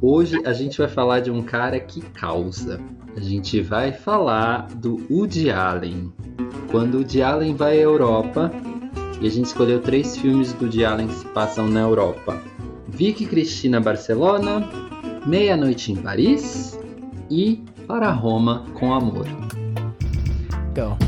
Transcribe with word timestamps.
Hoje 0.00 0.40
a 0.44 0.52
gente 0.52 0.78
vai 0.78 0.88
falar 0.88 1.20
de 1.20 1.30
um 1.30 1.42
cara 1.42 1.80
que 1.80 2.00
causa. 2.00 2.80
A 3.16 3.20
gente 3.20 3.60
vai 3.60 3.92
falar 3.92 4.68
do 4.74 5.06
Woody 5.10 5.50
Allen. 5.50 6.12
Quando 6.70 6.94
o 6.94 6.98
Woody 6.98 7.22
Allen 7.22 7.54
vai 7.54 7.78
à 7.78 7.82
Europa, 7.82 8.52
e 9.20 9.26
a 9.26 9.30
gente 9.30 9.46
escolheu 9.46 9.80
três 9.80 10.16
filmes 10.16 10.52
do 10.52 10.64
Woody 10.64 10.84
Allen 10.84 11.08
que 11.08 11.14
se 11.14 11.26
passam 11.26 11.66
na 11.66 11.80
Europa. 11.80 12.38
Vicky 12.88 13.26
Cristina 13.26 13.80
Barcelona, 13.80 14.68
Meia-Noite 15.26 15.92
em 15.92 15.96
Paris 15.96 16.78
e 17.30 17.64
Para 17.86 18.10
Roma 18.10 18.64
com 18.74 18.92
Amor. 18.92 19.26
Go. 20.74 21.05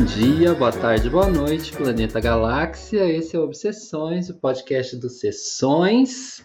Bom 0.00 0.06
dia, 0.06 0.54
boa 0.54 0.72
tarde, 0.72 1.10
boa 1.10 1.28
noite, 1.28 1.76
Planeta 1.76 2.18
Galáxia. 2.18 3.04
Esse 3.06 3.36
é 3.36 3.38
o 3.38 3.42
Obsessões, 3.42 4.30
o 4.30 4.34
podcast 4.34 4.96
dos 4.96 5.20
Sessões. 5.20 6.42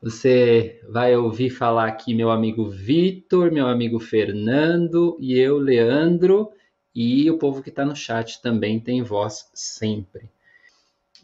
Você 0.00 0.80
vai 0.88 1.14
ouvir 1.14 1.50
falar 1.50 1.88
aqui 1.88 2.14
meu 2.14 2.30
amigo 2.30 2.70
Vitor, 2.70 3.52
meu 3.52 3.66
amigo 3.66 4.00
Fernando 4.00 5.14
e 5.20 5.38
eu, 5.38 5.58
Leandro, 5.58 6.52
e 6.94 7.30
o 7.30 7.36
povo 7.36 7.62
que 7.62 7.68
está 7.68 7.84
no 7.84 7.94
chat 7.94 8.40
também 8.40 8.80
tem 8.80 9.02
voz 9.02 9.50
sempre. 9.52 10.30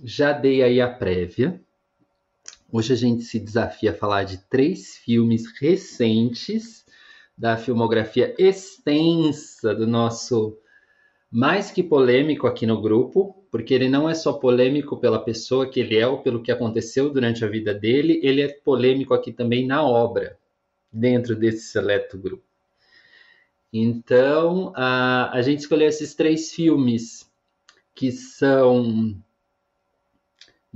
Já 0.05 0.33
dei 0.33 0.63
aí 0.63 0.79
a 0.79 0.93
prévia. 0.93 1.59
Hoje 2.71 2.93
a 2.93 2.97
gente 2.97 3.25
se 3.25 3.41
desafia 3.41 3.93
a 3.93 3.95
falar 3.95 4.25
de 4.25 4.37
três 4.51 4.99
filmes 4.99 5.45
recentes 5.59 6.85
da 7.37 7.57
filmografia 7.57 8.35
extensa 8.39 9.75
do 9.75 9.87
nosso 9.87 10.59
mais 11.31 11.71
que 11.71 11.83
polêmico 11.83 12.47
aqui 12.47 12.67
no 12.67 12.81
grupo, 12.81 13.47
porque 13.51 13.75
ele 13.75 13.89
não 13.89 14.09
é 14.09 14.15
só 14.15 14.35
polêmico 14.35 14.97
pela 14.99 15.19
pessoa 15.19 15.69
que 15.69 15.81
ele 15.81 15.97
é 15.97 16.07
ou 16.07 16.23
pelo 16.23 16.43
que 16.43 16.53
aconteceu 16.53 17.11
durante 17.11 17.45
a 17.45 17.49
vida 17.49 17.75
dele, 17.75 18.21
ele 18.23 18.43
é 18.43 18.49
polêmico 18.49 19.15
aqui 19.15 19.33
também 19.33 19.67
na 19.67 19.83
obra, 19.85 20.39
dentro 20.93 21.35
desse 21.35 21.67
seleto 21.67 22.19
grupo. 22.19 22.45
Então, 23.73 24.73
a, 24.75 25.31
a 25.33 25.43
gente 25.43 25.61
escolheu 25.61 25.89
esses 25.89 26.15
três 26.15 26.53
filmes 26.53 27.31
que 27.95 28.13
são. 28.13 29.17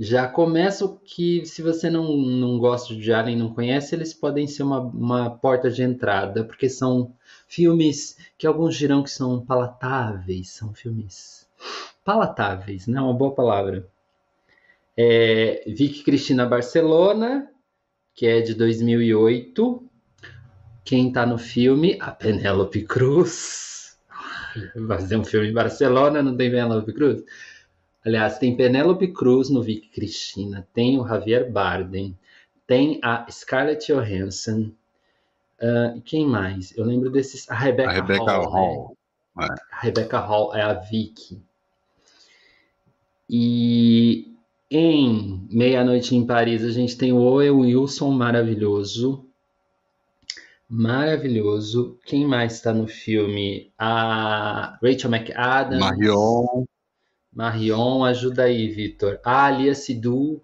Já 0.03 0.27
começo 0.27 0.99
que, 1.05 1.45
se 1.45 1.61
você 1.61 1.87
não, 1.87 2.17
não 2.17 2.57
gosta 2.57 2.95
de 2.95 3.13
Alien 3.13 3.37
não 3.37 3.53
conhece, 3.53 3.93
eles 3.93 4.15
podem 4.15 4.47
ser 4.47 4.63
uma, 4.63 4.79
uma 4.79 5.29
porta 5.29 5.69
de 5.69 5.83
entrada, 5.83 6.43
porque 6.43 6.67
são 6.67 7.13
filmes 7.47 8.17
que 8.35 8.47
alguns 8.47 8.75
dirão 8.75 9.03
que 9.03 9.11
são 9.11 9.45
palatáveis, 9.45 10.49
são 10.49 10.73
filmes 10.73 11.47
palatáveis, 12.03 12.87
né? 12.87 12.99
Uma 12.99 13.13
boa 13.13 13.35
palavra. 13.35 13.87
É, 14.97 15.63
Vicky 15.67 16.01
Cristina 16.03 16.47
Barcelona, 16.47 17.47
que 18.15 18.25
é 18.25 18.41
de 18.41 18.55
2008. 18.55 19.83
Quem 20.83 21.11
tá 21.11 21.27
no 21.27 21.37
filme? 21.37 21.99
A 22.01 22.09
Penélope 22.09 22.81
Cruz. 22.85 23.99
Fazer 24.87 25.17
um 25.17 25.23
filme 25.23 25.49
em 25.49 25.53
Barcelona, 25.53 26.23
não 26.23 26.35
tem 26.35 26.49
Penélope 26.49 26.91
Cruz? 26.91 27.23
Aliás, 28.05 28.37
tem 28.37 28.55
Penélope 28.55 29.07
Cruz 29.09 29.49
no 29.49 29.61
Vicky 29.61 29.89
Cristina, 29.89 30.67
tem 30.73 30.99
o 30.99 31.07
Javier 31.07 31.51
Bardem, 31.51 32.17
tem 32.65 32.99
a 33.03 33.25
Scarlett 33.29 33.91
Johansson, 33.91 34.71
Uh, 35.61 36.01
quem 36.01 36.25
mais? 36.25 36.75
Eu 36.75 36.83
lembro 36.83 37.11
desses. 37.11 37.49
A 37.49 37.53
Rebecca, 37.53 37.91
a 37.91 37.93
Rebecca 37.93 38.31
Hall. 38.31 38.49
Hall. 38.49 38.97
Né? 39.37 39.47
É. 39.47 39.75
A 39.75 39.79
Rebecca 39.79 40.19
Hall 40.19 40.55
é 40.55 40.61
a 40.61 40.73
Vicky. 40.73 41.39
E 43.29 44.35
em 44.69 45.47
Meia-Noite 45.51 46.15
em 46.15 46.25
Paris 46.25 46.63
a 46.63 46.71
gente 46.71 46.97
tem 46.97 47.13
o 47.13 47.19
Owen 47.19 47.51
Wilson 47.51 48.09
maravilhoso. 48.09 49.25
Maravilhoso. 50.67 51.99
Quem 52.05 52.25
mais 52.25 52.53
está 52.53 52.73
no 52.73 52.87
filme? 52.87 53.71
A 53.77 54.79
Rachel 54.81 55.11
McAdams. 55.11 55.79
Marion. 55.79 56.65
Marion, 57.33 58.03
ajuda 58.03 58.43
aí, 58.43 58.67
Vitor. 58.67 59.19
A 59.23 59.45
Alia 59.45 59.73
Sidu. 59.73 60.41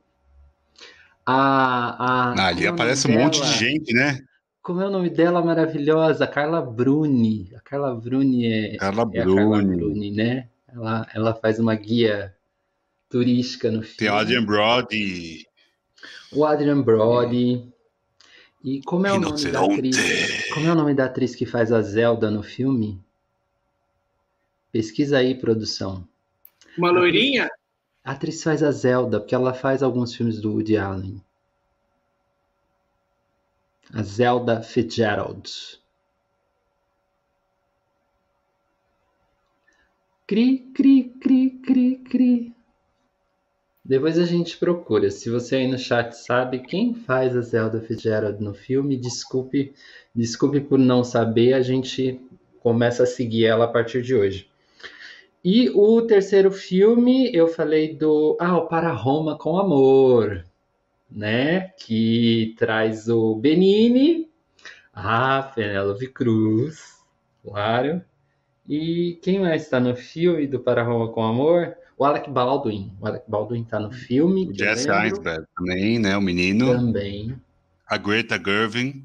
A, 1.26 2.32
a, 2.34 2.48
ali 2.48 2.66
aparece 2.66 3.08
um 3.08 3.12
dela? 3.12 3.24
monte 3.26 3.42
de 3.42 3.54
gente, 3.58 3.94
né? 3.94 4.24
Como 4.62 4.82
é 4.82 4.88
o 4.88 4.92
nome 4.92 5.10
dela 5.10 5.44
maravilhosa? 5.44 6.26
Carla 6.26 6.62
Bruni. 6.62 7.52
A 7.56 7.60
Carla 7.60 7.94
Bruni 7.94 8.48
é, 8.48 8.78
Carla, 8.78 9.04
é 9.14 9.22
Bruni. 9.22 9.36
Carla 9.36 9.64
Bruni, 9.64 10.12
né? 10.12 10.50
Ela, 10.68 11.08
ela 11.14 11.34
faz 11.34 11.60
uma 11.60 11.76
guia 11.76 12.34
turística 13.10 13.70
no 13.70 13.82
filme. 13.82 13.98
Tem 13.98 14.10
o 14.10 14.16
Adrian 14.16 14.46
Brody. 14.46 15.46
O 16.32 16.46
Adrian 16.46 16.82
Brody. 16.82 17.70
E 18.64 18.82
como 18.84 19.08
é 19.08 19.14
o 19.14 19.20
nome 19.20 19.52
da 19.52 19.66
atriz? 19.66 20.50
Como 20.54 20.68
é 20.68 20.72
o 20.72 20.76
nome 20.76 20.94
da 20.94 21.06
atriz 21.06 21.36
que 21.36 21.46
faz 21.46 21.72
a 21.72 21.82
Zelda 21.82 22.32
no 22.32 22.44
filme? 22.44 23.02
Pesquisa 24.72 25.18
aí, 25.18 25.36
produção. 25.36 26.08
Uma 26.78 26.92
loirinha? 26.92 27.50
A 28.04 28.12
atriz 28.12 28.44
faz 28.44 28.62
a 28.62 28.72
Zelda, 28.72 29.20
porque 29.20 29.36
ela 29.36 29.54
faz 29.54 29.82
alguns 29.82 30.16
filmes 30.16 30.40
do 30.40 30.52
Woody 30.54 30.78
Allen 30.78 31.22
a 33.94 34.04
Zelda 34.04 34.62
Fitzgerald. 34.62 35.50
Cri, 40.28 40.72
cri, 40.74 41.14
cri, 41.22 41.50
cri, 41.62 41.96
cri. 41.98 42.54
Depois 43.84 44.20
a 44.20 44.26
gente 44.26 44.58
procura. 44.58 45.10
Se 45.10 45.30
você 45.30 45.56
aí 45.56 45.68
no 45.68 45.78
chat 45.78 46.12
sabe 46.12 46.60
quem 46.60 46.94
faz 46.94 47.36
a 47.38 47.42
Zelda 47.42 47.80
Fitzgerald 47.80 48.44
no 48.44 48.54
filme, 48.54 48.98
desculpe, 48.98 49.74
desculpe 50.14 50.60
por 50.60 50.78
não 50.78 51.04
saber, 51.06 51.54
a 51.54 51.62
gente 51.62 52.20
começa 52.60 53.04
a 53.04 53.08
seguir 53.08 53.46
ela 53.46 53.64
a 53.64 53.70
partir 53.70 54.02
de 54.02 54.14
hoje. 54.14 54.50
E 55.48 55.70
o 55.70 56.02
terceiro 56.02 56.52
filme, 56.52 57.34
eu 57.34 57.48
falei 57.48 57.96
do 57.96 58.36
Ah, 58.38 58.58
o 58.58 58.68
Para 58.68 58.92
Roma 58.92 59.38
com 59.38 59.58
Amor 59.58 60.44
né? 61.10 61.70
Que 61.80 62.56
traz 62.58 63.08
o 63.08 63.36
Benini, 63.36 64.30
a 64.94 65.42
Penélope 65.42 66.08
Cruz, 66.08 66.98
claro. 67.44 68.02
E 68.68 69.18
quem 69.22 69.40
mais 69.40 69.64
está 69.64 69.80
no 69.80 69.96
filme 69.96 70.46
do 70.46 70.60
Para 70.60 70.84
Roma 70.84 71.12
com 71.12 71.24
Amor? 71.24 71.76
O 71.98 72.04
Alec 72.04 72.30
Baldwin. 72.30 72.94
O 73.00 73.08
Alec 73.08 73.24
Baldwin 73.28 73.62
está 73.62 73.80
no 73.80 73.92
filme. 73.92 74.50
O 74.50 74.54
Jesse 74.54 74.90
Eisenberg 74.90 75.46
também, 75.56 75.98
né? 75.98 76.16
O 76.18 76.22
menino. 76.22 76.74
Também. 76.74 77.36
A 77.88 77.98
Greta 77.98 78.38
Gerwig. 78.38 79.04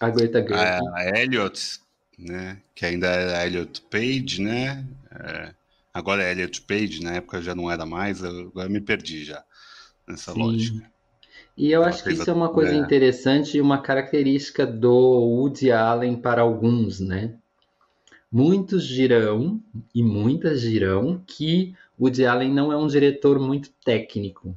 A 0.00 0.10
Greta 0.10 0.40
Gerwig. 0.40 0.58
A, 0.58 0.80
a 0.96 1.20
Elliot, 1.20 1.80
né? 2.18 2.58
Que 2.74 2.84
ainda 2.84 3.06
era 3.06 3.38
a 3.38 3.46
Elliot 3.46 3.80
Page, 3.90 4.42
né? 4.42 4.84
É, 5.10 5.54
agora 5.96 6.22
é 6.22 6.32
Elliot 6.32 6.60
Page, 6.62 7.02
na 7.02 7.14
época 7.14 7.40
já 7.40 7.54
não 7.54 7.70
era 7.70 7.86
mais, 7.86 8.22
agora 8.22 8.68
me 8.68 8.80
perdi 8.80 9.24
já 9.24 9.42
nessa 10.06 10.32
Sim. 10.32 10.38
lógica. 10.38 10.90
E 11.56 11.72
eu 11.72 11.82
acho 11.82 12.04
que 12.04 12.12
isso 12.12 12.28
é 12.28 12.32
uma 12.32 12.50
coisa 12.50 12.74
é. 12.74 12.76
interessante 12.76 13.56
e 13.56 13.60
uma 13.62 13.80
característica 13.80 14.66
do 14.66 14.92
Woody 14.92 15.72
Allen 15.72 16.16
para 16.16 16.42
alguns, 16.42 17.00
né? 17.00 17.34
Muitos 18.30 18.86
dirão, 18.86 19.58
e 19.94 20.02
muitas 20.02 20.60
dirão, 20.60 21.22
que 21.26 21.74
Woody 21.98 22.26
Allen 22.26 22.52
não 22.52 22.70
é 22.70 22.76
um 22.76 22.86
diretor 22.86 23.38
muito 23.38 23.70
técnico. 23.82 24.54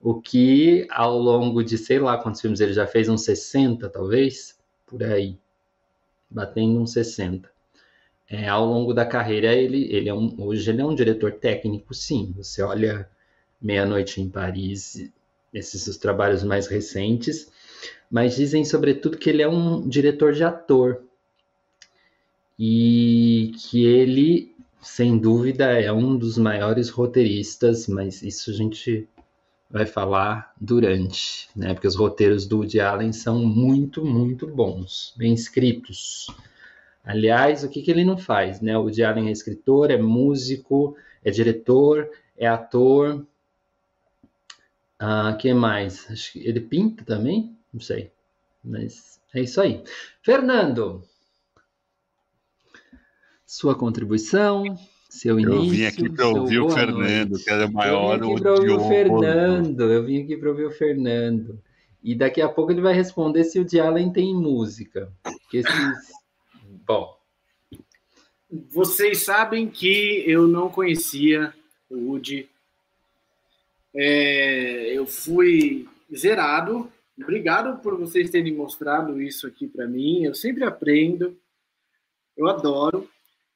O 0.00 0.18
que, 0.18 0.86
ao 0.90 1.18
longo 1.18 1.62
de 1.62 1.76
sei 1.76 1.98
lá 1.98 2.16
quantos 2.16 2.40
filmes 2.40 2.60
ele 2.60 2.72
já 2.72 2.86
fez, 2.86 3.10
uns 3.10 3.22
60 3.24 3.86
talvez, 3.90 4.58
por 4.86 5.02
aí, 5.02 5.38
batendo 6.30 6.80
uns 6.80 6.94
60. 6.94 7.50
É, 8.30 8.48
ao 8.48 8.64
longo 8.64 8.94
da 8.94 9.04
carreira, 9.04 9.52
ele, 9.52 9.92
ele 9.92 10.08
é 10.08 10.14
um, 10.14 10.32
hoje 10.38 10.70
ele 10.70 10.80
é 10.80 10.86
um 10.86 10.94
diretor 10.94 11.32
técnico, 11.32 11.92
sim. 11.92 12.32
Você 12.36 12.62
olha 12.62 13.10
Meia-Noite 13.60 14.20
em 14.20 14.28
Paris, 14.28 15.10
esses 15.52 15.88
os 15.88 15.96
trabalhos 15.96 16.44
mais 16.44 16.68
recentes, 16.68 17.50
mas 18.08 18.36
dizem 18.36 18.64
sobretudo 18.64 19.18
que 19.18 19.28
ele 19.28 19.42
é 19.42 19.48
um 19.48 19.86
diretor 19.88 20.32
de 20.32 20.44
ator 20.44 21.02
e 22.56 23.52
que 23.58 23.84
ele, 23.84 24.54
sem 24.80 25.18
dúvida, 25.18 25.64
é 25.80 25.92
um 25.92 26.16
dos 26.16 26.38
maiores 26.38 26.88
roteiristas, 26.88 27.88
mas 27.88 28.22
isso 28.22 28.50
a 28.50 28.54
gente 28.54 29.08
vai 29.68 29.86
falar 29.86 30.54
durante, 30.60 31.48
né? 31.56 31.74
Porque 31.74 31.88
os 31.88 31.96
roteiros 31.96 32.46
do 32.46 32.58
Woody 32.58 32.80
Allen 32.80 33.12
são 33.12 33.44
muito, 33.44 34.04
muito 34.04 34.46
bons, 34.46 35.14
bem 35.16 35.32
escritos. 35.34 36.28
Aliás, 37.04 37.64
o 37.64 37.68
que, 37.68 37.82
que 37.82 37.90
ele 37.90 38.04
não 38.04 38.16
faz, 38.16 38.60
né? 38.60 38.76
O 38.76 38.82
Woody 38.82 39.02
Allen 39.02 39.28
é 39.28 39.32
escritor, 39.32 39.90
é 39.90 39.96
músico, 39.96 40.96
é 41.24 41.30
diretor, 41.30 42.08
é 42.36 42.46
ator, 42.46 43.26
ah, 45.02 45.32
que 45.32 45.54
mais? 45.54 46.06
Acho 46.10 46.34
que 46.34 46.46
ele 46.46 46.60
pinta 46.60 47.02
também? 47.06 47.56
Não 47.72 47.80
sei. 47.80 48.12
Mas 48.62 49.18
É 49.34 49.40
isso 49.40 49.58
aí. 49.58 49.82
Fernando, 50.22 51.02
sua 53.46 53.74
contribuição, 53.74 54.62
seu 55.08 55.40
início. 55.40 55.64
Eu 55.64 55.70
vim 55.70 55.84
aqui 55.86 56.10
para 56.10 56.28
ouvir 56.28 56.60
o 56.60 56.68
Fernando, 56.68 57.30
noite. 57.30 57.44
que 57.44 57.50
era 57.50 57.66
o 57.66 57.72
maior 57.72 58.20
Eu 58.20 58.26
vim 58.26 58.32
aqui 58.32 58.42
para 58.42 58.52
ouvir 58.52 58.72
o 58.72 58.88
Fernando. 58.88 59.80
Eu 59.80 60.04
vim 60.04 60.22
aqui 60.22 60.36
para 60.36 60.50
ouvir 60.50 60.66
o 60.66 60.70
Fernando. 60.70 61.58
E 62.02 62.14
daqui 62.14 62.42
a 62.42 62.48
pouco 62.48 62.70
ele 62.70 62.82
vai 62.82 62.92
responder 62.92 63.44
se 63.44 63.58
o 63.58 63.64
de 63.64 63.80
Allen 63.80 64.12
tem 64.12 64.34
música. 64.34 65.10
Porque 65.22 65.58
esses... 65.58 66.19
Bom. 66.90 67.16
Vocês 68.50 69.18
sabem 69.22 69.70
que 69.70 70.24
eu 70.26 70.48
não 70.48 70.68
conhecia 70.68 71.54
o 71.88 71.96
Woody. 71.96 72.50
É, 73.94 74.92
eu 74.92 75.06
fui 75.06 75.88
zerado. 76.12 76.92
Obrigado 77.16 77.80
por 77.80 77.96
vocês 77.96 78.28
terem 78.28 78.52
mostrado 78.52 79.22
isso 79.22 79.46
aqui 79.46 79.68
para 79.68 79.86
mim. 79.86 80.24
Eu 80.24 80.34
sempre 80.34 80.64
aprendo. 80.64 81.38
Eu 82.36 82.48
adoro. 82.48 83.08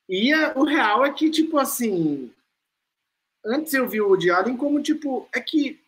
E 0.08 0.32
a, 0.32 0.52
o 0.54 0.62
real 0.62 1.04
é 1.04 1.12
que, 1.12 1.28
tipo 1.28 1.58
assim, 1.58 2.30
antes 3.44 3.74
eu 3.74 3.88
vi 3.88 4.00
o 4.00 4.10
Woody 4.10 4.30
Allen 4.30 4.56
como, 4.56 4.80
tipo, 4.80 5.28
é 5.34 5.40
que 5.40 5.80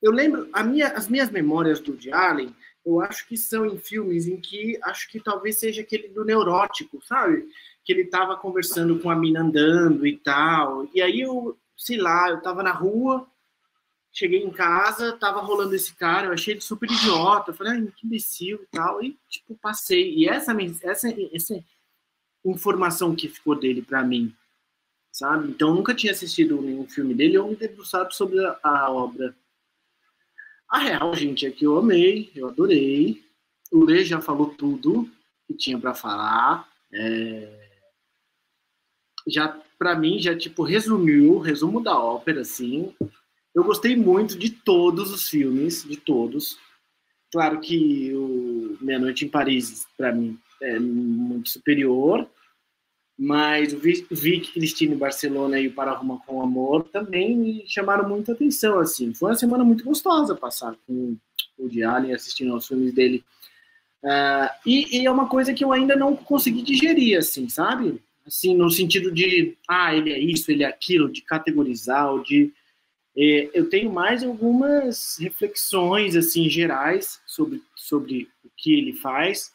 eu 0.00 0.12
lembro, 0.12 0.48
minha, 0.64 0.92
as 0.92 1.08
minhas 1.08 1.28
memórias 1.28 1.80
do 1.80 1.90
Woody 1.90 2.12
Allen, 2.12 2.54
eu 2.94 3.00
acho 3.00 3.26
que 3.26 3.36
são 3.36 3.66
em 3.66 3.78
filmes 3.78 4.26
em 4.26 4.40
que, 4.40 4.78
acho 4.84 5.08
que 5.10 5.20
talvez 5.20 5.58
seja 5.58 5.82
aquele 5.82 6.08
do 6.08 6.24
neurótico, 6.24 7.00
sabe? 7.04 7.46
Que 7.84 7.92
ele 7.92 8.04
tava 8.04 8.36
conversando 8.36 8.98
com 9.00 9.10
a 9.10 9.16
mina 9.16 9.40
andando 9.40 10.06
e 10.06 10.16
tal, 10.16 10.88
e 10.94 11.00
aí 11.00 11.20
eu, 11.20 11.58
sei 11.76 11.96
lá, 11.96 12.30
eu 12.30 12.40
tava 12.40 12.62
na 12.62 12.72
rua, 12.72 13.26
cheguei 14.12 14.42
em 14.42 14.50
casa, 14.50 15.12
tava 15.12 15.40
rolando 15.40 15.74
esse 15.74 15.94
cara, 15.94 16.26
eu 16.26 16.32
achei 16.32 16.54
ele 16.54 16.60
super 16.60 16.90
idiota, 16.90 17.50
eu 17.50 17.54
falei, 17.54 17.74
ai, 17.74 17.92
que 17.96 18.06
imbecil 18.06 18.60
e 18.62 18.66
tal, 18.66 19.02
e, 19.02 19.16
tipo, 19.28 19.54
passei. 19.56 20.14
E 20.14 20.28
essa, 20.28 20.52
essa, 20.82 21.08
essa 21.32 21.64
informação 22.44 23.14
que 23.14 23.28
ficou 23.28 23.54
dele 23.54 23.82
para 23.82 24.02
mim, 24.02 24.34
sabe? 25.12 25.48
Então, 25.48 25.74
nunca 25.74 25.94
tinha 25.94 26.12
assistido 26.12 26.60
nenhum 26.60 26.88
filme 26.88 27.14
dele 27.14 27.38
ou 27.38 27.48
me 27.48 27.56
debruçado 27.56 28.12
sobre 28.14 28.44
a, 28.44 28.58
a, 28.62 28.90
obra. 28.90 29.34
A 30.68 30.78
real, 30.78 31.14
gente, 31.14 31.46
é 31.46 31.50
que 31.50 31.64
eu 31.64 31.78
amei, 31.78 32.30
eu 32.34 32.48
adorei. 32.48 33.24
O 33.72 33.84
Lê 33.84 34.04
já 34.04 34.20
falou 34.20 34.48
tudo 34.50 35.10
que 35.46 35.54
tinha 35.54 35.78
para 35.78 35.94
falar. 35.94 36.68
É... 36.92 37.68
Já, 39.26 39.48
para 39.78 39.94
mim, 39.94 40.18
já, 40.18 40.36
tipo, 40.36 40.62
resumiu, 40.62 41.38
resumo 41.38 41.82
da 41.82 41.98
ópera, 41.98 42.42
assim. 42.42 42.94
Eu 43.54 43.64
gostei 43.64 43.96
muito 43.96 44.38
de 44.38 44.50
todos 44.50 45.10
os 45.10 45.28
filmes, 45.28 45.84
de 45.84 45.96
todos. 45.96 46.58
Claro 47.32 47.60
que 47.60 48.12
o 48.14 48.76
Meia 48.80 48.98
Noite 48.98 49.24
em 49.24 49.28
Paris, 49.28 49.86
para 49.96 50.12
mim, 50.12 50.38
é 50.62 50.78
muito 50.78 51.48
superior, 51.48 52.28
mas 53.18 53.72
o 53.72 53.78
Vic, 53.78 54.52
Cristina 54.52 54.94
Barcelona 54.94 55.58
e 55.58 55.66
o 55.66 55.72
Para 55.72 55.92
Roma 55.92 56.20
com 56.24 56.40
Amor 56.40 56.84
também 56.84 57.36
me 57.36 57.64
chamaram 57.66 58.08
muita 58.08 58.30
atenção, 58.32 58.78
assim. 58.78 59.12
Foi 59.12 59.30
uma 59.30 59.36
semana 59.36 59.64
muito 59.64 59.82
gostosa 59.82 60.36
passar 60.36 60.76
com 60.86 61.16
o 61.58 61.68
Diallo 61.68 62.14
assistindo 62.14 62.52
aos 62.52 62.68
filmes 62.68 62.94
dele. 62.94 63.24
Uh, 64.04 64.48
e, 64.64 65.00
e, 65.00 65.06
é 65.06 65.10
uma 65.10 65.28
coisa 65.28 65.52
que 65.52 65.64
eu 65.64 65.72
ainda 65.72 65.96
não 65.96 66.14
consegui 66.14 66.62
digerir, 66.62 67.18
assim, 67.18 67.48
sabe? 67.48 68.00
Assim, 68.24 68.54
no 68.54 68.70
sentido 68.70 69.10
de, 69.10 69.56
ah, 69.66 69.92
ele 69.92 70.12
é 70.12 70.18
isso, 70.20 70.52
ele 70.52 70.62
é 70.62 70.66
aquilo, 70.66 71.10
de 71.10 71.22
categorizar, 71.22 72.12
ou 72.12 72.22
de... 72.22 72.52
Eh, 73.16 73.50
eu 73.52 73.68
tenho 73.68 73.90
mais 73.90 74.22
algumas 74.22 75.16
reflexões, 75.18 76.14
assim, 76.14 76.48
gerais 76.48 77.20
sobre, 77.26 77.60
sobre 77.74 78.28
o 78.44 78.50
que 78.56 78.72
ele 78.74 78.92
faz, 78.92 79.52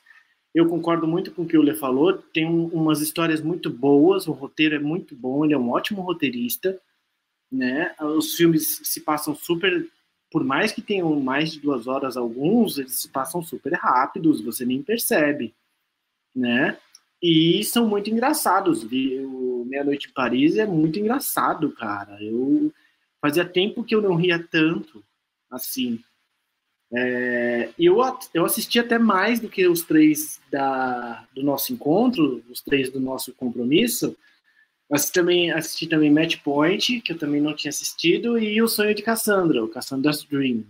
eu 0.53 0.67
concordo 0.67 1.07
muito 1.07 1.31
com 1.31 1.41
o 1.41 1.47
que 1.47 1.57
o 1.57 1.61
Lê 1.61 1.73
falou. 1.73 2.13
Tem 2.13 2.45
um, 2.45 2.67
umas 2.67 3.01
histórias 3.01 3.41
muito 3.41 3.69
boas, 3.69 4.27
o 4.27 4.31
roteiro 4.31 4.75
é 4.75 4.79
muito 4.79 5.15
bom, 5.15 5.43
ele 5.43 5.53
é 5.53 5.57
um 5.57 5.71
ótimo 5.71 6.01
roteirista. 6.01 6.79
Né? 7.51 7.93
Os 7.99 8.35
filmes 8.35 8.81
se 8.83 9.01
passam 9.01 9.33
super. 9.35 9.87
Por 10.31 10.43
mais 10.43 10.71
que 10.71 10.81
tenham 10.81 11.19
mais 11.19 11.51
de 11.51 11.59
duas 11.59 11.87
horas 11.87 12.17
alguns, 12.17 12.77
eles 12.77 13.01
se 13.01 13.09
passam 13.09 13.41
super 13.41 13.73
rápidos, 13.73 14.41
você 14.41 14.65
nem 14.65 14.81
percebe. 14.81 15.53
Né? 16.35 16.77
E 17.21 17.63
são 17.63 17.87
muito 17.87 18.09
engraçados. 18.09 18.83
O 18.83 19.65
Meia 19.65 19.83
Noite 19.83 20.09
em 20.09 20.13
Paris 20.13 20.57
é 20.57 20.65
muito 20.65 20.99
engraçado, 20.99 21.71
cara. 21.71 22.21
Eu 22.21 22.71
fazia 23.21 23.45
tempo 23.45 23.83
que 23.83 23.95
eu 23.95 24.01
não 24.01 24.15
ria 24.15 24.37
tanto 24.51 25.03
assim. 25.49 26.03
É, 26.95 27.69
eu, 27.79 27.97
eu 28.33 28.45
assisti 28.45 28.79
até 28.79 28.99
mais 28.99 29.39
do 29.39 29.49
que 29.49 29.67
os 29.67 29.81
três 29.81 30.39
da, 30.51 31.25
do 31.33 31.41
nosso 31.41 31.73
encontro, 31.73 32.43
os 32.49 32.61
três 32.61 32.91
do 32.91 32.99
nosso 32.99 33.33
compromisso. 33.33 34.15
Assisti 34.91 35.13
também, 35.13 35.51
assisti 35.51 35.87
também 35.87 36.11
Match 36.11 36.37
Point, 36.43 37.01
que 37.01 37.13
eu 37.13 37.17
também 37.17 37.41
não 37.41 37.55
tinha 37.55 37.69
assistido, 37.69 38.37
e 38.37 38.61
O 38.61 38.67
Sonho 38.67 38.93
de 38.93 39.01
Cassandra, 39.01 39.63
o 39.63 39.67
Cassandra's 39.67 40.23
Dream. 40.23 40.63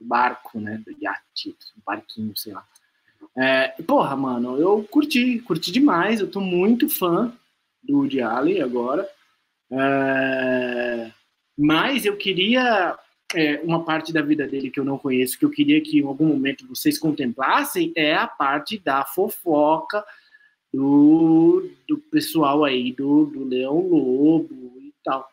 Barco, 0.00 0.58
né? 0.60 0.82
Do 0.84 0.92
iate, 1.00 1.54
barquinho, 1.84 2.36
sei 2.36 2.52
lá. 2.52 2.66
É, 3.36 3.68
porra, 3.86 4.16
mano, 4.16 4.58
eu 4.58 4.82
curti, 4.84 5.40
curti 5.40 5.72
demais. 5.72 6.20
Eu 6.20 6.30
tô 6.30 6.40
muito 6.40 6.88
fã 6.88 7.32
do 7.82 7.98
Woody 7.98 8.20
Allen 8.20 8.62
agora. 8.62 9.08
É, 9.70 11.10
mas 11.56 12.04
eu 12.04 12.16
queria 12.16 12.98
é, 13.32 13.60
uma 13.60 13.84
parte 13.84 14.12
da 14.12 14.22
vida 14.22 14.46
dele 14.46 14.70
que 14.70 14.78
eu 14.78 14.84
não 14.84 14.98
conheço, 14.98 15.38
que 15.38 15.44
eu 15.44 15.50
queria 15.50 15.80
que 15.80 15.98
em 15.98 16.04
algum 16.04 16.26
momento 16.26 16.66
vocês 16.66 16.98
contemplassem, 16.98 17.92
é 17.96 18.14
a 18.14 18.26
parte 18.26 18.78
da 18.78 19.04
fofoca 19.04 20.04
do, 20.72 21.70
do 21.88 21.98
pessoal 21.98 22.64
aí, 22.64 22.92
do, 22.92 23.26
do 23.26 23.44
Leão 23.44 23.80
Lobo 23.80 24.74
e 24.80 24.92
tal, 25.04 25.28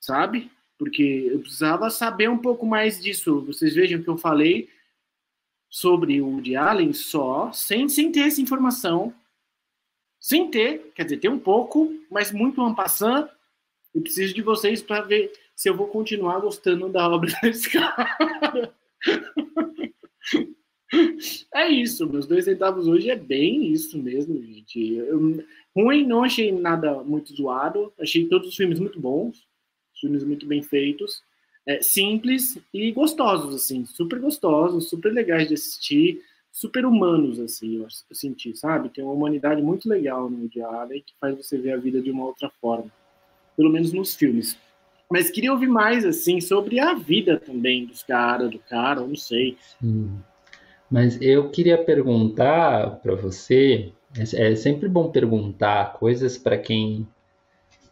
sabe? 0.00 0.50
Porque 0.78 1.30
eu 1.32 1.40
precisava 1.40 1.88
saber 1.90 2.28
um 2.28 2.38
pouco 2.38 2.66
mais 2.66 3.00
disso. 3.00 3.40
Vocês 3.42 3.74
vejam 3.74 4.02
que 4.02 4.08
eu 4.08 4.18
falei 4.18 4.68
sobre 5.70 6.20
o 6.20 6.26
Woody 6.26 6.56
Allen 6.56 6.92
só, 6.92 7.50
sem, 7.52 7.88
sem 7.88 8.12
ter 8.12 8.20
essa 8.20 8.42
informação, 8.42 9.14
sem 10.20 10.50
ter, 10.50 10.92
quer 10.94 11.04
dizer, 11.04 11.16
tem 11.16 11.30
um 11.30 11.38
pouco, 11.38 11.92
mas 12.10 12.30
muito 12.30 12.60
ampassando. 12.60 13.28
Eu 13.94 14.02
preciso 14.02 14.34
de 14.34 14.42
vocês 14.42 14.82
para 14.82 15.00
ver 15.00 15.32
se 15.54 15.68
eu 15.68 15.76
vou 15.76 15.88
continuar 15.88 16.40
gostando 16.40 16.88
da 16.88 17.08
obra 17.08 17.30
desse 17.42 17.70
cara. 17.70 18.74
É 21.54 21.68
isso, 21.68 22.08
meus 22.08 22.26
dois 22.26 22.44
centavos 22.44 22.86
hoje 22.86 23.10
é 23.10 23.16
bem 23.16 23.72
isso 23.72 23.98
mesmo, 23.98 24.42
gente. 24.42 24.94
Eu, 24.94 25.44
ruim, 25.74 26.06
não 26.06 26.22
achei 26.22 26.52
nada 26.52 27.02
muito 27.02 27.34
zoado, 27.34 27.92
achei 27.98 28.26
todos 28.26 28.48
os 28.48 28.56
filmes 28.56 28.78
muito 28.78 29.00
bons, 29.00 29.46
filmes 29.98 30.24
muito 30.24 30.46
bem 30.46 30.62
feitos, 30.62 31.22
é, 31.66 31.80
simples 31.80 32.58
e 32.74 32.90
gostosos, 32.92 33.54
assim, 33.54 33.86
super 33.86 34.18
gostosos, 34.18 34.88
super 34.88 35.12
legais 35.12 35.48
de 35.48 35.54
assistir, 35.54 36.22
super 36.50 36.84
humanos, 36.84 37.40
assim, 37.40 37.76
eu, 37.76 37.82
eu 37.82 38.16
senti, 38.16 38.54
sabe? 38.56 38.90
Tem 38.90 39.02
uma 39.02 39.14
humanidade 39.14 39.62
muito 39.62 39.88
legal 39.88 40.28
no 40.28 40.48
Diário 40.48 41.02
que 41.02 41.14
faz 41.20 41.36
você 41.36 41.56
ver 41.56 41.72
a 41.72 41.76
vida 41.78 42.02
de 42.02 42.10
uma 42.10 42.26
outra 42.26 42.50
forma, 42.60 42.92
pelo 43.56 43.70
menos 43.70 43.92
nos 43.92 44.14
filmes. 44.14 44.58
Mas 45.12 45.30
queria 45.30 45.52
ouvir 45.52 45.68
mais, 45.68 46.06
assim, 46.06 46.40
sobre 46.40 46.80
a 46.80 46.94
vida 46.94 47.38
também 47.38 47.84
dos 47.84 48.02
caras, 48.02 48.50
do 48.50 48.58
cara, 48.58 49.02
não 49.02 49.14
sei. 49.14 49.58
Sim. 49.78 50.10
Mas 50.90 51.20
eu 51.20 51.50
queria 51.50 51.76
perguntar 51.76 52.98
para 53.02 53.14
você, 53.14 53.92
é, 54.16 54.52
é 54.52 54.54
sempre 54.56 54.88
bom 54.88 55.10
perguntar 55.10 55.92
coisas 55.92 56.38
para 56.38 56.56
quem 56.56 57.06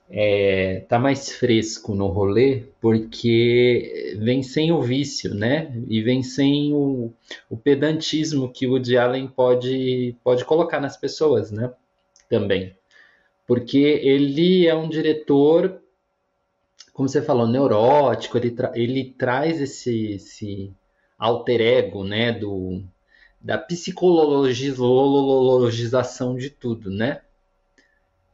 é, 0.09 0.85
tá 0.89 0.99
mais 0.99 1.31
fresco 1.31 1.95
no 1.95 2.07
rolê, 2.07 2.65
porque 2.81 4.17
vem 4.19 4.43
sem 4.43 4.73
o 4.73 4.81
vício, 4.81 5.35
né? 5.35 5.71
E 5.89 6.01
vem 6.01 6.23
sem 6.23 6.73
o, 6.73 7.13
o 7.51 7.57
pedantismo 7.57 8.51
que 8.51 8.67
o 8.67 8.71
Woody 8.71 8.97
Allen 8.97 9.29
pode, 9.29 10.17
pode 10.25 10.43
colocar 10.47 10.81
nas 10.81 10.97
pessoas, 10.97 11.51
né? 11.51 11.71
Também. 12.31 12.75
Porque 13.47 13.79
ele 13.79 14.67
é 14.67 14.75
um 14.75 14.89
diretor 14.89 15.83
como 17.01 17.09
você 17.09 17.23
falou, 17.23 17.49
neurótico, 17.49 18.37
ele, 18.37 18.51
tra 18.51 18.73
ele 18.75 19.15
traz 19.17 19.59
esse, 19.59 20.13
esse 20.13 20.71
alter 21.19 21.63
ego, 21.63 22.05
né, 22.05 22.31
do, 22.31 22.83
da 23.41 23.57
psicologização 23.57 26.37
de 26.37 26.51
tudo, 26.51 26.91
né? 26.91 27.23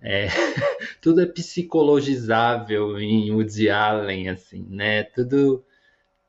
É, 0.03 0.27
tudo 1.01 1.21
é 1.21 1.27
psicologizável 1.27 2.99
em 2.99 3.31
Woody 3.31 3.71
Allen, 3.71 4.31
assim, 4.31 4.67
né? 4.69 5.05
Tudo, 5.05 5.65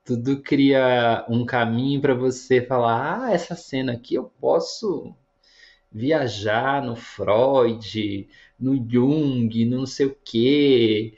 tudo 0.06 0.40
cria 0.44 1.26
um 1.28 1.44
caminho 1.44 2.00
para 2.00 2.14
você 2.14 2.62
falar, 2.62 3.24
ah, 3.24 3.34
essa 3.34 3.56
cena 3.56 3.94
aqui 3.94 4.14
eu 4.14 4.26
posso 4.40 5.12
viajar 5.92 6.84
no 6.84 6.96
Freud, 6.96 8.30
no 8.60 8.76
Jung, 8.76 9.66
no 9.66 9.80
não 9.80 9.88
sei 9.88 10.06
o 10.06 10.16
quê, 10.24 11.18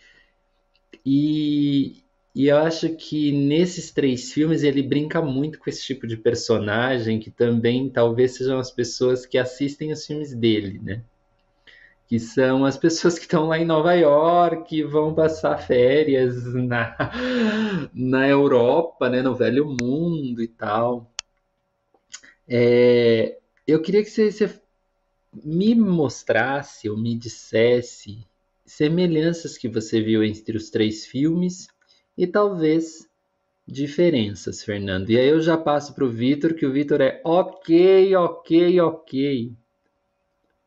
e, 1.06 2.04
E 2.36 2.48
eu 2.48 2.58
acho 2.58 2.96
que 2.96 3.32
nesses 3.32 3.92
três 3.92 4.32
filmes 4.34 4.64
ele 4.64 4.84
brinca 4.84 5.22
muito 5.22 5.60
com 5.60 5.70
esse 5.70 5.84
tipo 5.86 6.08
de 6.08 6.18
personagem 6.18 7.20
que 7.20 7.32
também 7.32 7.90
talvez 7.92 8.36
sejam 8.38 8.60
as 8.60 8.72
pessoas 8.72 9.26
que 9.26 9.38
assistem 9.38 9.92
os 9.92 10.06
filmes 10.06 10.34
dele, 10.36 10.80
né? 10.80 11.06
Que 12.08 12.20
são 12.20 12.66
as 12.66 12.76
pessoas 12.78 13.16
que 13.18 13.24
estão 13.26 13.48
lá 13.48 13.58
em 13.58 13.66
Nova 13.66 13.94
York, 13.94 14.84
vão 14.84 15.14
passar 15.14 15.58
férias 15.60 16.44
na, 16.54 16.96
na 17.94 18.28
Europa, 18.28 19.10
né? 19.10 19.22
No 19.22 19.36
Velho 19.36 19.66
Mundo 19.66 20.42
e 20.42 20.48
tal. 20.48 21.14
É, 22.48 23.40
eu 23.68 23.82
queria 23.82 24.04
que 24.04 24.10
você, 24.10 24.32
você 24.32 24.62
me 25.34 25.76
mostrasse 25.76 26.90
ou 26.90 26.98
me 26.98 27.18
dissesse 27.18 28.29
semelhanças 28.70 29.58
que 29.58 29.68
você 29.68 30.00
viu 30.00 30.24
entre 30.24 30.56
os 30.56 30.70
três 30.70 31.06
filmes 31.06 31.68
e 32.16 32.28
talvez 32.28 33.10
diferenças, 33.68 34.64
Fernando. 34.64 35.10
E 35.10 35.18
aí 35.18 35.28
eu 35.28 35.42
já 35.42 35.58
passo 35.58 35.94
para 35.96 36.06
o 36.06 36.10
Vitor, 36.10 36.54
que 36.54 36.66
o 36.66 36.72
Vitor 36.72 37.02
é 37.02 37.20
ok, 37.26 38.16
ok, 38.16 38.80
ok. 38.80 39.54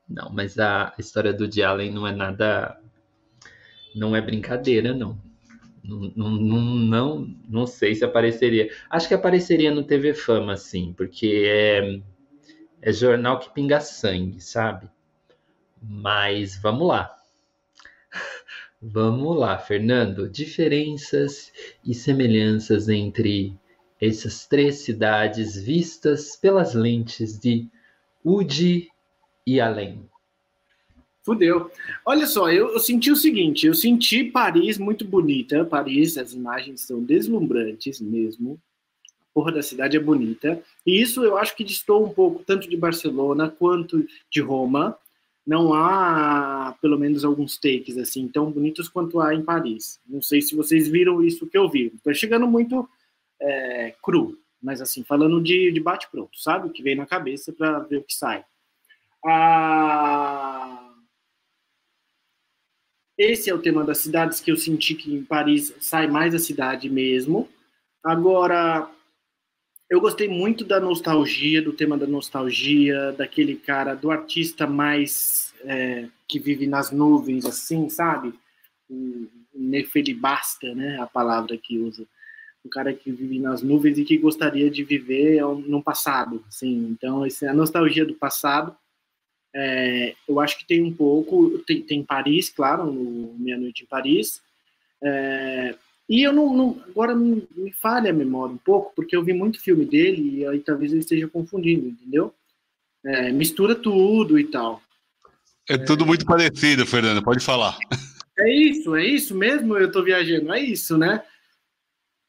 Não, 0.09 0.31
mas 0.31 0.59
a 0.59 0.93
história 0.99 1.33
do 1.33 1.45
Woody 1.45 1.63
Allen 1.63 1.93
não 1.93 2.07
é 2.07 2.13
nada. 2.13 2.77
Não 3.95 4.17
é 4.17 4.21
brincadeira, 4.21 4.93
não. 4.93 5.17
Não, 5.85 6.01
não, 6.17 6.31
não, 6.31 7.37
não, 7.49 7.67
sei 7.67 7.95
se 7.95 8.05
apareceria. 8.05 8.71
Acho 8.91 9.07
que 9.07 9.15
apareceria 9.15 9.71
no 9.71 9.85
TV 9.85 10.13
Fama, 10.13 10.57
sim, 10.57 10.93
porque 10.97 11.45
é, 11.47 12.01
é 12.81 12.93
jornal 12.93 13.39
que 13.39 13.51
pinga 13.51 13.81
sangue, 13.81 14.41
sabe? 14.41 14.89
Mas 15.81 16.61
vamos 16.61 16.87
lá. 16.87 17.22
Vamos 18.85 19.39
lá, 19.39 19.57
Fernando. 19.59 20.29
Diferenças 20.29 21.53
e 21.87 21.95
semelhanças 21.95 22.89
entre 22.89 23.55
essas 24.01 24.45
três 24.49 24.79
cidades 24.79 25.57
vistas 25.57 26.35
pelas 26.35 26.75
lentes 26.75 27.39
de 27.39 27.69
Woody 28.27 28.89
e 29.47 29.61
além. 29.61 30.11
Fudeu. 31.23 31.71
Olha 32.05 32.27
só, 32.27 32.51
eu, 32.51 32.71
eu, 32.71 32.81
senti 32.81 33.13
o 33.13 33.17
seguinte: 33.17 33.69
eu 33.69 33.75
senti 33.75 34.25
Paris 34.25 34.79
muito 34.79 35.05
bonita. 35.05 35.65
Paris, 35.65 36.19
as 36.19 36.33
imagens 36.33 36.81
são 36.81 37.01
deslumbrantes 37.01 38.01
mesmo. 38.01 38.59
A 39.07 39.25
porra 39.33 39.53
da 39.53 39.63
cidade 39.63 39.97
é 39.97 40.01
bonita. 40.01 40.61
E 40.85 41.01
isso 41.01 41.23
eu 41.23 41.37
acho 41.37 41.55
que 41.55 41.63
distou 41.63 42.05
um 42.05 42.13
pouco 42.13 42.43
tanto 42.43 42.69
de 42.69 42.77
Barcelona 42.77 43.49
quanto 43.49 44.05
de 44.29 44.41
Roma 44.41 44.99
não 45.47 45.75
há, 45.75 46.77
pelo 46.81 46.99
menos, 46.99 47.25
alguns 47.25 47.57
takes 47.59 47.99
assim 47.99 48.29
tão 48.29 48.51
bonitos 48.51 48.89
quanto 48.89 49.21
há 49.21 49.35
em 49.35 49.43
Paris. 49.43 50.01
Não 50.07 50.23
sei 50.23 50.41
se 50.41 50.55
vocês 50.55 50.89
viram 50.89 51.23
isso 51.23 51.47
que 51.47 51.59
eu 51.59 51.69
vi. 51.69 51.93
Estou 51.95 52.15
chegando 52.15 52.47
muito 52.47 52.89
é, 53.41 53.95
cru, 54.03 54.39
mas 54.63 54.81
assim, 54.81 55.03
falando 55.03 55.43
de, 55.43 55.73
de 55.73 55.81
bate-pronto, 55.81 56.39
sabe? 56.39 56.69
O 56.69 56.71
que 56.71 56.83
vem 56.83 56.95
na 56.95 57.07
cabeça 57.07 57.53
para 57.53 57.81
ver 57.81 57.99
o 57.99 58.05
que 58.05 58.15
sai. 58.15 58.45
Ah... 59.27 60.89
Esse 63.19 63.51
é 63.51 63.55
o 63.55 63.61
tema 63.61 63.85
das 63.85 63.99
cidades 63.99 64.41
que 64.41 64.51
eu 64.51 64.57
senti 64.57 64.95
que 64.95 65.15
em 65.15 65.23
Paris 65.23 65.75
sai 65.81 66.07
mais 66.07 66.35
a 66.35 66.39
cidade 66.39 66.89
mesmo. 66.89 67.49
Agora, 68.03 68.91
eu 69.93 70.01
gostei 70.01 70.27
muito 70.27 70.65
da 70.65 70.81
nostalgia, 70.81 71.61
do 71.61 71.75
tema 71.75 71.99
da 71.99 72.07
nostalgia, 72.07 73.13
daquele 73.13 73.57
cara, 73.57 73.95
do 73.95 74.11
artista 74.11 74.67
mais 74.67 75.53
é, 75.65 76.09
que 76.27 76.39
vive 76.39 76.67
nas 76.67 76.91
nuvens, 76.91 77.45
assim, 77.45 77.91
sabe? 77.91 78.33
O 78.89 79.29
nefelibasta, 79.55 80.75
né? 80.75 80.99
A 80.99 81.07
palavra 81.07 81.59
que 81.59 81.79
usa. 81.79 82.07
O 82.65 82.71
cara 82.71 82.95
que 82.95 83.13
vive 83.13 83.39
nas 83.39 83.61
nuvens 83.61 83.99
e 83.99 84.05
que 84.05 84.17
gostaria 84.17 84.71
de 84.71 84.83
viver 84.83 85.43
no 85.43 85.83
passado, 85.83 86.43
assim. 86.49 86.89
Então, 86.91 87.27
é 87.27 87.47
a 87.47 87.53
nostalgia 87.53 88.07
do 88.07 88.15
passado. 88.15 88.75
É, 89.55 90.15
eu 90.27 90.41
acho 90.41 90.57
que 90.57 90.67
tem 90.67 90.83
um 90.83 90.95
pouco, 90.95 91.59
tem, 91.67 91.83
tem 91.83 92.03
Paris, 92.03 92.49
claro, 92.49 92.91
no 92.91 93.35
Meia 93.39 93.59
Noite 93.59 93.83
em 93.83 93.87
Paris. 93.87 94.41
É, 95.03 95.75
e 96.13 96.23
eu 96.23 96.31
não, 96.31 96.55
não 96.55 96.85
agora 96.87 97.15
me, 97.15 97.49
me, 97.57 97.73
falha 97.73 98.11
a 98.11 98.13
memória 98.13 98.55
um 98.55 98.59
pouco, 98.59 98.93
porque 98.95 99.17
eu 99.17 99.25
vi 99.25 99.33
muito 99.33 99.63
filme 99.63 99.87
dele 99.87 100.41
e 100.41 100.47
aí 100.47 100.61
talvez 100.61 100.93
eu 100.93 100.99
esteja 100.99 101.27
confundindo, 101.27 101.89
entendeu? 101.89 102.35
É, 103.03 103.33
mistura 103.33 103.75
tudo 103.75 104.39
e 104.39 104.45
tal. 104.45 104.83
É 105.67 105.79
tudo 105.79 106.05
é... 106.05 106.07
muito 106.07 106.27
parecido, 106.27 106.85
Fernando, 106.85 107.25
pode 107.25 107.43
falar. 107.43 107.79
É 108.39 108.53
isso, 108.53 108.95
é 108.95 109.07
isso 109.07 109.35
mesmo, 109.35 109.79
eu 109.79 109.91
tô 109.91 110.03
viajando, 110.03 110.53
é 110.53 110.61
isso, 110.61 110.99
né? 110.99 111.25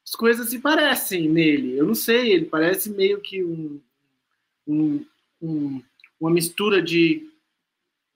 As 0.02 0.14
coisas 0.14 0.48
se 0.48 0.60
parecem 0.60 1.28
nele, 1.28 1.76
eu 1.76 1.86
não 1.86 1.94
sei, 1.94 2.32
ele 2.32 2.46
parece 2.46 2.88
meio 2.88 3.20
que 3.20 3.44
um, 3.44 3.78
um, 4.66 5.04
um 5.42 5.82
uma 6.18 6.30
mistura 6.30 6.80
de 6.80 7.28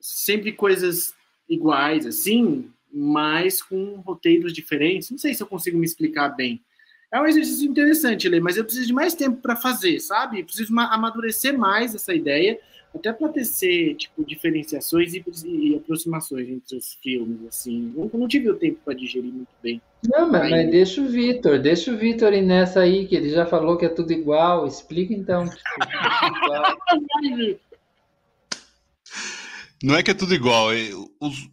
sempre 0.00 0.50
coisas 0.50 1.14
iguais, 1.46 2.06
assim, 2.06 2.72
mas 2.92 3.62
com 3.62 3.96
roteiros 4.00 4.52
diferentes. 4.52 5.10
Não 5.10 5.18
sei 5.18 5.34
se 5.34 5.42
eu 5.42 5.46
consigo 5.46 5.78
me 5.78 5.84
explicar 5.84 6.30
bem. 6.30 6.62
É 7.10 7.20
um 7.20 7.26
exercício 7.26 7.68
interessante, 7.68 8.28
Lê, 8.28 8.38
mas 8.38 8.56
eu 8.56 8.64
preciso 8.64 8.86
de 8.86 8.92
mais 8.92 9.14
tempo 9.14 9.40
para 9.40 9.56
fazer, 9.56 9.98
sabe? 9.98 10.40
Eu 10.40 10.44
preciso 10.44 10.78
amadurecer 10.78 11.56
mais 11.56 11.94
essa 11.94 12.14
ideia, 12.14 12.58
até 12.94 13.10
para 13.12 13.30
tecer 13.30 13.94
tipo 13.96 14.22
diferenciações 14.24 15.14
e, 15.14 15.24
e, 15.46 15.74
aproximações 15.76 16.48
entre 16.48 16.76
os 16.76 16.98
filmes, 17.02 17.46
assim. 17.46 17.94
Eu 17.96 18.10
não 18.12 18.28
tive 18.28 18.50
o 18.50 18.56
tempo 18.56 18.78
para 18.84 18.92
digerir 18.92 19.32
muito 19.32 19.48
bem. 19.62 19.80
Não, 20.06 20.30
mas, 20.30 20.50
mas 20.50 20.70
deixa 20.70 21.00
o 21.00 21.08
Vitor, 21.08 21.58
deixa 21.58 21.92
o 21.92 21.96
Vitor 21.96 22.34
ir 22.34 22.42
nessa 22.42 22.80
aí, 22.80 23.06
que 23.06 23.16
ele 23.16 23.30
já 23.30 23.46
falou 23.46 23.78
que 23.78 23.86
é 23.86 23.88
tudo 23.88 24.12
igual. 24.12 24.66
Explica 24.66 25.14
então. 25.14 25.46
Tipo, 25.48 25.58
não 29.82 29.96
é 29.96 30.02
que 30.02 30.10
é 30.10 30.14
tudo 30.14 30.34
igual. 30.34 30.68
Os, 31.20 31.48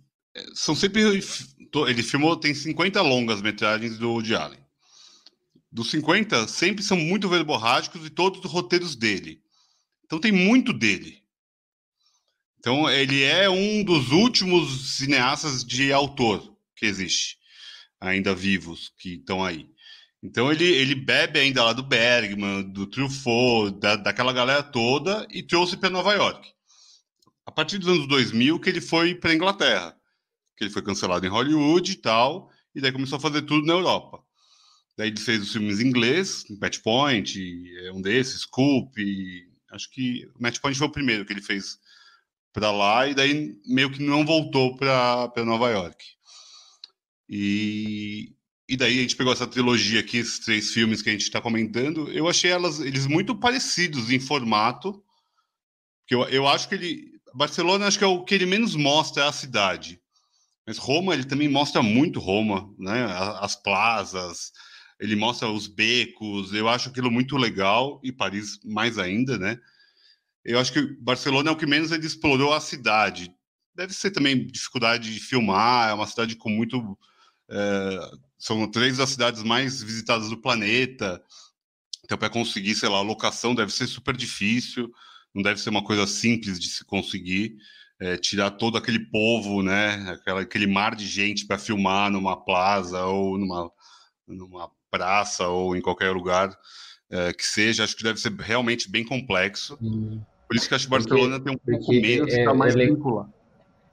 são 0.54 0.76
sempre. 0.76 1.02
Ele 1.02 2.04
filmou, 2.04 2.38
tem 2.38 2.54
50 2.54 3.02
longas 3.02 3.42
metragens 3.42 3.98
do 3.98 4.12
Woody 4.12 4.36
Allen. 4.36 4.60
Dos 5.72 5.92
50, 5.92 6.48
sempre 6.48 6.84
são 6.84 6.98
muito 6.98 7.28
verborrágicos 7.28 8.06
e 8.06 8.10
todos 8.10 8.44
os 8.44 8.52
roteiros 8.52 8.96
dele. 8.96 9.42
Então 10.06 10.20
tem 10.20 10.32
muito 10.32 10.72
dele. 10.72 11.22
Então 12.60 12.90
ele 12.90 13.24
é 13.24 13.50
um 13.50 13.84
dos 13.84 14.12
últimos 14.12 14.96
cineastas 14.96 15.64
de 15.64 15.92
autor 15.92 16.56
que 16.76 16.86
existe, 16.86 17.38
ainda 18.00 18.34
vivos, 18.34 18.92
que 18.98 19.16
estão 19.16 19.44
aí. 19.44 19.70
Então 20.24 20.52
ele, 20.52 20.66
ele 20.66 20.96
bebe 20.96 21.40
ainda 21.40 21.64
lá 21.64 21.74
do 21.74 21.84
Bergman, 21.84 22.64
do 22.64 22.88
Truffaut, 22.88 23.78
da, 23.80 23.96
daquela 23.96 24.34
galera 24.34 24.64
toda 24.64 25.28
e 25.30 25.44
trouxe 25.44 25.78
para 25.78 25.90
Nova 25.90 26.14
York. 26.14 26.50
A 27.46 27.52
partir 27.52 27.78
dos 27.78 27.88
anos 27.88 28.08
2000 28.08 28.60
que 28.60 28.70
ele 28.70 28.82
foi 28.82 29.14
para 29.14 29.34
Inglaterra 29.34 29.95
que 30.56 30.64
ele 30.64 30.72
foi 30.72 30.82
cancelado 30.82 31.26
em 31.26 31.30
Hollywood 31.30 31.92
e 31.92 31.96
tal, 31.96 32.50
e 32.74 32.82
daí 32.82 32.92
começou 32.92 33.18
a 33.18 33.22
fazer 33.22 33.42
tudo 33.44 33.66
na 33.66 33.74
Europa. 33.74 34.24
Daí 34.98 35.10
ele 35.10 35.20
fez 35.20 35.42
os 35.42 35.52
filmes 35.52 35.80
em 35.80 35.88
inglês, 35.88 36.46
Match 36.62 36.80
Point, 36.80 37.38
é 37.80 37.92
um 37.92 38.02
desses, 38.02 38.42
Scoop, 38.42 38.92
e 38.98 39.48
acho 39.72 39.90
que 39.92 40.30
Match 40.40 40.60
Point 40.60 40.78
foi 40.78 40.88
o 40.88 40.92
primeiro 40.92 41.26
que 41.26 41.34
ele 41.34 41.42
fez 41.42 41.78
para 42.54 42.72
lá, 42.72 43.08
e 43.08 43.14
daí 43.14 43.54
meio 43.66 43.92
que 43.92 44.02
não 44.02 44.26
voltou 44.26 44.78
para 44.78 45.44
Nova 45.46 45.70
York. 45.70 46.06
E, 47.28 48.34
e 48.70 48.78
daí 48.78 49.00
a 49.00 49.02
gente 49.02 49.18
pegou 49.18 49.34
essa 49.34 49.48
trilogia 49.48 50.00
aqui, 50.00 50.18
esses 50.18 50.40
três 50.40 50.72
filmes 50.72 51.02
que 51.02 51.10
a 51.10 51.12
gente 51.12 51.24
está 51.24 51.42
comentando, 51.42 52.10
eu 52.12 52.30
achei 52.30 52.52
elas, 52.52 52.80
eles 52.80 53.08
muito 53.08 53.36
parecidos 53.36 54.10
em 54.10 54.20
formato, 54.20 55.04
porque 56.00 56.16
eu, 56.16 56.24
eu 56.30 56.48
acho 56.48 56.70
que 56.70 56.76
ele... 56.76 57.16
Barcelona 57.34 57.88
acho 57.88 57.98
que 57.98 58.04
é 58.06 58.08
o 58.08 58.24
que 58.24 58.34
ele 58.34 58.46
menos 58.46 58.76
mostra 58.76 59.24
é 59.24 59.28
a 59.28 59.32
cidade. 59.34 60.00
Mas 60.66 60.78
Roma, 60.78 61.14
ele 61.14 61.26
também 61.26 61.48
mostra 61.48 61.84
muito 61.84 62.20
Roma, 62.20 62.74
né? 62.78 63.06
As 63.40 63.56
plazas, 63.56 64.52
ele 65.00 65.16
mostra 65.16 65.50
os 65.50 65.68
becos, 65.68 66.54
eu 66.54 66.68
acho 66.68 66.90
aquilo 66.90 67.12
muito 67.12 67.38
legal, 67.38 68.00
e 68.04 68.12
Paris 68.12 68.60
mais 68.64 68.98
ainda, 68.98 69.38
né? 69.38 69.60
Eu 70.44 70.60
acho 70.60 70.72
que 70.72 70.82
Barcelona 71.00 71.50
é 71.50 71.54
o 71.54 71.58
que 71.58 71.66
menos 71.66 71.92
ele 71.92 72.06
explorou 72.06 72.54
a 72.54 72.62
cidade. 72.62 73.34
Deve 73.76 73.94
ser 73.94 74.12
também 74.12 74.46
dificuldade 74.48 75.14
de 75.14 75.20
filmar, 75.20 75.90
é 75.90 75.94
uma 75.94 76.08
cidade 76.08 76.36
com 76.36 76.50
muito. 76.50 76.98
É, 77.50 78.00
são 78.38 78.70
três 78.70 78.98
das 78.98 79.10
cidades 79.10 79.44
mais 79.44 79.82
visitadas 79.84 80.30
do 80.30 80.38
planeta. 80.38 81.22
Então, 82.04 82.18
para 82.18 82.30
conseguir, 82.30 82.76
sei 82.76 82.90
lá, 82.90 83.02
locação 83.02 83.56
deve 83.56 83.74
ser 83.74 83.88
super 83.88 84.16
difícil, 84.16 84.92
não 85.34 85.42
deve 85.42 85.60
ser 85.60 85.70
uma 85.70 85.84
coisa 85.84 86.06
simples 86.06 86.60
de 86.60 86.70
se 86.70 86.86
conseguir 86.86 87.58
é, 88.00 88.18
tirar 88.18 88.52
todo 88.52 88.78
aquele 88.78 89.00
povo, 89.00 89.64
né, 89.64 89.96
aquela, 90.10 90.42
aquele 90.42 90.68
mar 90.68 90.96
de 90.96 91.08
gente 91.08 91.46
para 91.46 91.58
filmar 91.58 92.12
numa 92.12 92.36
plaza 92.36 93.06
ou 93.06 93.38
numa, 93.38 93.72
numa 94.28 94.70
praça 94.92 95.48
ou 95.48 95.76
em 95.76 95.82
qualquer 95.82 96.12
lugar 96.12 96.56
é, 97.10 97.34
que 97.34 97.46
seja, 97.46 97.84
acho 97.84 97.96
que 97.96 98.04
deve 98.04 98.20
ser 98.20 98.34
realmente 98.34 98.90
bem 98.90 99.04
complexo. 99.04 99.78
Hum. 99.82 100.22
Por 100.48 100.56
isso 100.56 100.68
que 100.68 100.76
acho 100.76 100.86
que 100.86 100.92
Barcelona 100.92 101.40
porque, 101.40 101.58
tem 101.66 101.76
um 101.76 101.80
pouco 101.80 101.92
menos 101.94 102.34
é, 102.34 102.44
tá 102.44 102.54
mais 102.54 102.76
é, 102.76 102.88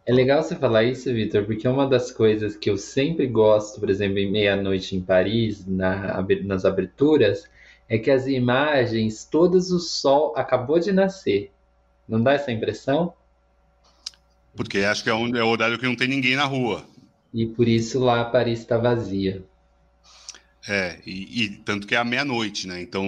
É 0.06 0.12
legal 0.12 0.42
você 0.42 0.56
falar 0.56 0.84
isso, 0.84 1.12
Vitor, 1.12 1.44
porque 1.44 1.66
uma 1.66 1.86
das 1.86 2.10
coisas 2.10 2.56
que 2.56 2.68
eu 2.68 2.76
sempre 2.76 3.26
gosto, 3.26 3.80
por 3.80 3.88
exemplo, 3.88 4.18
em 4.18 4.30
Meia-Noite 4.30 4.96
em 4.96 5.00
Paris, 5.00 5.66
na, 5.66 6.22
nas 6.44 6.64
aberturas, 6.64 7.48
é 7.88 7.98
que 7.98 8.10
as 8.10 8.26
imagens, 8.26 9.24
todas 9.24 9.70
o 9.70 9.78
sol 9.78 10.34
acabou 10.36 10.78
de 10.78 10.92
nascer. 10.92 11.50
Não 12.08 12.22
dá 12.22 12.32
essa 12.32 12.52
impressão? 12.52 13.14
Porque 14.56 14.78
acho 14.78 15.02
que 15.02 15.10
é, 15.10 15.14
um, 15.14 15.34
é 15.36 15.42
o 15.42 15.48
horário 15.48 15.78
que 15.78 15.86
não 15.86 15.96
tem 15.96 16.08
ninguém 16.08 16.36
na 16.36 16.44
rua. 16.44 16.86
E 17.32 17.46
por 17.46 17.66
isso 17.66 17.98
lá 17.98 18.24
Paris 18.24 18.60
está 18.60 18.76
vazia. 18.76 19.44
É, 20.68 21.00
e, 21.04 21.42
e, 21.42 21.56
tanto 21.58 21.86
que 21.86 21.94
é 21.94 21.98
a 21.98 22.04
meia-noite, 22.04 22.68
né? 22.68 22.80
Então, 22.80 23.04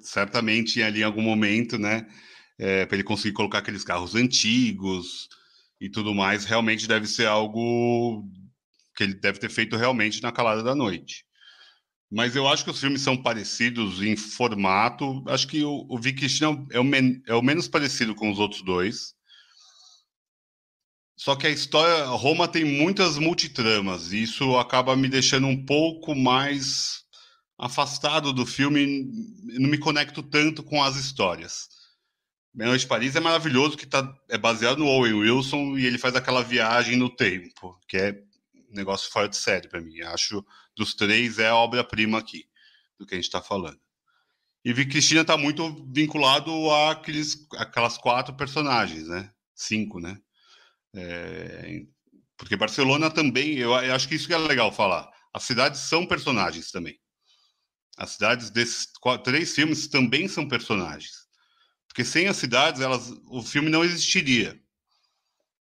certamente 0.00 0.82
ali 0.82 1.00
em 1.00 1.04
algum 1.04 1.22
momento, 1.22 1.78
né, 1.78 2.06
é, 2.58 2.84
para 2.84 2.96
ele 2.96 3.04
conseguir 3.04 3.32
colocar 3.32 3.58
aqueles 3.58 3.84
carros 3.84 4.14
antigos 4.14 5.28
e 5.80 5.88
tudo 5.88 6.14
mais, 6.14 6.44
realmente 6.44 6.86
deve 6.86 7.06
ser 7.06 7.26
algo 7.26 8.28
que 8.94 9.04
ele 9.04 9.14
deve 9.14 9.38
ter 9.38 9.50
feito 9.50 9.76
realmente 9.76 10.22
na 10.22 10.30
calada 10.30 10.62
da 10.62 10.74
noite. 10.74 11.24
Mas 12.10 12.36
eu 12.36 12.46
acho 12.46 12.62
que 12.62 12.70
os 12.70 12.78
filmes 12.78 13.00
são 13.00 13.16
parecidos 13.16 14.02
em 14.02 14.14
formato. 14.16 15.24
Acho 15.26 15.48
que 15.48 15.64
o, 15.64 15.86
o 15.88 15.98
Vicky 15.98 16.26
é 16.26 16.76
é 17.26 17.34
o 17.34 17.42
menos 17.42 17.66
parecido 17.68 18.14
com 18.14 18.30
os 18.30 18.38
outros 18.38 18.62
dois. 18.62 19.14
Só 21.22 21.36
que 21.36 21.46
a 21.46 21.50
história, 21.50 22.04
Roma 22.06 22.48
tem 22.48 22.64
muitas 22.64 23.16
multitramas, 23.16 24.12
e 24.12 24.24
isso 24.24 24.56
acaba 24.56 24.96
me 24.96 25.08
deixando 25.08 25.46
um 25.46 25.64
pouco 25.64 26.16
mais 26.16 27.04
afastado 27.56 28.32
do 28.32 28.44
filme, 28.44 29.08
não 29.60 29.70
me 29.70 29.78
conecto 29.78 30.20
tanto 30.20 30.64
com 30.64 30.82
as 30.82 30.96
histórias. 30.96 31.68
Meia 32.52 32.76
de 32.76 32.88
Paris 32.88 33.14
é 33.14 33.20
maravilhoso, 33.20 33.76
que 33.76 33.86
tá, 33.86 34.12
é 34.28 34.36
baseado 34.36 34.78
no 34.78 34.88
Owen 34.88 35.14
Wilson, 35.14 35.78
e 35.78 35.86
ele 35.86 35.96
faz 35.96 36.16
aquela 36.16 36.42
viagem 36.42 36.96
no 36.96 37.08
tempo, 37.08 37.78
que 37.86 37.96
é 37.98 38.20
um 38.72 38.74
negócio 38.74 39.08
fora 39.08 39.28
de 39.28 39.36
série 39.36 39.68
para 39.68 39.80
mim. 39.80 40.00
Acho 40.00 40.44
dos 40.76 40.92
três 40.92 41.38
é 41.38 41.50
a 41.50 41.54
obra-prima 41.54 42.18
aqui, 42.18 42.46
do 42.98 43.06
que 43.06 43.14
a 43.14 43.16
gente 43.16 43.26
está 43.26 43.40
falando. 43.40 43.78
E 44.64 44.72
Vi 44.72 44.86
Cristina 44.86 45.20
está 45.20 45.36
muito 45.36 45.86
vinculado 45.88 46.50
àqueles, 46.72 47.46
àquelas 47.52 47.96
quatro 47.96 48.34
personagens, 48.34 49.06
né? 49.06 49.30
Cinco, 49.54 50.00
né? 50.00 50.18
É, 50.94 51.82
porque 52.36 52.56
Barcelona 52.56 53.10
também, 53.10 53.56
eu, 53.56 53.70
eu, 53.70 53.94
acho 53.94 54.08
que 54.08 54.14
isso 54.14 54.26
que 54.26 54.34
é 54.34 54.38
legal 54.38 54.72
falar. 54.72 55.08
As 55.32 55.44
cidades 55.44 55.80
são 55.80 56.06
personagens 56.06 56.70
também. 56.70 56.98
As 57.96 58.10
cidades 58.10 58.50
desses 58.50 58.86
quatro, 59.00 59.22
três 59.22 59.54
filmes 59.54 59.86
também 59.86 60.28
são 60.28 60.48
personagens. 60.48 61.12
Porque 61.88 62.04
sem 62.04 62.26
as 62.26 62.36
cidades, 62.36 62.80
elas, 62.80 63.10
o 63.30 63.42
filme 63.42 63.70
não 63.70 63.84
existiria. 63.84 64.58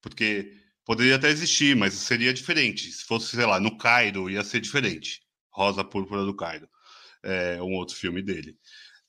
Porque 0.02 0.54
poderia 0.86 1.16
até 1.16 1.30
existir, 1.30 1.76
mas 1.76 1.94
seria 1.94 2.34
diferente. 2.34 2.92
Se 2.92 3.04
fosse, 3.06 3.36
sei 3.36 3.46
lá, 3.46 3.60
no 3.60 3.78
Cairo, 3.78 4.30
ia 4.30 4.44
ser 4.44 4.60
diferente. 4.60 5.22
Rosa 5.52 5.84
Púrpura 5.84 6.24
do 6.24 6.36
Cairo. 6.36 6.70
É 7.24 7.62
um 7.62 7.74
outro 7.74 7.96
filme 7.96 8.22
dele. 8.22 8.58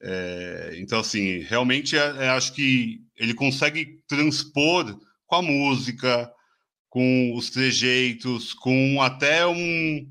É, 0.03 0.75
então, 0.79 1.01
assim, 1.01 1.39
realmente 1.41 1.97
é, 1.97 2.25
é, 2.25 2.29
acho 2.31 2.53
que 2.55 3.01
ele 3.17 3.35
consegue 3.35 4.03
transpor 4.09 4.99
com 5.33 5.37
a 5.37 5.43
música, 5.43 6.31
com 6.91 7.35
os 7.35 7.49
trejeitos, 7.49 8.53
com 8.53 9.01
até 9.01 9.47
um, 9.47 10.07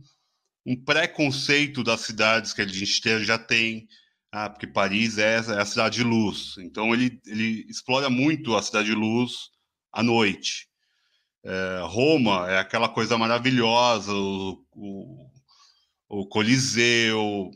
um 0.65 0.83
preconceito 0.83 1.83
das 1.83 2.01
cidades 2.01 2.53
que 2.53 2.61
a 2.63 2.67
gente 2.67 3.23
já 3.23 3.37
tem, 3.37 3.87
ah, 4.31 4.49
porque 4.49 4.65
Paris 4.65 5.19
é, 5.19 5.35
é, 5.35 5.61
a 5.61 5.65
cidade 5.65 5.97
de 5.97 6.03
luz. 6.03 6.55
Então 6.57 6.91
ele, 6.91 7.21
ele 7.27 7.67
explora 7.69 8.09
muito 8.09 8.55
a 8.55 8.63
cidade 8.63 8.87
de 8.87 8.95
luz 8.95 9.51
à 9.93 10.01
noite. 10.01 10.67
É, 11.45 11.81
Roma 11.83 12.49
é 12.49 12.57
aquela 12.57 12.89
coisa 12.89 13.15
maravilhosa, 13.15 14.11
o, 14.11 14.65
o, 14.71 15.29
o 16.09 16.27
Coliseu, 16.29 17.51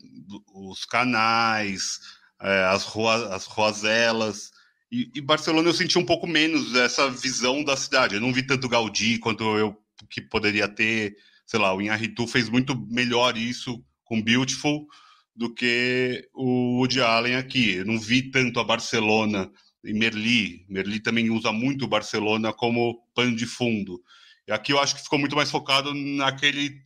os 0.53 0.85
canais, 0.85 1.99
é, 2.39 2.65
as, 2.65 2.83
rua, 2.83 3.33
as 3.35 3.45
roselas. 3.45 4.51
E, 4.91 5.11
e, 5.15 5.21
Barcelona 5.21 5.67
eu 5.67 5.73
senti 5.73 5.97
um 5.97 6.05
pouco 6.05 6.27
menos 6.27 6.75
essa 6.75 7.09
visão 7.09 7.63
da 7.63 7.75
cidade. 7.75 8.15
Eu 8.15 8.21
não 8.21 8.33
vi 8.33 8.43
tanto 8.43 8.69
Gaudí 8.69 9.17
quanto 9.17 9.43
eu 9.57 9.75
que 10.09 10.21
poderia 10.21 10.67
ter. 10.67 11.15
Sei 11.45 11.59
lá, 11.59 11.73
o 11.73 11.81
Inharitu 11.81 12.27
fez 12.27 12.49
muito 12.49 12.75
melhor 12.89 13.37
isso 13.37 13.83
com 14.03 14.21
Beautiful 14.21 14.87
do 15.35 15.53
que 15.53 16.27
o 16.33 16.77
Woody 16.77 17.01
Allen 17.01 17.35
aqui. 17.35 17.75
Eu 17.75 17.85
não 17.85 17.99
vi 17.99 18.31
tanto 18.31 18.59
a 18.59 18.63
Barcelona 18.63 19.51
e 19.83 19.93
Merli. 19.93 20.65
Merli 20.69 20.99
também 20.99 21.29
usa 21.29 21.51
muito 21.51 21.87
Barcelona 21.87 22.53
como 22.53 23.03
pano 23.13 23.35
de 23.35 23.45
fundo. 23.45 24.01
E 24.47 24.51
aqui 24.51 24.71
eu 24.71 24.79
acho 24.79 24.95
que 24.95 25.03
ficou 25.03 25.19
muito 25.19 25.35
mais 25.35 25.51
focado 25.51 25.93
naquele, 25.93 26.81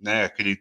né, 0.00 0.24
aquele 0.24 0.58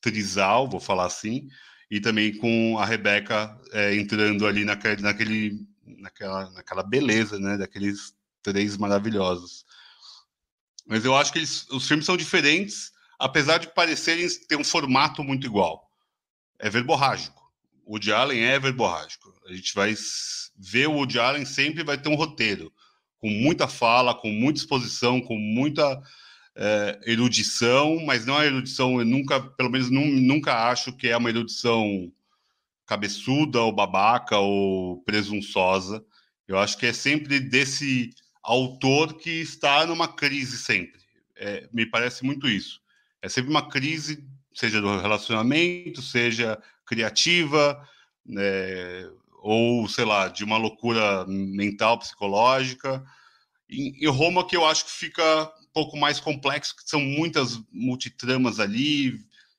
trisal, 0.00 0.68
vou 0.68 0.80
falar 0.80 1.06
assim, 1.06 1.48
e 1.94 2.00
também 2.00 2.36
com 2.36 2.76
a 2.76 2.84
Rebeca 2.84 3.56
é, 3.70 3.94
entrando 3.94 4.48
ali 4.48 4.64
naquele, 4.64 5.00
naquele, 5.00 5.66
naquela, 5.86 6.50
naquela 6.50 6.82
beleza, 6.82 7.38
né, 7.38 7.56
daqueles 7.56 8.12
três 8.42 8.76
maravilhosos. 8.76 9.64
Mas 10.84 11.04
eu 11.04 11.16
acho 11.16 11.32
que 11.32 11.38
eles, 11.38 11.68
os 11.70 11.86
filmes 11.86 12.04
são 12.04 12.16
diferentes, 12.16 12.90
apesar 13.16 13.58
de 13.58 13.68
parecerem 13.68 14.26
ter 14.48 14.56
um 14.56 14.64
formato 14.64 15.22
muito 15.22 15.46
igual. 15.46 15.88
É 16.58 16.68
verborrágico. 16.68 17.40
O 17.86 17.92
Woody 17.92 18.12
Allen 18.12 18.42
é 18.42 18.58
verborrágico. 18.58 19.32
A 19.46 19.52
gente 19.52 19.72
vai 19.72 19.94
ver 20.58 20.88
o 20.88 20.94
Woody 20.94 21.20
Allen 21.20 21.44
sempre 21.44 21.84
vai 21.84 21.96
ter 21.96 22.08
um 22.08 22.16
roteiro 22.16 22.72
com 23.20 23.30
muita 23.30 23.68
fala, 23.68 24.16
com 24.16 24.32
muita 24.32 24.58
exposição, 24.58 25.20
com 25.20 25.38
muita 25.38 26.02
é, 26.56 27.00
erudição, 27.04 27.98
mas 28.04 28.24
não 28.24 28.40
é 28.40 28.46
erudição, 28.46 28.98
eu 28.98 29.04
nunca, 29.04 29.40
pelo 29.40 29.70
menos 29.70 29.90
nunca 29.90 30.68
acho 30.68 30.92
que 30.92 31.08
é 31.08 31.16
uma 31.16 31.28
erudição 31.28 32.12
cabeçuda 32.86 33.60
ou 33.60 33.72
babaca 33.72 34.38
ou 34.38 35.02
presunçosa. 35.02 36.04
Eu 36.46 36.58
acho 36.58 36.76
que 36.76 36.86
é 36.86 36.92
sempre 36.92 37.40
desse 37.40 38.10
autor 38.42 39.14
que 39.14 39.30
está 39.30 39.86
numa 39.86 40.06
crise 40.06 40.58
sempre. 40.58 41.00
É, 41.36 41.68
me 41.72 41.86
parece 41.86 42.24
muito 42.24 42.46
isso. 42.46 42.80
É 43.22 43.28
sempre 43.28 43.50
uma 43.50 43.68
crise, 43.68 44.24
seja 44.52 44.80
do 44.80 45.00
relacionamento, 45.00 46.02
seja 46.02 46.62
criativa, 46.86 47.82
né, 48.24 49.10
ou 49.42 49.88
sei 49.88 50.04
lá, 50.04 50.28
de 50.28 50.44
uma 50.44 50.58
loucura 50.58 51.24
mental, 51.26 51.98
psicológica. 51.98 53.02
Em, 53.68 54.04
em 54.04 54.08
Roma, 54.08 54.46
que 54.46 54.56
eu 54.56 54.64
acho 54.64 54.84
que 54.84 54.92
fica 54.92 55.50
pouco 55.74 55.96
mais 55.96 56.20
complexo, 56.20 56.74
que 56.76 56.88
são 56.88 57.00
muitas 57.00 57.60
multitramas 57.72 58.60
ali, 58.60 59.18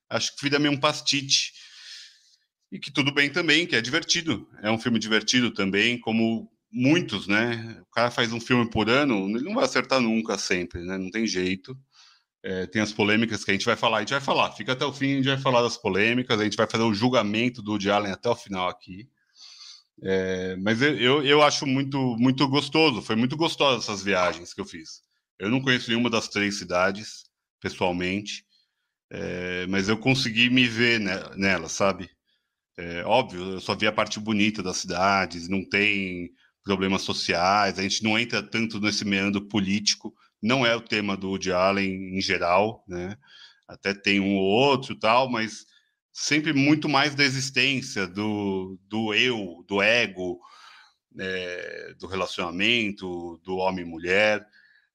acho 0.09 0.35
que 0.35 0.41
vira 0.41 0.57
meio 0.57 0.73
um 0.73 0.79
pastite. 0.79 1.53
E 2.71 2.79
que 2.79 2.89
tudo 2.89 3.11
bem 3.11 3.29
também, 3.29 3.67
que 3.67 3.75
é 3.75 3.81
divertido. 3.81 4.49
É 4.63 4.71
um 4.71 4.79
filme 4.79 4.97
divertido 4.97 5.51
também, 5.51 5.99
como 5.99 6.49
muitos, 6.71 7.27
né? 7.27 7.81
O 7.81 7.91
cara 7.91 8.09
faz 8.09 8.33
um 8.33 8.39
filme 8.39 8.69
por 8.69 8.89
ano, 8.89 9.29
ele 9.29 9.43
não 9.43 9.55
vai 9.55 9.65
acertar 9.65 10.01
nunca, 10.01 10.37
sempre, 10.37 10.81
né? 10.81 10.97
Não 10.97 11.11
tem 11.11 11.27
jeito. 11.27 11.77
É, 12.43 12.65
tem 12.67 12.81
as 12.81 12.93
polêmicas 12.93 13.43
que 13.43 13.51
a 13.51 13.53
gente 13.53 13.65
vai 13.65 13.75
falar, 13.75 13.97
a 13.97 13.99
gente 14.01 14.11
vai 14.11 14.21
falar. 14.21 14.51
Fica 14.51 14.73
até 14.73 14.85
o 14.85 14.93
fim, 14.93 15.13
a 15.13 15.15
gente 15.17 15.27
vai 15.27 15.37
falar 15.37 15.61
das 15.61 15.77
polêmicas, 15.77 16.39
a 16.39 16.43
gente 16.43 16.57
vai 16.57 16.67
fazer 16.67 16.83
o 16.83 16.93
julgamento 16.93 17.61
do 17.61 17.71
Woody 17.71 17.89
Allen 17.89 18.11
até 18.11 18.29
o 18.29 18.35
final 18.35 18.69
aqui. 18.69 19.09
É, 20.03 20.55
mas 20.57 20.81
eu, 20.81 21.23
eu 21.25 21.41
acho 21.41 21.65
muito, 21.65 21.97
muito 22.19 22.47
gostoso, 22.47 23.01
foi 23.01 23.15
muito 23.15 23.37
gostosa 23.37 23.79
essas 23.79 24.03
viagens 24.03 24.53
que 24.53 24.61
eu 24.61 24.65
fiz. 24.65 25.04
Eu 25.39 25.49
não 25.49 25.61
conheço 25.61 25.89
nenhuma 25.89 26.09
das 26.09 26.27
três 26.27 26.57
cidades, 26.57 27.25
pessoalmente, 27.59 28.45
é, 29.11 29.67
mas 29.67 29.89
eu 29.89 29.97
consegui 29.97 30.49
me 30.49 30.67
ver 30.67 30.99
nela, 31.35 31.69
sabe? 31.69 32.09
É, 32.77 33.03
óbvio, 33.05 33.53
eu 33.53 33.61
só 33.61 33.75
vi 33.75 33.87
a 33.87 33.91
parte 33.91 34.19
bonita 34.19 34.61
das 34.61 34.77
cidades, 34.77 35.47
não 35.47 35.63
tem 35.67 36.31
problemas 36.63 37.03
sociais, 37.03 37.79
a 37.79 37.83
gente 37.83 38.03
não 38.03 38.17
entra 38.19 38.43
tanto 38.43 38.79
nesse 38.79 39.05
meandro 39.05 39.47
político, 39.47 40.13
não 40.41 40.65
é 40.65 40.75
o 40.75 40.81
tema 40.81 41.15
do 41.15 41.29
Woody 41.29 41.51
Allen 41.51 42.17
em 42.17 42.21
geral, 42.21 42.83
né? 42.87 43.17
Até 43.67 43.93
tem 43.93 44.19
um 44.19 44.35
ou 44.35 44.43
outro 44.43 44.95
tal, 44.95 45.29
mas 45.29 45.65
sempre 46.11 46.53
muito 46.53 46.87
mais 46.89 47.15
da 47.15 47.23
existência, 47.23 48.07
do, 48.07 48.79
do 48.87 49.13
eu, 49.13 49.63
do 49.67 49.81
ego, 49.81 50.39
é, 51.19 51.93
do 51.99 52.07
relacionamento, 52.07 53.39
do 53.43 53.57
homem 53.57 53.85
e 53.85 53.87
mulher. 53.87 54.45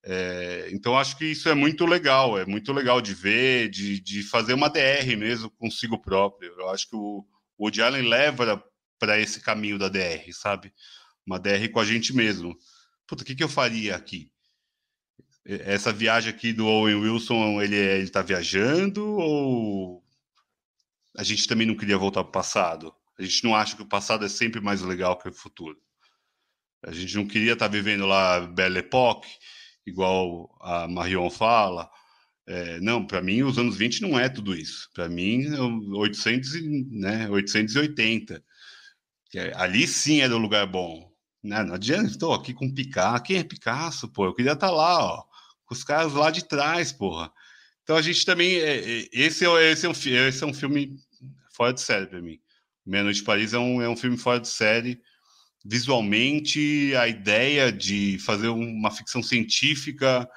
É, 0.02 0.70
então, 0.72 0.96
acho 0.96 1.16
que 1.16 1.26
isso 1.26 1.48
é 1.48 1.54
muito 1.54 1.84
legal, 1.84 2.38
é 2.38 2.46
muito 2.46 2.72
legal 2.72 3.00
de 3.00 3.14
ver, 3.14 3.68
de, 3.68 4.00
de 4.00 4.22
fazer 4.22 4.54
uma 4.54 4.70
DR 4.70 5.16
mesmo 5.18 5.50
consigo 5.50 5.98
próprio. 5.98 6.52
Eu 6.58 6.70
acho 6.70 6.88
que 6.88 6.96
o, 6.96 7.26
o 7.58 7.64
Woody 7.64 7.82
Allen 7.82 8.08
leva 8.08 8.62
para 8.98 9.18
esse 9.18 9.40
caminho 9.40 9.78
da 9.78 9.88
DR, 9.88 10.32
sabe? 10.32 10.72
Uma 11.26 11.38
DR 11.38 11.68
com 11.72 11.80
a 11.80 11.84
gente 11.84 12.14
mesmo. 12.14 12.56
Puta, 13.06 13.22
o 13.22 13.26
que, 13.26 13.34
que 13.34 13.44
eu 13.44 13.48
faria 13.48 13.96
aqui? 13.96 14.30
Essa 15.44 15.92
viagem 15.92 16.30
aqui 16.30 16.52
do 16.52 16.66
Owen 16.66 16.96
Wilson, 16.96 17.60
ele, 17.60 17.76
ele 17.76 18.10
tá 18.10 18.22
viajando 18.22 19.04
ou 19.04 20.04
a 21.16 21.24
gente 21.24 21.46
também 21.46 21.66
não 21.66 21.76
queria 21.76 21.98
voltar 21.98 22.22
para 22.22 22.28
o 22.28 22.32
passado? 22.32 22.94
A 23.18 23.22
gente 23.22 23.44
não 23.44 23.54
acha 23.54 23.74
que 23.74 23.82
o 23.82 23.88
passado 23.88 24.24
é 24.24 24.28
sempre 24.28 24.60
mais 24.60 24.80
legal 24.80 25.18
que 25.18 25.28
o 25.28 25.32
futuro. 25.32 25.78
A 26.82 26.92
gente 26.92 27.14
não 27.16 27.26
queria 27.26 27.54
estar 27.54 27.66
tá 27.68 27.72
vivendo 27.72 28.06
lá 28.06 28.40
Belle 28.40 28.78
Époque 28.78 29.28
igual 29.86 30.50
a 30.60 30.88
Marion 30.88 31.30
fala. 31.30 31.90
É, 32.46 32.80
não, 32.80 33.06
para 33.06 33.22
mim, 33.22 33.42
os 33.42 33.58
anos 33.58 33.76
20 33.76 34.02
não 34.02 34.18
é 34.18 34.28
tudo 34.28 34.54
isso. 34.54 34.88
Para 34.94 35.08
mim, 35.08 35.46
800, 35.94 36.50
né, 36.90 37.28
880. 37.30 38.42
É, 39.34 39.52
ali 39.54 39.86
sim 39.86 40.20
era 40.20 40.34
o 40.34 40.38
lugar 40.38 40.66
bom. 40.66 41.10
Né? 41.42 41.62
Não 41.62 41.74
adianta, 41.74 42.10
estou 42.10 42.34
aqui 42.34 42.52
com 42.52 42.72
Picasso. 42.72 43.22
Quem 43.22 43.38
é 43.38 43.44
Picasso, 43.44 44.08
pô? 44.08 44.26
Eu 44.26 44.34
queria 44.34 44.52
estar 44.52 44.68
tá 44.68 44.72
lá, 44.72 45.04
ó, 45.04 45.24
com 45.64 45.74
os 45.74 45.84
caras 45.84 46.12
lá 46.12 46.30
de 46.30 46.44
trás, 46.44 46.92
porra. 46.92 47.32
Então 47.82 47.96
a 47.96 48.02
gente 48.02 48.24
também. 48.24 48.56
É, 48.56 48.78
é, 48.78 49.08
esse, 49.12 49.46
é, 49.46 49.72
esse, 49.72 49.86
é 49.86 49.88
um, 49.88 49.92
esse 49.92 50.44
é 50.44 50.46
um 50.46 50.54
filme 50.54 50.96
fora 51.52 51.72
de 51.72 51.80
série 51.80 52.06
para 52.06 52.20
mim. 52.20 52.38
Meia 52.84 53.04
Noite 53.04 53.18
de 53.18 53.24
Paris 53.24 53.52
é 53.52 53.58
um, 53.58 53.80
é 53.80 53.88
um 53.88 53.96
filme 53.96 54.16
fora 54.16 54.40
de 54.40 54.48
série. 54.48 55.00
Visualmente, 55.64 56.94
a 56.96 57.06
ideia 57.06 57.70
de 57.70 58.18
fazer 58.18 58.48
uma 58.48 58.90
ficção 58.90 59.22
científica, 59.22 60.28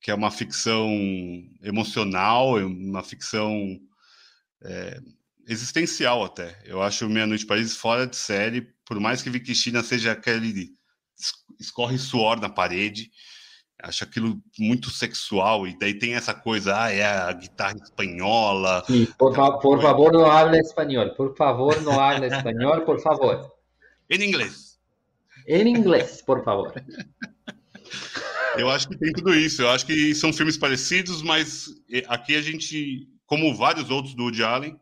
que 0.00 0.10
é 0.10 0.14
uma 0.14 0.30
ficção 0.30 0.88
emocional, 1.62 2.56
uma 2.56 3.02
ficção 3.02 3.78
é, 4.62 5.00
existencial 5.46 6.24
até. 6.24 6.60
Eu 6.64 6.82
acho 6.82 7.08
Meia 7.08 7.26
Noite 7.26 7.46
Paris 7.46 7.76
fora 7.76 8.06
de 8.06 8.16
série, 8.16 8.68
por 8.84 9.00
mais 9.00 9.22
que 9.22 9.30
Vicky 9.30 9.54
China 9.54 9.82
seja 9.82 10.12
aquele 10.12 10.70
escorre 11.58 11.98
suor 11.98 12.40
na 12.40 12.48
parede 12.48 13.10
acho 13.82 14.04
aquilo 14.04 14.36
muito 14.58 14.90
sexual, 14.90 15.66
e 15.66 15.78
daí 15.78 15.94
tem 15.94 16.14
essa 16.14 16.34
coisa, 16.34 16.80
ah, 16.80 16.92
é 16.92 17.04
a 17.04 17.32
guitarra 17.32 17.76
espanhola. 17.76 18.82
Sim, 18.86 19.06
por, 19.16 19.34
fa 19.34 19.52
por 19.58 19.80
favor, 19.80 20.12
não 20.12 20.30
hable 20.30 20.58
espanhol. 20.58 21.10
Por 21.10 21.36
favor, 21.36 21.80
não 21.82 22.00
hable 22.00 22.26
espanhol, 22.26 22.80
por 22.82 23.00
favor. 23.00 23.57
Em 24.10 24.22
inglês. 24.22 24.78
Em 25.46 25.68
inglês, 25.68 26.22
por 26.22 26.44
favor. 26.44 26.72
Eu 28.56 28.68
acho 28.70 28.88
que 28.88 28.96
tem 28.96 29.12
tudo 29.12 29.34
isso. 29.34 29.62
Eu 29.62 29.70
acho 29.70 29.86
que 29.86 30.14
são 30.14 30.32
filmes 30.32 30.56
parecidos, 30.56 31.22
mas 31.22 31.68
aqui 32.08 32.34
a 32.34 32.42
gente, 32.42 33.08
como 33.26 33.54
vários 33.54 33.90
outros 33.90 34.14
do 34.14 34.24
Woody 34.24 34.42
Allen, 34.42 34.80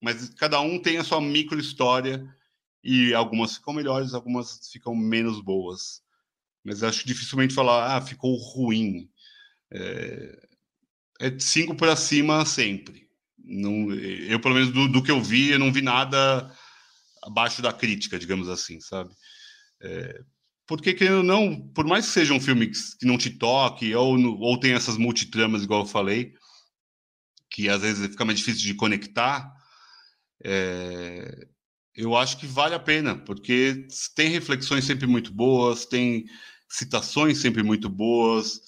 mas 0.00 0.30
cada 0.30 0.60
um 0.60 0.78
tem 0.78 0.98
a 0.98 1.04
sua 1.04 1.20
micro 1.20 1.58
história 1.58 2.26
e 2.82 3.14
algumas 3.14 3.56
ficam 3.56 3.72
melhores, 3.72 4.14
algumas 4.14 4.68
ficam 4.70 4.94
menos 4.94 5.40
boas 5.40 6.02
mas 6.64 6.82
acho 6.82 7.06
dificilmente 7.06 7.54
falar, 7.54 7.96
ah, 7.96 8.00
ficou 8.00 8.36
ruim. 8.36 9.08
É, 9.70 10.48
é 11.20 11.38
cinco 11.38 11.74
para 11.74 11.96
cima 11.96 12.44
sempre. 12.44 13.08
Não, 13.38 13.92
eu, 13.92 14.38
pelo 14.38 14.54
menos, 14.54 14.70
do, 14.72 14.88
do, 14.88 15.02
que 15.02 15.10
eu 15.10 15.20
vi, 15.20 15.50
eu 15.50 15.58
não 15.58 15.72
vi 15.72 15.82
nada 15.82 16.54
abaixo 17.22 17.62
da 17.62 17.72
crítica, 17.72 18.18
digamos 18.18 18.48
assim, 18.48 18.80
sabe? 18.80 19.10
É, 19.80 20.22
porque, 20.66 20.94
querendo 20.94 21.22
não, 21.22 21.68
por 21.68 21.86
mais 21.86 22.06
que 22.06 22.12
seja 22.12 22.32
um 22.32 22.40
filme 22.40 22.68
que, 22.68 23.06
não 23.06 23.18
te 23.18 23.30
toque, 23.30 23.94
ou, 23.94 24.16
ou 24.40 24.58
tem 24.58 24.72
essas 24.72 24.96
multitramas, 24.96 25.62
igual 25.62 25.82
eu 25.82 25.86
falei, 25.86 26.34
que 27.50 27.68
às 27.68 27.82
vezes 27.82 28.06
fica 28.08 28.24
mais 28.24 28.38
difícil 28.38 28.62
de 28.62 28.74
conectar, 28.74 29.52
é, 30.44 31.46
eu 31.94 32.16
acho 32.16 32.38
que 32.38 32.46
vale 32.46 32.74
a 32.74 32.80
pena, 32.80 33.16
porque 33.16 33.86
tem 34.14 34.30
reflexões 34.30 34.84
sempre 34.84 35.06
muito 35.06 35.32
boas, 35.32 35.84
tem 35.84 36.24
citações 36.68 37.38
sempre 37.38 37.62
muito 37.62 37.88
boas. 37.88 38.60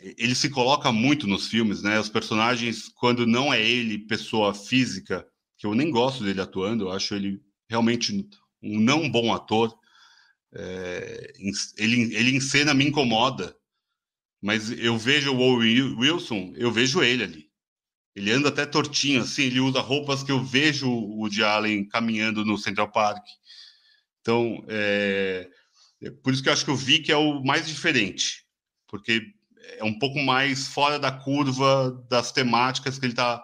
Ele 0.00 0.34
se 0.34 0.48
coloca 0.48 0.90
muito 0.90 1.26
nos 1.26 1.48
filmes, 1.48 1.82
né? 1.82 2.00
Os 2.00 2.08
personagens, 2.08 2.88
quando 2.88 3.26
não 3.26 3.52
é 3.52 3.60
ele, 3.62 4.06
pessoa 4.06 4.54
física, 4.54 5.26
que 5.64 5.66
eu 5.66 5.74
nem 5.74 5.90
gosto 5.90 6.22
dele 6.22 6.42
atuando, 6.42 6.84
eu 6.84 6.92
acho 6.92 7.14
ele 7.14 7.42
realmente 7.70 8.12
um 8.62 8.78
não 8.78 9.10
bom 9.10 9.32
ator. 9.32 9.74
É, 10.52 11.32
ele, 11.78 12.14
ele 12.14 12.36
em 12.36 12.40
cena 12.40 12.74
me 12.74 12.86
incomoda, 12.86 13.56
mas 14.42 14.70
eu 14.70 14.98
vejo 14.98 15.32
o 15.32 15.56
Wilson, 15.56 16.52
eu 16.54 16.70
vejo 16.70 17.02
ele 17.02 17.24
ali. 17.24 17.50
Ele 18.14 18.30
anda 18.30 18.50
até 18.50 18.66
tortinho, 18.66 19.22
assim, 19.22 19.44
ele 19.44 19.58
usa 19.58 19.80
roupas 19.80 20.22
que 20.22 20.30
eu 20.30 20.44
vejo 20.44 20.86
o 20.92 21.30
de 21.30 21.42
Allen 21.42 21.88
caminhando 21.88 22.44
no 22.44 22.58
Central 22.58 22.92
Park. 22.92 23.24
Então, 24.20 24.62
é, 24.68 25.48
é 26.02 26.10
por 26.10 26.34
isso 26.34 26.42
que 26.42 26.50
eu 26.50 26.52
acho 26.52 26.64
que 26.66 26.70
o 26.70 26.76
Vic 26.76 27.10
é 27.10 27.16
o 27.16 27.42
mais 27.42 27.66
diferente, 27.66 28.44
porque 28.86 29.22
é 29.78 29.84
um 29.84 29.98
pouco 29.98 30.18
mais 30.18 30.68
fora 30.68 30.98
da 30.98 31.10
curva 31.10 31.90
das 32.10 32.32
temáticas 32.32 32.98
que 32.98 33.06
ele 33.06 33.14
está 33.14 33.42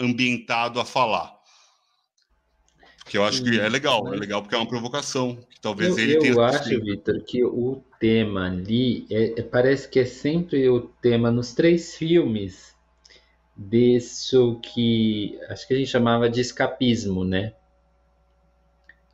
ambientado 0.00 0.80
a 0.80 0.84
falar. 0.84 1.38
Que 3.06 3.18
eu 3.18 3.24
acho 3.24 3.42
que 3.42 3.58
é 3.58 3.68
legal, 3.68 4.12
é 4.14 4.16
legal 4.16 4.40
porque 4.40 4.54
é 4.54 4.58
uma 4.58 4.68
provocação. 4.68 5.36
Que 5.50 5.60
talvez 5.60 5.96
eu, 5.96 6.04
ele 6.04 6.18
tenha. 6.18 6.32
Eu 6.32 6.42
acho, 6.42 6.68
Vitor, 6.80 7.22
que 7.24 7.44
o 7.44 7.82
tema 7.98 8.46
ali 8.46 9.04
é, 9.10 9.40
é, 9.40 9.42
parece 9.42 9.88
que 9.88 9.98
é 9.98 10.04
sempre 10.04 10.68
o 10.68 10.82
tema 11.02 11.30
nos 11.30 11.52
três 11.52 11.96
filmes 11.96 12.74
disso 13.56 14.60
que 14.62 15.38
acho 15.48 15.66
que 15.66 15.74
a 15.74 15.76
gente 15.76 15.90
chamava 15.90 16.30
de 16.30 16.40
escapismo, 16.40 17.24
né? 17.24 17.52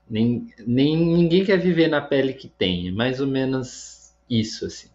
Nem, 0.08 0.46
nem 0.64 0.96
ninguém 0.96 1.44
quer 1.44 1.58
viver 1.58 1.88
na 1.88 2.00
pele 2.00 2.32
que 2.32 2.48
tem, 2.48 2.88
é 2.88 2.92
mais 2.92 3.18
ou 3.18 3.26
menos 3.26 4.14
isso 4.30 4.66
assim. 4.66 4.88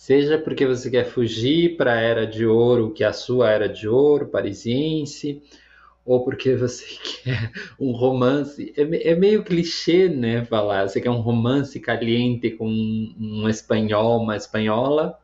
Seja 0.00 0.38
porque 0.38 0.66
você 0.66 0.90
quer 0.90 1.04
fugir 1.04 1.76
para 1.76 1.92
a 1.92 2.00
era 2.00 2.26
de 2.26 2.46
ouro, 2.46 2.90
que 2.90 3.04
é 3.04 3.06
a 3.06 3.12
sua 3.12 3.50
era 3.50 3.68
de 3.68 3.86
ouro 3.86 4.28
parisiense, 4.28 5.42
ou 6.06 6.24
porque 6.24 6.56
você 6.56 6.86
quer 7.22 7.52
um 7.78 7.92
romance. 7.92 8.72
É, 8.78 9.10
é 9.10 9.14
meio 9.14 9.44
clichê, 9.44 10.08
né? 10.08 10.42
Falar, 10.46 10.88
você 10.88 11.02
quer 11.02 11.10
um 11.10 11.20
romance 11.20 11.78
caliente 11.78 12.50
com 12.50 12.66
um, 12.66 13.14
um 13.20 13.48
espanhol, 13.48 14.22
uma 14.22 14.36
espanhola, 14.36 15.20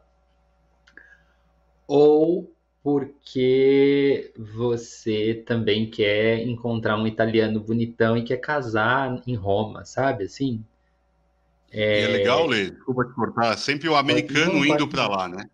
ou 1.89 2.53
porque 2.83 4.31
você 4.37 5.43
também 5.47 5.89
quer 5.91 6.41
encontrar 6.47 6.99
um 6.99 7.07
italiano 7.07 7.61
bonitão 7.61 8.15
e 8.15 8.25
quer 8.25 8.37
casar 8.37 9.23
em 9.27 9.35
Roma, 9.37 9.87
sabe 9.87 10.25
assim? 10.25 10.63
É, 11.77 12.03
é 12.05 12.09
legal, 12.09 12.47
Lê, 12.47 12.71
desculpa 12.71 13.05
te 13.05 13.13
cortar, 13.13 13.59
sempre 13.59 13.87
o 13.87 13.97
americano 13.97 14.65
indo 14.65 14.89
para 14.89 15.07
lá, 15.07 15.29
né? 15.29 15.45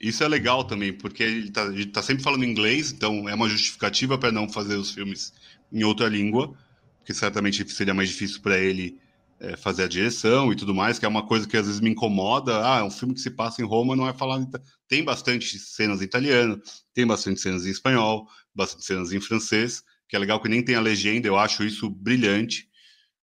Isso 0.00 0.22
é 0.22 0.28
legal 0.28 0.62
também, 0.62 0.92
porque 0.92 1.24
ele 1.24 1.48
está 1.48 1.66
tá 1.92 2.02
sempre 2.02 2.22
falando 2.22 2.44
inglês, 2.44 2.92
então 2.92 3.28
é 3.28 3.34
uma 3.34 3.48
justificativa 3.48 4.16
para 4.16 4.30
não 4.30 4.48
fazer 4.48 4.76
os 4.76 4.92
filmes 4.92 5.32
em 5.72 5.82
outra 5.82 6.06
língua, 6.06 6.54
porque 6.98 7.12
certamente 7.12 7.68
seria 7.72 7.92
mais 7.92 8.10
difícil 8.10 8.40
para 8.42 8.56
ele 8.58 8.96
é, 9.40 9.56
fazer 9.56 9.82
a 9.82 9.88
direção 9.88 10.52
e 10.52 10.56
tudo 10.56 10.74
mais, 10.74 11.00
que 11.00 11.04
é 11.04 11.08
uma 11.08 11.26
coisa 11.26 11.48
que 11.48 11.56
às 11.56 11.66
vezes 11.66 11.80
me 11.80 11.90
incomoda. 11.90 12.60
Ah, 12.64 12.78
é 12.78 12.82
um 12.84 12.90
filme 12.90 13.14
que 13.14 13.20
se 13.20 13.30
passa 13.30 13.60
em 13.60 13.64
Roma, 13.64 13.96
não 13.96 14.08
é 14.08 14.12
falado. 14.12 14.48
Tem 14.86 15.02
bastante 15.02 15.58
cenas 15.58 16.00
em 16.00 16.04
italiano, 16.04 16.60
tem 16.94 17.06
bastante 17.06 17.40
cenas 17.40 17.66
em 17.66 17.70
espanhol, 17.70 18.28
bastante 18.54 18.84
cenas 18.84 19.12
em 19.12 19.20
francês, 19.20 19.82
que 20.08 20.14
é 20.14 20.18
legal 20.18 20.40
que 20.40 20.48
nem 20.48 20.62
tem 20.62 20.76
a 20.76 20.80
legenda, 20.80 21.26
eu 21.26 21.36
acho 21.36 21.64
isso 21.64 21.90
brilhante, 21.90 22.65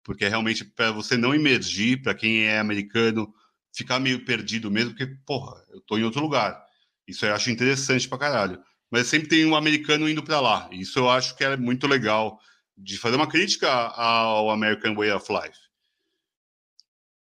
porque 0.09 0.25
é 0.25 0.27
realmente 0.27 0.65
para 0.65 0.91
você 0.91 1.15
não 1.15 1.35
emergir, 1.35 2.01
para 2.01 2.15
quem 2.15 2.41
é 2.47 2.57
americano, 2.57 3.31
ficar 3.71 3.99
meio 3.99 4.25
perdido 4.25 4.71
mesmo, 4.71 4.89
porque, 4.89 5.05
porra, 5.23 5.63
eu 5.69 5.79
tô 5.81 5.99
em 5.99 6.03
outro 6.03 6.19
lugar. 6.19 6.65
Isso 7.07 7.27
eu 7.27 7.35
acho 7.35 7.51
interessante 7.51 8.09
pra 8.09 8.17
caralho. 8.17 8.59
Mas 8.89 9.05
sempre 9.05 9.29
tem 9.29 9.45
um 9.45 9.55
americano 9.55 10.09
indo 10.09 10.23
para 10.23 10.39
lá. 10.39 10.67
Isso 10.71 10.97
eu 10.97 11.07
acho 11.07 11.37
que 11.37 11.43
é 11.43 11.55
muito 11.55 11.85
legal 11.85 12.39
de 12.75 12.97
fazer 12.97 13.17
uma 13.17 13.27
crítica 13.27 13.69
ao 13.69 14.49
American 14.49 14.95
Way 14.95 15.11
of 15.11 15.31
Life. 15.31 15.59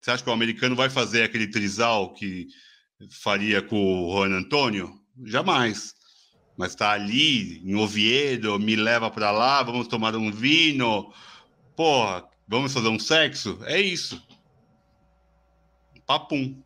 Você 0.01 0.13
acha 0.13 0.23
que 0.23 0.31
o 0.31 0.33
americano 0.33 0.77
vai 0.77 0.89
fazer 0.89 1.25
aquele 1.25 1.49
trisal 1.49 2.15
que 2.15 2.47
faria 3.21 3.61
com 3.61 4.05
o 4.05 4.13
Juan 4.13 4.31
Antônio? 4.31 4.95
Jamais. 5.25 5.93
Mas 6.57 6.71
está 6.71 6.93
ali, 6.93 7.69
em 7.69 7.75
Oviedo, 7.75 8.61
me 8.61 8.77
leva 8.77 9.11
para 9.11 9.33
lá, 9.33 9.61
vamos 9.61 9.89
tomar 9.89 10.15
um 10.15 10.31
vinho. 10.31 11.13
Porra, 11.75 12.31
vamos 12.51 12.75
fazer 12.75 12.89
um 12.89 12.99
sexo? 12.99 13.59
É 13.65 13.81
isso. 13.81 14.23
Papum. 16.07 16.61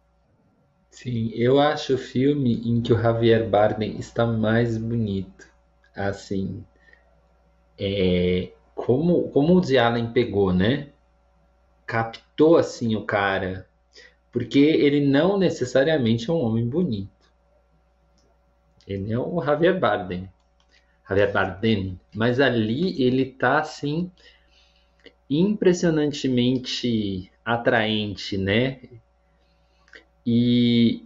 Sim, 0.91 1.31
eu 1.35 1.61
acho 1.61 1.95
o 1.95 1.99
filme 1.99 2.55
em 2.69 2.81
que 2.81 2.93
o 2.93 3.01
Javier 3.01 3.49
Bardem 3.49 3.99
está 3.99 4.27
mais 4.27 4.79
bonito. 4.79 5.47
Assim, 5.95 6.65
é, 7.79 8.53
como, 8.75 9.29
como 9.29 9.61
o 9.61 9.79
Allen 9.79 10.13
pegou, 10.13 10.53
né? 10.53 10.89
captou 11.87 12.57
assim 12.57 12.97
o 12.97 13.05
cara, 13.05 13.69
porque 14.33 14.59
ele 14.59 15.07
não 15.07 15.39
necessariamente 15.39 16.29
é 16.29 16.33
um 16.33 16.41
homem 16.41 16.67
bonito. 16.67 17.11
Ele 18.87 19.13
é 19.13 19.19
o 19.19 19.43
Javier 19.43 19.79
Bardem, 19.79 20.29
Javier 21.09 21.33
Bardem, 21.33 22.01
mas 22.15 22.41
ali 22.41 23.01
ele 23.03 23.27
tá 23.27 23.61
assim 23.61 24.11
impressionantemente 25.39 27.31
atraente, 27.45 28.37
né? 28.39 28.81
E, 30.27 31.05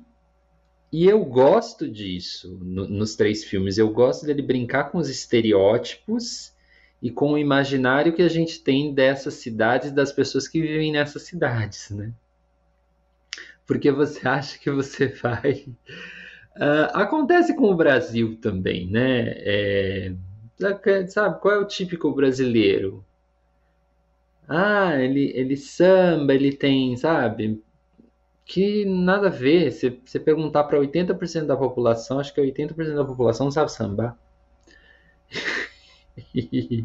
e 0.93 1.07
eu 1.07 1.25
gosto 1.25 1.89
disso 1.89 2.59
no, 2.63 2.89
nos 2.89 3.17
três 3.17 3.45
filmes. 3.45 3.79
Eu 3.79 3.91
gosto 3.91 4.27
dele 4.27 4.43
brincar 4.43 4.91
com 4.91 4.99
os 4.99 5.09
estereótipos 5.09 6.53
e 7.03 7.11
com 7.11 7.33
o 7.33 7.39
imaginário 7.39 8.13
que 8.13 8.23
a 8.23 8.29
gente 8.29 8.61
tem 8.61 8.93
dessas 8.95 9.35
cidades, 9.35 9.93
das 9.93 10.13
pessoas 10.13 10.49
que 10.49 10.61
vivem 10.61 10.93
nessas 10.93 11.23
cidades, 11.23 11.91
né? 11.91 12.13
porque 13.69 13.93
você 13.93 14.27
acha 14.27 14.59
que 14.59 14.71
você 14.71 15.09
vai. 15.09 15.67
Uh, 16.57 16.91
acontece 16.95 17.55
com 17.55 17.71
o 17.71 17.77
Brasil 17.77 18.37
também, 18.41 18.91
né? 18.91 19.35
É, 19.37 20.13
sabe, 21.07 21.39
qual 21.41 21.55
é 21.55 21.59
o 21.59 21.67
típico 21.67 22.11
brasileiro? 22.11 23.05
Ah, 24.49 24.97
ele, 24.99 25.31
ele 25.35 25.57
samba, 25.57 26.35
ele 26.35 26.53
tem, 26.57 26.97
sabe? 26.97 27.63
Que 28.45 28.85
nada 28.87 29.29
a 29.29 29.31
ver. 29.31 29.71
Se 29.73 29.91
você 30.05 30.19
perguntar 30.19 30.65
para 30.65 30.79
80% 30.79 31.47
da 31.47 31.57
população, 31.57 32.19
acho 32.19 32.35
que 32.35 32.41
80% 32.41 32.95
da 32.95 33.05
população 33.05 33.51
sabe 33.51 33.71
sambar. 33.71 34.19
e, 36.35 36.85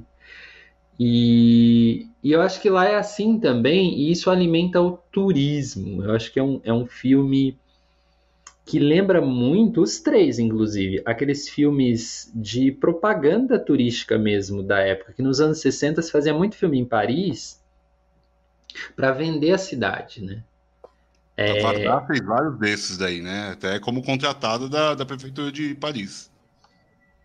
e, 0.99 2.07
eu 2.23 2.41
acho 2.41 2.61
que 2.61 2.69
lá 2.69 2.85
é 2.85 2.95
assim 2.95 3.39
também, 3.39 3.97
e 3.97 4.11
isso 4.11 4.29
alimenta 4.29 4.81
o 4.81 4.97
turismo. 5.11 6.03
Eu 6.03 6.11
acho 6.13 6.31
que 6.33 6.39
é 6.39 6.43
um, 6.43 6.61
é 6.63 6.73
um 6.73 6.85
filme 6.85 7.57
que 8.65 8.79
lembra 8.79 9.21
muito 9.21 9.81
os 9.81 9.99
três, 9.99 10.39
inclusive, 10.39 11.01
aqueles 11.05 11.49
filmes 11.49 12.31
de 12.33 12.71
propaganda 12.71 13.59
turística 13.59 14.17
mesmo 14.17 14.63
da 14.63 14.79
época, 14.79 15.13
que 15.13 15.21
nos 15.21 15.41
anos 15.41 15.59
60 15.59 16.01
se 16.01 16.11
fazia 16.11 16.33
muito 16.33 16.55
filme 16.55 16.79
em 16.79 16.85
Paris 16.85 17.61
para 18.95 19.11
vender 19.11 19.51
a 19.51 19.57
cidade, 19.57 20.23
né? 20.23 20.43
É... 21.35 21.59
A 21.59 21.63
Vardar 21.63 22.07
fez 22.07 22.21
vários 22.21 22.57
desses 22.57 22.97
daí, 22.97 23.21
né? 23.21 23.51
Até 23.51 23.79
como 23.79 24.03
contratado 24.03 24.69
da, 24.69 24.95
da 24.95 25.05
prefeitura 25.05 25.51
de 25.51 25.75
Paris. 25.75 26.31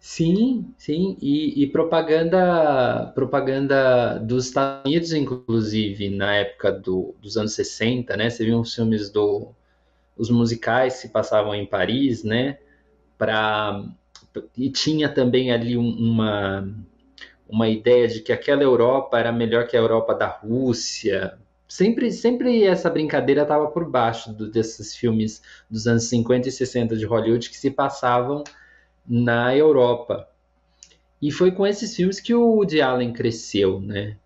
Sim, 0.01 0.73
sim, 0.79 1.17
e, 1.21 1.63
e, 1.63 1.67
propaganda, 1.67 3.11
propaganda 3.15 4.19
dos 4.19 4.47
Estados 4.47 4.83
Unidos, 4.87 5.13
inclusive, 5.13 6.09
na 6.09 6.37
época 6.37 6.71
do, 6.73 7.15
dos 7.21 7.37
anos 7.37 7.53
60, 7.53 8.17
né? 8.17 8.31
Você 8.31 8.45
viu 8.45 8.61
os 8.61 8.75
filmes 8.75 9.11
do 9.11 9.53
os 10.19 10.29
musicais 10.29 10.95
se 10.95 11.09
passavam 11.09 11.55
em 11.55 11.65
Paris, 11.65 12.25
né? 12.25 12.59
Para 13.17 13.85
e 14.57 14.71
tinha 14.71 15.09
também 15.09 15.51
ali 15.53 15.77
uma 15.77 16.69
uma 17.49 17.69
ideia 17.69 18.07
de 18.07 18.21
que 18.21 18.33
aquela 18.33 18.63
Europa 18.63 19.19
era 19.19 19.33
melhor 19.33 19.67
que 19.67 19.77
a 19.77 19.81
Europa 19.81 20.15
da 20.15 20.27
Rússia. 20.27 21.39
Sempre, 21.67 22.11
sempre 22.13 22.65
essa 22.65 22.91
brincadeira 22.91 23.43
estava 23.43 23.69
por 23.69 23.89
baixo 23.89 24.33
do, 24.33 24.51
desses 24.51 24.95
filmes 24.95 25.43
dos 25.71 25.87
anos 25.87 26.05
50 26.05 26.49
e 26.49 26.53
60 26.53 26.97
de 26.97 27.07
Hollywood 27.07 27.49
que 27.49 27.57
se 27.57 27.71
passavam 27.71 28.45
na 29.07 29.55
Europa. 29.57 30.29
E 31.21 31.33
foi 31.33 31.51
com 31.51 31.67
esses 31.67 31.97
filmes 31.97 32.21
que 32.21 32.35
o 32.35 32.57
Woody 32.57 32.81
Allen 32.81 33.13
cresceu, 33.13 33.81
né? 33.81 34.17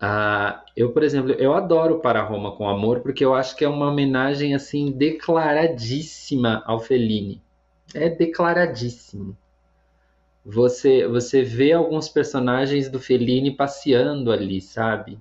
Ah, 0.00 0.64
eu, 0.76 0.92
por 0.92 1.02
exemplo, 1.02 1.32
eu 1.32 1.54
adoro 1.54 2.00
Para 2.00 2.22
Roma 2.22 2.52
com 2.56 2.68
Amor 2.68 3.00
porque 3.00 3.24
eu 3.24 3.34
acho 3.34 3.56
que 3.56 3.64
é 3.64 3.68
uma 3.68 3.88
homenagem 3.88 4.54
assim 4.54 4.90
declaradíssima 4.90 6.62
ao 6.66 6.80
Fellini. 6.80 7.40
É 7.94 8.08
declaradíssimo. 8.08 9.36
Você 10.44 11.06
você 11.08 11.42
vê 11.42 11.72
alguns 11.72 12.08
personagens 12.08 12.88
do 12.90 13.00
Fellini 13.00 13.56
passeando 13.56 14.30
ali, 14.30 14.60
sabe? 14.60 15.18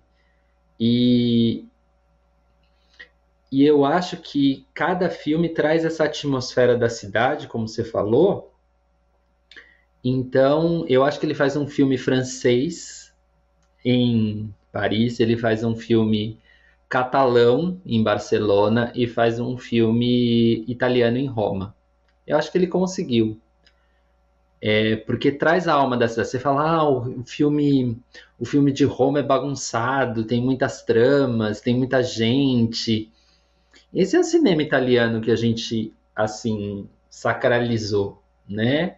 E 0.80 1.66
e 3.52 3.64
eu 3.64 3.86
acho 3.86 4.18
que 4.18 4.66
cada 4.74 5.10
filme 5.12 5.48
traz 5.48 5.86
essa 5.86 6.06
atmosfera 6.06 6.76
da 6.76 6.90
cidade, 6.90 7.48
como 7.48 7.68
você 7.68 7.84
falou. 7.84 8.52
Então, 10.04 10.86
eu 10.90 11.04
acho 11.04 11.20
que 11.20 11.26
ele 11.28 11.36
faz 11.36 11.56
um 11.56 11.68
filme 11.68 11.98
francês 11.98 13.14
em 13.86 14.54
Paris, 14.74 15.20
ele 15.20 15.38
faz 15.38 15.64
um 15.64 15.76
filme 15.76 16.40
catalão 16.90 17.80
em 17.86 18.04
Barcelona 18.04 18.92
e 18.96 19.06
faz 19.08 19.40
um 19.40 19.56
filme 19.56 20.66
italiano 20.68 21.18
em 21.18 21.28
Roma. 21.28 21.76
Eu 22.26 22.38
acho 22.38 22.52
que 22.52 22.58
ele 22.58 22.68
conseguiu. 22.68 23.40
É, 24.60 24.96
porque 24.96 25.32
traz 25.32 25.68
a 25.68 25.74
alma 25.74 25.96
da 25.96 26.08
cidade. 26.08 26.30
Você 26.30 26.40
fala, 26.40 26.72
ah, 26.72 26.90
o 26.90 27.24
filme, 27.24 28.02
o 28.40 28.46
filme 28.46 28.72
de 28.72 28.84
Roma 28.84 29.20
é 29.20 29.24
bagunçado, 29.24 30.24
tem 30.24 30.42
muitas 30.42 30.82
tramas, 30.82 31.62
tem 31.62 31.76
muita 31.76 32.02
gente. 32.02 33.12
Esse 33.94 34.16
é 34.16 34.20
o 34.20 34.24
cinema 34.24 34.64
italiano 34.64 35.22
que 35.22 35.30
a 35.30 35.36
gente, 35.36 35.94
assim, 36.16 36.90
sacralizou, 37.10 38.24
né? 38.50 38.98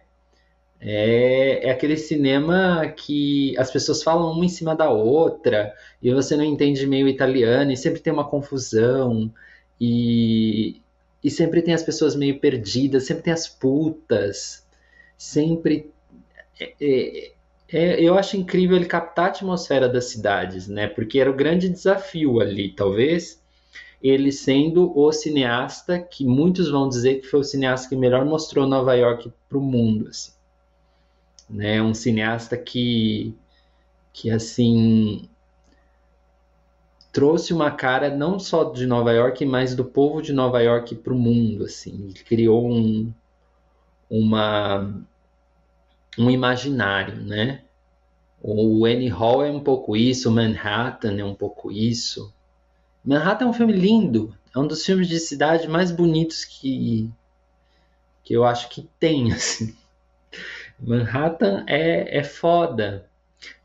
É, 0.80 1.68
é 1.68 1.70
aquele 1.70 1.96
cinema 1.96 2.86
que 2.96 3.56
as 3.58 3.70
pessoas 3.70 4.02
falam 4.02 4.30
uma 4.32 4.44
em 4.44 4.48
cima 4.48 4.74
da 4.74 4.90
outra 4.90 5.74
e 6.02 6.12
você 6.12 6.36
não 6.36 6.44
entende 6.44 6.86
meio 6.86 7.08
italiano 7.08 7.72
e 7.72 7.76
sempre 7.76 8.00
tem 8.00 8.12
uma 8.12 8.28
confusão 8.28 9.32
e, 9.80 10.80
e 11.24 11.30
sempre 11.30 11.62
tem 11.62 11.74
as 11.74 11.82
pessoas 11.82 12.14
meio 12.14 12.38
perdidas, 12.40 13.04
sempre 13.04 13.24
tem 13.24 13.32
as 13.32 13.48
putas, 13.48 14.66
sempre. 15.16 15.90
É, 16.60 16.72
é, 16.80 17.32
é, 17.72 18.00
eu 18.02 18.16
acho 18.16 18.36
incrível 18.36 18.76
ele 18.76 18.86
captar 18.86 19.26
a 19.26 19.28
atmosfera 19.28 19.88
das 19.88 20.06
cidades, 20.06 20.68
né? 20.68 20.86
Porque 20.86 21.18
era 21.18 21.30
o 21.30 21.34
grande 21.34 21.68
desafio 21.68 22.40
ali, 22.40 22.70
talvez 22.72 23.42
ele 24.02 24.30
sendo 24.30 24.96
o 24.96 25.10
cineasta 25.10 25.98
que 25.98 26.24
muitos 26.24 26.70
vão 26.70 26.88
dizer 26.88 27.20
que 27.20 27.26
foi 27.26 27.40
o 27.40 27.44
cineasta 27.44 27.88
que 27.88 27.96
melhor 27.96 28.24
mostrou 28.24 28.66
Nova 28.66 28.94
York 28.94 29.32
para 29.48 29.58
o 29.58 29.60
mundo. 29.60 30.08
Assim 30.08 30.35
né? 31.48 31.80
Um 31.82 31.94
cineasta 31.94 32.56
que, 32.56 33.34
que 34.12 34.30
assim 34.30 35.28
trouxe 37.12 37.54
uma 37.54 37.70
cara 37.70 38.14
não 38.14 38.38
só 38.38 38.64
de 38.64 38.86
Nova 38.86 39.10
York, 39.10 39.44
mas 39.46 39.74
do 39.74 39.84
povo 39.84 40.20
de 40.20 40.34
Nova 40.34 40.60
York 40.60 40.94
para 40.96 41.14
o 41.14 41.18
mundo, 41.18 41.64
assim. 41.64 42.10
Ele 42.10 42.24
criou 42.24 42.70
um, 42.70 43.10
uma 44.10 44.94
um 46.18 46.30
imaginário, 46.30 47.16
né? 47.16 47.62
O 48.42 48.84
Annie 48.84 49.08
Hall 49.08 49.44
é 49.44 49.50
um 49.50 49.60
pouco 49.60 49.96
isso, 49.96 50.30
Manhattan 50.30 51.18
é 51.18 51.24
um 51.24 51.34
pouco 51.34 51.72
isso. 51.72 52.32
Manhattan 53.04 53.46
é 53.46 53.48
um 53.48 53.52
filme 53.52 53.72
lindo, 53.72 54.36
é 54.54 54.58
um 54.58 54.66
dos 54.66 54.84
filmes 54.84 55.08
de 55.08 55.18
cidade 55.18 55.68
mais 55.68 55.90
bonitos 55.90 56.44
que 56.44 57.10
que 58.22 58.34
eu 58.34 58.44
acho 58.44 58.68
que 58.68 58.88
tem, 58.98 59.30
assim. 59.32 59.74
Manhattan 60.80 61.64
é, 61.66 62.18
é 62.18 62.24
foda. 62.24 63.08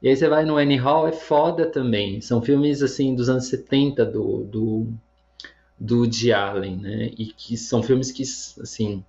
E 0.01 0.09
aí 0.09 0.15
você 0.15 0.27
vai 0.27 0.45
no 0.45 0.57
Annie 0.57 0.77
Hall, 0.77 1.07
é 1.07 1.11
foda 1.11 1.65
também. 1.65 2.21
São 2.21 2.41
filmes 2.41 2.81
assim 2.81 3.15
dos 3.15 3.29
anos 3.29 3.45
70 3.47 4.05
do, 4.05 4.43
do, 4.43 4.87
do 5.79 5.99
Woody 5.99 6.31
Allen, 6.33 6.77
né? 6.77 7.11
E 7.17 7.27
que 7.27 7.57
são 7.57 7.81
filmes 7.81 8.11
que, 8.11 8.23
assim, 8.23 9.03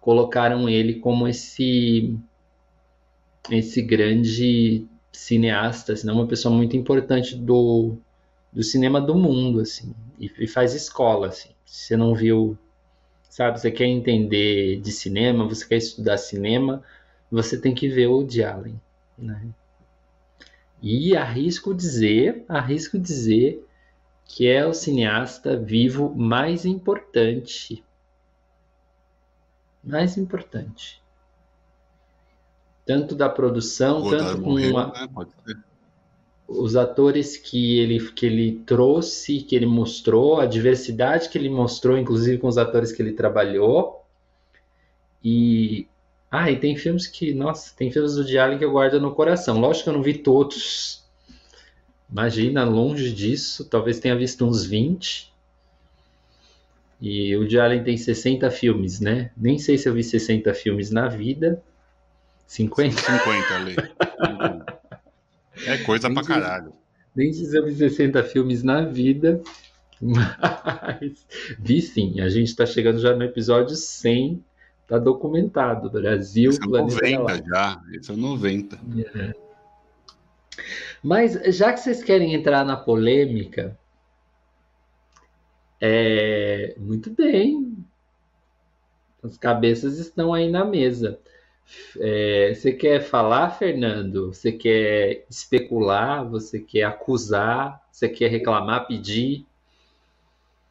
colocaram 0.00 0.68
ele 0.68 0.94
como 1.00 1.28
esse 1.28 2.16
esse 3.50 3.82
grande 3.82 4.86
cineasta, 5.12 5.92
assim, 5.92 6.08
uma 6.10 6.26
pessoa 6.26 6.54
muito 6.54 6.76
importante 6.76 7.36
do, 7.36 7.96
do 8.52 8.62
cinema 8.62 9.00
do 9.00 9.14
mundo, 9.14 9.60
assim, 9.60 9.94
e, 10.18 10.30
e 10.38 10.46
faz 10.46 10.74
escola, 10.74 11.28
assim. 11.28 11.50
Se 11.66 11.86
você 11.86 11.96
não 11.96 12.14
viu, 12.14 12.56
sabe, 13.28 13.60
você 13.60 13.70
quer 13.70 13.86
entender 13.86 14.80
de 14.80 14.92
cinema, 14.92 15.46
você 15.46 15.66
quer 15.66 15.76
estudar 15.76 16.18
cinema, 16.18 16.82
você 17.32 17.58
tem 17.58 17.74
que 17.74 17.88
ver 17.88 18.08
o 18.08 18.22
de 18.22 18.44
Allen. 18.44 18.78
Né? 19.16 19.42
E 20.82 21.16
arrisco 21.16 21.72
dizer, 21.72 22.44
arrisco 22.46 22.98
dizer 22.98 23.66
que 24.26 24.46
é 24.46 24.66
o 24.66 24.74
cineasta 24.74 25.56
vivo 25.56 26.14
mais 26.14 26.66
importante. 26.66 27.82
Mais 29.82 30.18
importante. 30.18 31.02
Tanto 32.84 33.14
da 33.14 33.28
produção, 33.28 34.10
tanto 34.10 34.42
com 34.42 34.54
né? 34.54 35.62
os 36.46 36.76
atores 36.76 37.36
que 37.36 37.78
ele, 37.78 38.10
que 38.10 38.26
ele 38.26 38.62
trouxe, 38.66 39.40
que 39.40 39.56
ele 39.56 39.66
mostrou, 39.66 40.40
a 40.40 40.46
diversidade 40.46 41.30
que 41.30 41.38
ele 41.38 41.48
mostrou, 41.48 41.96
inclusive 41.96 42.38
com 42.38 42.48
os 42.48 42.58
atores 42.58 42.92
que 42.92 43.00
ele 43.00 43.12
trabalhou. 43.12 44.04
E 45.24 45.86
ah, 46.34 46.50
e 46.50 46.58
tem 46.58 46.74
filmes 46.74 47.06
que, 47.06 47.34
nossa, 47.34 47.74
tem 47.76 47.92
filmes 47.92 48.14
do 48.14 48.38
Allen 48.40 48.56
que 48.56 48.64
eu 48.64 48.72
guardo 48.72 48.98
no 48.98 49.14
coração. 49.14 49.60
Lógico 49.60 49.84
que 49.84 49.90
eu 49.90 49.92
não 49.92 50.02
vi 50.02 50.14
todos. 50.14 51.04
Imagina, 52.10 52.64
longe 52.64 53.12
disso, 53.12 53.66
talvez 53.66 54.00
tenha 54.00 54.16
visto 54.16 54.42
uns 54.46 54.64
20. 54.64 55.30
E 57.02 57.36
o 57.36 57.60
Allen 57.60 57.84
tem 57.84 57.98
60 57.98 58.50
filmes, 58.50 58.98
né? 58.98 59.30
Nem 59.36 59.58
sei 59.58 59.76
se 59.76 59.86
eu 59.86 59.92
vi 59.92 60.02
60 60.02 60.54
filmes 60.54 60.90
na 60.90 61.06
vida. 61.06 61.62
50? 62.46 62.96
50 62.96 63.54
ali. 63.54 63.76
é 65.66 65.76
coisa 65.84 66.08
nem 66.08 66.14
pra 66.14 66.24
caralho. 66.26 66.72
Nem 67.14 67.30
sei 67.34 67.44
se 67.44 67.58
eu 67.58 67.66
vi 67.66 67.74
60 67.74 68.22
filmes 68.24 68.62
na 68.62 68.86
vida. 68.86 69.42
Mas 70.00 71.26
vi 71.58 71.82
sim. 71.82 72.22
A 72.22 72.30
gente 72.30 72.56
tá 72.56 72.64
chegando 72.64 72.98
já 73.00 73.14
no 73.14 73.22
episódio 73.22 73.76
100 73.76 74.42
Está 74.82 74.98
documentado. 74.98 75.90
Brasil, 75.90 76.50
Esse 76.50 76.62
é 76.62 76.66
90 76.66 77.44
já. 77.46 77.82
Esse 77.92 78.12
é 78.12 78.16
90. 78.16 78.80
É. 79.14 79.34
Mas 81.02 81.32
já 81.56 81.72
que 81.72 81.80
vocês 81.80 82.02
querem 82.02 82.34
entrar 82.34 82.64
na 82.64 82.76
polêmica, 82.76 83.76
É, 85.84 86.76
muito 86.78 87.10
bem. 87.10 87.84
As 89.20 89.36
cabeças 89.36 89.98
estão 89.98 90.32
aí 90.32 90.48
na 90.48 90.64
mesa. 90.64 91.18
É, 91.98 92.54
você 92.54 92.72
quer 92.72 93.00
falar, 93.00 93.50
Fernando? 93.50 94.32
Você 94.32 94.52
quer 94.52 95.24
especular? 95.28 96.24
Você 96.28 96.60
quer 96.60 96.84
acusar? 96.84 97.82
Você 97.90 98.08
quer 98.08 98.28
reclamar, 98.28 98.86
pedir? 98.86 99.44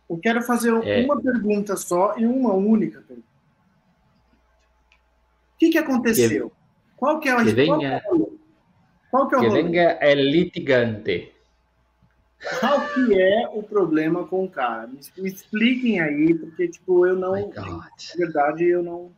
Eu 0.10 0.18
quero 0.18 0.42
fazer 0.44 0.72
é... 0.86 1.04
uma 1.04 1.22
pergunta 1.22 1.76
só 1.76 2.18
e 2.18 2.26
uma 2.26 2.54
única 2.54 3.02
pergunta. 3.02 3.31
O 5.62 5.64
que, 5.64 5.70
que 5.70 5.78
aconteceu? 5.78 6.50
Que... 6.50 6.56
Qual 6.98 7.20
que 7.20 7.30
é 7.30 7.34
a 7.34 7.44
que 7.44 7.52
venha... 7.52 8.02
Qual 9.12 9.28
que 9.28 9.36
é 9.36 9.38
o 9.38 9.42
que 9.42 9.50
venha 9.50 9.98
é 10.02 10.16
litigante. 10.16 11.32
Qual 12.60 12.88
que 12.88 13.22
é 13.22 13.48
o 13.54 13.62
problema 13.62 14.26
com 14.26 14.46
o 14.46 14.50
cara? 14.50 14.88
Me, 14.88 15.00
me 15.18 15.30
expliquem 15.30 16.00
aí, 16.00 16.34
porque 16.34 16.68
tipo 16.68 17.06
eu 17.06 17.16
não, 17.16 17.34
na 17.50 17.90
verdade 18.18 18.66
eu 18.66 18.82
não 18.82 19.12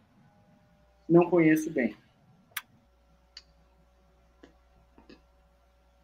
não 1.08 1.30
conheço 1.30 1.70
bem. 1.70 1.96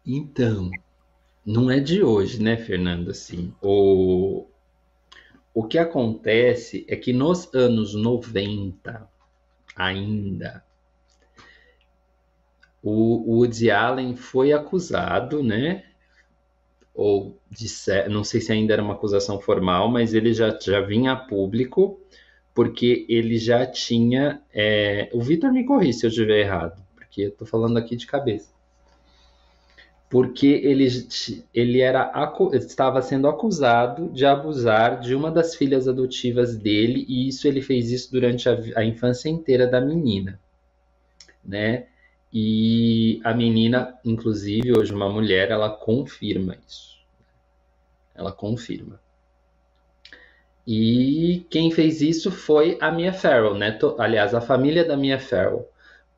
Então, 0.06 0.70
não 1.44 1.70
é 1.70 1.80
de 1.80 2.02
hoje, 2.02 2.42
né, 2.42 2.56
Fernando? 2.56 3.10
Assim, 3.10 3.54
o, 3.60 4.46
o 5.52 5.64
que 5.64 5.76
acontece 5.76 6.86
é 6.88 6.96
que 6.96 7.12
nos 7.12 7.52
anos 7.54 7.94
90, 7.94 9.09
ainda, 9.76 10.64
o 12.82 13.34
Woody 13.36 13.70
Allen 13.70 14.16
foi 14.16 14.52
acusado, 14.52 15.42
né? 15.42 15.84
Ou 16.94 17.38
de, 17.50 17.66
não 18.08 18.24
sei 18.24 18.40
se 18.40 18.52
ainda 18.52 18.72
era 18.72 18.82
uma 18.82 18.94
acusação 18.94 19.40
formal, 19.40 19.88
mas 19.88 20.14
ele 20.14 20.32
já, 20.32 20.56
já 20.58 20.80
vinha 20.80 21.12
a 21.12 21.16
público 21.16 22.00
porque 22.54 23.06
ele 23.08 23.38
já 23.38 23.66
tinha. 23.66 24.42
É... 24.52 25.08
O 25.12 25.20
Vitor 25.20 25.52
me 25.52 25.64
corri 25.64 25.92
se 25.92 26.04
eu 26.04 26.10
estiver 26.10 26.40
errado, 26.40 26.82
porque 26.94 27.22
eu 27.22 27.28
estou 27.28 27.46
falando 27.46 27.78
aqui 27.78 27.96
de 27.96 28.06
cabeça. 28.06 28.50
Porque 30.10 30.48
ele, 30.48 30.88
ele 31.54 31.80
era, 31.80 32.12
estava 32.52 33.00
sendo 33.00 33.28
acusado 33.28 34.08
de 34.08 34.26
abusar 34.26 35.00
de 35.00 35.14
uma 35.14 35.30
das 35.30 35.54
filhas 35.54 35.86
adotivas 35.86 36.56
dele, 36.56 37.06
e 37.08 37.28
isso 37.28 37.46
ele 37.46 37.62
fez 37.62 37.92
isso 37.92 38.10
durante 38.10 38.48
a, 38.48 38.58
a 38.74 38.84
infância 38.84 39.28
inteira 39.28 39.68
da 39.68 39.80
menina. 39.80 40.38
Né? 41.44 41.86
E 42.32 43.20
a 43.24 43.32
menina, 43.32 43.98
inclusive, 44.04 44.76
hoje 44.76 44.92
uma 44.92 45.08
mulher, 45.08 45.50
ela 45.50 45.70
confirma 45.70 46.56
isso. 46.68 46.98
Ela 48.12 48.32
confirma. 48.32 49.00
E 50.66 51.46
quem 51.50 51.70
fez 51.70 52.00
isso 52.00 52.30
foi 52.30 52.78
a 52.80 52.90
Mia 52.90 53.12
Farrow, 53.12 53.54
né? 53.54 53.78
Aliás, 53.98 54.34
a 54.34 54.40
família 54.40 54.84
da 54.84 54.96
Mia 54.96 55.18
Farrow. 55.18 55.68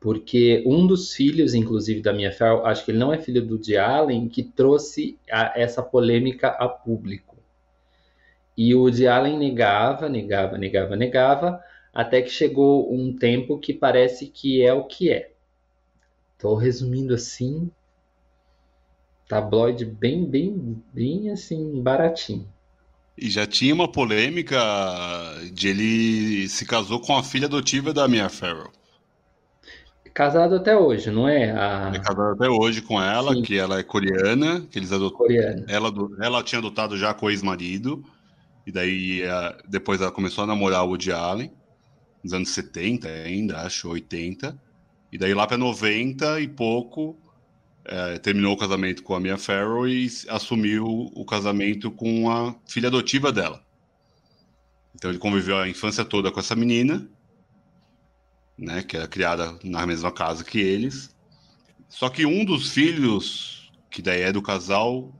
Porque 0.03 0.61
um 0.65 0.85
dos 0.85 1.13
filhos, 1.13 1.53
inclusive, 1.53 2.01
da 2.01 2.11
Mia 2.11 2.29
Farrow, 2.29 2.65
acho 2.65 2.83
que 2.83 2.91
ele 2.91 2.97
não 2.97 3.13
é 3.13 3.17
filho 3.17 3.41
do 3.41 3.53
Woody 3.53 3.77
Allen, 3.77 4.27
que 4.27 4.43
trouxe 4.43 5.17
a, 5.31 5.57
essa 5.57 5.81
polêmica 5.81 6.49
a 6.49 6.67
público. 6.67 7.37
E 8.57 8.75
o 8.75 8.81
Woody 8.81 9.07
Allen 9.07 9.37
negava, 9.37 10.09
negava, 10.09 10.57
negava, 10.57 10.97
negava, 10.97 11.63
até 11.93 12.21
que 12.21 12.29
chegou 12.29 12.93
um 12.93 13.15
tempo 13.15 13.57
que 13.57 13.73
parece 13.73 14.27
que 14.27 14.61
é 14.61 14.73
o 14.73 14.83
que 14.83 15.09
é. 15.09 15.31
Estou 16.33 16.55
resumindo 16.55 17.13
assim, 17.13 17.71
tabloide 19.25 19.85
bem, 19.85 20.25
bem, 20.25 20.83
bem 20.93 21.29
assim, 21.31 21.81
baratinho. 21.81 22.45
E 23.17 23.29
já 23.29 23.47
tinha 23.47 23.73
uma 23.73 23.89
polêmica 23.89 24.59
de 25.53 25.69
ele 25.69 26.49
se 26.49 26.65
casou 26.65 26.99
com 26.99 27.15
a 27.15 27.23
filha 27.23 27.45
adotiva 27.45 27.93
da 27.93 28.05
Mia 28.05 28.27
Farrow. 28.27 28.69
Casado 30.13 30.55
até 30.55 30.77
hoje, 30.77 31.09
não 31.09 31.27
é? 31.27 31.51
A... 31.51 31.91
É 31.93 31.99
casado 31.99 32.33
até 32.33 32.47
hoje 32.47 32.81
com 32.81 33.01
ela, 33.01 33.33
Sim. 33.33 33.41
que 33.41 33.57
ela 33.57 33.79
é 33.79 33.83
coreana, 33.83 34.61
que 34.69 34.77
eles 34.77 34.91
adotaram. 34.91 35.17
Coreana. 35.17 35.65
Ela, 35.67 35.91
ela 36.21 36.43
tinha 36.43 36.59
adotado 36.59 36.95
já 36.97 37.13
com 37.13 37.25
o 37.25 37.29
ex-marido, 37.31 38.03
e 38.65 38.71
daí 38.71 39.23
é, 39.23 39.57
depois 39.67 40.01
ela 40.01 40.11
começou 40.11 40.43
a 40.43 40.47
namorar 40.47 40.83
o 40.83 40.89
Woody 40.89 41.11
Allen, 41.11 41.51
nos 42.23 42.31
anos 42.31 42.49
70 42.49 43.07
ainda, 43.07 43.61
acho, 43.61 43.89
80. 43.89 44.57
E 45.11 45.17
daí 45.17 45.33
lá 45.33 45.47
para 45.47 45.57
90 45.57 46.41
e 46.41 46.47
pouco, 46.47 47.17
é, 47.85 48.17
terminou 48.19 48.53
o 48.53 48.57
casamento 48.57 49.03
com 49.03 49.15
a 49.15 49.19
Mia 49.19 49.37
Farrow 49.37 49.87
e 49.87 50.07
assumiu 50.29 50.85
o 50.85 51.25
casamento 51.25 51.91
com 51.91 52.29
a 52.29 52.55
filha 52.67 52.87
adotiva 52.87 53.31
dela. 53.31 53.61
Então 54.95 55.09
ele 55.09 55.19
conviveu 55.19 55.57
a 55.57 55.67
infância 55.67 56.05
toda 56.05 56.31
com 56.31 56.39
essa 56.39 56.55
menina, 56.55 57.07
né, 58.57 58.83
que 58.83 58.95
era 58.95 59.07
criada 59.07 59.57
na 59.63 59.85
mesma 59.85 60.11
casa 60.11 60.43
que 60.43 60.59
eles. 60.59 61.15
Só 61.89 62.09
que 62.09 62.25
um 62.25 62.43
dos 62.43 62.71
filhos, 62.71 63.71
que 63.91 64.01
daí 64.01 64.21
é 64.21 64.31
do 64.31 64.41
casal, 64.41 65.13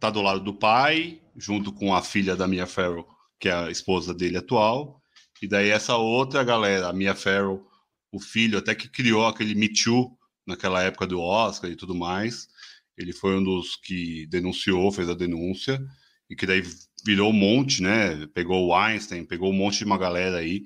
tá 0.00 0.10
do 0.10 0.22
lado 0.22 0.40
do 0.40 0.54
pai, 0.54 1.20
junto 1.36 1.72
com 1.72 1.94
a 1.94 2.02
filha 2.02 2.34
da 2.34 2.48
Mia 2.48 2.66
Farrow, 2.66 3.06
que 3.38 3.48
é 3.48 3.52
a 3.52 3.70
esposa 3.70 4.14
dele 4.14 4.38
atual. 4.38 5.00
E 5.40 5.46
daí 5.46 5.68
essa 5.68 5.96
outra 5.96 6.42
galera, 6.42 6.88
a 6.88 6.92
Mia 6.92 7.14
Farrow, 7.14 7.66
o 8.10 8.20
filho, 8.20 8.58
até 8.58 8.74
que 8.74 8.88
criou 8.88 9.26
aquele 9.26 9.54
Me 9.54 9.68
Too, 9.68 10.16
naquela 10.46 10.82
época 10.82 11.06
do 11.06 11.20
Oscar 11.20 11.70
e 11.70 11.76
tudo 11.76 11.94
mais. 11.94 12.48
Ele 12.96 13.12
foi 13.12 13.36
um 13.36 13.44
dos 13.44 13.76
que 13.76 14.26
denunciou, 14.28 14.90
fez 14.90 15.08
a 15.08 15.14
denúncia, 15.14 15.84
e 16.30 16.34
que 16.34 16.46
daí 16.46 16.62
virou 17.04 17.30
um 17.30 17.34
monte, 17.34 17.82
né? 17.82 18.26
Pegou 18.28 18.66
o 18.66 18.74
Einstein, 18.74 19.24
pegou 19.24 19.50
um 19.50 19.56
monte 19.56 19.78
de 19.78 19.84
uma 19.84 19.98
galera 19.98 20.38
aí, 20.38 20.64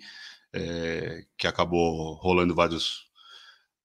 é, 0.53 1.25
que 1.39 1.47
acabou 1.47 2.15
rolando 2.15 2.55
vários 2.55 3.07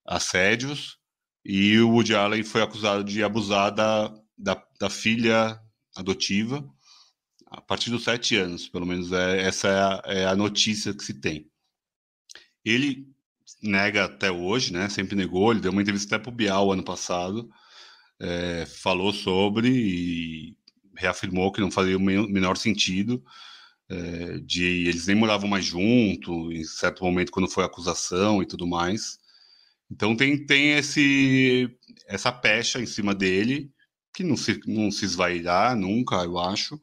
assédios. 0.04 0.98
E 1.44 1.78
o 1.78 1.90
Woody 1.90 2.14
Allen 2.14 2.42
foi 2.42 2.62
acusado 2.62 3.04
de 3.04 3.22
abusar 3.22 3.72
da, 3.72 4.12
da, 4.36 4.62
da 4.80 4.90
filha 4.90 5.60
adotiva 5.94 6.68
a 7.46 7.60
partir 7.60 7.90
dos 7.90 8.04
sete 8.04 8.36
anos, 8.36 8.68
pelo 8.68 8.86
menos 8.86 9.12
é, 9.12 9.42
essa 9.42 9.68
é 9.68 9.80
a, 9.80 10.02
é 10.06 10.26
a 10.26 10.36
notícia 10.36 10.92
que 10.92 11.04
se 11.04 11.14
tem. 11.14 11.48
Ele 12.64 13.06
nega 13.62 14.04
até 14.04 14.30
hoje, 14.30 14.72
né? 14.72 14.88
Sempre 14.88 15.16
negou. 15.16 15.52
Ele 15.52 15.60
deu 15.60 15.72
uma 15.72 15.82
entrevista 15.82 16.16
até 16.16 16.22
para 16.22 16.32
o 16.32 16.34
Bial 16.34 16.72
ano 16.72 16.82
passado, 16.82 17.48
é, 18.20 18.66
falou 18.66 19.12
sobre 19.12 19.68
e 19.68 20.56
reafirmou 20.96 21.52
que 21.52 21.60
não 21.60 21.70
fazia 21.70 21.96
o 21.96 22.00
menor 22.00 22.56
sentido. 22.56 23.22
É, 23.88 24.38
de 24.40 24.64
eles 24.88 25.06
nem 25.06 25.16
moravam 25.16 25.48
mais 25.48 25.64
junto 25.64 26.52
em 26.52 26.64
certo 26.64 27.04
momento 27.04 27.30
quando 27.30 27.48
foi 27.48 27.64
acusação 27.64 28.42
e 28.42 28.46
tudo 28.46 28.66
mais. 28.66 29.18
Então 29.90 30.16
tem, 30.16 30.44
tem 30.46 30.72
esse 30.72 31.70
essa 32.08 32.32
pecha 32.32 32.80
em 32.80 32.86
cima 32.86 33.14
dele 33.14 33.70
que 34.14 34.24
não 34.24 34.36
se, 34.36 34.60
não 34.66 34.90
se 34.90 35.04
esvairá 35.04 35.74
nunca, 35.76 36.16
eu 36.24 36.38
acho. 36.38 36.80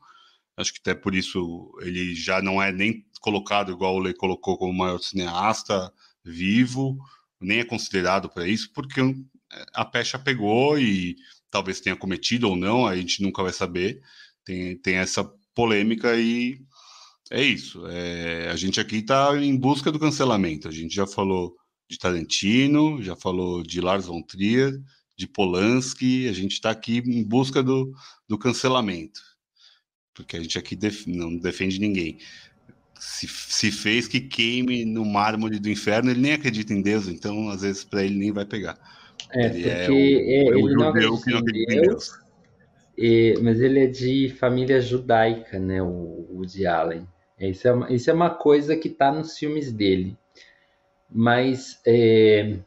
Acho 0.58 0.74
que 0.74 0.80
até 0.82 0.94
por 0.96 1.16
isso 1.16 1.72
ele 1.82 2.16
já 2.16 2.42
não 2.42 2.62
é 2.62 2.72
nem 2.72 3.06
colocado 3.22 3.72
igual 3.72 3.96
o 3.96 4.00
Lei 4.00 4.14
colocou 4.14 4.58
como 4.58 4.74
maior 4.74 5.00
cineasta, 5.00 5.92
vivo, 6.24 6.98
nem 7.42 7.60
é 7.60 7.66
considerado 7.66 8.30
para 8.30 8.48
isso, 8.48 8.72
porque 8.74 9.02
a 9.74 9.86
pecha 9.86 10.20
pegou 10.20 10.78
e 10.80 11.16
talvez 11.50 11.80
tenha 11.80 11.96
cometido 11.96 12.50
ou 12.50 12.56
não, 12.56 12.86
a 12.88 12.96
gente 12.96 13.22
nunca 13.22 13.44
vai 13.44 13.54
saber. 13.54 14.02
Tem, 14.46 14.78
tem 14.78 14.96
essa 14.96 15.24
polêmica 15.56 16.16
e 16.20 16.60
é 17.40 17.44
isso. 17.44 17.86
É, 17.88 18.50
a 18.50 18.56
gente 18.56 18.80
aqui 18.80 18.98
está 18.98 19.36
em 19.38 19.56
busca 19.56 19.92
do 19.92 20.00
cancelamento. 20.00 20.68
A 20.68 20.72
gente 20.72 20.94
já 20.94 21.08
falou 21.08 21.56
de 21.90 21.98
Tarantino, 21.98 23.02
já 23.02 23.16
falou 23.16 23.64
de 23.64 23.82
Lars 23.82 24.06
von 24.06 24.22
Trier, 24.22 24.80
de 25.18 25.28
Polanski, 25.28 26.28
a 26.28 26.34
gente 26.34 26.54
está 26.54 26.72
aqui 26.72 26.98
em 27.06 27.24
busca 27.24 27.62
do, 27.62 27.92
do 28.28 28.38
cancelamento. 28.38 29.22
Porque 30.14 30.38
a 30.38 30.42
gente 30.42 30.58
aqui 30.58 30.76
def 30.76 31.08
não 31.08 31.36
defende 31.38 31.80
ninguém 31.80 32.18
se, 33.04 33.28
se 33.28 33.70
fez 33.70 34.08
que 34.08 34.22
queime 34.22 34.86
no 34.86 35.04
mármore 35.04 35.60
do 35.60 35.70
inferno, 35.70 36.10
ele 36.10 36.22
nem 36.22 36.34
acredita 36.34 36.74
em 36.74 36.82
Deus, 36.82 37.10
então 37.10 37.50
às 37.50 37.62
vezes 37.62 37.84
para 37.84 38.04
ele 38.04 38.16
nem 38.16 38.32
vai 38.32 38.46
pegar. 38.46 38.78
É, 39.32 39.48
ele 39.48 39.70
é 39.70 39.86
porque 39.86 39.92
é 39.92 40.52
o, 40.52 40.54
é, 40.54 40.60
ele 40.60 40.76
não 40.76 40.88
acredita, 40.88 41.24
que 41.24 41.32
não 41.32 41.40
acredita 41.40 41.74
em 41.74 41.82
Deus. 41.82 42.24
Mas 43.42 43.60
ele 43.60 43.80
é 43.80 43.88
de 43.88 44.34
família 44.40 44.80
judaica, 44.80 45.60
né, 45.60 45.82
o 45.82 46.28
Woody 46.32 46.66
Allen. 46.66 47.06
Isso 47.40 47.68
é 47.68 47.72
uma, 47.72 47.92
isso 47.92 48.10
é 48.10 48.14
uma 48.14 48.30
coisa 48.30 48.76
que 48.76 48.88
está 48.88 49.12
nos 49.12 49.38
filmes 49.38 49.72
dele. 49.72 50.18
Mas 51.10 51.82
é, 51.86 52.60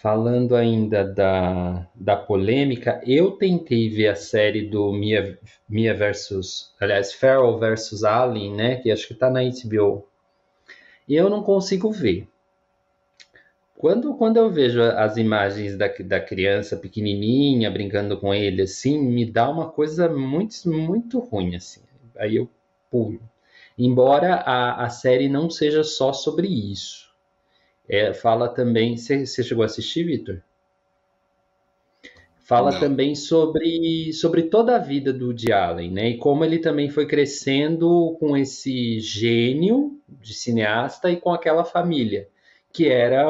Falando 0.00 0.54
ainda 0.54 1.04
da, 1.04 1.84
da 1.92 2.16
polêmica, 2.16 3.00
eu 3.04 3.32
tentei 3.32 3.88
ver 3.88 4.06
a 4.06 4.14
série 4.14 4.62
do 4.62 4.92
Mia, 4.92 5.36
Mia 5.68 5.92
versus, 5.92 6.72
aliás, 6.80 7.12
Farrell 7.12 7.58
versus 7.58 8.04
Alien, 8.04 8.54
né, 8.54 8.76
que 8.76 8.92
acho 8.92 9.08
que 9.08 9.12
está 9.12 9.28
na 9.28 9.40
HBO. 9.42 10.06
E 11.08 11.16
eu 11.16 11.28
não 11.28 11.42
consigo 11.42 11.90
ver. 11.90 12.28
Quando, 13.76 14.14
quando 14.14 14.36
eu 14.36 14.48
vejo 14.48 14.80
as 14.80 15.16
imagens 15.16 15.76
da, 15.76 15.88
da 15.88 16.20
criança 16.20 16.76
pequenininha 16.76 17.68
brincando 17.68 18.20
com 18.20 18.32
ele, 18.32 18.62
assim, 18.62 19.00
me 19.00 19.28
dá 19.28 19.50
uma 19.50 19.68
coisa 19.68 20.08
muito, 20.08 20.54
muito 20.70 21.18
ruim, 21.18 21.56
assim. 21.56 21.80
aí 22.16 22.36
eu 22.36 22.48
pulo. 22.90 23.20
Embora 23.76 24.34
a, 24.34 24.84
a 24.84 24.90
série 24.90 25.28
não 25.28 25.48
seja 25.48 25.84
só 25.84 26.12
sobre 26.12 26.48
isso. 26.48 27.08
É, 27.88 28.12
fala 28.12 28.48
também. 28.48 28.96
Você 28.96 29.42
chegou 29.42 29.62
a 29.62 29.66
assistir, 29.66 30.04
Vitor? 30.04 30.42
Fala 32.48 32.72
não. 32.72 32.80
também 32.80 33.14
sobre, 33.14 34.10
sobre 34.14 34.44
toda 34.44 34.76
a 34.76 34.78
vida 34.78 35.12
do 35.12 35.26
Woody 35.26 35.52
Allen, 35.52 35.90
né? 35.90 36.08
E 36.10 36.16
como 36.16 36.44
ele 36.44 36.58
também 36.58 36.88
foi 36.88 37.06
crescendo 37.06 38.16
com 38.18 38.34
esse 38.34 38.98
gênio 39.00 40.00
de 40.08 40.32
cineasta 40.32 41.10
e 41.10 41.16
com 41.16 41.30
aquela 41.30 41.62
família, 41.62 42.26
que 42.72 42.88
era 42.88 43.26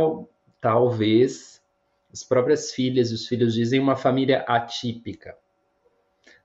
talvez 0.60 1.60
as 2.12 2.22
próprias 2.22 2.72
filhas 2.72 3.10
e 3.10 3.14
os 3.14 3.26
filhos 3.26 3.54
dizem 3.54 3.80
uma 3.80 3.96
família 3.96 4.44
atípica. 4.46 5.36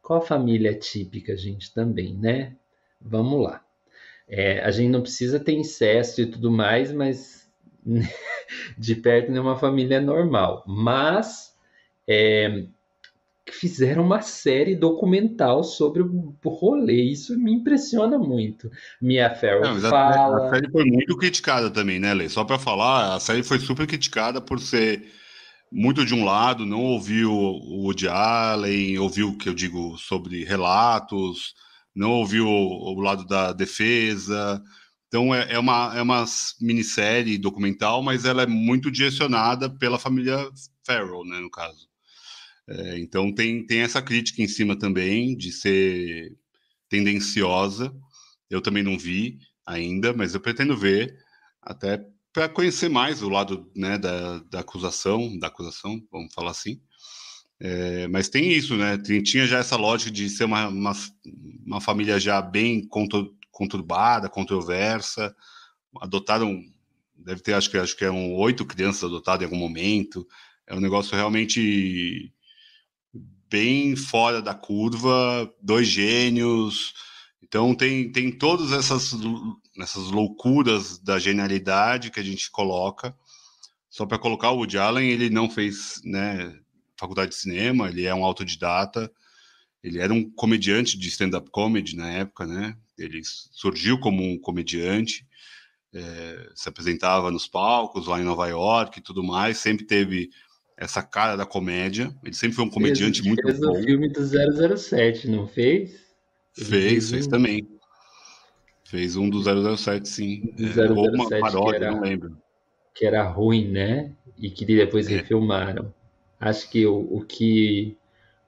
Qual 0.01 0.20
a 0.20 0.26
família 0.26 0.72
atípica, 0.72 1.38
gente, 1.38 1.72
também, 1.74 2.16
né? 2.16 2.55
Vamos 3.04 3.43
lá. 3.43 3.62
É, 4.28 4.62
a 4.64 4.72
gente 4.72 4.89
não 4.89 5.01
precisa 5.01 5.39
ter 5.39 5.54
incesto 5.54 6.22
e 6.22 6.26
tudo 6.26 6.49
mais, 6.49 6.91
mas 6.91 7.51
de 8.78 8.95
perto 8.95 9.32
não 9.32 9.51
é 9.51 9.60
família 9.60 9.99
normal. 9.99 10.64
Mas 10.66 11.54
é, 12.08 12.66
fizeram 13.51 14.04
uma 14.04 14.22
série 14.22 14.76
documental 14.76 15.64
sobre 15.64 16.01
o 16.01 16.34
rolê. 16.45 17.04
Isso 17.04 17.38
me 17.38 17.51
impressiona 17.54 18.18
muito. 18.18 18.70
Mia 19.01 19.34
Farrow 19.36 19.62
não, 19.62 19.89
fala... 19.89 20.47
A 20.47 20.49
série 20.49 20.72
foi 20.72 20.86
muito 20.86 21.18
criticada 21.18 21.70
também, 21.70 21.99
né, 21.99 22.14
Lê? 22.14 22.30
Só 22.30 22.43
para 22.43 22.58
falar, 22.58 23.16
a 23.16 23.20
série 23.20 23.43
foi 23.43 23.60
super 23.60 23.86
criticada 23.86 24.41
por 24.41 24.60
ser 24.60 25.04
muito 25.72 26.06
de 26.06 26.14
um 26.14 26.24
lado, 26.24 26.66
não 26.66 26.84
ouviu 26.84 27.32
o 27.32 27.86
Woody 27.86 28.08
Allen, 28.08 28.99
ouviu 28.99 29.30
o 29.30 29.38
que 29.38 29.49
eu 29.49 29.54
digo 29.56 29.97
sobre 29.97 30.43
relatos, 30.43 31.56
não 31.96 32.12
ouviu 32.12 32.48
o, 32.48 32.96
o 32.96 33.00
lado 33.02 33.26
da 33.26 33.54
defesa. 33.54 34.62
Então 35.08 35.34
é, 35.34 35.54
é, 35.54 35.60
uma, 35.60 35.94
é 35.96 36.02
uma 36.02 36.26
minissérie 36.60 37.38
documental, 37.38 38.02
mas 38.02 38.26
ela 38.26 38.44
é 38.44 38.48
muito 38.48 38.89
direcionada 38.91 39.70
pela 39.70 40.00
família 40.00 40.50
Farrell, 40.86 41.24
né, 41.26 41.39
no 41.39 41.52
caso. 41.52 41.88
É, 42.68 43.00
então 43.00 43.34
tem, 43.34 43.66
tem 43.66 43.80
essa 43.82 44.02
crítica 44.02 44.41
em 44.41 44.48
cima 44.48 44.78
também 44.78 45.36
de 45.36 45.52
ser 45.52 46.36
tendenciosa. 46.89 47.94
Eu 48.50 48.62
também 48.62 48.84
não 48.84 48.98
vi 48.98 49.39
ainda, 49.66 50.14
mas 50.14 50.34
eu 50.34 50.41
pretendo 50.41 50.78
ver 50.78 51.16
até 51.62 52.04
para 52.34 52.50
conhecer 52.50 52.89
mais 52.89 53.22
o 53.22 53.30
lado 53.30 53.72
né, 53.76 53.98
da, 53.98 54.39
da 54.39 54.60
acusação, 54.62 55.38
da 55.38 55.48
acusação, 55.48 56.02
vamos 56.12 56.34
falar 56.34 56.52
assim. 56.52 56.82
É, 57.60 58.08
mas 58.08 58.30
tem 58.30 58.51
isso, 58.51 58.76
né? 58.76 58.97
Tinha 58.97 59.47
já 59.47 59.60
essa 59.60 59.76
lógica 59.76 60.12
de 60.12 60.30
ser 60.30 60.45
uma, 60.45 60.68
uma, 60.68 60.93
uma 61.66 61.82
família 61.82 62.20
já 62.20 62.41
bem 62.41 62.88
conturbada, 63.51 64.30
controversa. 64.30 65.36
Adotaram, 66.01 66.62
deve 67.16 67.41
ter, 67.41 67.54
acho 67.54 67.70
que 67.70 67.78
acho 67.78 67.95
que 67.95 68.04
eram 68.04 68.34
oito 68.34 68.66
crianças 68.66 69.04
adotadas 69.04 69.41
em 69.41 69.45
algum 69.45 69.58
momento. 69.58 70.28
É 70.68 70.76
um 70.76 70.82
negócio 70.82 71.16
realmente 71.16 72.34
bem 73.49 73.95
fora 73.95 74.41
da 74.41 74.56
curva, 74.56 75.54
dois 75.62 75.88
gênios. 75.88 76.93
Então 77.41 77.76
tem, 77.76 78.12
tem 78.12 78.32
todas 78.32 78.72
essas, 78.72 79.14
essas 79.80 80.10
loucuras 80.10 80.97
da 80.97 81.20
genialidade 81.20 82.10
que 82.10 82.20
a 82.20 82.24
gente 82.24 82.49
coloca. 82.49 83.16
Só 83.91 84.08
para 84.08 84.18
colocar 84.18 84.49
o 84.49 84.58
Woody 84.58 84.80
Allen, 84.80 85.08
ele 85.08 85.30
não 85.30 85.47
fez 85.47 86.01
né, 86.04 86.60
faculdade 87.04 87.32
de 87.32 87.38
cinema, 87.38 87.89
ele 87.89 88.06
é 88.06 88.16
um 88.16 88.24
autodidata, 88.24 89.12
ele 89.84 89.99
era 89.99 90.14
um 90.14 90.30
comediante 90.32 90.97
de 90.97 91.08
stand-up 91.10 91.49
comedy 91.51 91.95
na 91.95 92.10
época, 92.10 92.45
né? 92.45 92.76
Ele 92.97 93.22
surgiu 93.24 93.99
como 93.99 94.24
um 94.24 94.39
comediante, 94.39 95.28
é, 95.93 96.49
se 96.56 96.70
apresentava 96.70 97.30
nos 97.30 97.47
palcos 97.47 98.08
lá 98.08 98.20
em 98.20 98.24
Nova 98.24 98.47
York 98.47 98.99
e 98.99 99.01
tudo 99.01 99.24
mais, 99.24 99.58
sempre 99.58 99.86
teve 99.86 100.30
essa 100.78 101.04
cara 101.04 101.36
da 101.36 101.45
comédia. 101.45 102.16
Ele 102.24 102.34
sempre 102.34 102.56
foi 102.56 102.66
um 102.66 102.70
comediante 102.70 103.22
fez, 103.22 103.28
muito 103.28 103.43
fez 103.43 103.60
bom. 103.60 103.74
Fez 103.74 103.84
o 103.84 103.88
filme 103.88 104.10
do 104.10 104.78
007, 104.78 105.28
não 105.28 105.47
fez? 105.47 106.01
Fez, 106.54 107.10
fez 107.10 107.28
também. 107.28 107.68
Fez 108.86 109.16
um 109.16 109.30
do 109.30 109.41
007, 109.76 110.08
sim. 110.08 110.54
Do 110.56 110.68
007, 110.68 110.80
é, 110.80 110.91
ou 110.91 111.10
uma 111.10 111.30
paródia, 111.30 111.78
era, 111.78 111.91
não 111.91 112.01
lembro. 112.01 112.38
Que 112.95 113.06
era 113.06 113.24
ruim, 113.24 113.70
né? 113.70 114.16
E 114.38 114.49
que 114.49 114.66
depois 114.66 115.08
é. 115.08 115.16
refilmaram. 115.18 115.93
Acho 116.44 116.70
que 116.70 116.86
o, 116.86 117.08
o 117.10 117.26
que 117.26 117.98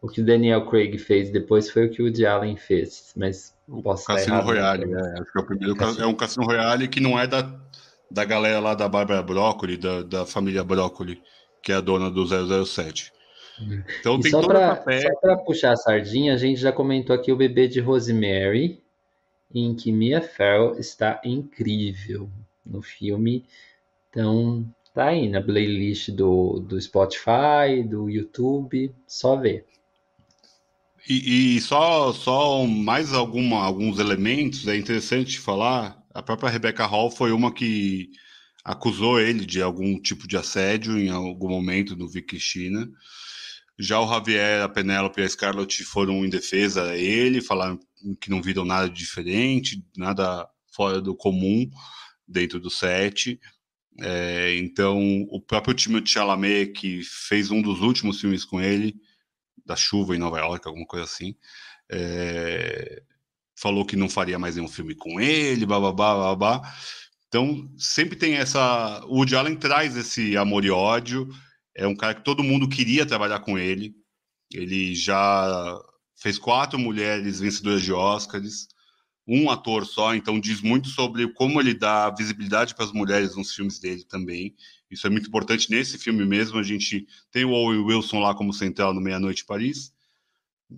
o 0.01 0.09
que 0.09 0.21
o 0.21 0.25
Daniel 0.25 0.65
Craig 0.65 0.97
fez 0.97 1.31
depois 1.31 1.69
foi 1.69 1.85
o 1.85 1.89
que 1.89 2.01
o 2.01 2.05
Woody 2.05 2.25
Allen 2.25 2.57
fez, 2.57 3.13
mas 3.15 3.55
o 3.67 3.81
posso 3.81 4.05
Cassino 4.05 4.41
Royale, 4.41 4.85
né? 4.85 5.15
Acho 5.19 5.31
que 5.31 5.39
é 5.39 5.41
o 5.41 5.45
primeiro 5.45 5.75
Cassino. 5.75 6.03
é 6.03 6.07
um 6.07 6.13
Cassino 6.13 6.45
Royale 6.45 6.87
que 6.89 6.99
não 6.99 7.17
é 7.17 7.25
da, 7.25 7.49
da 8.11 8.25
galera 8.25 8.59
lá 8.59 8.75
da 8.75 8.89
Bárbara 8.89 9.23
Broccoli, 9.23 9.77
da, 9.77 10.03
da 10.03 10.25
família 10.25 10.63
Broccoli, 10.63 11.21
que 11.63 11.71
é 11.71 11.75
a 11.75 11.81
dona 11.81 12.11
do 12.11 12.25
007. 12.65 13.13
Então 14.01 14.17
e 14.19 14.23
tem 14.23 14.31
só 14.31 14.41
para 14.41 15.37
puxar 15.45 15.71
a 15.71 15.77
sardinha, 15.77 16.33
a 16.33 16.37
gente 16.37 16.59
já 16.59 16.73
comentou 16.73 17.15
aqui 17.15 17.31
o 17.31 17.37
bebê 17.37 17.69
de 17.69 17.79
Rosemary, 17.79 18.83
em 19.53 19.73
que 19.73 19.89
Mia 19.89 20.21
Farrow 20.21 20.77
está 20.77 21.21
incrível 21.23 22.29
no 22.65 22.81
filme. 22.81 23.45
Então, 24.09 24.65
Tá 24.95 25.07
aí 25.07 25.27
na 25.27 25.41
playlist 25.41 26.09
do, 26.11 26.57
do 26.61 26.81
Spotify, 26.81 27.83
do 27.85 28.09
YouTube, 28.09 28.95
só 29.05 29.35
ver. 29.35 29.65
E, 31.07 31.57
e, 31.57 31.61
só, 31.61 32.13
só 32.13 32.65
mais 32.65 33.11
alguma, 33.11 33.61
alguns 33.61 33.99
elementos, 33.99 34.65
é 34.69 34.77
interessante 34.77 35.37
falar. 35.37 36.01
A 36.13 36.23
própria 36.23 36.49
Rebecca 36.49 36.85
Hall 36.85 37.11
foi 37.11 37.33
uma 37.33 37.53
que 37.53 38.09
acusou 38.63 39.19
ele 39.19 39.45
de 39.45 39.61
algum 39.61 39.99
tipo 40.01 40.25
de 40.29 40.37
assédio 40.37 40.97
em 40.97 41.09
algum 41.09 41.49
momento 41.49 41.97
no 41.97 42.07
Vicky 42.07 42.39
China. 42.39 42.89
Já 43.77 43.99
o 43.99 44.07
Javier, 44.07 44.63
a 44.63 44.69
Penélope 44.69 45.19
e 45.19 45.25
a 45.25 45.29
Scarlett 45.29 45.83
foram 45.83 46.25
em 46.25 46.29
defesa 46.29 46.91
a 46.91 46.97
ele, 46.97 47.41
falaram 47.41 47.77
que 48.21 48.29
não 48.29 48.41
viram 48.41 48.63
nada 48.63 48.89
diferente, 48.89 49.83
nada 49.97 50.47
fora 50.73 51.01
do 51.01 51.13
comum 51.13 51.69
dentro 52.25 52.61
do 52.61 52.69
set. 52.69 53.37
É, 54.01 54.55
então, 54.57 54.99
o 55.29 55.39
próprio 55.39 55.73
Timothée 55.73 56.07
Chalamet, 56.07 56.73
que 56.73 57.01
fez 57.03 57.49
um 57.51 57.61
dos 57.61 57.81
últimos 57.81 58.19
filmes 58.19 58.43
com 58.43 58.61
ele, 58.61 58.95
da 59.65 59.75
chuva 59.75 60.15
em 60.15 60.19
Nova 60.19 60.39
York, 60.39 60.67
alguma 60.67 60.85
coisa 60.85 61.05
assim, 61.05 61.35
é, 61.89 63.01
falou 63.55 63.85
que 63.85 63.95
não 63.95 64.09
faria 64.09 64.37
mais 64.37 64.55
nenhum 64.55 64.67
filme 64.67 64.95
com 64.95 65.19
ele, 65.19 65.65
bababá, 65.65 66.15
babá. 66.35 66.73
Então, 67.27 67.69
sempre 67.77 68.15
tem 68.15 68.35
essa. 68.35 69.03
O 69.05 69.17
Woody 69.17 69.35
Allen 69.35 69.55
traz 69.55 69.95
esse 69.97 70.37
amor 70.37 70.63
e 70.65 70.71
ódio. 70.71 71.27
É 71.75 71.87
um 71.87 71.95
cara 71.95 72.15
que 72.15 72.23
todo 72.23 72.43
mundo 72.43 72.69
queria 72.69 73.05
trabalhar 73.05 73.39
com 73.39 73.57
ele. 73.57 73.95
Ele 74.53 74.95
já 74.95 75.77
fez 76.15 76.37
quatro 76.37 76.79
mulheres 76.79 77.39
vencedoras 77.39 77.81
de 77.81 77.91
Oscars 77.91 78.67
um 79.27 79.49
ator 79.49 79.85
só, 79.85 80.13
então 80.13 80.39
diz 80.39 80.61
muito 80.61 80.87
sobre 80.89 81.27
como 81.33 81.59
ele 81.59 81.73
dá 81.73 82.09
visibilidade 82.11 82.75
para 82.75 82.85
as 82.85 82.91
mulheres 82.91 83.35
nos 83.35 83.53
filmes 83.53 83.79
dele 83.79 84.03
também. 84.03 84.55
Isso 84.89 85.07
é 85.07 85.09
muito 85.09 85.27
importante 85.27 85.69
nesse 85.71 85.97
filme 85.97 86.25
mesmo. 86.25 86.59
A 86.59 86.63
gente 86.63 87.07
tem 87.31 87.43
o 87.43 87.51
Owen 87.51 87.79
Wilson 87.79 88.19
lá 88.19 88.35
como 88.35 88.53
central 88.53 88.93
no 88.93 89.01
Meia 89.01 89.19
Noite 89.19 89.43
Paris, 89.43 89.91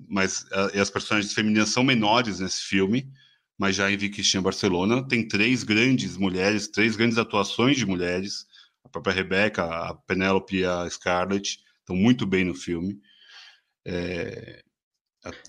mas 0.07 0.45
a, 0.51 0.79
as 0.79 0.89
personagens 0.89 1.33
femininas 1.33 1.69
são 1.69 1.83
menores 1.83 2.39
nesse 2.39 2.61
filme. 2.61 3.11
Mas 3.57 3.75
já 3.75 3.91
em 3.91 3.97
Vicky 3.97 4.21
Barcelona 4.39 5.05
tem 5.07 5.27
três 5.27 5.63
grandes 5.63 6.15
mulheres, 6.15 6.67
três 6.67 6.95
grandes 6.95 7.17
atuações 7.17 7.75
de 7.75 7.87
mulheres. 7.87 8.45
A 8.83 8.89
própria 8.89 9.13
Rebecca, 9.13 9.63
a 9.63 9.95
Penélope 9.95 10.57
e 10.57 10.65
a 10.65 10.87
Scarlett 10.89 11.59
estão 11.79 11.95
muito 11.95 12.25
bem 12.25 12.45
no 12.45 12.53
filme. 12.53 12.99
É, 13.83 14.63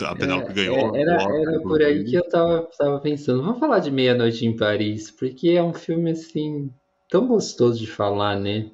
a 0.00 0.16
Penélope 0.16 0.50
é, 0.50 0.54
ganhou. 0.54 0.96
É, 0.96 1.00
era, 1.00 1.22
era 1.22 1.60
por 1.60 1.82
aí 1.82 2.04
que 2.04 2.14
eu 2.14 2.28
tava, 2.28 2.68
tava 2.76 3.00
pensando. 3.00 3.42
Vamos 3.42 3.58
falar 3.58 3.78
de 3.78 3.90
Meia 3.90 4.14
Noite 4.14 4.46
em 4.46 4.56
Paris, 4.56 5.10
porque 5.10 5.50
é 5.50 5.62
um 5.62 5.74
filme 5.74 6.10
assim 6.10 6.70
tão 7.08 7.26
gostoso 7.26 7.78
de 7.78 7.86
falar, 7.86 8.38
né? 8.38 8.70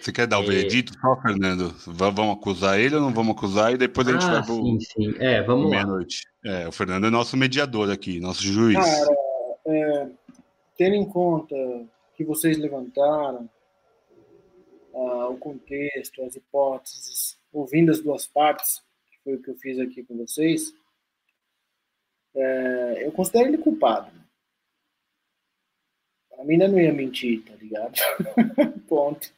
Você 0.00 0.12
quer 0.12 0.26
dar 0.26 0.40
o 0.40 0.42
é... 0.42 0.46
veredito 0.46 0.92
só, 1.00 1.16
Fernando? 1.20 1.74
Vamos 1.86 2.36
acusar 2.36 2.78
ele 2.78 2.96
ou 2.96 3.00
não 3.00 3.12
vamos 3.12 3.36
acusar? 3.36 3.72
E 3.72 3.76
depois 3.76 4.06
a 4.08 4.12
gente 4.12 4.24
ah, 4.24 4.32
vai 4.32 4.42
pro. 4.42 4.54
Sim, 4.54 4.80
sim. 4.80 5.14
É, 5.18 5.42
vamos 5.42 5.70
Meia 5.70 5.86
Noite. 5.86 6.24
É, 6.44 6.66
o 6.66 6.72
Fernando 6.72 7.06
é 7.06 7.10
nosso 7.10 7.36
mediador 7.36 7.90
aqui, 7.90 8.20
nosso 8.20 8.42
juiz. 8.42 8.76
Cara, 8.76 9.16
é, 9.66 10.08
tendo 10.76 10.94
em 10.94 11.04
conta 11.04 11.54
que 12.16 12.24
vocês 12.24 12.58
levantaram 12.58 13.48
ah, 14.94 15.28
o 15.28 15.36
contexto, 15.36 16.22
as 16.22 16.34
hipóteses, 16.34 17.38
ouvindo 17.52 17.92
as 17.92 18.00
duas 18.00 18.26
partes, 18.26 18.82
foi 19.26 19.34
o 19.34 19.42
que 19.42 19.50
eu 19.50 19.56
fiz 19.56 19.76
aqui 19.80 20.04
com 20.04 20.16
vocês, 20.16 20.72
é, 22.32 23.04
eu 23.04 23.10
considero 23.10 23.48
ele 23.48 23.58
culpado. 23.58 24.08
A 26.38 26.44
mina 26.44 26.68
não 26.68 26.78
ia 26.78 26.92
mentir, 26.92 27.42
tá 27.44 27.56
ligado? 27.56 27.98
Ponto. 28.86 29.34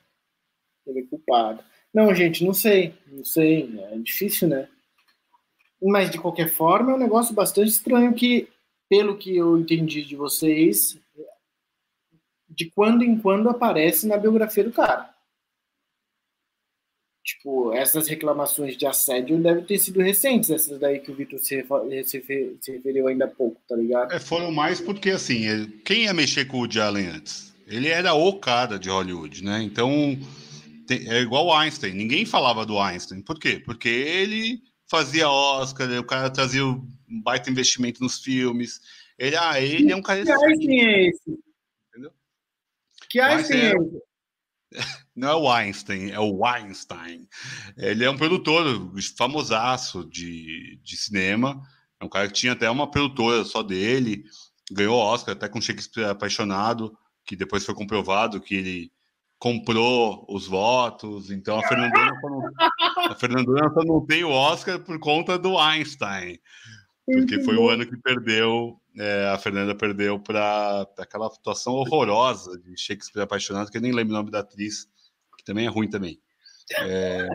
Ele 0.87 1.01
é 1.01 1.07
culpado. 1.07 1.65
Não, 1.95 2.15
gente, 2.15 2.45
não 2.45 2.53
sei. 2.53 2.95
Não 3.07 3.25
sei. 3.25 3.81
É 3.93 3.99
difícil, 3.99 4.49
né? 4.49 4.69
Mas, 5.81 6.11
de 6.11 6.21
qualquer 6.21 6.51
forma, 6.51 6.93
é 6.93 6.95
um 6.95 6.99
negócio 6.99 7.35
bastante 7.35 7.69
estranho 7.69 8.15
que 8.15 8.47
pelo 8.91 9.17
que 9.17 9.35
eu 9.35 9.57
entendi 9.57 10.05
de 10.05 10.17
vocês, 10.17 11.01
de 12.49 12.71
quando 12.71 13.05
em 13.05 13.19
quando 13.19 13.49
aparece 13.49 14.07
na 14.07 14.19
biografia 14.19 14.65
do 14.65 14.73
cara. 14.73 15.15
Tipo, 17.29 17.75
essas 17.75 18.09
reclamações 18.09 18.75
de 18.75 18.87
assédio 18.87 19.37
devem 19.37 19.63
ter 19.63 19.79
sido 19.79 20.01
recentes, 20.01 20.49
essas 20.49 20.81
daí 20.81 20.99
que 20.99 21.11
o 21.11 21.15
Vitor 21.15 21.39
se, 21.39 21.63
se, 22.07 22.57
se, 22.59 22.73
referiu 22.73 23.07
ainda 23.07 23.27
há 23.27 23.29
pouco, 23.29 23.61
tá 23.69 23.77
ligado? 23.77 24.15
É, 24.15 24.19
foram 24.19 24.51
mais 24.51 24.81
porque, 24.81 25.11
assim, 25.11 25.71
quem 25.85 26.05
ia 26.05 26.15
mexer 26.15 26.47
com 26.47 26.57
o 26.57 26.61
Woody 26.61 26.81
Allen 26.81 27.09
antes? 27.09 27.55
Ele 27.67 27.89
era 27.89 28.15
o 28.15 28.39
cara 28.41 28.79
de 28.79 28.89
Hollywood, 28.89 29.45
né? 29.45 29.63
Então, 29.63 30.19
é 30.89 31.21
igual 31.21 31.49
o 31.49 31.53
Einstein. 31.53 31.93
Ninguém 31.93 32.25
falava 32.25 32.65
do 32.65 32.81
Einstein. 32.81 33.21
Por 33.21 33.39
quê? 33.39 33.61
Porque 33.63 33.91
ele 33.91 34.63
fazia 34.91 35.29
Oscar, 35.29 35.87
o 36.01 36.05
cara 36.05 36.31
trazia 36.31 36.65
um 36.65 36.83
baita 37.23 37.51
investimento 37.51 38.03
nos 38.03 38.21
filmes. 38.21 38.81
Ele, 39.19 39.37
ah, 39.37 39.61
ele 39.61 39.93
é 39.93 39.97
um 39.97 40.01
cara... 40.01 40.25
Que 40.25 40.33
Einstein 40.33 40.81
é 40.81 41.09
esse? 41.09 41.39
Entendeu? 41.91 42.13
Que 43.11 43.21
Einstein 43.21 43.61
é 43.61 43.75
esse? 43.75 44.03
Não 45.19 45.29
é 45.29 45.35
o 45.35 45.51
Einstein, 45.51 46.11
é 46.11 46.21
o 46.21 46.39
Weinstein. 46.39 47.29
Ele 47.77 48.05
é 48.05 48.11
um 48.11 48.17
produtor 48.17 48.65
famosaço 49.17 50.09
de, 50.09 50.79
de 50.83 50.97
cinema. 50.97 51.61
É 52.01 52.05
um 52.05 52.09
cara 52.09 52.29
que 52.29 52.35
tinha 52.35 52.53
até 52.53 52.71
uma 52.71 52.89
produtora 52.89 53.45
só 53.45 53.63
dele. 53.63 54.23
Ganhou 54.71 54.97
Oscar 54.97 55.35
até 55.35 55.49
com 55.49 55.61
Shakespeare 55.61 56.05
Apaixonado, 56.05 56.97
que 57.27 57.35
depois 57.35 57.65
foi 57.65 57.75
comprovado 57.75 58.41
que 58.41 58.55
ele 58.55 58.93
comprou 59.41 60.25
os 60.29 60.47
votos. 60.47 61.33
Então 61.33 61.59
a 61.59 61.67
Fernandona 61.67 62.21
só 62.21 62.29
não, 62.29 63.11
a 63.11 63.15
Fernandona 63.17 63.71
só 63.75 63.85
não 63.85 64.07
tem 64.07 64.23
o 64.23 64.31
Oscar 64.31 64.79
por 64.79 65.01
conta 65.01 65.37
do 65.37 65.59
Einstein. 65.59 66.39
Porque 67.05 67.43
foi 67.43 67.57
o 67.57 67.69
ano 67.71 67.87
que 67.87 67.97
perdeu, 67.97 68.79
é, 68.97 69.31
a 69.31 69.39
Fernanda 69.39 69.75
perdeu 69.75 70.21
para 70.21 70.87
aquela 70.99 71.31
situação 71.31 71.73
horrorosa 71.73 72.59
de 72.59 72.77
Shakespeare 72.77 73.23
apaixonado, 73.23 73.71
que 73.71 73.79
eu 73.79 73.83
nem 73.83 73.93
lembro 73.93 74.13
o 74.13 74.17
nome 74.19 74.31
da 74.31 74.41
atriz, 74.41 74.87
também 75.49 75.67
é 75.67 75.71
ruim 75.71 75.89
também. 75.89 76.21
É... 76.79 77.27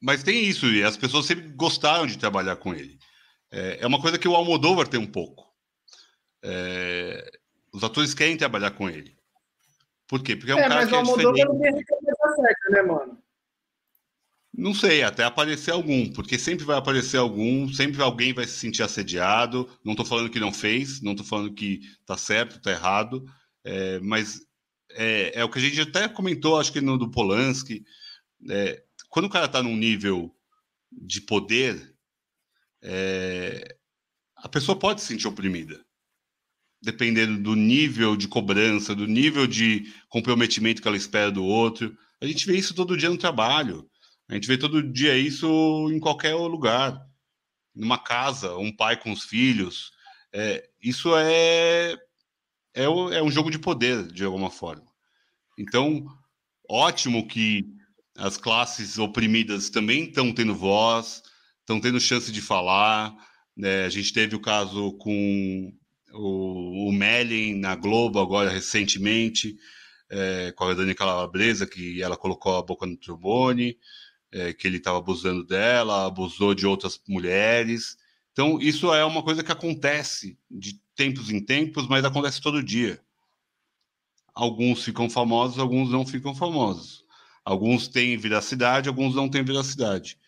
Mas 0.00 0.22
tem 0.22 0.44
isso, 0.44 0.66
e 0.66 0.82
as 0.82 0.96
pessoas 0.96 1.24
sempre 1.24 1.48
gostaram 1.48 2.06
de 2.06 2.18
trabalhar 2.18 2.56
com 2.56 2.74
ele. 2.74 2.98
É, 3.50 3.78
é 3.80 3.86
uma 3.86 4.00
coisa 4.00 4.18
que 4.18 4.28
o 4.28 4.34
Almodóvar 4.34 4.86
tem 4.86 5.00
um 5.00 5.10
pouco. 5.10 5.50
É... 6.42 7.30
Os 7.72 7.82
atores 7.82 8.12
querem 8.12 8.36
trabalhar 8.36 8.72
com 8.72 8.88
ele. 8.90 9.16
Por 10.06 10.22
quê? 10.22 10.36
Porque 10.36 10.52
é 10.52 10.54
um 10.54 10.58
é, 10.58 10.68
cara 10.68 10.86
que 10.86 10.94
é. 10.94 10.98
Mas 10.98 11.08
o 11.08 11.10
Almodóvar 11.10 11.46
não 11.46 11.58
tem 11.58 11.72
certa, 11.72 12.70
né, 12.70 12.82
mano? 12.82 13.18
Não 14.54 14.74
sei, 14.74 15.02
até 15.02 15.24
aparecer 15.24 15.70
algum, 15.70 16.12
porque 16.12 16.38
sempre 16.38 16.66
vai 16.66 16.76
aparecer 16.76 17.16
algum, 17.16 17.72
sempre 17.72 18.02
alguém 18.02 18.34
vai 18.34 18.44
se 18.46 18.58
sentir 18.58 18.82
assediado. 18.82 19.66
Não 19.82 19.94
estou 19.94 20.04
falando 20.04 20.28
que 20.28 20.38
não 20.38 20.52
fez, 20.52 21.00
não 21.00 21.12
estou 21.12 21.26
falando 21.26 21.54
que 21.54 21.80
está 22.00 22.18
certo, 22.18 22.56
está 22.56 22.70
errado, 22.70 23.24
é, 23.64 23.98
mas 24.00 24.42
é, 24.94 25.40
é, 25.40 25.44
o 25.44 25.48
que 25.48 25.58
a 25.58 25.62
gente 25.62 25.80
até 25.80 26.08
comentou, 26.08 26.58
acho 26.58 26.72
que 26.72 26.80
no 26.80 26.98
do 26.98 27.10
Polanski. 27.10 27.84
É, 28.50 28.82
quando 29.08 29.26
o 29.26 29.30
cara 29.30 29.46
está 29.46 29.62
num 29.62 29.76
nível 29.76 30.34
de 30.90 31.20
poder, 31.20 31.94
é, 32.82 33.76
a 34.36 34.48
pessoa 34.48 34.78
pode 34.78 35.00
se 35.00 35.06
sentir 35.06 35.28
oprimida, 35.28 35.84
dependendo 36.82 37.38
do 37.38 37.54
nível 37.54 38.16
de 38.16 38.26
cobrança, 38.26 38.94
do 38.94 39.06
nível 39.06 39.46
de 39.46 39.92
comprometimento 40.08 40.82
que 40.82 40.88
ela 40.88 40.96
espera 40.96 41.30
do 41.30 41.44
outro. 41.44 41.96
A 42.20 42.26
gente 42.26 42.46
vê 42.46 42.56
isso 42.56 42.74
todo 42.74 42.96
dia 42.96 43.10
no 43.10 43.18
trabalho. 43.18 43.88
A 44.28 44.34
gente 44.34 44.48
vê 44.48 44.56
todo 44.56 44.82
dia 44.82 45.16
isso 45.16 45.90
em 45.90 46.00
qualquer 46.00 46.34
lugar. 46.34 47.00
Numa 47.74 47.98
casa, 47.98 48.56
um 48.56 48.74
pai 48.74 48.96
com 48.96 49.12
os 49.12 49.24
filhos. 49.24 49.92
É, 50.32 50.68
isso 50.80 51.14
é, 51.16 51.96
é, 52.74 52.84
é 52.84 53.22
um 53.22 53.30
jogo 53.30 53.50
de 53.50 53.58
poder, 53.58 54.06
de 54.06 54.24
alguma 54.24 54.50
forma. 54.50 54.86
Então, 55.58 56.06
ótimo 56.68 57.26
que 57.26 57.64
as 58.16 58.36
classes 58.36 58.98
oprimidas 58.98 59.70
também 59.70 60.04
estão 60.04 60.32
tendo 60.32 60.54
voz, 60.54 61.22
estão 61.60 61.80
tendo 61.80 62.00
chance 62.00 62.30
de 62.30 62.40
falar. 62.40 63.14
Né? 63.56 63.84
A 63.84 63.88
gente 63.88 64.12
teve 64.12 64.34
o 64.36 64.40
caso 64.40 64.92
com 64.94 65.72
o, 66.12 66.88
o 66.88 66.92
na 67.56 67.74
Globo 67.74 68.20
agora 68.20 68.50
recentemente, 68.50 69.56
é, 70.10 70.52
com 70.52 70.64
a 70.64 70.74
Dani 70.74 70.94
Calabresa, 70.94 71.66
que 71.66 72.02
ela 72.02 72.16
colocou 72.16 72.56
a 72.56 72.62
boca 72.62 72.86
no 72.86 72.96
trombone 72.96 73.78
é, 74.32 74.52
que 74.52 74.66
ele 74.66 74.78
estava 74.78 74.98
abusando 74.98 75.44
dela, 75.44 76.06
abusou 76.06 76.54
de 76.54 76.66
outras 76.66 76.98
mulheres. 77.06 77.96
Então, 78.32 78.58
isso 78.58 78.92
é 78.92 79.04
uma 79.04 79.22
coisa 79.22 79.44
que 79.44 79.52
acontece 79.52 80.38
de 80.50 80.80
tempos 80.94 81.30
em 81.30 81.40
tempos, 81.40 81.86
mas 81.88 82.04
acontece 82.04 82.40
todo 82.40 82.62
dia. 82.62 83.00
Alguns 84.34 84.84
ficam 84.84 85.10
famosos, 85.10 85.58
alguns 85.58 85.90
não 85.90 86.06
ficam 86.06 86.34
famosos. 86.34 87.04
Alguns 87.44 87.88
têm 87.88 88.16
veracidade, 88.16 88.88
alguns 88.88 89.14
não 89.14 89.28
têm 89.28 89.44
veracidade. 89.44 90.18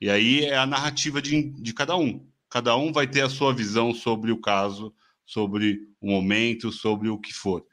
E 0.00 0.10
aí 0.10 0.44
é 0.44 0.56
a 0.56 0.66
narrativa 0.66 1.22
de, 1.22 1.50
de 1.50 1.72
cada 1.72 1.96
um. 1.96 2.26
Cada 2.50 2.76
um 2.76 2.92
vai 2.92 3.06
ter 3.06 3.22
a 3.22 3.30
sua 3.30 3.54
visão 3.54 3.94
sobre 3.94 4.30
o 4.30 4.40
caso, 4.40 4.94
sobre 5.24 5.88
o 6.00 6.10
momento, 6.10 6.70
sobre 6.70 7.08
o 7.08 7.18
que 7.18 7.32
for. 7.32 7.64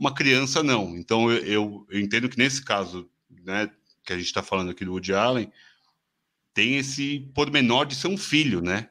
Uma 0.00 0.14
criança, 0.14 0.62
não. 0.62 0.96
Então, 0.96 1.30
eu, 1.30 1.44
eu, 1.44 1.86
eu 1.90 2.00
entendo 2.00 2.28
que 2.28 2.38
nesse 2.38 2.64
caso, 2.64 3.08
né, 3.30 3.70
que 4.04 4.12
a 4.12 4.16
gente 4.16 4.26
está 4.26 4.42
falando 4.42 4.70
aqui 4.70 4.84
do 4.84 4.92
Woody 4.92 5.14
Allen, 5.14 5.52
tem 6.52 6.76
esse 6.76 7.20
pormenor 7.34 7.86
de 7.86 7.94
ser 7.96 8.08
um 8.08 8.16
filho, 8.16 8.60
né? 8.60 8.88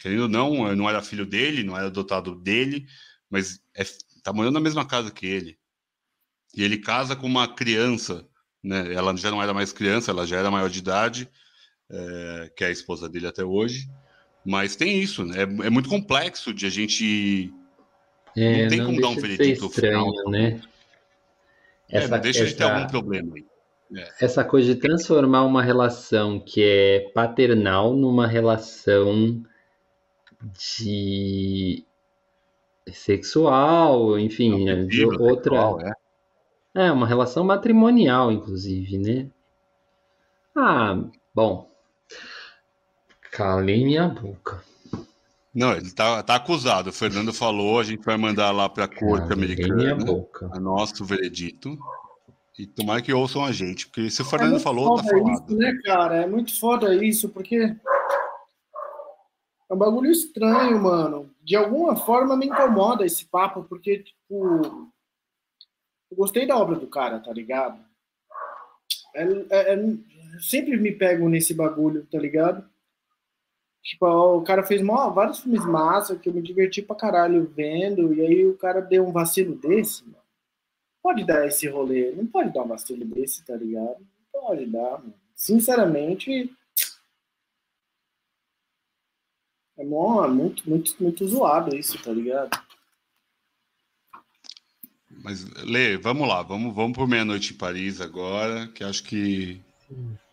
Querendo 0.00 0.22
ou 0.22 0.28
não, 0.28 0.74
não 0.74 0.88
era 0.88 1.02
filho 1.02 1.26
dele, 1.26 1.62
não 1.62 1.76
era 1.76 1.88
adotado 1.88 2.34
dele, 2.34 2.86
mas 3.28 3.60
é, 3.76 3.84
tá 4.24 4.32
morando 4.32 4.54
na 4.54 4.60
mesma 4.60 4.84
casa 4.86 5.10
que 5.10 5.26
ele. 5.26 5.58
E 6.56 6.64
ele 6.64 6.78
casa 6.78 7.14
com 7.14 7.26
uma 7.26 7.46
criança, 7.46 8.26
né? 8.64 8.92
Ela 8.94 9.14
já 9.14 9.30
não 9.30 9.42
era 9.42 9.52
mais 9.52 9.74
criança, 9.74 10.10
ela 10.10 10.26
já 10.26 10.38
era 10.38 10.50
maior 10.50 10.70
de 10.70 10.78
idade, 10.78 11.28
é, 11.90 12.50
que 12.56 12.64
é 12.64 12.68
a 12.68 12.72
esposa 12.72 13.10
dele 13.10 13.26
até 13.26 13.44
hoje. 13.44 13.88
Mas 14.44 14.74
tem 14.74 14.98
isso, 14.98 15.22
né? 15.22 15.40
É, 15.40 15.66
é 15.66 15.70
muito 15.70 15.90
complexo 15.90 16.54
de 16.54 16.64
a 16.64 16.70
gente. 16.70 17.52
É, 18.34 18.62
não 18.62 18.68
tem 18.68 18.78
não 18.78 18.86
como 18.86 19.00
dar 19.02 19.08
um 19.08 19.16
veredito 19.16 19.66
estranho, 19.66 20.06
final. 20.06 20.30
Né? 20.30 20.62
Essa, 21.90 22.06
é, 22.06 22.08
não 22.08 22.20
deixa 22.20 22.40
essa... 22.40 22.48
de 22.48 22.56
ter 22.56 22.64
algum 22.64 22.86
problema 22.86 23.34
aí. 23.36 23.44
É. 23.94 24.24
Essa 24.24 24.44
coisa 24.44 24.74
de 24.74 24.80
transformar 24.80 25.44
uma 25.44 25.62
relação 25.62 26.40
que 26.40 26.62
é 26.62 27.10
paternal 27.12 27.94
numa 27.94 28.26
relação 28.26 29.44
de 30.42 31.84
sexual, 32.92 34.18
enfim, 34.18 34.68
é 34.68 34.84
de 34.84 35.04
outra. 35.04 35.52
Sexual, 35.56 35.80
é. 35.80 35.92
é, 36.74 36.92
uma 36.92 37.06
relação 37.06 37.44
matrimonial, 37.44 38.32
inclusive, 38.32 38.98
né? 38.98 39.28
Ah, 40.56 40.98
bom. 41.34 41.70
Calei 43.30 43.84
minha 43.84 44.08
boca. 44.08 44.62
Não, 45.54 45.72
ele 45.72 45.90
tá, 45.90 46.22
tá 46.22 46.36
acusado. 46.36 46.90
O 46.90 46.92
Fernando 46.92 47.32
falou, 47.32 47.80
a 47.80 47.84
gente 47.84 48.04
vai 48.04 48.16
mandar 48.16 48.50
lá 48.50 48.68
para 48.68 48.84
a 48.84 48.88
corte 48.88 49.32
americana. 49.32 49.74
Minha 49.74 49.94
boca. 49.96 50.48
A 50.52 50.60
nosso 50.60 51.04
veredito. 51.04 51.78
E 52.58 52.66
tomara 52.66 53.00
que 53.00 53.12
ouçam 53.12 53.44
a 53.44 53.52
gente, 53.52 53.86
porque 53.86 54.10
se 54.10 54.20
o 54.20 54.24
Fernando 54.24 54.56
é 54.56 54.60
falou, 54.60 54.96
tá 54.96 55.04
falado. 55.04 55.44
Isso, 55.48 55.56
né, 55.56 55.72
cara? 55.82 56.16
É 56.16 56.26
muito 56.26 56.58
foda 56.58 56.94
isso, 56.94 57.28
porque 57.30 57.74
é 59.70 59.74
um 59.74 59.78
bagulho 59.78 60.10
estranho, 60.10 60.82
mano. 60.82 61.30
De 61.42 61.56
alguma 61.56 61.96
forma 61.96 62.36
me 62.36 62.46
incomoda 62.46 63.06
esse 63.06 63.24
papo, 63.24 63.62
porque, 63.64 64.00
tipo, 64.00 64.90
eu 66.10 66.16
gostei 66.16 66.46
da 66.46 66.56
obra 66.56 66.76
do 66.76 66.88
cara, 66.88 67.20
tá 67.20 67.32
ligado? 67.32 67.80
É, 69.14 69.22
é, 69.22 69.74
é, 69.74 69.78
sempre 70.40 70.76
me 70.76 70.92
pego 70.92 71.28
nesse 71.28 71.54
bagulho, 71.54 72.06
tá 72.10 72.18
ligado? 72.18 72.68
Tipo, 73.82 74.06
o 74.06 74.42
cara 74.42 74.62
fez 74.62 74.82
mó, 74.82 75.08
vários 75.10 75.40
filmes 75.40 75.64
massa 75.64 76.16
que 76.16 76.28
eu 76.28 76.34
me 76.34 76.42
diverti 76.42 76.82
pra 76.82 76.96
caralho 76.96 77.50
vendo, 77.56 78.12
e 78.12 78.20
aí 78.20 78.46
o 78.46 78.58
cara 78.58 78.80
deu 78.80 79.06
um 79.06 79.12
vacilo 79.12 79.54
desse, 79.54 80.04
mano 80.04 80.20
pode 81.02 81.24
dar 81.24 81.46
esse 81.46 81.68
rolê, 81.68 82.12
não 82.12 82.26
pode 82.26 82.52
dar 82.52 82.62
um 82.62 82.68
vacilo 82.68 83.04
desse, 83.04 83.44
tá 83.44 83.56
ligado? 83.56 83.98
Não 84.32 84.42
pode 84.42 84.66
dar, 84.66 84.98
mano. 84.98 85.14
Sinceramente, 85.34 86.54
é 89.80 89.84
mó, 89.84 90.28
muito, 90.28 90.68
muito, 90.68 90.94
muito 91.00 91.26
zoado 91.26 91.74
isso, 91.74 91.96
tá 92.02 92.12
ligado? 92.12 92.50
Mas, 95.22 95.44
Lê, 95.64 95.96
vamos 95.96 96.28
lá, 96.28 96.42
vamos, 96.42 96.74
vamos 96.74 96.96
por 96.96 97.08
meia-noite 97.08 97.54
em 97.54 97.56
Paris 97.56 98.00
agora, 98.00 98.68
que 98.68 98.84
acho 98.84 99.02
que 99.02 99.58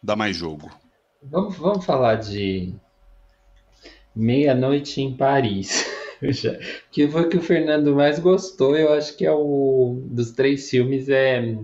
dá 0.03 0.17
mais 0.17 0.35
jogo. 0.35 0.69
Vamos, 1.23 1.57
vamos 1.57 1.85
falar 1.85 2.15
de 2.15 2.73
meia-noite 4.13 5.01
em 5.01 5.15
Paris. 5.15 5.85
que 6.91 7.07
foi 7.07 7.29
que 7.29 7.37
o 7.37 7.41
Fernando 7.41 7.95
mais 7.95 8.19
gostou, 8.19 8.75
eu 8.75 8.93
acho 8.93 9.15
que 9.15 9.25
é 9.25 9.31
o 9.31 10.01
dos 10.05 10.31
três 10.31 10.69
filmes 10.69 11.07
é 11.07 11.55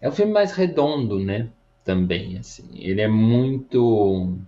é 0.00 0.08
o 0.08 0.12
filme 0.12 0.32
mais 0.32 0.52
redondo, 0.52 1.18
né? 1.18 1.50
Também 1.84 2.38
assim, 2.38 2.70
ele 2.74 3.00
é 3.02 3.08
muito 3.08 4.38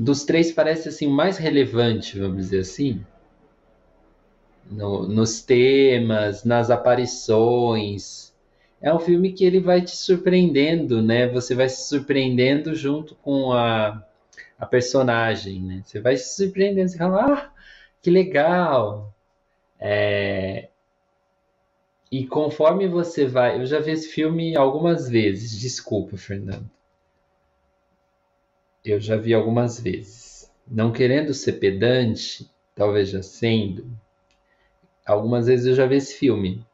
dos 0.00 0.24
três 0.24 0.50
parece 0.50 0.88
assim 0.88 1.06
mais 1.06 1.36
relevante, 1.36 2.18
vamos 2.18 2.38
dizer 2.46 2.60
assim, 2.60 3.04
no, 4.70 5.06
nos 5.06 5.42
temas, 5.42 6.42
nas 6.42 6.70
aparições. 6.70 8.32
É 8.80 8.92
um 8.94 8.98
filme 8.98 9.32
que 9.32 9.44
ele 9.44 9.60
vai 9.60 9.82
te 9.82 9.94
surpreendendo, 9.94 11.02
né? 11.02 11.28
Você 11.28 11.54
vai 11.54 11.68
se 11.68 11.86
surpreendendo 11.86 12.74
junto 12.74 13.14
com 13.16 13.52
a, 13.52 14.02
a 14.58 14.64
personagem, 14.64 15.60
né? 15.60 15.82
Você 15.84 16.00
vai 16.00 16.16
se 16.16 16.34
surpreendendo, 16.34 16.88
você 16.88 16.96
fala, 16.96 17.34
ah, 17.34 17.52
que 18.00 18.10
legal. 18.10 19.14
É... 19.78 20.70
E 22.10 22.26
conforme 22.26 22.88
você 22.88 23.26
vai, 23.26 23.60
eu 23.60 23.66
já 23.66 23.80
vi 23.80 23.90
esse 23.90 24.08
filme 24.08 24.56
algumas 24.56 25.10
vezes. 25.10 25.60
Desculpa, 25.60 26.16
Fernando. 26.16 26.70
Eu 28.84 29.00
já 29.00 29.16
vi 29.16 29.34
algumas 29.34 29.80
vezes. 29.80 30.50
Não 30.66 30.92
querendo 30.92 31.34
ser 31.34 31.54
pedante, 31.54 32.48
talvez 32.74 33.10
já 33.10 33.22
sendo, 33.22 33.90
algumas 35.04 35.46
vezes 35.46 35.66
eu 35.66 35.74
já 35.74 35.86
vi 35.86 35.96
esse 35.96 36.14
filme. 36.14 36.64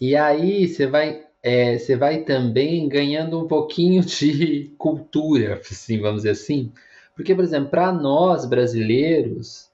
E 0.00 0.14
aí 0.14 0.68
você 0.68 0.86
vai, 0.86 1.24
é, 1.42 1.78
você 1.78 1.96
vai 1.96 2.22
também 2.22 2.88
ganhando 2.88 3.42
um 3.42 3.48
pouquinho 3.48 4.04
de 4.04 4.72
cultura, 4.78 5.60
assim, 5.60 5.98
vamos 5.98 6.18
dizer 6.18 6.30
assim. 6.30 6.72
Porque, 7.16 7.34
por 7.34 7.42
exemplo, 7.42 7.70
para 7.70 7.90
nós 7.90 8.44
brasileiros, 8.44 9.68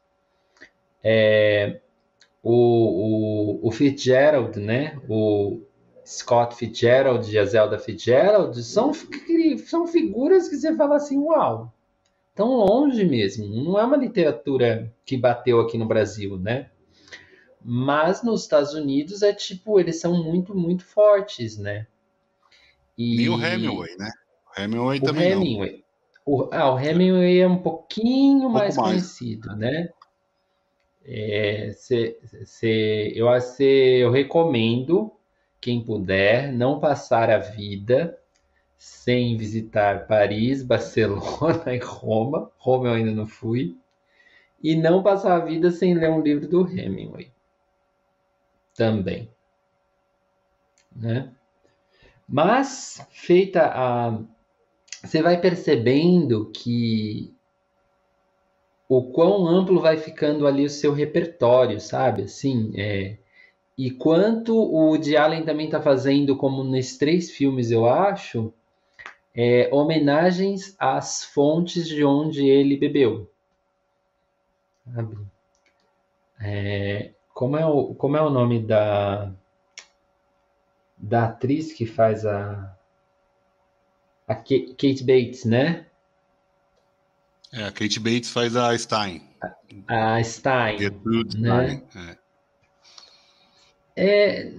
é, 1.03 1.81
o, 2.43 3.61
o, 3.63 3.69
o 3.69 3.71
Fitzgerald, 3.71 4.59
né? 4.59 4.99
O 5.09 5.61
Scott 6.05 6.55
Fitzgerald 6.57 7.31
e 7.31 7.39
a 7.39 7.45
Zelda 7.45 7.79
Fitzgerald 7.79 8.63
são, 8.63 8.93
são 9.65 9.87
figuras 9.87 10.49
que 10.49 10.57
você 10.57 10.77
fala 10.77 10.97
assim, 10.97 11.19
uau, 11.19 11.73
tão 12.35 12.57
longe 12.57 13.05
mesmo. 13.05 13.47
Não 13.47 13.79
é 13.79 13.85
uma 13.85 13.97
literatura 13.97 14.93
que 15.05 15.17
bateu 15.17 15.61
aqui 15.61 15.79
no 15.79 15.87
Brasil, 15.87 16.37
né? 16.39 16.71
Mas 17.65 18.23
nos 18.23 18.43
Estados 18.43 18.75
Unidos 18.75 19.23
é 19.23 19.33
tipo, 19.33 19.81
eles 19.81 19.99
são 19.99 20.23
muito, 20.23 20.55
muito 20.55 20.85
fortes, 20.85 21.57
né? 21.57 21.87
E, 22.97 23.23
e 23.23 23.29
o 23.31 23.43
Hemingway, 23.43 23.97
né? 23.97 24.11
O 24.55 24.61
Hemingway 24.61 24.99
o 24.99 25.03
também 25.03 25.33
Hemingway. 25.33 25.85
O, 26.27 26.49
ah, 26.53 26.75
o 26.75 26.79
Hemingway 26.79 27.41
é 27.41 27.49
um 27.49 27.59
pouquinho 27.59 28.49
um 28.49 28.53
mais, 28.53 28.77
mais, 28.77 28.91
conhecido, 28.91 29.57
né? 29.57 29.89
É, 31.07 31.73
cê, 31.75 32.19
cê, 32.45 33.13
eu, 33.15 33.41
cê, 33.41 33.99
eu 34.01 34.11
recomendo, 34.11 35.13
quem 35.65 35.83
puder, 35.83 36.53
não 36.53 36.79
passar 36.79 37.31
a 37.31 37.39
vida 37.39 38.19
sem 38.77 39.35
visitar 39.39 40.07
Paris, 40.07 40.61
Barcelona 40.63 41.75
e 41.75 41.79
Roma. 41.79 42.53
Roma 42.59 42.89
eu 42.89 42.93
ainda 42.93 43.13
não 43.13 43.27
fui. 43.27 43.75
E 44.63 44.77
não 44.77 45.03
passar 45.03 45.37
a 45.37 45.45
vida 45.45 45.71
sem 45.71 45.95
ler 45.95 46.11
um 46.11 46.21
livro 46.21 46.47
do 46.47 46.69
Hemingway 46.69 47.33
também. 48.75 49.31
Né? 50.95 51.33
Mas, 52.29 53.07
feita 53.11 53.71
a. 53.75 54.19
Você 55.03 55.23
vai 55.23 55.41
percebendo 55.41 56.51
que 56.51 57.35
o 58.89 59.13
quão 59.13 59.47
amplo 59.47 59.81
vai 59.81 59.97
ficando 59.97 60.47
ali 60.47 60.65
o 60.65 60.71
seu 60.71 60.93
repertório, 60.93 61.81
sabe? 61.81 62.23
Assim, 62.23 62.73
é... 62.77 63.19
E 63.77 63.91
quanto 63.91 64.55
o 64.57 64.91
Woody 64.91 65.17
Allen 65.17 65.45
também 65.45 65.67
está 65.67 65.81
fazendo, 65.81 66.37
como 66.37 66.63
nesses 66.63 66.97
três 66.97 67.31
filmes, 67.31 67.71
eu 67.71 67.89
acho, 67.89 68.53
é, 69.35 69.69
homenagens 69.73 70.77
às 70.79 71.25
fontes 71.25 71.89
de 71.89 72.05
onde 72.05 72.47
ele 72.47 72.77
bebeu. 72.77 73.29
É, 76.41 77.11
como 77.33 77.57
é 77.57 77.67
o, 77.67 77.95
como 77.95 78.17
é 78.17 78.23
o 78.23 78.31
nome 78.31 78.65
da, 78.65 79.33
da 80.97 81.25
atriz 81.25 81.73
que 81.73 81.85
faz 81.85 82.25
a. 82.25 82.71
A 84.27 84.35
Kate 84.35 85.05
Bates, 85.05 85.45
né? 85.45 85.87
É, 87.53 87.65
a 87.65 87.73
Kate 87.73 88.01
Bates 88.01 88.31
faz 88.31 88.57
a 88.57 88.77
Stein. 88.79 89.23
A, 89.87 90.15
a 90.15 90.25
Stein. 90.25 90.79
Gertrude 90.79 91.39
né? 91.39 91.83
Stein. 91.91 92.09
É. 92.11 92.24
é. 93.97 94.53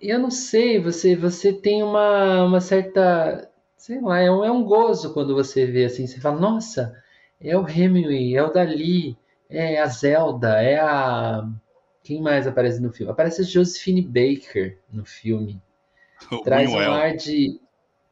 eu 0.00 0.18
não 0.18 0.30
sei, 0.30 0.80
você, 0.80 1.16
você 1.16 1.52
tem 1.52 1.82
uma, 1.82 2.44
uma 2.44 2.60
certa. 2.60 3.48
Sei 3.76 4.00
lá, 4.00 4.18
é 4.20 4.30
um, 4.30 4.44
é 4.44 4.50
um 4.50 4.62
gozo 4.64 5.14
quando 5.14 5.34
você 5.34 5.64
vê 5.66 5.86
assim, 5.86 6.06
você 6.06 6.20
fala, 6.20 6.38
nossa, 6.38 6.94
é 7.40 7.56
o 7.56 7.66
Hemingway, 7.66 8.36
é 8.36 8.42
o 8.42 8.52
Dali, 8.52 9.16
é 9.48 9.80
a 9.80 9.86
Zelda, 9.86 10.60
é 10.62 10.78
a 10.78 11.48
quem 12.02 12.20
mais 12.20 12.46
aparece 12.46 12.80
no 12.80 12.92
filme? 12.92 13.12
Aparece 13.12 13.42
a 13.42 13.44
Josephine 13.44 14.02
Baker 14.02 14.78
no 14.92 15.04
filme. 15.04 15.60
O 16.30 16.42
traz 16.42 16.68
Buñuel. 16.70 16.90
um 16.90 16.94
ar 16.94 17.16
de. 17.16 17.60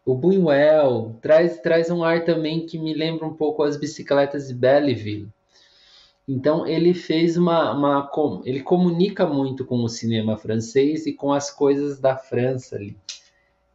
O 0.04 0.14
Buñuel 0.14 1.16
traz, 1.20 1.60
traz 1.60 1.90
um 1.90 2.02
ar 2.02 2.24
também 2.24 2.64
que 2.64 2.78
me 2.78 2.94
lembra 2.94 3.26
um 3.26 3.34
pouco 3.34 3.62
as 3.62 3.76
bicicletas 3.76 4.48
de 4.48 4.54
Belleville. 4.54 5.28
Então 6.28 6.66
ele 6.66 6.92
fez 6.92 7.38
uma, 7.38 7.72
uma, 7.72 8.10
ele 8.44 8.62
comunica 8.62 9.26
muito 9.26 9.64
com 9.64 9.82
o 9.82 9.88
cinema 9.88 10.36
francês 10.36 11.06
e 11.06 11.14
com 11.14 11.32
as 11.32 11.50
coisas 11.50 11.98
da 11.98 12.16
França 12.16 12.76
ali 12.76 12.94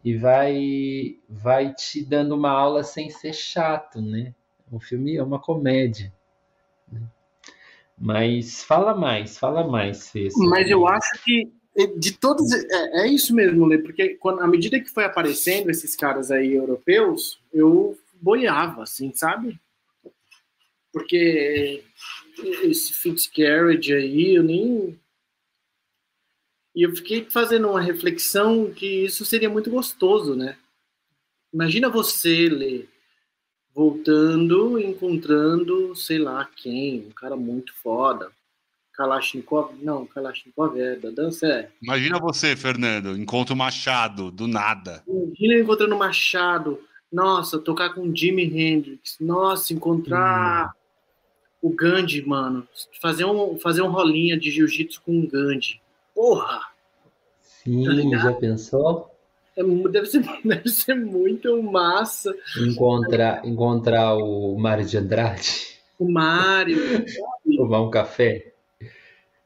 e 0.03 0.17
vai 0.17 1.17
vai 1.29 1.73
te 1.73 2.03
dando 2.03 2.35
uma 2.35 2.51
aula 2.51 2.83
sem 2.83 3.09
ser 3.09 3.33
chato, 3.33 4.01
né? 4.01 4.33
O 4.71 4.79
filme 4.79 5.15
é 5.15 5.23
uma 5.23 5.39
comédia. 5.39 6.11
Né? 6.91 7.01
Mas 7.97 8.63
fala 8.63 8.93
mais, 8.93 9.37
fala 9.37 9.65
mais, 9.65 10.09
Fê. 10.09 10.27
Mas 10.49 10.69
eu 10.69 10.87
acho 10.87 11.23
que 11.23 11.51
eh, 11.77 11.87
de 11.87 12.17
todos 12.17 12.51
é, 12.51 13.03
é 13.03 13.07
isso 13.07 13.33
mesmo, 13.33 13.65
Lê, 13.65 13.77
porque 13.77 14.15
quando, 14.15 14.41
à 14.41 14.47
medida 14.47 14.79
que 14.79 14.89
foi 14.89 15.05
aparecendo 15.05 15.69
esses 15.69 15.95
caras 15.95 16.31
aí 16.31 16.53
europeus, 16.53 17.41
eu 17.53 17.97
boiava, 18.21 18.83
assim, 18.83 19.13
sabe? 19.13 19.59
Porque 20.93 21.83
esse 22.63 22.93
Fitzcarrage 22.93 23.93
aí, 23.93 24.35
eu 24.35 24.43
nem. 24.43 24.99
E 26.75 26.83
eu 26.83 26.95
fiquei 26.95 27.25
fazendo 27.29 27.69
uma 27.69 27.81
reflexão 27.81 28.71
que 28.71 29.03
isso 29.03 29.25
seria 29.25 29.49
muito 29.49 29.71
gostoso, 29.71 30.35
né? 30.35 30.55
Imagina 31.51 31.89
você, 31.89 32.47
Lê, 32.47 32.85
voltando, 33.73 34.79
encontrando, 34.79 35.95
sei 35.95 36.19
lá 36.19 36.47
quem, 36.55 37.07
um 37.07 37.11
cara 37.11 37.35
muito 37.35 37.73
foda. 37.75 38.31
Kalashnikov, 38.93 39.73
não, 39.81 40.05
Kalashnikov 40.05 40.79
é 40.79 40.95
da 40.95 41.09
dança, 41.09 41.47
é. 41.47 41.71
Imagina 41.81 42.19
você, 42.19 42.55
Fernando, 42.55 43.17
encontra 43.17 43.53
o 43.53 43.57
Machado, 43.57 44.31
do 44.31 44.47
nada. 44.47 45.03
Imagina 45.07 45.59
encontrando 45.61 45.95
o 45.95 45.99
Machado, 45.99 46.79
nossa, 47.11 47.57
tocar 47.59 47.93
com 47.93 48.15
Jimi 48.15 48.43
Hendrix, 48.43 49.17
nossa, 49.19 49.73
encontrar 49.73 50.67
hum. 50.67 50.82
O 51.63 51.69
Gandhi, 51.69 52.21
mano, 52.27 52.67
fazer 53.01 53.23
um, 53.23 53.57
fazer 53.57 53.81
um 53.81 53.89
rolinha 53.89 54.37
de 54.37 54.51
jiu-jitsu 54.51 55.01
com 55.01 55.17
o 55.17 55.27
Gandhi. 55.27 55.81
Porra! 56.13 56.59
Sim, 57.41 58.11
tá 58.11 58.17
já 58.17 58.33
pensou? 58.33 59.09
É, 59.55 59.63
deve, 59.63 60.05
ser, 60.07 60.21
deve 60.43 60.67
ser 60.67 60.93
muito 60.93 61.63
massa. 61.63 62.35
Encontrar, 62.59 63.45
encontrar 63.47 64.15
o 64.15 64.59
Mário 64.59 64.85
de 64.85 64.97
Andrade. 64.97 65.79
O 65.97 66.11
Mário. 66.11 66.77
Tomar 67.55 67.81
um 67.81 67.89
café. 67.89 68.51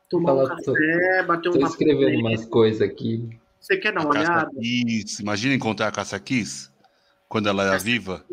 Tomar 0.10 0.30
Fala, 0.30 0.46
um 0.46 0.48
café, 0.48 1.22
tô, 1.22 1.28
bater 1.28 1.50
uma. 1.50 1.60
Tô 1.60 1.68
escrevendo 1.68 2.20
umas 2.20 2.46
coisas 2.46 2.82
aqui. 2.82 3.30
Você 3.60 3.78
quer 3.78 3.94
dar 3.94 4.02
uma 4.02 4.16
a 4.16 4.20
olhada? 4.20 4.52
Kiss. 4.60 5.22
Imagina 5.22 5.54
encontrar 5.54 5.90
a 5.90 5.92
Caça 5.92 6.20
Kiss 6.20 6.72
quando 7.30 7.48
ela 7.48 7.64
era 7.64 7.78
viva. 7.78 8.26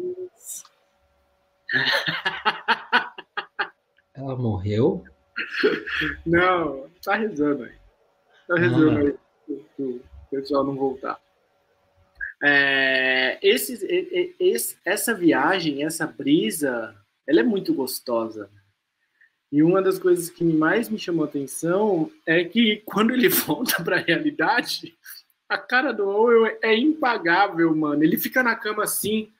Ela 4.24 4.36
morreu? 4.36 5.04
Não, 6.24 6.88
tá 7.02 7.14
rezando 7.14 7.64
aí. 7.64 7.72
Tá 8.48 8.54
rezando 8.56 8.90
ah. 8.90 9.00
aí 9.00 9.18
o 9.78 10.00
pessoal 10.30 10.64
não 10.64 10.74
voltar. 10.74 11.20
É, 12.42 13.38
esse, 13.42 14.34
esse, 14.40 14.78
essa 14.82 15.12
viagem, 15.12 15.84
essa 15.84 16.06
brisa, 16.06 16.96
ela 17.26 17.40
é 17.40 17.42
muito 17.42 17.74
gostosa. 17.74 18.48
E 19.52 19.62
uma 19.62 19.82
das 19.82 19.98
coisas 19.98 20.30
que 20.30 20.42
mais 20.42 20.88
me 20.88 20.98
chamou 20.98 21.26
a 21.26 21.28
atenção 21.28 22.10
é 22.26 22.44
que 22.44 22.82
quando 22.86 23.12
ele 23.12 23.28
volta 23.30 23.84
para 23.84 23.96
a 23.96 24.00
realidade, 24.00 24.96
a 25.46 25.58
cara 25.58 25.92
do 25.92 26.08
Owen 26.08 26.56
é 26.62 26.74
impagável, 26.74 27.76
mano. 27.76 28.02
Ele 28.02 28.16
fica 28.16 28.42
na 28.42 28.56
cama 28.56 28.84
assim, 28.84 29.30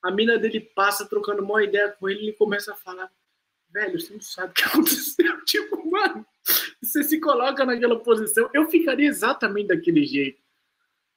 a 0.00 0.12
mina 0.12 0.38
dele 0.38 0.60
passa 0.60 1.04
trocando 1.06 1.42
uma 1.42 1.64
ideia 1.64 1.90
com 1.98 2.08
ele 2.08 2.20
e 2.20 2.22
ele 2.26 2.32
começa 2.34 2.70
a 2.72 2.76
falar: 2.76 3.10
velho, 3.70 4.00
você 4.00 4.12
não 4.12 4.20
sabe 4.20 4.50
o 4.50 4.54
que 4.54 4.64
aconteceu. 4.68 5.44
Tipo, 5.44 5.90
mano, 5.90 6.26
você 6.82 7.02
se 7.02 7.20
coloca 7.20 7.64
naquela 7.64 7.98
posição. 7.98 8.48
Eu 8.52 8.68
ficaria 8.68 9.08
exatamente 9.08 9.68
daquele 9.68 10.04
jeito, 10.04 10.40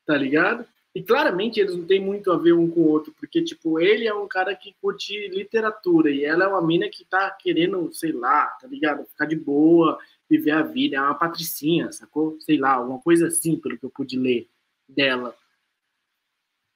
tá 0.05 0.15
ligado? 0.15 0.65
E 0.93 1.01
claramente 1.01 1.59
eles 1.59 1.75
não 1.75 1.85
têm 1.85 2.01
muito 2.01 2.31
a 2.31 2.37
ver 2.37 2.51
um 2.51 2.69
com 2.69 2.81
o 2.81 2.89
outro, 2.89 3.13
porque, 3.17 3.41
tipo, 3.41 3.79
ele 3.79 4.05
é 4.05 4.13
um 4.13 4.27
cara 4.27 4.53
que 4.53 4.75
curte 4.81 5.29
literatura 5.29 6.11
e 6.11 6.25
ela 6.25 6.43
é 6.43 6.47
uma 6.47 6.61
mina 6.61 6.89
que 6.89 7.05
tá 7.05 7.31
querendo, 7.31 7.91
sei 7.93 8.11
lá, 8.11 8.47
tá 8.61 8.67
ligado? 8.67 9.05
Ficar 9.05 9.25
de 9.25 9.37
boa, 9.37 9.97
viver 10.29 10.51
a 10.51 10.61
vida. 10.61 10.97
É 10.97 11.01
uma 11.01 11.15
patricinha, 11.15 11.91
sacou? 11.93 12.37
Sei 12.41 12.57
lá, 12.57 12.73
alguma 12.73 12.99
coisa 12.99 13.27
assim, 13.27 13.55
pelo 13.55 13.77
que 13.77 13.85
eu 13.85 13.89
pude 13.89 14.19
ler 14.19 14.49
dela. 14.87 15.33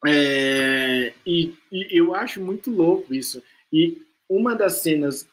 É, 0.07 1.13
e, 1.25 1.53
e 1.69 1.87
eu 1.99 2.15
acho 2.15 2.39
muito 2.39 2.71
louco 2.71 3.13
isso. 3.13 3.43
E 3.71 4.01
uma 4.29 4.55
das 4.55 4.81
cenas 4.81 5.27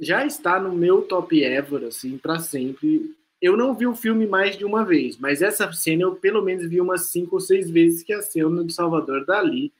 já 0.00 0.24
está 0.24 0.58
no 0.58 0.72
meu 0.72 1.02
top 1.02 1.42
ever, 1.42 1.84
assim, 1.84 2.16
para 2.16 2.38
sempre, 2.38 3.14
eu 3.40 3.56
não 3.56 3.74
vi 3.74 3.86
o 3.86 3.94
filme 3.94 4.26
mais 4.26 4.56
de 4.56 4.64
uma 4.64 4.84
vez, 4.84 5.16
mas 5.18 5.42
essa 5.42 5.70
cena 5.72 6.02
eu 6.02 6.16
pelo 6.16 6.42
menos 6.42 6.68
vi 6.68 6.80
umas 6.80 7.06
cinco 7.06 7.36
ou 7.36 7.40
seis 7.40 7.70
vezes, 7.70 8.02
que 8.02 8.12
é 8.12 8.16
a 8.16 8.22
cena 8.22 8.64
do 8.64 8.72
Salvador 8.72 9.24
Dali 9.24 9.72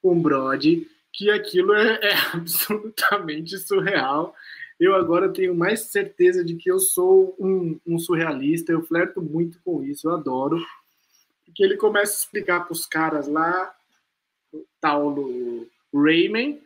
com 0.00 0.20
Brody, 0.20 0.88
que 1.12 1.30
aquilo 1.30 1.74
é, 1.74 1.98
é 2.02 2.14
absolutamente 2.32 3.58
surreal. 3.58 4.34
Eu 4.78 4.94
agora 4.94 5.28
tenho 5.28 5.54
mais 5.54 5.80
certeza 5.80 6.42
de 6.42 6.54
que 6.54 6.70
eu 6.70 6.78
sou 6.78 7.36
um, 7.38 7.78
um 7.86 7.98
surrealista, 7.98 8.72
eu 8.72 8.82
flerto 8.82 9.20
muito 9.20 9.60
com 9.62 9.84
isso, 9.84 10.08
eu 10.08 10.14
adoro. 10.14 10.58
Porque 11.44 11.62
ele 11.62 11.76
começa 11.76 12.12
a 12.12 12.16
explicar 12.16 12.60
para 12.64 12.72
os 12.72 12.86
caras 12.86 13.28
lá, 13.28 13.74
o 14.52 14.64
tal 14.80 15.12
do 15.12 15.68
Rayman, 15.92 16.60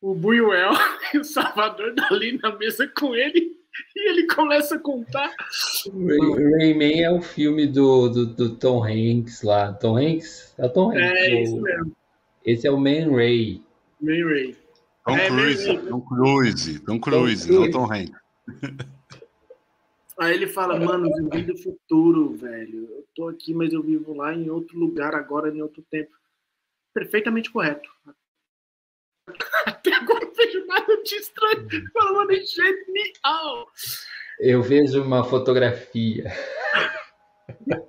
o 0.00 0.14
Buñuel 0.14 0.72
o 1.18 1.24
Salvador 1.24 1.94
Dali 1.94 2.38
na 2.38 2.56
mesa 2.56 2.88
com 2.88 3.14
ele 3.14 3.56
e 3.96 4.08
ele 4.10 4.26
começa 4.26 4.76
a 4.76 4.78
contar. 4.78 5.34
Ray, 6.06 6.54
Rayman 6.58 7.02
é 7.02 7.10
o 7.10 7.22
filme 7.22 7.66
do, 7.66 8.08
do, 8.08 8.26
do, 8.26 8.56
Tom 8.56 8.84
Hanks 8.84 9.42
lá. 9.42 9.72
Tom 9.72 9.96
Hanks? 9.96 10.54
É 10.58 10.66
o 10.66 10.70
Tom 10.70 10.90
Hanks. 10.90 11.00
É, 11.00 11.34
o... 11.34 11.42
isso 11.42 11.60
mesmo. 11.60 11.96
Esse 12.44 12.66
é 12.66 12.70
o 12.70 12.76
Man 12.76 13.14
Ray. 13.14 13.62
Man 14.00 14.28
Ray. 14.28 14.56
Tom 15.04 15.16
é, 15.16 15.28
Cruise, 15.28 15.78
Tom 15.88 16.00
Cruise, 16.00 16.80
Tom 16.80 17.00
Cruise, 17.00 17.48
Tom 17.48 17.60
não 17.60 17.70
Tom 17.70 17.92
Hanks. 17.92 18.22
Aí 20.18 20.34
ele 20.34 20.46
fala, 20.46 20.78
mano, 20.78 21.08
eu 21.08 21.28
vim 21.30 21.42
do 21.44 21.56
futuro, 21.56 22.36
velho. 22.36 22.88
Eu 22.90 23.04
tô 23.14 23.28
aqui, 23.28 23.52
mas 23.54 23.72
eu 23.72 23.82
vivo 23.82 24.14
lá 24.14 24.32
em 24.34 24.50
outro 24.50 24.78
lugar 24.78 25.14
agora, 25.14 25.48
em 25.48 25.62
outro 25.62 25.82
tempo. 25.90 26.12
Perfeitamente 26.94 27.50
correto. 27.50 27.90
Até 29.66 29.94
agora 29.94 30.24
não 30.24 30.34
vejo 30.34 30.66
nada 30.66 31.02
de 31.02 31.14
estranho. 31.14 31.68
Falando 31.92 32.32
genial. 32.32 33.68
Eu 34.40 34.62
vejo 34.62 35.02
uma 35.02 35.24
fotografia. 35.24 36.24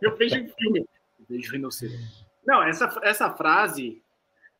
Eu 0.02 0.16
vejo 0.16 0.36
um 0.36 0.48
filme. 0.50 0.86
Eu 1.20 1.26
vejo 1.28 1.52
rinoceronte. 1.52 2.28
Não, 2.46 2.62
essa, 2.62 3.00
essa 3.04 3.30
frase, 3.32 4.02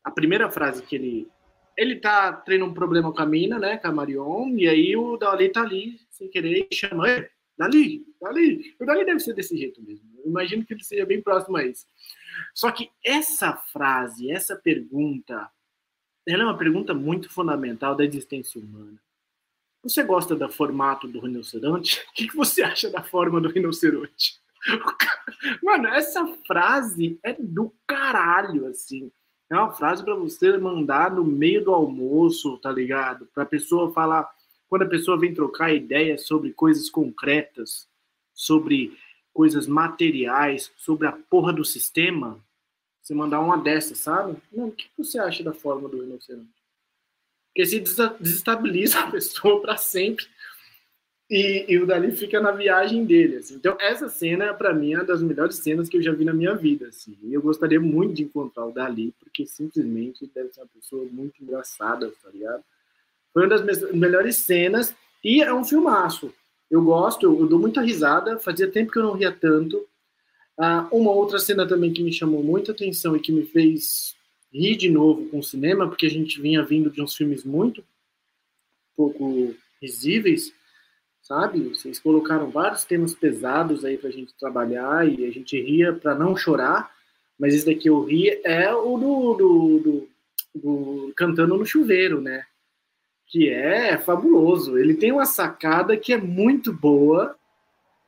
a 0.02 0.10
primeira 0.10 0.50
frase 0.50 0.82
que 0.82 0.96
ele. 0.96 1.28
Ele 1.76 1.96
tá 1.96 2.32
tendo 2.32 2.64
um 2.64 2.72
problema 2.72 3.12
com 3.12 3.20
a 3.20 3.26
mina, 3.26 3.58
né? 3.58 3.76
Com 3.78 3.88
a 3.88 3.92
Marion, 3.92 4.56
e 4.56 4.68
aí 4.68 4.96
o 4.96 5.16
Dali 5.16 5.48
tá 5.48 5.62
ali, 5.62 5.98
sem 6.08 6.28
querer, 6.28 6.68
e 6.70 6.74
chama 6.74 7.10
ele. 7.10 7.28
Dali, 7.58 8.04
Dali. 8.20 8.76
O 8.78 8.86
Dali 8.86 9.04
deve 9.04 9.18
ser 9.18 9.34
desse 9.34 9.56
jeito 9.56 9.82
mesmo. 9.82 10.08
Eu 10.18 10.30
imagino 10.30 10.64
que 10.64 10.72
ele 10.72 10.84
seja 10.84 11.04
bem 11.04 11.20
próximo 11.20 11.56
a 11.56 11.64
isso. 11.64 11.84
Só 12.54 12.70
que 12.70 12.90
essa 13.04 13.56
frase, 13.56 14.30
essa 14.30 14.54
pergunta, 14.54 15.50
ela 16.26 16.42
é 16.42 16.46
uma 16.46 16.58
pergunta 16.58 16.94
muito 16.94 17.30
fundamental 17.30 17.94
da 17.94 18.04
existência 18.04 18.60
humana. 18.60 18.98
Você 19.82 20.02
gosta 20.02 20.34
do 20.34 20.48
formato 20.48 21.06
do 21.06 21.20
rinoceronte? 21.20 22.02
O 22.10 22.14
que 22.14 22.34
você 22.34 22.62
acha 22.62 22.90
da 22.90 23.02
forma 23.02 23.40
do 23.40 23.48
rinoceronte? 23.48 24.40
Mano, 25.62 25.88
essa 25.88 26.26
frase 26.46 27.18
é 27.22 27.34
do 27.34 27.72
caralho, 27.86 28.66
assim. 28.66 29.12
É 29.50 29.56
uma 29.56 29.72
frase 29.72 30.02
para 30.02 30.14
você 30.14 30.56
mandar 30.56 31.10
no 31.10 31.22
meio 31.22 31.62
do 31.62 31.74
almoço, 31.74 32.56
tá 32.58 32.72
ligado? 32.72 33.26
Pra 33.34 33.44
pessoa 33.44 33.92
falar. 33.92 34.28
Quando 34.68 34.82
a 34.82 34.88
pessoa 34.88 35.18
vem 35.18 35.34
trocar 35.34 35.72
ideias 35.72 36.26
sobre 36.26 36.52
coisas 36.52 36.88
concretas, 36.88 37.86
sobre 38.32 38.96
coisas 39.32 39.66
materiais, 39.66 40.72
sobre 40.76 41.06
a 41.06 41.12
porra 41.12 41.52
do 41.52 41.64
sistema, 41.64 42.42
você 43.04 43.14
mandar 43.14 43.40
uma 43.40 43.58
dessas, 43.58 43.98
sabe? 43.98 44.36
Não, 44.50 44.68
o 44.68 44.72
que 44.72 44.88
você 44.96 45.18
acha 45.18 45.44
da 45.44 45.52
forma 45.52 45.88
do 45.88 46.00
rinoceronte? 46.00 46.48
Porque 47.48 47.66
se 47.66 47.80
desestabiliza 47.80 48.98
a 49.04 49.10
pessoa 49.10 49.60
para 49.60 49.76
sempre 49.76 50.26
e, 51.30 51.66
e, 51.68 51.78
o 51.78 51.86
Dali 51.86 52.12
fica 52.12 52.40
na 52.40 52.50
viagem 52.50 53.04
dele. 53.04 53.36
Assim. 53.36 53.54
Então, 53.54 53.76
essa 53.80 54.08
cena, 54.08 54.52
para 54.54 54.74
mim, 54.74 54.92
é 54.92 54.98
uma 54.98 55.04
das 55.04 55.22
melhores 55.22 55.56
cenas 55.56 55.88
que 55.88 55.96
eu 55.96 56.02
já 56.02 56.12
vi 56.12 56.24
na 56.24 56.34
minha 56.34 56.54
vida. 56.54 56.88
Assim. 56.88 57.16
E 57.22 57.32
eu 57.32 57.42
gostaria 57.42 57.80
muito 57.80 58.14
de 58.14 58.24
encontrar 58.24 58.66
o 58.66 58.72
Dali, 58.72 59.14
porque 59.18 59.46
simplesmente 59.46 60.30
deve 60.34 60.52
ser 60.52 60.60
uma 60.60 60.68
pessoa 60.68 61.04
muito 61.10 61.42
engraçada, 61.42 62.12
tá 62.22 62.30
ligado? 62.30 62.62
Foi 63.32 63.42
uma 63.42 63.48
das 63.48 63.92
melhores 63.92 64.36
cenas 64.36 64.94
e 65.22 65.42
é 65.42 65.52
um 65.52 65.64
filmaço. 65.64 66.32
Eu 66.70 66.82
gosto, 66.82 67.24
eu, 67.24 67.40
eu 67.40 67.46
dou 67.46 67.58
muita 67.58 67.80
risada. 67.80 68.38
Fazia 68.38 68.70
tempo 68.70 68.92
que 68.92 68.98
eu 68.98 69.02
não 69.02 69.12
ria 69.12 69.32
tanto. 69.32 69.86
Ah, 70.56 70.88
uma 70.92 71.10
outra 71.10 71.38
cena 71.38 71.66
também 71.66 71.92
que 71.92 72.02
me 72.02 72.12
chamou 72.12 72.42
muita 72.42 72.72
atenção 72.72 73.16
e 73.16 73.20
que 73.20 73.32
me 73.32 73.44
fez 73.44 74.14
rir 74.52 74.76
de 74.76 74.88
novo 74.88 75.28
com 75.28 75.38
o 75.40 75.42
cinema, 75.42 75.88
porque 75.88 76.06
a 76.06 76.10
gente 76.10 76.40
vinha 76.40 76.62
vindo 76.62 76.90
de 76.90 77.02
uns 77.02 77.16
filmes 77.16 77.44
muito 77.44 77.84
pouco 78.96 79.52
risíveis, 79.82 80.52
sabe? 81.20 81.60
Vocês 81.68 81.98
colocaram 81.98 82.50
vários 82.50 82.84
temas 82.84 83.14
pesados 83.14 83.84
aí 83.84 83.98
para 83.98 84.08
a 84.08 84.12
gente 84.12 84.32
trabalhar 84.38 85.08
e 85.08 85.26
a 85.26 85.30
gente 85.32 85.60
ria 85.60 85.92
para 85.92 86.14
não 86.14 86.36
chorar, 86.36 86.94
mas 87.36 87.52
esse 87.52 87.66
daqui 87.66 87.88
eu 87.88 88.04
ri 88.04 88.40
é 88.44 88.72
o 88.72 88.96
do, 88.96 89.34
do, 89.34 89.78
do, 89.80 90.08
do 90.54 91.12
Cantando 91.16 91.56
no 91.56 91.66
Chuveiro, 91.66 92.20
né? 92.20 92.46
Que 93.26 93.48
é 93.48 93.98
fabuloso. 93.98 94.78
Ele 94.78 94.94
tem 94.94 95.10
uma 95.10 95.26
sacada 95.26 95.96
que 95.96 96.12
é 96.12 96.16
muito 96.16 96.72
boa 96.72 97.36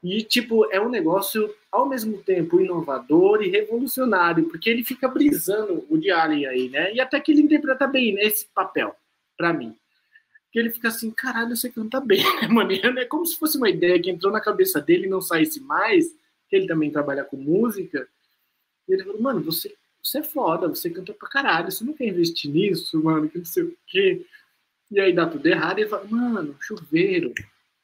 e, 0.09 0.23
tipo, 0.23 0.71
é 0.71 0.81
um 0.81 0.89
negócio 0.89 1.53
ao 1.71 1.89
mesmo 1.89 2.23
tempo 2.23 2.61
inovador 2.61 3.43
e 3.43 3.49
revolucionário, 3.49 4.45
porque 4.49 4.71
ele 4.71 4.85
fica 4.85 5.09
brisando 5.09 5.85
o 5.91 5.99
de 5.99 6.13
Alien 6.13 6.47
aí, 6.47 6.69
né? 6.69 6.95
E 6.95 7.01
até 7.01 7.19
que 7.19 7.33
ele 7.33 7.43
interpreta 7.43 7.89
bem 7.89 8.15
nesse 8.15 8.47
papel, 8.55 8.95
para 9.37 9.53
mim. 9.53 9.77
Que 10.53 10.61
ele 10.61 10.71
fica 10.71 10.89
assim, 10.89 11.11
caralho, 11.11 11.57
você 11.57 11.69
canta 11.69 12.01
bem, 12.01 12.23
né, 12.41 12.47
mano? 12.47 12.71
É 12.73 13.05
como 13.05 13.27
se 13.27 13.37
fosse 13.37 13.57
uma 13.57 13.69
ideia 13.69 14.01
que 14.01 14.09
entrou 14.09 14.33
na 14.33 14.41
cabeça 14.41 14.81
dele 14.81 15.07
e 15.07 15.11
não 15.11 15.21
saísse 15.21 15.59
mais, 15.61 16.07
que 16.49 16.55
ele 16.55 16.69
também 16.69 16.93
trabalha 16.93 17.25
com 17.25 17.37
música. 17.37 18.07
E 18.89 18.93
ele 18.93 19.03
falou, 19.03 19.21
mano, 19.21 19.43
você, 19.43 19.75
você 20.01 20.19
é 20.19 20.23
foda, 20.23 20.69
você 20.69 20.89
canta 20.89 21.13
pra 21.15 21.29
caralho, 21.29 21.73
você 21.73 21.83
não 21.83 21.95
quer 21.95 22.07
investir 22.07 22.49
nisso, 22.49 23.03
mano, 23.03 23.29
que 23.29 23.39
não 23.39 23.45
sei 23.45 23.65
o 23.65 23.77
quê. 23.89 24.25
E 24.89 25.01
aí 25.01 25.13
dá 25.13 25.27
tudo 25.27 25.45
errado 25.47 25.79
e 25.79 25.83
ele 25.83 25.91
fala, 25.91 26.05
mano, 26.05 26.57
chuveiro, 26.61 27.35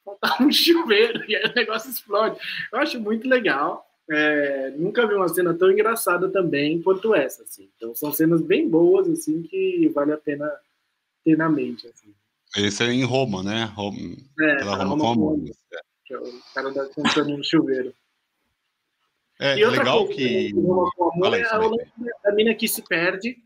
faltar 0.04 0.42
um 0.42 0.50
chuveiro 0.52 1.24
e 1.28 1.36
aí 1.36 1.44
o 1.44 1.54
negócio 1.54 1.90
explode. 1.90 2.38
Eu 2.72 2.78
acho 2.78 3.00
muito 3.00 3.28
legal. 3.28 3.86
É, 4.10 4.70
nunca 4.76 5.06
vi 5.06 5.14
uma 5.14 5.28
cena 5.28 5.54
tão 5.54 5.70
engraçada 5.70 6.28
também 6.28 6.82
quanto 6.82 7.14
essa, 7.14 7.42
assim. 7.42 7.70
Então 7.76 7.94
são 7.94 8.12
cenas 8.12 8.42
bem 8.42 8.68
boas, 8.68 9.08
assim, 9.08 9.42
que 9.42 9.88
vale 9.94 10.12
a 10.12 10.18
pena 10.18 10.50
ter 11.24 11.36
na 11.36 11.48
mente, 11.48 11.86
assim. 11.86 12.12
Esse 12.56 12.82
é 12.82 12.92
em 12.92 13.04
Roma, 13.04 13.42
né? 13.42 13.64
Roma, 13.74 13.98
é, 14.40 14.56
pela 14.56 14.76
Roma, 14.76 14.90
Roma 14.90 15.04
com 15.04 15.12
amor. 15.12 15.40
Que 16.04 16.14
é 16.14 16.18
o 16.18 16.42
cara 16.54 16.70
da 16.70 16.86
contando 16.88 17.36
no 17.36 17.44
chuveiro. 17.44 17.94
É, 19.40 19.58
e 19.58 19.64
legal 19.64 20.04
coisa, 20.04 20.14
que. 20.14 20.52
Roma 20.52 20.90
com 20.94 21.10
amor 21.10 21.34
é 21.34 21.42
a, 21.42 21.60
a 22.26 22.32
mina 22.32 22.54
que 22.54 22.68
se 22.68 22.82
perde 22.82 23.38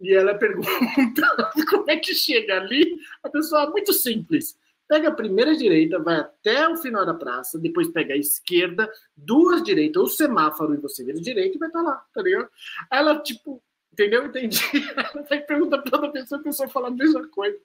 e 0.00 0.12
ela 0.14 0.34
pergunta 0.34 1.52
como 1.70 1.88
é 1.88 1.96
que 1.96 2.14
chega 2.14 2.56
ali. 2.56 2.98
A 3.22 3.28
pessoa 3.28 3.64
é 3.64 3.70
muito 3.70 3.92
simples 3.92 4.56
pega 4.92 5.08
a 5.08 5.14
primeira 5.14 5.56
direita, 5.56 5.98
vai 5.98 6.16
até 6.16 6.68
o 6.68 6.76
final 6.76 7.06
da 7.06 7.14
praça, 7.14 7.58
depois 7.58 7.88
pega 7.88 8.12
a 8.12 8.16
esquerda, 8.18 8.86
duas 9.16 9.62
direitas, 9.62 10.02
o 10.02 10.06
semáforo, 10.06 10.74
e 10.74 10.76
você 10.76 11.02
vira 11.02 11.18
direita 11.18 11.56
e 11.56 11.58
vai 11.58 11.70
estar 11.70 11.82
tá 11.82 11.88
lá, 11.88 12.04
tá 12.12 12.20
ligado? 12.20 12.50
Ela, 12.90 13.18
tipo, 13.20 13.62
entendeu? 13.90 14.26
Entendi. 14.26 14.60
Ela 14.94 15.24
vai 15.26 15.40
perguntar 15.40 15.78
para 15.78 15.96
outra 15.96 16.12
pessoa, 16.12 16.38
a 16.38 16.44
pessoa 16.44 16.68
fala 16.68 16.88
a 16.88 16.90
mesma 16.90 17.26
coisa. 17.28 17.58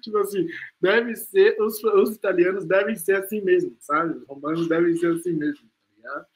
Tipo 0.00 0.18
assim, 0.18 0.46
deve 0.80 1.16
ser, 1.16 1.60
os, 1.60 1.82
os 1.82 2.14
italianos 2.14 2.64
devem 2.64 2.94
ser 2.94 3.16
assim 3.16 3.40
mesmo, 3.40 3.76
sabe? 3.80 4.18
Os 4.18 4.26
romanos 4.28 4.68
devem 4.68 4.94
ser 4.94 5.12
assim 5.12 5.32
mesmo, 5.32 5.66
tá 5.66 5.96
ligado? 5.96 6.26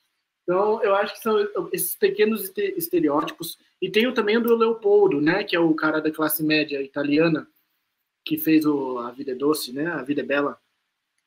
Então, 0.42 0.82
eu 0.82 0.96
acho 0.96 1.14
que 1.14 1.20
são 1.20 1.48
esses 1.72 1.94
pequenos 1.94 2.52
estereótipos. 2.56 3.56
E 3.80 3.88
tem 3.88 4.12
também 4.12 4.36
o 4.36 4.40
do 4.40 4.56
Leopoldo, 4.56 5.20
né? 5.20 5.44
Que 5.44 5.54
é 5.54 5.60
o 5.60 5.74
cara 5.74 6.00
da 6.00 6.10
classe 6.10 6.42
média 6.42 6.82
italiana, 6.82 7.46
que 8.24 8.38
fez 8.38 8.64
o 8.64 8.98
A 8.98 9.10
Vida 9.10 9.32
é 9.32 9.34
Doce, 9.34 9.72
né? 9.72 9.86
A 9.86 10.02
Vida 10.02 10.22
é 10.22 10.24
Bela. 10.24 10.58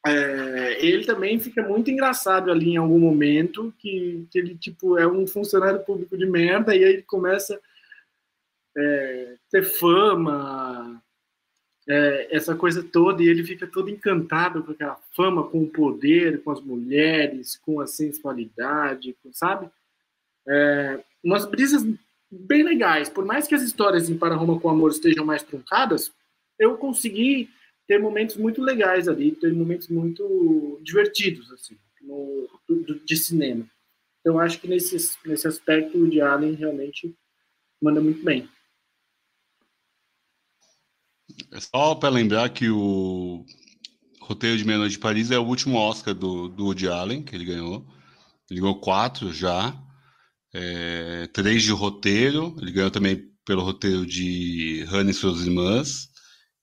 É, 0.06 0.86
ele 0.86 1.06
também 1.06 1.39
fica 1.39 1.62
muito 1.62 1.91
engraçado 1.91 2.50
ali 2.50 2.72
em 2.72 2.78
algum 2.78 3.00
momento, 3.00 3.74
que, 3.78 4.26
que 4.32 4.39
ele, 4.39 4.56
tipo, 4.56 4.98
é 4.98 5.08
um 5.08 5.28
funcionário 5.28 5.84
público 5.84 6.18
de 6.18 6.26
merda, 6.26 6.76
e 6.76 6.84
aí 6.84 6.93
ele 6.93 7.02
começa 7.02 7.60
é, 8.78 9.36
ter 9.52 9.64
fama, 9.64 11.02
é, 11.88 12.36
essa 12.36 12.56
coisa 12.56 12.84
toda, 12.84 13.22
e 13.22 13.28
ele 13.28 13.43
fica 13.43 13.68
todo 13.68 13.89
encantado 13.89 14.64
com 14.64 14.72
aquela 14.72 14.98
fama, 15.16 15.48
com 15.48 15.64
o 15.64 15.70
poder, 15.70 16.41
com 16.43 16.52
as 16.52 16.62
mulheres, 16.62 17.58
com 17.58 17.82
a 17.82 17.88
sensualidade, 17.88 19.16
com, 19.22 19.34
sabe? 19.34 19.70
É, 20.48 21.04
umas 21.24 21.45
brisas 21.45 21.86
bem 22.32 22.64
legais. 22.64 23.10
Por 23.10 23.26
mais 23.26 23.48
que 23.48 23.56
as 23.56 23.62
histórias 23.62 24.10
em 24.10 24.18
Para 24.18 24.36
Roma 24.36 24.60
com 24.60 24.70
Amor 24.70 24.91
estejam 24.91 25.26
mais 25.26 25.43
truncadas, 25.43 26.14
eu 26.60 26.78
consegui 26.78 27.49
ter 27.88 27.99
momentos 27.99 28.36
muito 28.36 28.62
legais 28.62 29.08
ali, 29.08 29.32
ter 29.32 29.53
momentos 29.53 29.88
muito 29.88 30.80
divertidos, 30.84 31.51
assim, 31.51 31.78
no, 32.01 32.49
do, 32.68 32.99
de 32.99 33.18
cinema. 33.18 33.66
Então, 34.20 34.39
acho 34.39 34.60
que 34.60 34.68
nesse, 34.68 34.97
nesse 35.26 35.47
aspecto, 35.47 35.97
o 35.97 36.10
de 36.10 36.20
realmente 36.20 37.16
manda 37.82 38.01
muito 38.01 38.24
bem. 38.24 38.49
É 41.51 41.60
só 41.60 41.95
para 41.95 42.10
lembrar 42.10 42.49
que 42.49 42.70
o 42.70 43.45
Roteiro 44.20 44.58
de 44.58 44.66
Meia-Noite 44.66 44.93
de 44.93 44.99
Paris 44.99 45.32
é 45.32 45.39
o 45.39 45.45
último 45.45 45.78
Oscar 45.78 46.14
do, 46.14 46.49
do 46.49 46.66
Woody 46.66 46.89
Allen, 46.89 47.24
que 47.24 47.36
ele 47.36 47.45
ganhou. 47.45 47.88
Ele 48.49 48.60
ganhou 48.60 48.80
quatro 48.80 49.32
já. 49.32 49.74
É, 50.53 51.28
três 51.28 51.64
de 51.64 51.72
roteiro. 51.72 52.55
Ele 52.62 52.72
ganhou 52.72 52.91
também 52.91 53.32
pelo 53.45 53.64
roteiro 53.64 54.05
de 54.05 54.84
Hannah 54.89 55.12
e 55.12 55.14
suas 55.14 55.41
irmãs. 55.45 56.10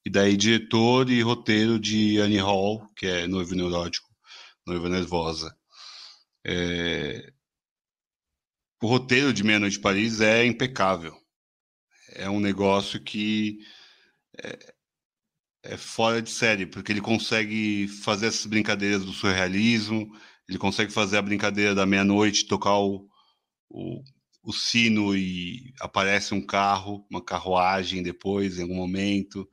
E 0.05 0.11
daí 0.11 0.36
diretor 0.36 1.09
e 1.11 1.22
roteiro 1.22 1.78
de 1.78 2.18
Annie 2.18 2.38
Hall, 2.38 2.86
que 2.94 3.07
é 3.07 3.26
Noivo 3.26 3.55
Neurótico, 3.55 4.09
Noiva 4.66 4.88
Nervosa. 4.88 5.57
É, 6.46 7.32
o 8.82 8.86
roteiro 8.86 9.32
de 9.32 9.42
Meia-Noite 9.42 9.76
de 9.76 9.82
Paris 9.82 10.20
é 10.20 10.44
impecável. 10.44 11.16
É 12.11 12.28
um 12.28 12.38
negócio 12.38 13.02
que 13.02 13.59
é, 14.42 14.74
é, 15.62 15.76
fora 15.78 16.20
de 16.20 16.30
série, 16.30 16.66
porque 16.66 16.92
ele 16.92 17.00
consegue 17.00 17.88
fazer 17.88 18.26
essas 18.26 18.44
brincadeiras 18.44 19.05
do 19.05 19.12
surrealismo, 19.12 20.11
ele 20.46 20.59
consegue 20.59 20.92
fazer 20.92 21.16
a 21.16 21.22
brincadeira 21.22 21.74
da 21.74 21.86
meia-noite, 21.86 22.46
tocar 22.46 22.78
o, 22.78 23.09
o, 23.70 24.02
o, 24.42 24.52
sino 24.52 25.16
e 25.16 25.72
aparece 25.80 26.34
um 26.34 26.44
carro, 26.44 27.07
uma 27.11 27.24
carruagem 27.24 28.02
depois, 28.02 28.59
em 28.59 28.62
algum 28.62 28.76
momento. 28.76 29.48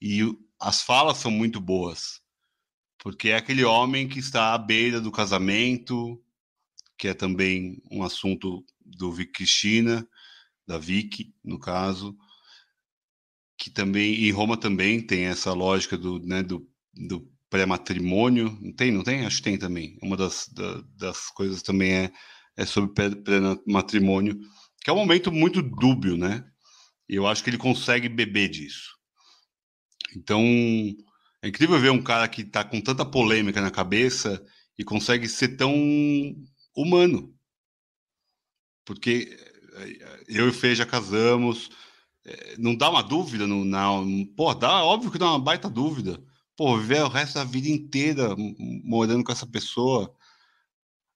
E 0.00 0.20
as 0.60 0.82
falas 0.82 1.18
são 1.18 1.30
muito 1.30 1.60
boas, 1.60 2.20
porque 2.98 3.30
é 3.30 3.36
aquele 3.36 3.64
homem 3.64 4.08
que 4.08 4.18
está 4.18 4.54
à 4.54 4.58
beira 4.58 5.00
do 5.00 5.12
casamento, 5.12 6.22
que 6.96 7.08
é 7.08 7.14
também 7.14 7.80
um 7.90 8.02
assunto 8.02 8.64
do 8.84 9.12
Vic 9.12 9.32
Cristina, 9.32 10.06
da 10.66 10.78
Vicky, 10.78 11.32
no 11.42 11.58
caso, 11.58 12.16
que 13.56 13.70
também 13.70 14.26
em 14.26 14.30
Roma 14.30 14.56
também 14.56 15.00
tem 15.00 15.24
essa 15.24 15.52
lógica 15.52 15.96
do, 15.96 16.18
né, 16.20 16.42
do, 16.42 16.68
do 16.94 17.28
pré-matrimônio. 17.48 18.56
Não 18.60 18.72
tem, 18.72 18.92
não 18.92 19.02
tem? 19.02 19.24
Acho 19.24 19.38
que 19.38 19.42
tem 19.44 19.58
também. 19.58 19.98
Uma 20.02 20.16
das, 20.16 20.48
da, 20.48 20.82
das 20.96 21.30
coisas 21.30 21.62
também 21.62 21.92
é, 21.92 22.12
é 22.56 22.66
sobre 22.66 22.92
pré-matrimônio, 22.92 24.38
que 24.82 24.90
é 24.90 24.92
um 24.92 24.96
momento 24.96 25.32
muito 25.32 25.62
dúbio, 25.62 26.16
né? 26.16 26.44
E 27.08 27.14
eu 27.14 27.26
acho 27.26 27.42
que 27.42 27.50
ele 27.50 27.58
consegue 27.58 28.08
beber 28.08 28.48
disso. 28.48 28.97
Então, 30.18 30.42
é 31.42 31.48
incrível 31.48 31.78
ver 31.78 31.90
um 31.90 32.02
cara 32.02 32.28
que 32.28 32.42
está 32.42 32.64
com 32.64 32.80
tanta 32.80 33.04
polêmica 33.04 33.60
na 33.60 33.70
cabeça 33.70 34.44
e 34.76 34.84
consegue 34.84 35.28
ser 35.28 35.56
tão 35.56 35.72
humano. 36.76 37.32
Porque 38.84 39.36
eh, 39.74 40.24
eu 40.28 40.46
e 40.46 40.48
o 40.50 40.52
Fê 40.52 40.74
já 40.74 40.84
casamos, 40.84 41.70
é, 42.24 42.56
não 42.58 42.74
dá 42.76 42.90
uma 42.90 43.02
dúvida? 43.02 43.46
Não, 43.46 44.26
pô, 44.36 44.54
dá, 44.54 44.82
óbvio 44.84 45.10
que 45.10 45.18
dá 45.18 45.26
uma 45.26 45.38
baita 45.40 45.70
dúvida. 45.70 46.22
Pô, 46.56 46.76
viver 46.78 47.02
o 47.02 47.08
resto 47.08 47.34
da 47.34 47.44
vida 47.44 47.68
inteira 47.68 48.34
morando 48.84 49.24
com 49.24 49.32
essa 49.32 49.46
pessoa. 49.46 50.12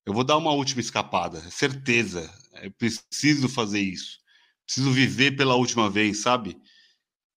Eu 0.07 0.12
vou 0.14 0.24
dar 0.24 0.36
uma 0.36 0.53
última 0.53 0.80
escapada, 0.80 1.38
é 1.38 1.50
certeza. 1.50 2.32
Eu 2.62 2.70
preciso 2.72 3.48
fazer 3.48 3.80
isso. 3.80 4.18
Preciso 4.64 4.90
viver 4.92 5.32
pela 5.36 5.57
última 5.57 5.90
vez, 5.90 6.18
sabe? 6.22 6.57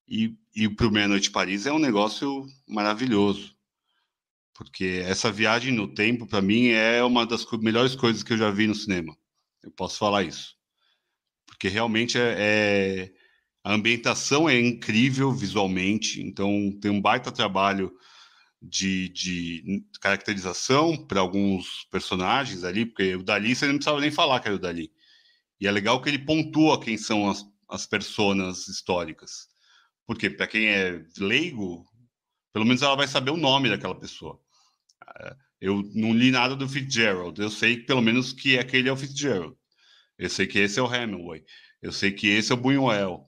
E, 0.07 0.37
e 0.55 0.69
para 0.69 0.87
o 0.87 0.91
Meia 0.91 1.07
Noite 1.07 1.31
Paris 1.31 1.65
é 1.65 1.71
um 1.71 1.79
negócio 1.79 2.45
maravilhoso. 2.67 3.55
Porque 4.53 5.01
essa 5.05 5.31
viagem 5.31 5.73
no 5.73 5.93
tempo, 5.93 6.25
para 6.25 6.41
mim, 6.41 6.67
é 6.69 7.03
uma 7.03 7.25
das 7.25 7.45
melhores 7.59 7.95
coisas 7.95 8.23
que 8.23 8.33
eu 8.33 8.37
já 8.37 8.49
vi 8.51 8.67
no 8.67 8.75
cinema. 8.75 9.15
Eu 9.61 9.71
posso 9.71 9.97
falar 9.97 10.23
isso. 10.23 10.55
Porque 11.45 11.67
realmente 11.67 12.17
é, 12.17 12.35
é 12.37 13.13
a 13.65 13.73
ambientação 13.73 14.47
é 14.47 14.59
incrível 14.59 15.31
visualmente, 15.31 16.21
então 16.21 16.71
tem 16.79 16.91
um 16.91 17.01
baita 17.01 17.31
trabalho 17.31 17.91
de, 18.61 19.09
de 19.09 19.83
caracterização 19.99 20.95
para 20.95 21.19
alguns 21.19 21.85
personagens 21.91 22.63
ali, 22.63 22.85
porque 22.85 23.15
o 23.15 23.23
Dali 23.23 23.55
você 23.55 23.65
não 23.65 23.75
precisava 23.75 23.99
nem 23.99 24.11
falar 24.11 24.39
que 24.39 24.47
era 24.47 24.55
o 24.55 24.59
Dali. 24.59 24.91
E 25.59 25.67
é 25.67 25.71
legal 25.71 26.01
que 26.01 26.09
ele 26.09 26.19
pontua 26.19 26.79
quem 26.79 26.97
são 26.97 27.29
as, 27.29 27.43
as 27.67 27.87
personas 27.87 28.67
históricas. 28.67 29.47
Porque 30.05 30.29
para 30.29 30.47
quem 30.47 30.67
é 30.67 31.03
leigo, 31.17 31.85
pelo 32.53 32.65
menos 32.65 32.81
ela 32.81 32.95
vai 32.95 33.07
saber 33.07 33.31
o 33.31 33.37
nome 33.37 33.69
daquela 33.69 33.95
pessoa. 33.99 34.39
É, 35.19 35.35
eu 35.61 35.81
não 35.93 36.13
li 36.13 36.31
nada 36.31 36.55
do 36.55 36.69
Fitzgerald, 36.69 37.39
eu 37.41 37.49
sei 37.49 37.77
pelo 37.77 38.01
menos 38.01 38.33
que 38.33 38.57
aquele 38.57 38.89
é 38.89 38.91
o 38.91 38.97
Fitzgerald. 38.97 39.55
Eu 40.17 40.29
sei 40.29 40.47
que 40.47 40.59
esse 40.59 40.79
é 40.79 40.83
o 40.83 40.93
Hemingway. 40.93 41.43
Eu 41.81 41.91
sei 41.91 42.11
que 42.11 42.27
esse 42.27 42.51
é 42.51 42.55
o 42.55 42.57
Buñuel. 42.57 43.25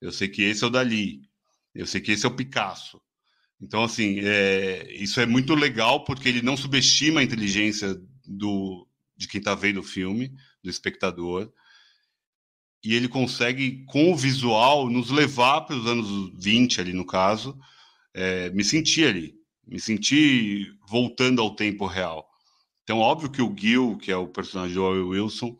Eu 0.00 0.10
sei 0.10 0.28
que 0.28 0.42
esse 0.42 0.64
é 0.64 0.66
o 0.66 0.70
Dali. 0.70 1.22
Eu 1.74 1.86
sei 1.86 2.00
que 2.00 2.12
esse 2.12 2.24
é 2.24 2.28
o 2.28 2.34
Picasso. 2.34 3.00
Então, 3.60 3.84
assim, 3.84 4.20
é, 4.20 4.90
isso 4.92 5.20
é 5.20 5.26
muito 5.26 5.54
legal 5.54 6.04
porque 6.04 6.28
ele 6.28 6.40
não 6.40 6.56
subestima 6.56 7.20
a 7.20 7.22
inteligência 7.22 7.94
do, 8.26 8.88
de 9.16 9.28
quem 9.28 9.38
está 9.38 9.54
vendo 9.54 9.80
o 9.80 9.84
filme, 9.84 10.34
do 10.62 10.70
espectador. 10.70 11.52
E 12.82 12.94
ele 12.94 13.08
consegue, 13.08 13.84
com 13.86 14.12
o 14.12 14.16
visual, 14.16 14.88
nos 14.88 15.10
levar 15.10 15.62
para 15.62 15.76
os 15.76 15.86
anos 15.86 16.32
20, 16.42 16.80
ali 16.80 16.92
no 16.92 17.04
caso. 17.04 17.58
É, 18.14 18.50
me 18.50 18.64
senti 18.64 19.04
ali, 19.04 19.34
me 19.66 19.78
senti 19.78 20.72
voltando 20.88 21.40
ao 21.42 21.54
tempo 21.54 21.86
real. 21.86 22.28
Então, 22.82 22.98
óbvio 22.98 23.30
que 23.30 23.42
o 23.42 23.54
Gil, 23.56 23.98
que 23.98 24.10
é 24.10 24.16
o 24.16 24.26
personagem 24.26 24.74
do 24.74 24.82
Owen 24.82 25.02
Wilson, 25.02 25.56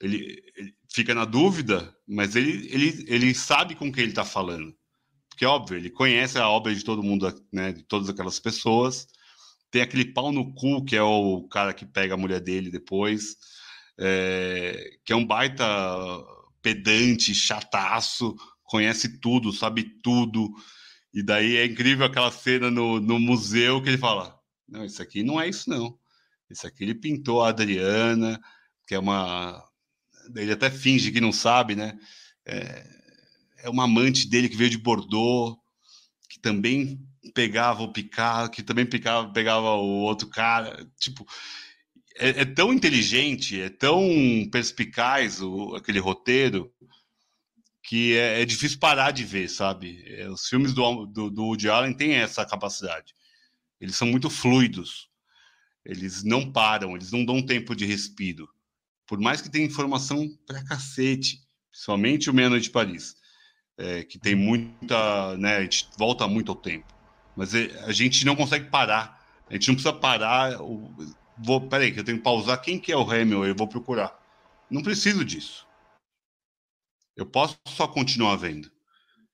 ele, 0.00 0.42
ele 0.56 0.74
fica 0.92 1.14
na 1.14 1.24
dúvida, 1.24 1.94
mas 2.06 2.34
ele, 2.34 2.68
ele, 2.72 3.04
ele 3.06 3.34
sabe 3.34 3.76
com 3.76 3.92
quem 3.92 4.02
ele 4.02 4.12
está 4.12 4.24
falando. 4.24 4.74
Porque, 5.28 5.46
óbvio, 5.46 5.76
ele 5.76 5.88
conhece 5.88 6.38
a 6.38 6.48
obra 6.48 6.74
de 6.74 6.84
todo 6.84 7.02
mundo, 7.02 7.32
né, 7.52 7.72
de 7.72 7.84
todas 7.84 8.08
aquelas 8.08 8.40
pessoas. 8.40 9.06
Tem 9.70 9.80
aquele 9.82 10.04
pau 10.04 10.32
no 10.32 10.52
cu, 10.54 10.84
que 10.84 10.96
é 10.96 11.02
o 11.02 11.44
cara 11.48 11.72
que 11.72 11.86
pega 11.86 12.14
a 12.14 12.18
mulher 12.18 12.40
dele 12.40 12.70
depois, 12.70 13.36
é, 14.04 14.98
que 15.04 15.12
é 15.12 15.16
um 15.16 15.24
baita 15.24 15.64
pedante, 16.60 17.34
chataço, 17.34 18.34
conhece 18.64 19.20
tudo, 19.20 19.52
sabe 19.52 19.84
tudo. 20.02 20.50
E 21.14 21.22
daí 21.22 21.56
é 21.56 21.66
incrível 21.66 22.06
aquela 22.06 22.32
cena 22.32 22.70
no, 22.70 22.98
no 23.00 23.20
museu 23.20 23.80
que 23.80 23.88
ele 23.88 23.98
fala: 23.98 24.36
Não, 24.68 24.84
isso 24.84 25.00
aqui 25.00 25.22
não 25.22 25.40
é 25.40 25.48
isso, 25.48 25.70
não. 25.70 25.96
Isso 26.50 26.66
aqui 26.66 26.82
ele 26.82 26.94
pintou 26.94 27.42
a 27.42 27.50
Adriana, 27.50 28.40
que 28.86 28.94
é 28.94 28.98
uma 28.98 29.62
ele 30.36 30.52
até 30.52 30.70
finge 30.70 31.12
que 31.12 31.20
não 31.20 31.32
sabe, 31.32 31.74
né? 31.76 31.96
É, 32.44 32.86
é 33.64 33.70
uma 33.70 33.84
amante 33.84 34.28
dele 34.28 34.48
que 34.48 34.56
veio 34.56 34.70
de 34.70 34.78
Bordeaux, 34.78 35.56
que 36.28 36.40
também 36.40 37.00
pegava 37.34 37.82
o 37.82 37.92
Picard, 37.92 38.50
que 38.50 38.62
também 38.62 38.86
pegava, 38.86 39.32
pegava 39.32 39.74
o 39.74 40.02
outro 40.02 40.28
cara. 40.28 40.88
Tipo, 40.98 41.26
é, 42.16 42.42
é 42.42 42.44
tão 42.44 42.72
inteligente, 42.72 43.60
é 43.60 43.68
tão 43.68 44.02
perspicaz 44.50 45.40
o, 45.40 45.74
aquele 45.74 45.98
roteiro 45.98 46.72
que 47.82 48.16
é, 48.16 48.42
é, 48.42 48.44
difícil 48.44 48.78
parar 48.78 49.10
de 49.10 49.24
ver, 49.24 49.48
sabe? 49.48 50.02
É, 50.06 50.28
os 50.28 50.46
filmes 50.46 50.72
do, 50.72 51.06
do, 51.06 51.30
do 51.30 51.44
Woody 51.44 51.68
Allen 51.68 51.94
têm 51.94 52.14
essa 52.14 52.46
capacidade. 52.46 53.14
Eles 53.80 53.96
são 53.96 54.06
muito 54.06 54.30
fluidos. 54.30 55.10
Eles 55.84 56.22
não 56.22 56.52
param, 56.52 56.94
eles 56.94 57.10
não 57.10 57.24
dão 57.24 57.44
tempo 57.44 57.74
de 57.74 57.84
respiro 57.84 58.48
por 59.12 59.20
mais 59.20 59.42
que 59.42 59.50
tenha 59.50 59.66
informação 59.66 60.26
pra 60.46 60.64
cacete, 60.64 61.42
principalmente 61.70 62.30
o 62.30 62.34
Meia-Noite 62.34 62.64
de 62.64 62.70
Paris, 62.70 63.14
é, 63.76 64.02
que 64.04 64.18
tem 64.18 64.34
muita, 64.34 65.36
né, 65.36 65.56
a 65.56 65.60
gente 65.60 65.86
volta 65.98 66.26
muito 66.26 66.50
ao 66.50 66.56
tempo, 66.56 66.86
mas 67.36 67.54
é, 67.54 67.78
a 67.84 67.92
gente 67.92 68.24
não 68.24 68.34
consegue 68.34 68.70
parar, 68.70 69.22
a 69.50 69.52
gente 69.52 69.68
não 69.68 69.74
precisa 69.74 69.92
parar, 69.92 70.58
vou, 71.38 71.68
peraí, 71.68 71.92
que 71.92 72.00
eu 72.00 72.04
tenho 72.04 72.18
que 72.18 72.24
pausar, 72.24 72.60
quem 72.60 72.78
que 72.78 72.92
é 72.92 72.96
o 72.96 73.08
Hamilton, 73.08 73.46
eu 73.46 73.54
vou 73.54 73.68
procurar. 73.68 74.18
Não 74.70 74.82
preciso 74.82 75.24
disso. 75.24 75.66
Eu 77.16 77.26
posso 77.26 77.58
só 77.68 77.86
continuar 77.86 78.36
vendo. 78.36 78.70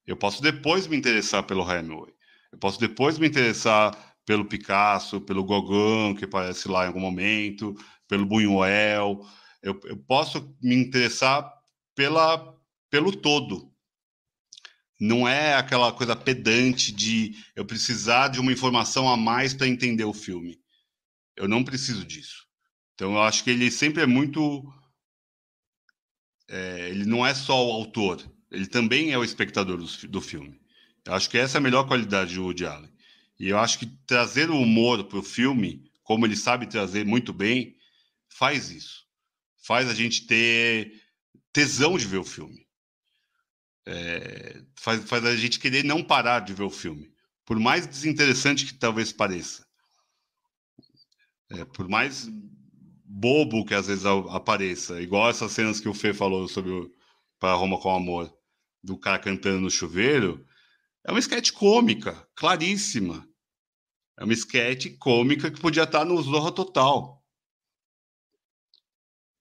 Eu 0.07 0.17
posso 0.17 0.43
depois 0.43 0.87
me 0.87 0.97
interessar 0.97 1.45
pelo 1.45 1.71
Hemingway. 1.71 2.13
Eu 2.51 2.59
posso 2.59 2.81
depois 2.81 3.19
me 3.19 3.29
interessar 3.29 4.17
pelo 4.25 4.45
Picasso, 4.45 5.21
pelo 5.21 5.45
Gauguin, 5.45 6.15
que 6.15 6.25
aparece 6.25 6.69
lá 6.69 6.85
em 6.85 6.89
algum 6.89 7.01
momento, 7.01 7.75
pelo 8.09 8.27
Buñuel, 8.27 9.25
eu, 9.63 9.79
eu 9.85 9.97
posso 9.97 10.55
me 10.63 10.75
interessar 10.75 11.53
pela, 11.95 12.55
pelo 12.91 13.15
todo. 13.15 13.73
Não 15.01 15.29
é 15.29 15.55
aquela 15.55 15.93
coisa 15.93 16.17
pedante 16.17 16.93
de 16.93 17.37
eu 17.55 17.65
precisar 17.65 18.29
de 18.29 18.41
uma 18.41 18.53
informação 18.53 19.09
a 19.09 19.17
mais 19.17 19.55
para 19.55 19.69
entender 19.69 20.05
o 20.05 20.13
filme. 20.13 20.61
Eu 21.39 21.49
não 21.49 21.65
preciso 21.65 22.05
disso. 22.05 22.47
Então, 22.95 23.13
eu 23.13 23.23
acho 23.23 23.45
que 23.45 23.51
ele 23.51 23.71
sempre 23.71 24.03
é 24.03 24.07
muito 24.07 24.63
é, 26.49 26.89
ele 26.89 27.05
não 27.05 27.25
é 27.25 27.35
só 27.35 27.65
o 27.67 27.71
autor, 27.71 28.21
ele 28.51 28.67
também 28.67 29.13
é 29.13 29.19
o 29.19 29.23
espectador 29.23 29.77
do, 29.77 30.09
do 30.09 30.21
filme. 30.21 30.59
Eu 31.05 31.15
acho 31.15 31.29
que 31.31 31.39
essa 31.39 31.59
é 31.59 31.61
a 31.61 31.63
melhor 31.63 31.87
qualidade 31.87 32.35
do 32.35 32.43
Woody 32.43 32.65
Allen. 32.67 32.93
E 33.39 33.49
eu 33.49 33.59
acho 33.59 33.79
que 33.79 33.87
trazer 34.07 34.51
o 34.51 34.61
humor 34.61 35.05
para 35.05 35.19
o 35.19 35.23
filme, 35.23 35.91
como 36.03 36.27
ele 36.27 36.37
sabe 36.37 36.67
trazer 36.67 37.05
muito 37.05 37.33
bem, 37.33 37.77
faz 38.29 38.71
isso. 38.71 39.07
Faz 39.63 39.89
a 39.89 39.95
gente 39.95 40.27
ter 40.27 41.01
tesão 41.53 41.97
de 41.97 42.07
ver 42.07 42.19
o 42.19 42.25
filme. 42.25 42.67
É, 43.87 44.63
faz, 44.75 45.05
faz 45.05 45.25
a 45.25 45.37
gente 45.37 45.61
querer 45.61 45.85
não 45.85 46.03
parar 46.03 46.41
de 46.41 46.53
ver 46.53 46.65
o 46.65 46.71
filme. 46.71 47.13
Por 47.45 47.59
mais 47.61 47.87
desinteressante 47.87 48.67
que 48.67 48.75
talvez 48.75 49.13
pareça. 49.13 49.68
É, 51.51 51.65
por 51.65 51.89
mais 51.89 52.29
bobo 53.05 53.65
que 53.65 53.75
às 53.75 53.87
vezes 53.87 54.05
apareça, 54.05 55.01
igual 55.01 55.31
essas 55.31 55.53
cenas 55.53 55.81
que 55.81 55.89
o 55.89 55.95
Fê 55.95 56.13
falou 56.13 56.47
sobre 56.47 56.71
para 57.39 57.55
Roma 57.55 57.81
com 57.81 57.95
Amor, 57.95 58.33
do 58.83 58.99
cara 58.99 59.19
cantando 59.19 59.61
no 59.61 59.71
chuveiro, 59.71 60.45
é 61.05 61.11
uma 61.11 61.21
sketch 61.21 61.53
cômica, 61.53 62.29
claríssima. 62.35 63.27
É 64.19 64.25
uma 64.25 64.33
sketch 64.33 64.97
cômica 64.99 65.51
que 65.51 65.61
podia 65.61 65.85
estar 65.85 66.05
no 66.05 66.21
Zorra 66.21 66.53
Total. 66.53 67.25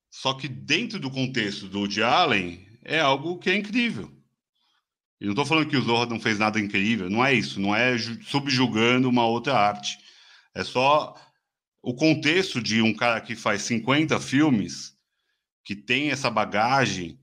Só 0.10 0.34
que 0.34 0.48
dentro 0.48 1.00
do 1.00 1.12
contexto 1.12 1.68
do 1.68 1.80
Woody 1.80 2.02
Allen, 2.02 2.66
é 2.84 3.00
algo 3.00 3.38
que 3.38 3.50
é 3.50 3.56
incrível. 3.56 4.12
E 5.20 5.26
não 5.26 5.32
estou 5.32 5.46
falando 5.46 5.70
que 5.70 5.76
o 5.76 5.82
Zorra 5.82 6.06
não 6.06 6.20
fez 6.20 6.40
nada 6.40 6.60
incrível, 6.60 7.10
não 7.10 7.26
é 7.26 7.34
isso, 7.34 7.60
não 7.60 7.76
é 7.76 7.98
subjugando 8.24 9.10
uma 9.10 9.26
outra 9.26 9.58
arte. 9.58 9.98
É 10.54 10.64
só 10.64 11.16
o 11.82 11.96
contexto 11.96 12.62
de 12.62 12.82
um 12.82 12.94
cara 12.94 13.22
que 13.22 13.36
faz 13.36 13.62
50 13.64 14.20
filmes, 14.20 14.96
que 15.64 15.76
tem 15.76 16.12
essa 16.12 16.30
bagagem, 16.30 17.20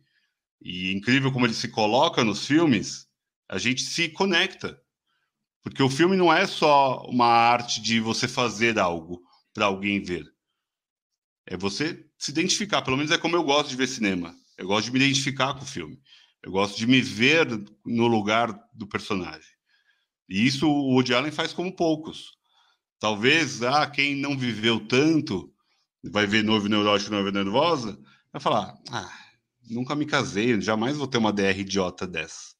e 0.60 0.92
incrível 0.92 1.30
como 1.30 1.46
ele 1.46 1.54
se 1.54 1.68
coloca 1.68 2.24
nos 2.24 2.46
filmes, 2.46 3.06
a 3.48 3.58
gente 3.58 3.82
se 3.82 4.08
conecta. 4.08 4.80
Porque 5.62 5.82
o 5.82 5.90
filme 5.90 6.16
não 6.16 6.32
é 6.32 6.46
só 6.46 7.02
uma 7.06 7.26
arte 7.26 7.80
de 7.80 8.00
você 8.00 8.28
fazer 8.28 8.78
algo 8.78 9.22
para 9.52 9.66
alguém 9.66 10.02
ver. 10.02 10.24
É 11.46 11.56
você 11.56 12.06
se 12.18 12.30
identificar, 12.30 12.82
pelo 12.82 12.96
menos 12.96 13.12
é 13.12 13.18
como 13.18 13.36
eu 13.36 13.42
gosto 13.42 13.70
de 13.70 13.76
ver 13.76 13.86
cinema. 13.86 14.34
Eu 14.56 14.66
gosto 14.66 14.86
de 14.86 14.92
me 14.92 14.98
identificar 14.98 15.54
com 15.54 15.62
o 15.62 15.66
filme. 15.66 15.98
Eu 16.42 16.52
gosto 16.52 16.76
de 16.76 16.86
me 16.86 17.00
ver 17.00 17.46
no 17.84 18.06
lugar 18.06 18.52
do 18.74 18.86
personagem. 18.86 19.50
E 20.28 20.46
isso 20.46 20.68
o 20.68 20.94
Woody 20.94 21.14
Allen 21.14 21.32
faz 21.32 21.52
como 21.52 21.74
poucos. 21.74 22.32
Talvez, 23.04 23.62
ah, 23.62 23.86
quem 23.86 24.16
não 24.16 24.34
viveu 24.34 24.80
tanto, 24.80 25.52
vai 26.02 26.26
ver 26.26 26.42
noivo 26.42 26.70
neurótico, 26.70 27.10
noiva 27.10 27.30
nervosa, 27.30 28.00
vai 28.32 28.40
falar, 28.40 28.80
ah, 28.90 29.12
nunca 29.68 29.94
me 29.94 30.06
casei, 30.06 30.58
jamais 30.58 30.96
vou 30.96 31.06
ter 31.06 31.18
uma 31.18 31.30
DR 31.30 31.60
idiota 31.60 32.06
dessa. 32.06 32.54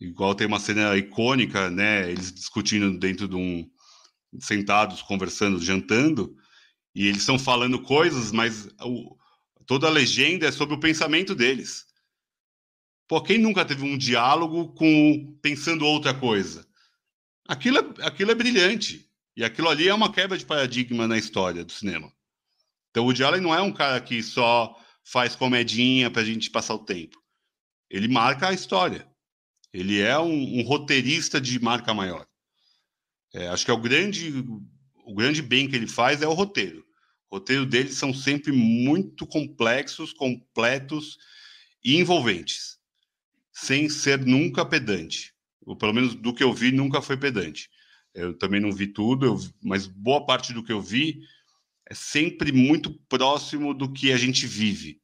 Igual 0.00 0.34
tem 0.34 0.48
uma 0.48 0.58
cena 0.58 0.96
icônica, 0.96 1.70
né? 1.70 2.10
Eles 2.10 2.32
discutindo 2.32 2.98
dentro 2.98 3.28
de 3.28 3.36
um. 3.36 3.70
sentados, 4.40 5.02
conversando, 5.02 5.62
jantando, 5.62 6.34
e 6.92 7.06
eles 7.06 7.20
estão 7.20 7.38
falando 7.38 7.80
coisas, 7.80 8.32
mas 8.32 8.68
o, 8.82 9.16
toda 9.66 9.86
a 9.86 9.90
legenda 9.90 10.48
é 10.48 10.50
sobre 10.50 10.74
o 10.74 10.80
pensamento 10.80 11.32
deles. 11.32 11.86
Pô, 13.06 13.22
quem 13.22 13.38
nunca 13.38 13.64
teve 13.64 13.84
um 13.84 13.96
diálogo 13.96 14.74
com 14.74 15.38
pensando 15.40 15.86
outra 15.86 16.12
coisa? 16.12 16.65
Aquilo 17.48 17.78
é, 17.78 18.06
aquilo 18.06 18.30
é 18.30 18.34
brilhante. 18.34 19.08
E 19.36 19.44
aquilo 19.44 19.68
ali 19.68 19.86
é 19.86 19.94
uma 19.94 20.12
quebra 20.12 20.38
de 20.38 20.46
paradigma 20.46 21.06
na 21.06 21.18
história 21.18 21.64
do 21.64 21.72
cinema. 21.72 22.10
Então 22.90 23.04
o 23.04 23.06
Woody 23.06 23.22
Allen 23.22 23.42
não 23.42 23.54
é 23.54 23.60
um 23.60 23.72
cara 23.72 24.00
que 24.00 24.22
só 24.22 24.74
faz 25.04 25.36
comedinha 25.36 26.10
para 26.10 26.22
a 26.22 26.24
gente 26.24 26.50
passar 26.50 26.74
o 26.74 26.84
tempo. 26.84 27.22
Ele 27.90 28.08
marca 28.08 28.48
a 28.48 28.52
história. 28.52 29.06
Ele 29.72 30.00
é 30.00 30.18
um, 30.18 30.58
um 30.58 30.62
roteirista 30.62 31.38
de 31.38 31.60
marca 31.60 31.92
maior. 31.92 32.26
É, 33.34 33.48
acho 33.48 33.64
que 33.64 33.70
é 33.70 33.74
o 33.74 33.80
grande, 33.80 34.32
o 35.04 35.14
grande 35.14 35.42
bem 35.42 35.68
que 35.68 35.76
ele 35.76 35.86
faz 35.86 36.22
é 36.22 36.26
o 36.26 36.32
roteiro. 36.32 36.82
O 37.30 37.36
roteiro 37.36 37.66
dele 37.66 37.92
são 37.92 38.14
sempre 38.14 38.52
muito 38.52 39.26
complexos, 39.26 40.14
completos 40.14 41.18
e 41.84 41.96
envolventes, 41.96 42.78
sem 43.52 43.90
ser 43.90 44.24
nunca 44.24 44.64
pedante. 44.64 45.35
Pelo 45.74 45.92
menos 45.92 46.14
do 46.14 46.32
que 46.32 46.44
eu 46.44 46.52
vi, 46.52 46.70
nunca 46.70 47.02
foi 47.02 47.16
pedante. 47.16 47.68
Eu 48.14 48.36
também 48.36 48.60
não 48.60 48.70
vi 48.70 48.86
tudo, 48.86 49.26
eu, 49.26 49.40
mas 49.62 49.86
boa 49.86 50.24
parte 50.24 50.52
do 50.52 50.62
que 50.62 50.72
eu 50.72 50.80
vi 50.80 51.20
é 51.88 51.94
sempre 51.94 52.52
muito 52.52 52.92
próximo 53.08 53.74
do 53.74 53.92
que 53.92 54.12
a 54.12 54.16
gente 54.16 54.46
vive, 54.46 55.00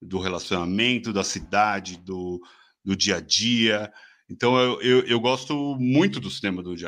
do 0.00 0.18
relacionamento, 0.18 1.12
da 1.12 1.24
cidade, 1.24 1.96
do, 1.96 2.40
do 2.84 2.96
dia 2.96 3.16
a 3.16 3.20
dia. 3.20 3.92
Então 4.28 4.58
eu, 4.58 4.80
eu, 4.82 5.00
eu 5.06 5.20
gosto 5.20 5.76
muito 5.78 6.20
do 6.20 6.30
cinema 6.30 6.62
do 6.62 6.70
Woody 6.70 6.86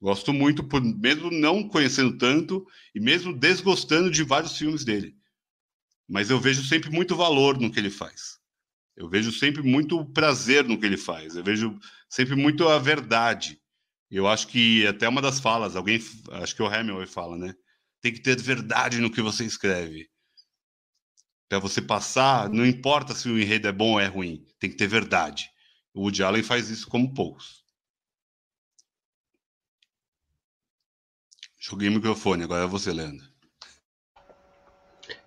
Gosto 0.00 0.32
muito, 0.32 0.62
por, 0.62 0.80
mesmo 0.80 1.30
não 1.30 1.68
conhecendo 1.68 2.16
tanto 2.16 2.64
e 2.94 3.00
mesmo 3.00 3.36
desgostando 3.36 4.10
de 4.10 4.22
vários 4.22 4.56
filmes 4.56 4.84
dele. 4.84 5.16
Mas 6.08 6.30
eu 6.30 6.40
vejo 6.40 6.64
sempre 6.64 6.88
muito 6.88 7.16
valor 7.16 7.58
no 7.60 7.70
que 7.70 7.80
ele 7.80 7.90
faz. 7.90 8.37
Eu 8.98 9.08
vejo 9.08 9.30
sempre 9.30 9.62
muito 9.62 10.04
prazer 10.06 10.64
no 10.64 10.78
que 10.78 10.84
ele 10.84 10.96
faz. 10.96 11.36
Eu 11.36 11.44
vejo 11.44 11.78
sempre 12.10 12.34
muito 12.34 12.68
a 12.68 12.80
verdade. 12.80 13.60
Eu 14.10 14.26
acho 14.26 14.48
que 14.48 14.84
até 14.88 15.08
uma 15.08 15.22
das 15.22 15.38
falas, 15.38 15.76
alguém, 15.76 16.00
acho 16.32 16.56
que 16.56 16.62
o 16.62 16.72
Hemingway 16.72 17.06
fala, 17.06 17.38
né? 17.38 17.54
Tem 18.00 18.12
que 18.12 18.20
ter 18.20 18.36
verdade 18.40 18.98
no 18.98 19.10
que 19.10 19.22
você 19.22 19.44
escreve 19.44 20.10
para 21.48 21.60
você 21.60 21.80
passar, 21.80 22.50
não 22.50 22.66
importa 22.66 23.14
se 23.14 23.28
o 23.28 23.38
enredo 23.38 23.68
é 23.68 23.72
bom 23.72 23.92
ou 23.92 24.00
é 24.00 24.06
ruim, 24.06 24.44
tem 24.58 24.68
que 24.68 24.76
ter 24.76 24.88
verdade. 24.88 25.48
O 25.94 26.02
Woody 26.02 26.22
Allen 26.22 26.42
faz 26.42 26.68
isso 26.68 26.86
como 26.88 27.14
poucos. 27.14 27.64
Joguei 31.58 31.88
o 31.88 31.92
microfone, 31.92 32.44
agora 32.44 32.64
é 32.64 32.66
você, 32.66 32.92
Leandro. 32.92 33.27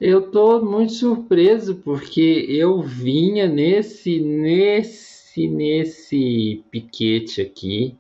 Eu 0.04 0.32
tô 0.32 0.60
muito 0.60 0.94
surpreso 0.94 1.76
porque 1.76 2.48
eu 2.50 2.82
vinha 2.82 3.48
nesse 3.48 4.20
nesse 4.20 5.48
nesse 5.48 6.66
piquete 6.72 7.40
aqui, 7.40 7.96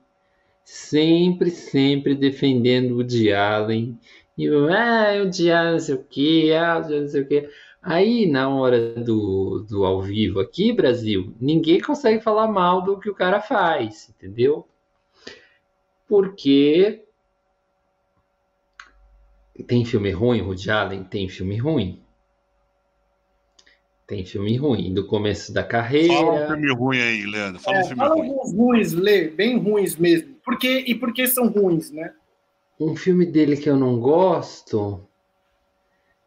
sempre 0.65 1.51
sempre 1.51 2.15
defendendo 2.15 2.93
o 2.93 2.95
Woody 2.97 3.31
Allen. 3.31 3.99
E 4.35 4.45
eu, 4.45 4.67
ah, 4.73 5.13
o 5.17 5.25
Woody 5.25 5.51
Allen 5.51 5.71
não 5.73 5.79
sei 5.79 5.93
o 5.93 6.03
que, 6.03 6.51
ah, 6.53 6.83
o 6.83 6.89
não 6.89 7.07
sei 7.07 7.21
o 7.21 7.27
que. 7.27 7.49
Aí, 7.79 8.25
na 8.25 8.49
hora 8.49 8.95
do, 8.95 9.63
do 9.69 9.85
ao 9.85 10.01
vivo 10.01 10.39
aqui, 10.39 10.73
Brasil, 10.73 11.35
ninguém 11.39 11.79
consegue 11.79 12.19
falar 12.23 12.47
mal 12.47 12.81
do 12.81 12.99
que 12.99 13.11
o 13.11 13.15
cara 13.15 13.39
faz, 13.39 14.09
entendeu? 14.09 14.67
Porque 16.07 17.03
tem 19.64 19.86
filme 19.86 20.12
ruim, 20.12 20.41
Woody 20.41 20.70
Allen 20.70 21.03
tem 21.03 21.28
filme 21.30 21.57
ruim. 21.57 22.01
Tem 24.07 24.26
filme 24.26 24.57
ruim, 24.57 24.93
do 24.93 25.07
começo 25.07 25.53
da 25.53 25.64
carreira. 25.64 26.14
Fala 26.14 26.43
um 26.43 26.47
filme 26.47 26.74
ruim 26.74 26.99
aí, 26.99 27.26
Leandro. 27.26 27.62
Fala 27.62 27.78
é, 27.78 27.82
um 27.82 27.84
filme 27.86 27.97
fala 27.97 28.16
ruim. 28.16 28.30
Alguns 28.30 28.53
ruins, 28.53 28.93
Lê, 28.93 29.30
bem 29.30 29.57
ruins 29.57 29.95
mesmo. 29.95 30.36
Por 30.43 30.57
quê? 30.57 30.84
E 30.86 30.95
por 30.95 31.14
que 31.14 31.26
são 31.28 31.47
ruins, 31.47 31.91
né? 31.91 32.14
Um 32.80 32.95
filme 32.95 33.26
dele 33.26 33.55
que 33.55 33.70
eu 33.70 33.78
não 33.78 33.99
gosto. 33.99 35.07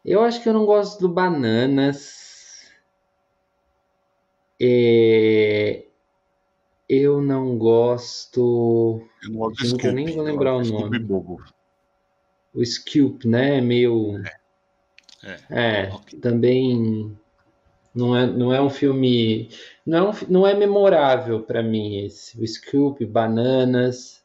Eu 0.03 0.21
acho 0.21 0.41
que 0.41 0.49
eu 0.49 0.53
não 0.53 0.65
gosto 0.65 0.99
do 0.99 1.09
Bananas. 1.09 2.71
É... 4.59 5.85
Eu 6.87 7.21
não 7.21 7.57
gosto. 7.57 9.01
Eu 9.23 9.29
não 9.29 9.39
gosto. 9.39 9.85
Eu 9.85 9.91
nem 9.91 10.13
vou 10.13 10.23
lembrar 10.23 10.55
o 10.55 10.63
nome. 10.63 10.99
Bobo. 10.99 11.43
O 12.55 12.65
Scoop, 12.65 13.27
né? 13.27 13.61
Meio. 13.61 14.21
É, 15.23 15.37
é, 15.49 15.81
é 15.87 15.93
okay. 15.93 16.19
também 16.19 17.15
não 17.95 18.15
é, 18.15 18.27
não 18.27 18.53
é 18.53 18.61
um 18.61 18.69
filme. 18.69 19.49
Não 19.85 19.97
é, 19.97 20.09
um, 20.09 20.13
não 20.27 20.47
é 20.47 20.53
memorável 20.53 21.41
para 21.41 21.63
mim 21.63 22.03
esse. 22.05 22.39
O 22.41 22.45
Scoop, 22.45 23.05
Bananas. 23.05 24.23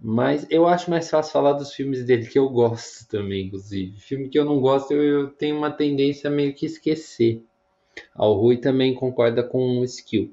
Mas 0.00 0.46
eu 0.48 0.68
acho 0.68 0.90
mais 0.90 1.10
fácil 1.10 1.32
falar 1.32 1.54
dos 1.54 1.72
filmes 1.72 2.04
dele, 2.04 2.26
que 2.26 2.38
eu 2.38 2.48
gosto 2.48 3.08
também, 3.08 3.46
inclusive. 3.46 3.98
Filme 3.98 4.28
que 4.28 4.38
eu 4.38 4.44
não 4.44 4.60
gosto, 4.60 4.92
eu, 4.92 5.02
eu 5.02 5.28
tenho 5.30 5.56
uma 5.56 5.72
tendência 5.72 6.28
a 6.28 6.32
meio 6.32 6.54
que 6.54 6.66
esquecer. 6.66 7.42
Ao 8.14 8.34
Rui 8.34 8.58
também 8.58 8.94
concorda 8.94 9.42
com 9.42 9.80
o 9.80 9.84
Skill. 9.84 10.32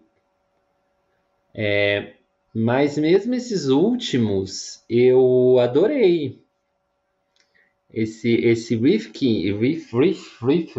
É, 1.51 2.13
mas 2.53 2.97
mesmo 2.97 3.33
esses 3.33 3.67
últimos, 3.67 4.83
eu 4.89 5.57
adorei. 5.59 6.44
Esse, 7.95 8.35
esse 8.35 8.75
Rifkin, 8.75 9.57
Rif, 9.57 9.97
Rif, 9.97 10.45
Rif, 10.45 10.75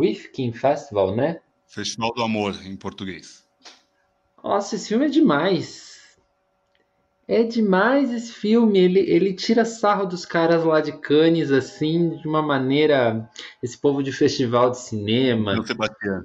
Rifkin 0.00 0.52
Festival, 0.52 1.14
né? 1.14 1.40
Festival 1.64 2.12
do 2.12 2.22
Amor, 2.22 2.60
em 2.66 2.76
português. 2.76 3.46
Nossa, 4.42 4.74
esse 4.74 4.88
filme 4.88 5.06
é 5.06 5.08
demais 5.08 6.18
É 7.28 7.44
demais 7.44 8.12
esse 8.12 8.32
filme. 8.32 8.80
Ele, 8.80 8.98
ele 8.98 9.32
tira 9.32 9.64
sarro 9.64 10.06
dos 10.06 10.26
caras 10.26 10.64
lá 10.64 10.80
de 10.80 10.90
Cannes, 10.98 11.52
assim, 11.52 12.16
de 12.16 12.26
uma 12.26 12.42
maneira. 12.42 13.30
Esse 13.62 13.78
povo 13.78 14.02
de 14.02 14.10
festival 14.10 14.70
de 14.70 14.78
cinema. 14.78 15.54
Não 15.54 15.64
Sebastião. 15.64 16.24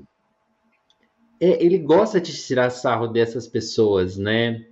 É, 1.40 1.64
ele 1.64 1.78
gosta 1.78 2.20
de 2.20 2.34
tirar 2.34 2.72
sarro 2.72 3.08
dessas 3.08 3.48
pessoas, 3.48 4.18
né? 4.18 4.66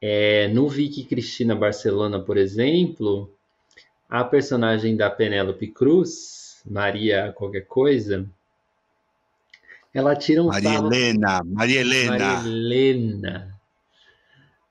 É, 0.00 0.48
no 0.48 0.68
Vicky 0.68 1.04
Cristina 1.04 1.54
Barcelona, 1.54 2.18
por 2.18 2.36
exemplo, 2.38 3.30
a 4.12 4.22
personagem 4.24 4.94
da 4.94 5.08
Penélope 5.08 5.68
Cruz, 5.68 6.60
Maria 6.70 7.32
qualquer 7.34 7.62
coisa, 7.62 8.26
ela 9.94 10.14
tira 10.14 10.42
um 10.42 10.48
Maria 10.48 10.68
sarro... 10.68 10.92
Helena, 10.92 11.42
Maria 11.42 11.80
Helena. 11.80 12.18
Maria 12.18 12.50
Helena. 12.50 13.60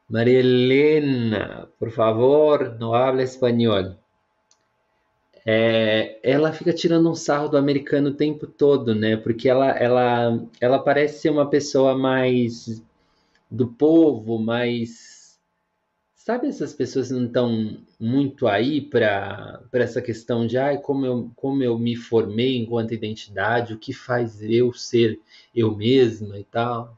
Maria 0.08 0.40
Helena, 0.40 1.68
por 1.80 1.90
favor, 1.90 2.78
não 2.80 2.94
habla 2.94 3.24
espanhol. 3.24 3.96
É, 5.44 6.20
ela 6.22 6.54
fica 6.54 6.72
tirando 6.72 7.10
um 7.10 7.16
sarro 7.16 7.48
do 7.50 7.58
americano 7.58 8.10
o 8.10 8.14
tempo 8.14 8.46
todo, 8.46 8.94
né? 8.94 9.18
Porque 9.18 9.50
ela, 9.50 9.72
ela, 9.72 10.40
ela 10.60 10.78
parece 10.78 11.20
ser 11.20 11.32
uma 11.32 11.50
pessoa 11.50 11.98
mais 11.98 12.80
do 13.50 13.66
povo, 13.66 14.38
mais. 14.38 15.11
Sabe 16.24 16.48
essas 16.48 16.72
pessoas 16.72 17.10
não 17.10 17.26
estão 17.26 17.80
muito 18.00 18.48
aí 18.48 18.80
para 18.80 19.60
essa 19.74 20.00
questão 20.00 20.46
de 20.46 20.56
ah, 20.56 20.78
como, 20.78 21.04
eu, 21.04 21.32
como 21.36 21.64
eu 21.64 21.80
me 21.80 21.96
formei 21.96 22.58
enquanto 22.58 22.94
identidade, 22.94 23.74
o 23.74 23.80
que 23.80 23.92
faz 23.92 24.40
eu 24.44 24.72
ser 24.72 25.20
eu 25.56 25.76
mesma 25.76 26.38
e 26.38 26.44
tal. 26.44 26.96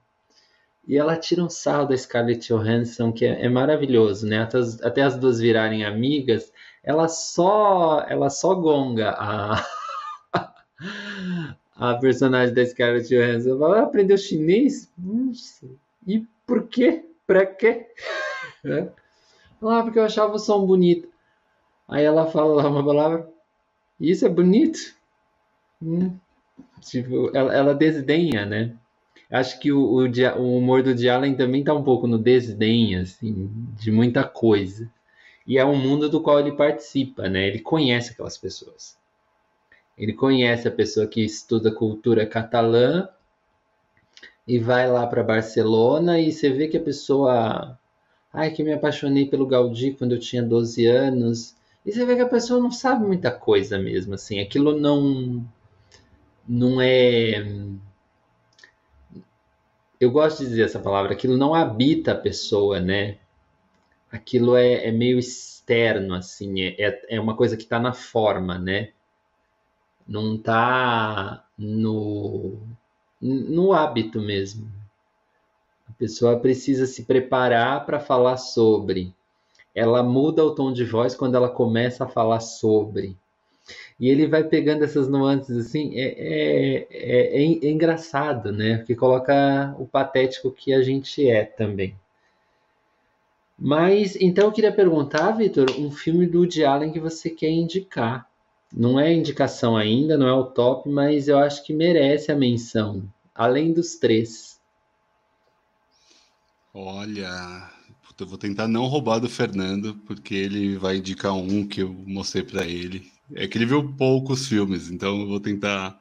E 0.86 0.97
ela 0.97 1.15
tira 1.15 1.41
um 1.41 1.49
sarro 1.49 1.88
da 1.88 1.95
Scarlett 1.95 2.49
Johansson, 2.49 3.13
que 3.13 3.26
é, 3.26 3.45
é 3.45 3.47
maravilhoso, 3.47 4.28
né? 4.28 4.41
Até 4.41 4.57
as, 4.57 4.82
até 4.82 5.01
as, 5.03 5.15
duas 5.15 5.39
virarem 5.39 5.86
amigas, 5.86 6.51
ela 6.84 7.07
só, 7.07 8.05
ela 8.09 8.30
só 8.30 8.53
gonga 8.53 9.11
a, 9.11 9.65
a 11.78 11.95
personagem 11.95 12.53
da 12.53 12.65
Scarlett 12.65 13.07
Johansson. 13.07 13.51
Ela 13.51 13.80
ah, 13.80 13.84
aprendeu 13.84 14.17
chinês? 14.17 14.91
Nossa, 14.97 15.65
e 16.05 16.26
por 16.45 16.67
quê? 16.67 17.05
Pra 17.26 17.45
quê? 17.45 17.88
É. 18.65 19.03
Ah, 19.68 19.84
porque 19.84 19.99
eu 19.99 20.03
achava 20.03 20.34
o 20.34 20.39
som 20.39 20.66
bonito. 20.66 21.07
Aí 21.88 22.03
ela 22.03 22.26
fala 22.26 22.55
lá 22.55 22.70
uma 22.70 22.84
palavra. 22.84 23.30
Isso 23.99 24.26
é 24.26 24.30
bonito? 24.30 24.95
Hum. 25.82 26.18
Tipo, 26.82 27.36
ela, 27.36 27.53
ela 27.53 27.76
desdenha, 27.76 28.45
né? 28.45 28.76
Acho 29.32 29.59
que 29.59 29.72
o, 29.72 29.80
o, 29.80 30.03
o 30.03 30.57
humor 30.57 30.84
do 30.84 31.09
Allen 31.09 31.36
também 31.36 31.61
está 31.61 31.74
um 31.74 31.84
pouco 31.84 32.05
no 32.07 32.20
desdém, 32.20 32.95
assim, 32.97 33.49
de 33.80 33.91
muita 33.91 34.24
coisa. 34.24 34.91
E 35.45 35.57
é 35.57 35.66
um 35.66 35.76
mundo 35.76 36.09
do 36.09 36.22
qual 36.22 36.39
ele 36.39 36.53
participa, 36.53 37.28
né? 37.28 37.47
Ele 37.47 37.59
conhece 37.59 38.11
aquelas 38.11 38.38
pessoas. 38.38 38.97
Ele 39.97 40.14
conhece 40.14 40.68
a 40.68 40.72
pessoa 40.72 41.07
que 41.07 41.22
estuda 41.24 41.74
cultura 41.74 42.26
catalã 42.26 43.07
e 44.47 44.59
vai 44.59 44.89
lá 44.89 45.05
para 45.07 45.24
Barcelona 45.24 46.20
e 46.20 46.32
você 46.32 46.49
vê 46.49 46.68
que 46.68 46.78
a 46.78 46.84
pessoa. 46.84 47.78
Ai, 48.34 48.52
que 48.52 48.64
me 48.64 48.74
apaixonei 48.74 49.28
pelo 49.28 49.48
Gaudí 49.48 49.94
quando 49.94 50.14
eu 50.14 50.20
tinha 50.20 50.44
12 50.44 50.86
anos. 50.86 51.56
E 51.86 51.92
você 51.92 52.06
vê 52.06 52.16
que 52.16 52.22
a 52.22 52.28
pessoa 52.28 52.60
não 52.60 52.72
sabe 52.72 53.06
muita 53.06 53.32
coisa 53.32 53.78
mesmo, 53.78 54.16
assim. 54.16 54.40
Aquilo 54.40 54.78
não. 54.78 55.46
Não 56.48 56.82
é 56.82 57.44
eu 60.04 60.12
gosto 60.12 60.40
de 60.40 60.50
dizer 60.50 60.64
essa 60.64 60.80
palavra, 60.80 61.14
aquilo 61.14 61.38
não 61.38 61.56
habita 61.56 62.12
a 62.12 62.16
pessoa, 62.16 62.80
né? 62.80 63.18
Aquilo 64.12 64.56
é, 64.56 64.88
é 64.88 64.92
meio 64.92 65.18
externo, 65.18 66.14
assim, 66.14 66.62
é, 66.62 66.76
é, 66.78 67.16
é 67.16 67.20
uma 67.22 67.36
coisa 67.36 67.56
que 67.56 67.64
está 67.64 67.80
na 67.80 67.94
forma, 67.94 68.60
né? 68.60 68.92
Não 70.08 70.36
está 70.36 71.46
no, 71.58 72.60
no 73.22 73.72
hábito 73.72 74.22
mesmo. 74.22 74.70
Pessoa 76.04 76.38
precisa 76.38 76.86
se 76.86 77.04
preparar 77.04 77.86
para 77.86 77.97
falar 77.97 78.36
sobre. 78.36 79.14
Ela 79.74 80.04
muda 80.04 80.43
o 80.43 80.54
tom 80.54 80.74
de 80.74 80.84
voz 80.84 81.16
quando 81.16 81.36
ela 81.36 81.47
começa 81.47 82.04
a 82.04 82.10
falar 82.10 82.41
sobre. 82.41 83.16
E 83.97 84.10
ele 84.10 84.28
vai 84.28 84.43
pegando 84.43 84.84
essas 84.84 85.08
nuances 85.08 85.56
assim, 85.56 85.97
é, 85.97 86.08
é, 86.18 86.88
é, 86.91 87.41
é, 87.41 87.70
engraçado, 87.70 88.51
né? 88.51 88.80
Porque 88.80 88.95
coloca 88.95 89.74
o 89.80 89.86
patético 89.86 90.51
que 90.51 90.74
a 90.74 90.82
gente 90.82 91.26
é 91.30 91.45
também. 91.45 91.95
Mas 93.58 94.18
então 94.18 94.47
eu 94.47 94.51
queria 94.51 94.74
perguntar, 94.74 95.32
Vitor, 95.32 95.68
um 95.80 95.89
filme 95.89 96.28
do 96.28 96.39
Woody 96.39 96.66
Allen 96.66 96.91
que 96.91 96.99
você 96.99 97.30
quer 97.30 97.49
indicar. 97.49 98.28
Não 98.76 98.99
é 98.99 99.14
indicação 99.14 99.78
ainda, 99.78 100.18
não 100.18 100.28
é 100.28 100.34
o 100.34 100.43
top, 100.43 100.89
mas 100.89 101.30
eu 101.30 101.38
acho 101.38 101.64
que 101.64 101.72
merece 101.74 102.30
a 102.30 102.36
menção, 102.36 103.04
além 103.34 103.72
dos 103.72 103.95
três. 103.95 104.53
Olha, 106.74 107.69
eu 108.19 108.26
vou 108.26 108.38
tentar 108.38 108.67
não 108.67 108.88
roubar 108.88 109.19
do 109.19 109.30
Fernando, 109.30 109.95
porque 110.07 110.34
ele 110.34 110.76
vai 110.76 110.97
indicar 110.97 111.34
um 111.34 111.67
que 111.67 111.84
eu 111.84 111.93
mostrei 111.93 112.43
para 112.43 112.65
ele. 112.65 113.11
É 113.36 113.47
que 113.47 113.57
ele 113.57 113.67
viu 113.67 113.93
poucos 113.95 114.47
filmes, 114.47 114.89
então 114.89 115.21
eu 115.21 115.28
vou 115.28 115.39
tentar 115.39 115.99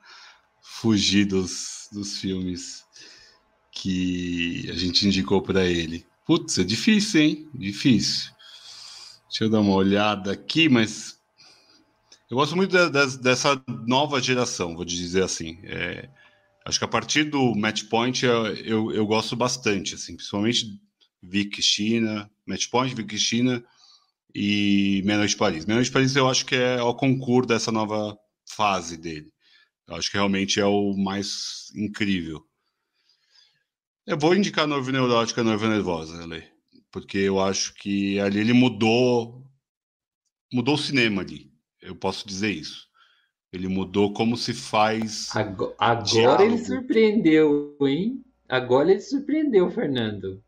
fugir 0.62 1.26
dos, 1.26 1.88
dos 1.92 2.18
filmes 2.18 2.84
que 3.70 4.66
a 4.70 4.74
gente 4.74 5.06
indicou 5.06 5.42
para 5.42 5.66
ele. 5.66 6.06
Putz, 6.24 6.58
é 6.58 6.64
difícil, 6.64 7.20
hein? 7.20 7.50
Difícil. 7.54 8.30
Deixa 9.28 9.44
eu 9.44 9.50
dar 9.50 9.60
uma 9.60 9.74
olhada 9.74 10.32
aqui, 10.32 10.68
mas 10.70 11.18
eu 12.30 12.36
gosto 12.36 12.56
muito 12.56 12.70
de, 12.70 12.88
de, 12.88 13.18
dessa 13.18 13.62
nova 13.86 14.22
geração, 14.22 14.74
vou 14.74 14.86
dizer 14.86 15.22
assim. 15.22 15.58
É, 15.64 16.08
acho 16.64 16.78
que 16.78 16.84
a 16.84 16.88
partir 16.88 17.24
do 17.24 17.54
Match 17.54 17.84
Point 17.84 18.24
eu, 18.24 18.92
eu, 18.92 19.06
gosto 19.06 19.34
bastante, 19.36 19.94
assim, 19.94 20.16
principalmente 20.16 20.66
Vic 21.22 21.60
China, 21.62 22.30
Match 22.46 22.68
Point, 22.68 22.94
Vic 22.94 23.18
China 23.18 23.64
e 24.34 25.02
Meia 25.04 25.26
de 25.26 25.36
Paris. 25.36 25.66
Meia 25.66 25.82
de 25.82 25.90
Paris 25.90 26.16
eu 26.16 26.28
acho 26.28 26.46
que 26.46 26.54
é 26.54 26.82
o 26.82 26.94
concurso 26.94 27.48
dessa 27.48 27.70
nova 27.70 28.16
fase 28.48 28.96
dele. 28.96 29.30
Eu 29.86 29.96
acho 29.96 30.10
que 30.10 30.16
realmente 30.16 30.60
é 30.60 30.66
o 30.66 30.96
mais 30.96 31.70
incrível. 31.74 32.44
Eu 34.06 34.18
vou 34.18 34.34
indicar 34.34 34.66
Noiva 34.66 34.90
Neurótica, 34.90 35.44
Noiva 35.44 35.68
Nervosa, 35.68 36.22
Ale, 36.22 36.44
porque 36.90 37.18
eu 37.18 37.40
acho 37.40 37.74
que 37.74 38.18
ali 38.18 38.40
ele 38.40 38.52
mudou 38.52 39.42
mudou 40.52 40.74
o 40.74 40.78
cinema 40.78 41.22
ali. 41.22 41.50
Eu 41.80 41.96
posso 41.96 42.26
dizer 42.26 42.50
isso. 42.50 42.86
Ele 43.53 43.68
mudou 43.68 44.12
como 44.12 44.36
se 44.36 44.55
faz. 44.55 45.28
Agora, 45.36 45.74
agora 45.78 46.44
ele 46.44 46.59
surpreendeu, 46.59 47.76
hein? 47.82 48.24
Agora 48.48 48.90
ele 48.90 49.00
surpreendeu, 49.00 49.70
Fernando. 49.70 50.42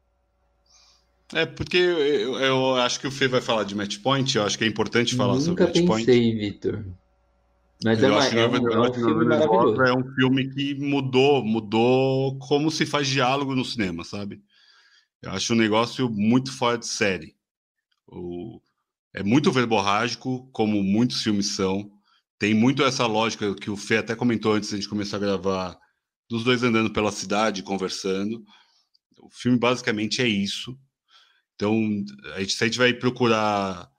É, 1.33 1.45
porque 1.45 1.77
eu, 1.77 2.39
eu, 2.39 2.77
acho 2.77 3.01
que 3.01 3.07
o 3.07 3.11
Fê 3.11 3.29
vai 3.29 3.41
falar 3.41 3.65
de 3.65 3.75
match 3.75 3.99
point, 3.99 4.37
eu 4.37 4.45
acho 4.45 4.57
que 4.57 4.65
é 4.65 4.67
importante 4.67 5.17
falar 5.17 5.35
Nunca 5.35 5.45
sobre 5.45 5.65
match 5.65 5.73
pensei, 5.73 5.87
point. 5.87 6.07
Nunca 6.07 6.39
Vitor. 6.39 6.85
Mas 7.85 8.03
eu 8.03 8.15
é, 8.15 8.19
acho 8.19 8.31
uma, 8.31 8.41
é, 8.41 8.49
um, 8.49 8.73
é 8.73 8.89
um 8.89 8.95
filme 8.95 9.25
maravilhoso. 9.27 9.83
É 9.83 9.93
um 9.95 10.15
filme 10.15 10.49
que 10.55 10.75
mudou, 10.75 11.45
mudou 11.45 12.39
como 12.39 12.71
se 12.71 12.87
faz 12.87 13.07
diálogo 13.07 13.55
no 13.55 13.65
cinema, 13.65 14.05
sabe? 14.05 14.43
Eu 15.21 15.31
acho 15.33 15.53
um 15.53 15.57
negócio 15.57 16.09
muito 16.09 16.53
fora 16.53 16.79
de 16.79 16.87
série. 16.87 17.35
O, 18.07 18.61
é 19.13 19.23
muito 19.23 19.51
verborrágico, 19.51 20.49
como 20.53 20.83
muitos 20.83 21.23
filmes 21.23 21.49
são. 21.49 21.91
Tem 22.45 22.53
muito 22.53 22.85
essa 22.85 23.07
lógica 23.07 23.55
que 23.55 23.71
o 23.71 23.77
Fê 23.77 23.97
até 23.97 24.15
comentou 24.15 24.53
antes 24.53 24.71
da 24.71 24.77
gente 24.77 24.87
começar 24.87 25.17
a 25.17 25.21
gravar, 25.21 25.79
dos 26.29 26.45
dois 26.45 26.63
andando 26.63 26.93
pela 26.93 27.11
cidade, 27.11 27.63
conversando. 27.63 28.45
O 29.19 29.31
filme 29.31 29.59
basicamente 29.59 30.21
é 30.21 30.29
isso. 30.29 30.79
Então, 31.55 31.73
a 32.35 32.41
gente, 32.41 32.53
se 32.53 32.63
a 32.63 32.67
gente 32.67 32.77
vai 32.77 32.93
procurar 32.93 33.91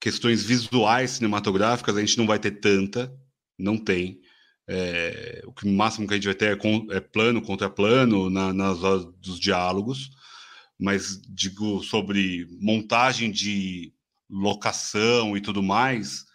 questões 0.00 0.42
visuais 0.42 1.10
cinematográficas, 1.10 1.94
a 1.94 2.00
gente 2.00 2.16
não 2.16 2.26
vai 2.26 2.38
ter 2.38 2.52
tanta, 2.52 3.14
não 3.58 3.76
tem. 3.76 4.18
É, 4.66 5.42
o 5.44 5.68
máximo 5.68 6.08
que 6.08 6.14
a 6.14 6.16
gente 6.16 6.24
vai 6.24 6.34
ter 6.34 6.52
é, 6.52 6.56
com, 6.56 6.86
é 6.90 7.00
plano 7.00 7.42
contra 7.42 7.68
plano 7.68 8.30
na, 8.30 8.50
nas 8.54 8.82
horas 8.82 9.04
dos 9.20 9.38
diálogos, 9.38 10.08
mas 10.78 11.20
digo 11.28 11.84
sobre 11.84 12.46
montagem 12.62 13.30
de 13.30 13.92
locação 14.26 15.36
e 15.36 15.42
tudo 15.42 15.62
mais, 15.62 16.29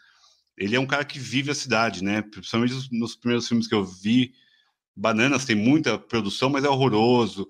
ele 0.57 0.75
é 0.75 0.79
um 0.79 0.85
cara 0.85 1.03
que 1.05 1.19
vive 1.19 1.51
a 1.51 1.55
cidade, 1.55 2.03
né? 2.03 2.21
Principalmente 2.21 2.73
nos 2.91 3.15
primeiros 3.15 3.47
filmes 3.47 3.67
que 3.67 3.75
eu 3.75 3.83
vi, 3.83 4.33
Bananas 4.95 5.45
tem 5.45 5.55
muita 5.55 5.97
produção, 5.97 6.49
mas 6.49 6.63
é 6.63 6.69
horroroso. 6.69 7.47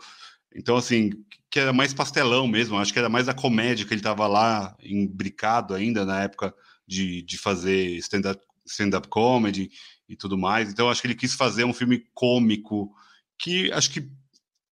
Então, 0.56 0.78
assim, 0.78 1.12
que 1.50 1.60
era 1.60 1.72
mais 1.72 1.94
pastelão 1.94 2.48
mesmo, 2.48 2.78
acho 2.78 2.92
que 2.92 3.00
era 3.00 3.10
mais 3.10 3.30
a 3.30 3.34
comédia 3.34 3.86
que 3.86 3.94
ele 3.94 4.00
estava 4.00 4.28
lá 4.28 4.76
imbricado 4.82 5.74
ainda 5.74 6.06
na 6.06 6.24
época 6.24 6.54
de, 6.88 7.22
de 7.22 7.38
fazer 7.38 7.98
stand-up 7.98 8.42
stand 8.66 8.92
comedy 9.10 9.70
e 10.10 10.16
tudo 10.16 10.38
mais. 10.38 10.72
Então, 10.72 10.90
acho 10.90 11.02
que 11.02 11.08
ele 11.08 11.16
quis 11.16 11.34
fazer 11.34 11.64
um 11.64 11.74
filme 11.74 12.04
cômico 12.14 12.92
que 13.38 13.72
acho 13.72 13.92
que 13.92 14.10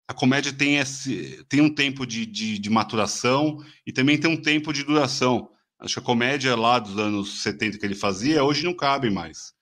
a 0.08 0.14
comédia 0.14 0.52
tem, 0.52 0.78
esse, 0.78 1.44
tem 1.48 1.62
um 1.62 1.74
tempo 1.74 2.06
de, 2.06 2.26
de, 2.26 2.58
de, 2.58 2.70
maturação 2.70 3.64
e 3.86 3.92
também 3.92 4.18
tem 4.18 4.30
um 4.30 4.42
tempo 4.42 4.74
de 4.74 4.84
duração. 4.84 5.50
Acho 5.80 5.96
que 5.96 6.00
a 6.00 6.04
comédia 6.04 6.56
lá 6.56 6.78
dos 6.78 6.98
anos 6.98 7.42
70 7.42 7.78
que 7.78 7.86
ele 7.86 7.96
fazia, 7.96 8.44
hoje 8.44 8.66
não 8.66 8.76
cabe 8.76 9.10
mais. 9.10 9.54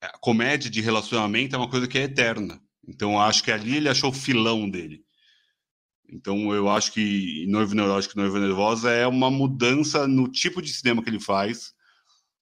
A 0.00 0.18
comédia 0.18 0.70
de 0.70 0.80
relacionamento 0.82 1.56
é 1.56 1.58
uma 1.58 1.70
coisa 1.70 1.88
que 1.88 1.98
é 1.98 2.02
eterna. 2.02 2.60
Então, 2.86 3.18
acho 3.18 3.42
que 3.42 3.50
ali 3.50 3.76
ele 3.76 3.88
achou 3.88 4.10
o 4.10 4.14
filão 4.14 4.68
dele. 4.68 5.02
Então, 6.06 6.54
eu 6.54 6.68
acho 6.68 6.92
que 6.92 7.46
Noivo 7.48 7.74
Neurótico 7.74 8.14
e 8.14 8.20
Noiva 8.20 8.38
Nervosa 8.38 8.90
é 8.90 9.06
uma 9.06 9.30
mudança 9.30 10.06
no 10.06 10.28
tipo 10.28 10.60
de 10.60 10.72
cinema 10.72 11.02
que 11.02 11.08
ele 11.08 11.18
faz. 11.18 11.72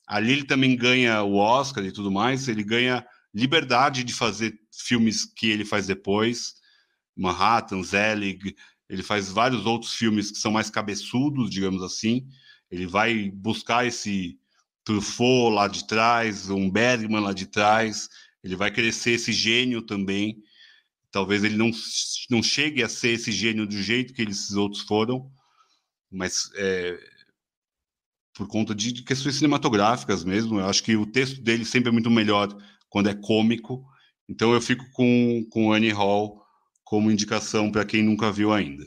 Ali 0.06 0.32
ele 0.32 0.44
também 0.44 0.77
ganha 0.77 1.23
o 1.23 1.36
Oscar 1.36 1.85
e 1.85 1.93
tudo 1.93 2.10
mais. 2.10 2.48
Ele 2.48 2.64
ganha 2.64 3.06
liberdade 3.32 4.02
de 4.02 4.12
fazer 4.12 4.59
filmes 4.73 5.24
que 5.24 5.48
ele 5.48 5.64
faz 5.64 5.86
depois. 5.86 6.55
Manhattan, 7.16 7.82
Zelig. 7.85 8.56
Ele 8.93 9.02
faz 9.02 9.32
vários 9.32 9.64
outros 9.64 9.94
filmes 9.94 10.31
que 10.31 10.36
são 10.36 10.52
mais 10.52 10.69
cabeçudos, 10.69 11.48
digamos 11.48 11.82
assim. 11.82 12.28
Ele 12.70 12.86
vai 12.86 13.31
buscar 13.31 13.86
esse 13.86 14.39
Truffaut 14.85 15.55
lá 15.55 15.66
de 15.66 15.86
trás, 15.86 16.51
um 16.51 16.70
Bergman 16.70 17.23
lá 17.23 17.32
de 17.32 17.47
trás. 17.47 18.10
Ele 18.44 18.55
vai 18.55 18.70
crescer 18.70 19.12
esse 19.12 19.32
gênio 19.32 19.81
também. 19.81 20.43
Talvez 21.10 21.43
ele 21.43 21.56
não, 21.56 21.70
não 22.28 22.43
chegue 22.43 22.82
a 22.82 22.89
ser 22.89 23.12
esse 23.12 23.32
gênio 23.32 23.66
do 23.66 23.81
jeito 23.81 24.12
que 24.12 24.20
esses 24.20 24.52
outros 24.52 24.82
foram, 24.82 25.32
mas 26.10 26.51
é, 26.56 26.98
por 28.35 28.47
conta 28.47 28.74
de 28.74 29.02
questões 29.02 29.36
cinematográficas 29.36 30.23
mesmo. 30.23 30.60
Eu 30.60 30.66
acho 30.66 30.82
que 30.82 30.97
o 30.97 31.06
texto 31.06 31.40
dele 31.40 31.64
sempre 31.64 31.89
é 31.89 31.93
muito 31.93 32.10
melhor 32.10 32.55
quando 32.90 33.09
é 33.09 33.14
cômico. 33.14 33.82
Então 34.28 34.52
eu 34.52 34.60
fico 34.60 34.85
com, 34.93 35.47
com 35.51 35.73
Annie 35.73 35.93
Hall 35.93 36.41
como 36.93 37.10
indicação 37.10 37.73
para 37.73 37.86
quem 37.86 38.02
nunca 38.02 38.31
viu 38.31 38.52
ainda. 38.52 38.85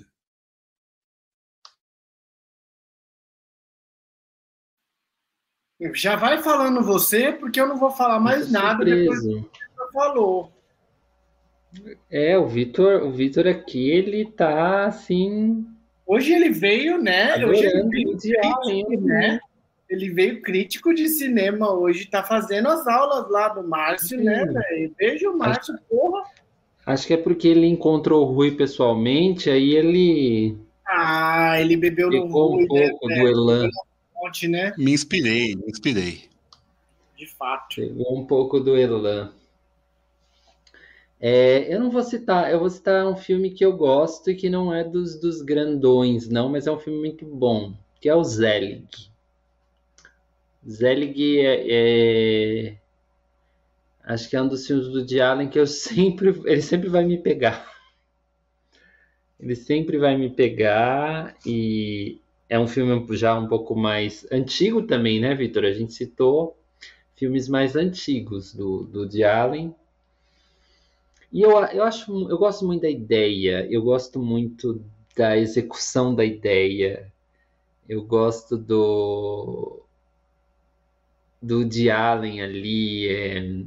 Já 5.95 6.15
vai 6.15 6.38
falando 6.44 6.84
você, 6.84 7.32
porque 7.32 7.60
eu 7.60 7.68
não 7.68 7.77
vou 7.77 7.90
falar 7.90 8.19
mais 8.19 8.52
nada 8.52 8.86
depois 8.86 9.22
que 9.22 9.27
você 9.27 9.91
falou. 9.91 10.53
É, 12.11 12.38
o 12.38 12.45
Vitor, 12.45 13.02
o 13.02 13.11
Vitor 13.11 13.48
aqui, 13.48 13.90
ele 13.90 14.32
tá 14.32 14.86
assim. 14.86 15.65
Hoje 16.06 16.32
ele 16.32 16.52
veio, 16.52 17.02
né? 17.02 17.44
Hoje 17.44 17.65
ele 17.65 17.90
veio, 17.90 18.18
crítico, 18.19 19.02
né? 19.02 19.40
ele 19.90 20.11
veio 20.11 20.44
crítico 20.44 20.94
de 20.94 21.10
cinema 21.10 21.73
hoje, 21.73 22.07
tá 22.07 22.22
fazendo 22.22 22.68
as 22.68 22.88
aulas 22.88 23.27
lá 23.32 23.49
do 23.49 23.68
Márcio, 23.68 24.23
né, 24.23 24.45
Sim. 24.45 24.53
né, 24.53 24.61
velho? 24.69 24.95
Beijo, 24.95 25.36
Márcio, 25.36 25.73
acho, 25.73 25.84
porra. 25.86 26.34
Acho 26.85 27.07
que 27.07 27.13
é 27.13 27.17
porque 27.17 27.47
ele 27.47 27.65
encontrou 27.65 28.27
o 28.27 28.33
Rui 28.33 28.51
pessoalmente, 28.51 29.49
aí 29.49 29.75
ele. 29.75 30.57
Ah, 30.85 31.59
ele 31.59 31.75
bebeu 31.75 32.09
no 32.09 32.27
Rui. 32.27 32.27
um 32.27 32.67
pouco 32.67 32.75
né, 32.75 32.89
do 32.89 33.27
Elan 33.27 33.69
fonte, 34.25 34.47
né? 34.47 34.73
Me 34.77 34.91
inspirei, 34.93 35.55
me 35.55 35.67
inspirei. 35.67 36.29
De 37.15 37.27
fato. 37.27 37.75
Pegou 37.75 38.17
um 38.17 38.25
pouco 38.25 38.59
do 38.59 38.77
Elan. 38.77 39.31
É, 41.19 41.73
eu 41.73 41.79
não 41.79 41.89
vou 41.89 42.03
citar, 42.03 42.51
eu 42.51 42.59
vou 42.59 42.69
citar 42.69 43.07
um 43.07 43.15
filme 43.15 43.49
que 43.49 43.63
eu 43.63 43.75
gosto 43.75 44.29
e 44.29 44.35
que 44.35 44.49
não 44.49 44.73
é 44.73 44.83
dos, 44.83 45.19
dos 45.19 45.41
grandões, 45.41 46.27
não, 46.27 46.49
mas 46.49 46.67
é 46.67 46.71
um 46.71 46.77
filme 46.77 46.99
muito 46.99 47.25
bom, 47.25 47.73
que 48.01 48.09
é 48.09 48.15
o 48.15 48.23
Zelig. 48.23 49.09
Zelig 50.69 51.39
é, 51.39 51.65
é, 51.67 52.77
acho 54.06 54.30
que 54.30 54.36
é 54.36 54.41
um 54.41 54.48
dos 54.48 54.65
filmes 54.65 54.88
do 54.88 54.99
Woody 54.99 55.19
Allen 55.19 55.49
que 55.49 55.60
eu 55.60 55.68
sempre, 55.68 56.30
ele 56.45 56.61
sempre 56.61 56.90
vai 56.90 57.03
me 57.03 57.18
pegar. 57.18 57.73
Ele 59.40 59.56
sempre 59.56 59.98
vai 59.98 60.18
me 60.18 60.30
pegar 60.30 61.36
e 61.45 62.19
é 62.49 62.57
um 62.57 62.68
filme 62.68 63.06
já 63.18 63.38
um 63.38 63.48
pouco 63.48 63.76
mais 63.76 64.26
antigo 64.32 64.84
também, 64.84 65.19
né, 65.19 65.36
Vitor? 65.36 65.65
A 65.65 65.73
gente 65.73 65.94
citou 65.94 66.57
filmes 67.15 67.49
mais 67.49 67.76
antigos 67.76 68.53
do, 68.53 68.84
do 68.84 69.07
de 69.07 69.23
Allen. 69.23 69.73
E 71.32 71.41
eu, 71.41 71.52
eu 71.52 71.84
acho, 71.84 72.30
eu 72.30 72.38
gosto 72.38 72.65
muito 72.65 72.84
da 72.84 72.90
ideia, 72.90 73.68
eu 73.69 73.82
gosto 73.82 74.19
muito 74.22 74.82
da 75.18 75.38
execução 75.38 76.14
da 76.14 76.23
ideia, 76.23 77.11
eu 77.90 78.03
gosto 78.03 78.57
do 78.57 79.82
do 81.41 81.64
de 81.64 81.90
Allen 81.91 82.41
ali, 82.41 83.07
é, 83.07 83.64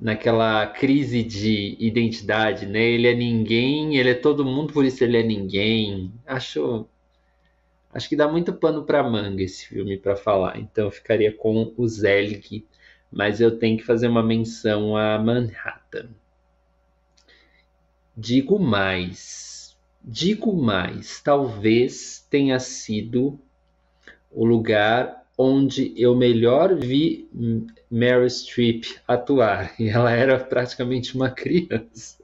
naquela 0.00 0.66
crise 0.66 1.22
de 1.22 1.76
identidade, 1.78 2.66
né? 2.66 2.80
Ele 2.80 3.08
é 3.08 3.14
ninguém, 3.14 3.96
ele 3.96 4.10
é 4.10 4.14
todo 4.14 4.44
mundo, 4.44 4.72
por 4.72 4.84
isso 4.84 5.02
ele 5.04 5.18
é 5.18 5.22
ninguém. 5.22 6.12
Acho 6.26 6.86
Acho 7.92 8.08
que 8.08 8.16
dá 8.16 8.28
muito 8.28 8.52
pano 8.52 8.84
para 8.84 9.02
manga 9.02 9.42
esse 9.42 9.66
filme 9.66 9.96
para 9.96 10.14
falar, 10.14 10.58
então 10.58 10.84
eu 10.84 10.90
ficaria 10.90 11.32
com 11.32 11.72
o 11.76 11.88
Zelig, 11.88 12.66
mas 13.10 13.40
eu 13.40 13.58
tenho 13.58 13.78
que 13.78 13.84
fazer 13.84 14.08
uma 14.08 14.22
menção 14.22 14.96
a 14.96 15.18
Manhattan. 15.18 16.10
Digo 18.16 18.58
mais, 18.58 19.76
digo 20.04 20.52
mais, 20.54 21.20
talvez 21.22 22.26
tenha 22.28 22.60
sido 22.60 23.40
o 24.30 24.44
lugar 24.44 25.17
onde 25.38 25.94
eu 25.96 26.14
melhor 26.16 26.74
vi 26.74 27.28
Meryl 27.90 28.28
Streep 28.28 28.84
atuar. 29.06 29.74
E 29.80 29.88
ela 29.88 30.10
era 30.10 30.38
praticamente 30.38 31.14
uma 31.14 31.30
criança, 31.30 32.18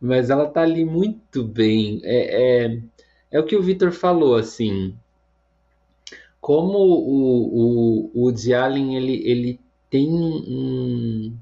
mas 0.00 0.30
ela 0.30 0.46
tá 0.46 0.60
ali 0.60 0.84
muito 0.84 1.42
bem. 1.42 2.00
É, 2.04 2.66
é 2.66 2.78
é 3.34 3.40
o 3.40 3.44
que 3.44 3.56
o 3.56 3.62
Vitor 3.62 3.90
falou, 3.90 4.36
assim, 4.36 4.94
como 6.40 6.78
o, 6.78 7.48
o, 7.48 8.10
o 8.14 8.20
Woody 8.20 8.54
Allen, 8.54 8.96
ele, 8.96 9.28
ele 9.28 9.60
tem 9.90 10.08
um, 10.08 11.36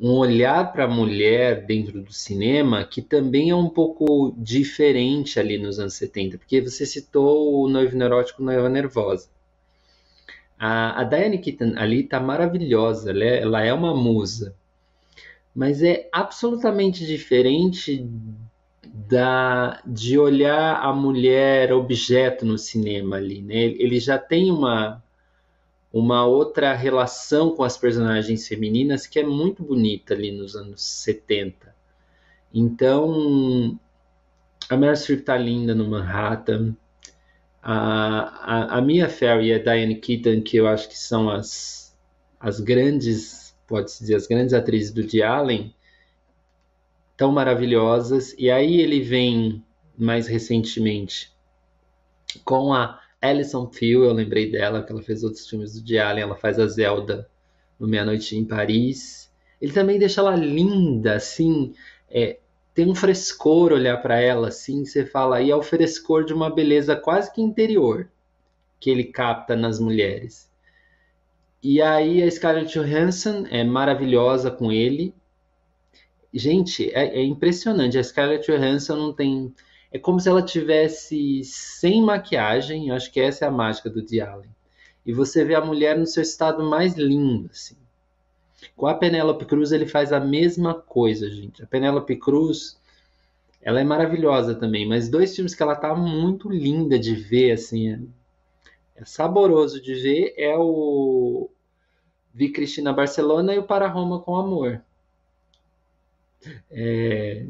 um 0.00 0.12
olhar 0.12 0.72
para 0.72 0.84
a 0.84 0.88
mulher 0.88 1.66
dentro 1.66 2.00
do 2.00 2.12
cinema 2.12 2.84
que 2.84 3.02
também 3.02 3.50
é 3.50 3.54
um 3.56 3.68
pouco 3.68 4.32
diferente 4.38 5.40
ali 5.40 5.58
nos 5.58 5.80
anos 5.80 5.94
70, 5.94 6.38
porque 6.38 6.60
você 6.60 6.86
citou 6.86 7.60
o 7.60 7.68
Noivo 7.68 7.96
Neurótico 7.96 8.40
Noiva 8.40 8.68
Nervosa. 8.68 9.28
A, 10.60 11.00
a 11.00 11.04
Diane 11.04 11.38
Keaton 11.38 11.72
ali 11.76 12.00
está 12.00 12.20
maravilhosa, 12.20 13.10
ela 13.10 13.24
é, 13.24 13.40
ela 13.40 13.64
é 13.64 13.72
uma 13.72 13.96
musa, 13.96 14.54
mas 15.54 15.82
é 15.82 16.06
absolutamente 16.12 17.06
diferente 17.06 18.06
da 19.08 19.80
de 19.86 20.18
olhar 20.18 20.76
a 20.82 20.92
mulher 20.92 21.72
objeto 21.72 22.44
no 22.44 22.58
cinema 22.58 23.16
ali, 23.16 23.40
né? 23.40 23.56
Ele 23.56 23.98
já 23.98 24.18
tem 24.18 24.50
uma 24.50 25.02
uma 25.92 26.24
outra 26.24 26.74
relação 26.74 27.50
com 27.56 27.64
as 27.64 27.76
personagens 27.76 28.46
femininas 28.46 29.06
que 29.06 29.18
é 29.18 29.24
muito 29.24 29.62
bonita 29.62 30.14
ali 30.14 30.30
nos 30.30 30.54
anos 30.54 30.82
70. 30.82 31.74
Então, 32.52 33.78
a 34.68 34.76
Meryl 34.76 34.96
Streep 34.96 35.24
tá 35.24 35.36
linda 35.36 35.74
no 35.74 35.88
Manhattan. 35.88 36.76
A, 37.62 38.78
a, 38.78 38.80
Mia 38.80 39.08
Farrow 39.08 39.42
e 39.42 39.52
a 39.52 39.58
Diane 39.58 39.96
Keaton, 39.96 40.40
que 40.40 40.56
eu 40.56 40.66
acho 40.66 40.88
que 40.88 40.96
são 40.96 41.28
as, 41.28 41.94
as 42.38 42.58
grandes, 42.58 43.54
pode-se 43.66 44.00
dizer, 44.00 44.14
as 44.14 44.26
grandes 44.26 44.54
atrizes 44.54 44.92
do 44.92 45.02
de 45.02 45.22
Allen, 45.22 45.74
tão 47.16 47.30
maravilhosas. 47.30 48.34
E 48.38 48.50
aí 48.50 48.80
ele 48.80 49.00
vem 49.00 49.62
mais 49.98 50.26
recentemente 50.26 51.30
com 52.44 52.72
a 52.72 53.00
Alison 53.20 53.66
Peel, 53.66 54.04
eu 54.04 54.12
lembrei 54.12 54.50
dela, 54.50 54.82
que 54.82 54.90
ela 54.90 55.02
fez 55.02 55.22
outros 55.22 55.46
filmes 55.48 55.80
do 55.80 55.98
Allen, 55.98 56.22
ela 56.22 56.36
faz 56.36 56.58
a 56.58 56.66
Zelda 56.66 57.28
no 57.78 57.86
Meia 57.86 58.04
Noite 58.04 58.36
em 58.36 58.44
Paris. 58.44 59.30
Ele 59.60 59.72
também 59.72 59.98
deixa 59.98 60.20
ela 60.20 60.34
linda, 60.34 61.16
assim, 61.16 61.74
é, 62.08 62.38
tem 62.74 62.88
um 62.88 62.94
frescor 62.94 63.72
olhar 63.72 64.00
para 64.00 64.20
ela, 64.20 64.48
assim, 64.48 64.84
você 64.84 65.04
fala, 65.04 65.36
aí 65.36 65.50
é 65.50 65.56
o 65.56 65.62
frescor 65.62 66.24
de 66.24 66.32
uma 66.32 66.48
beleza 66.48 66.96
quase 66.96 67.32
que 67.32 67.42
interior 67.42 68.08
que 68.78 68.90
ele 68.90 69.04
capta 69.04 69.54
nas 69.54 69.78
mulheres. 69.78 70.50
E 71.62 71.82
aí 71.82 72.22
a 72.22 72.30
Scarlett 72.30 72.72
Johansson 72.72 73.46
é 73.50 73.62
maravilhosa 73.62 74.50
com 74.50 74.72
ele, 74.72 75.14
Gente, 76.32 76.90
é, 76.94 77.20
é, 77.20 77.24
impressionante. 77.24 77.98
A 77.98 78.04
Scarlett 78.04 78.50
Johansson 78.50 78.96
não 78.96 79.12
tem. 79.12 79.52
É 79.92 79.98
como 79.98 80.20
se 80.20 80.28
ela 80.28 80.42
tivesse 80.42 81.42
sem 81.44 82.02
maquiagem. 82.02 82.88
Eu 82.88 82.94
acho 82.94 83.10
que 83.10 83.20
essa 83.20 83.44
é 83.44 83.48
a 83.48 83.50
mágica 83.50 83.90
do 83.90 84.04
The 84.04 84.20
Allen. 84.20 84.50
E 85.04 85.12
você 85.12 85.44
vê 85.44 85.54
a 85.56 85.64
mulher 85.64 85.98
no 85.98 86.06
seu 86.06 86.22
estado 86.22 86.62
mais 86.62 86.94
lindo, 86.94 87.50
assim. 87.50 87.76
Com 88.76 88.86
a 88.86 88.94
Penélope 88.94 89.44
Cruz 89.44 89.72
ele 89.72 89.86
faz 89.86 90.12
a 90.12 90.20
mesma 90.20 90.74
coisa, 90.74 91.28
gente. 91.30 91.62
A 91.62 91.66
Penélope 91.66 92.16
Cruz, 92.16 92.80
ela 93.60 93.80
é 93.80 93.84
maravilhosa 93.84 94.54
também, 94.54 94.86
mas 94.86 95.08
dois 95.08 95.34
filmes 95.34 95.54
que 95.54 95.62
ela 95.62 95.76
tá 95.76 95.94
muito 95.94 96.48
linda 96.48 96.98
de 96.98 97.14
ver, 97.14 97.52
assim, 97.52 97.92
é, 97.92 98.00
é 98.96 99.04
saboroso 99.04 99.80
de 99.80 99.94
ver 99.94 100.34
é 100.36 100.56
o 100.56 101.50
Vi 102.32 102.50
Cristina 102.50 102.92
Barcelona 102.92 103.54
e 103.54 103.58
o 103.58 103.64
Para 103.64 103.88
Roma 103.88 104.20
com 104.20 104.36
Amor. 104.36 104.82
É, 106.70 107.44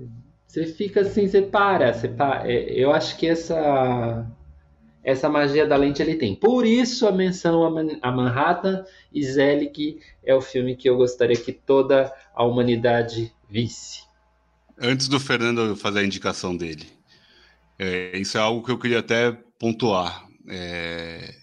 você 0.46 0.66
fica 0.66 1.02
assim, 1.02 1.28
você 1.28 1.42
para, 1.42 1.92
você 1.92 2.08
para. 2.08 2.50
É, 2.50 2.70
eu 2.70 2.92
acho 2.92 3.16
que 3.16 3.26
essa 3.26 4.26
essa 5.02 5.28
magia 5.28 5.66
da 5.66 5.76
lente 5.76 6.02
ele 6.02 6.16
tem. 6.16 6.34
Por 6.34 6.66
isso 6.66 7.06
a 7.06 7.12
menção 7.12 7.64
a 8.02 8.12
Manhattan 8.12 8.84
e 9.12 9.22
Zelig 9.24 10.00
é 10.22 10.34
o 10.34 10.40
filme 10.40 10.76
que 10.76 10.88
eu 10.88 10.96
gostaria 10.96 11.36
que 11.36 11.52
toda 11.52 12.12
a 12.34 12.44
humanidade 12.44 13.32
visse. 13.48 14.02
Antes 14.78 15.08
do 15.08 15.20
Fernando 15.20 15.76
fazer 15.76 16.00
a 16.00 16.04
indicação 16.04 16.56
dele, 16.56 16.86
é, 17.78 18.16
isso 18.18 18.36
é 18.36 18.40
algo 18.40 18.64
que 18.64 18.70
eu 18.70 18.78
queria 18.78 19.00
até 19.00 19.32
pontuar. 19.58 20.26
É, 20.48 21.34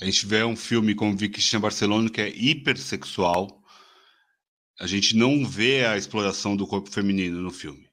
a 0.00 0.04
gente 0.04 0.26
vê 0.26 0.42
um 0.42 0.56
filme 0.56 0.94
como 0.94 1.16
Vicky 1.16 1.58
Barcelona 1.58 2.08
que 2.08 2.20
é 2.20 2.28
hipersexual. 2.28 3.60
A 4.80 4.86
gente 4.86 5.14
não 5.14 5.44
vê 5.44 5.84
a 5.84 5.96
exploração 5.96 6.56
do 6.56 6.66
corpo 6.66 6.90
feminino 6.90 7.42
no 7.42 7.50
filme. 7.50 7.89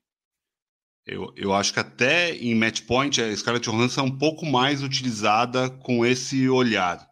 Eu, 1.08 1.34
eu 1.38 1.54
acho 1.54 1.72
que 1.72 1.80
até 1.80 2.36
em 2.36 2.54
Match 2.54 2.82
Point 2.82 3.22
a 3.22 3.34
Scarlett 3.34 3.70
Johansson 3.70 4.02
é 4.02 4.04
um 4.04 4.18
pouco 4.18 4.46
mais 4.46 4.84
utilizada 4.84 5.70
com 5.70 6.06
esse 6.06 6.50
olhar. 6.50 7.10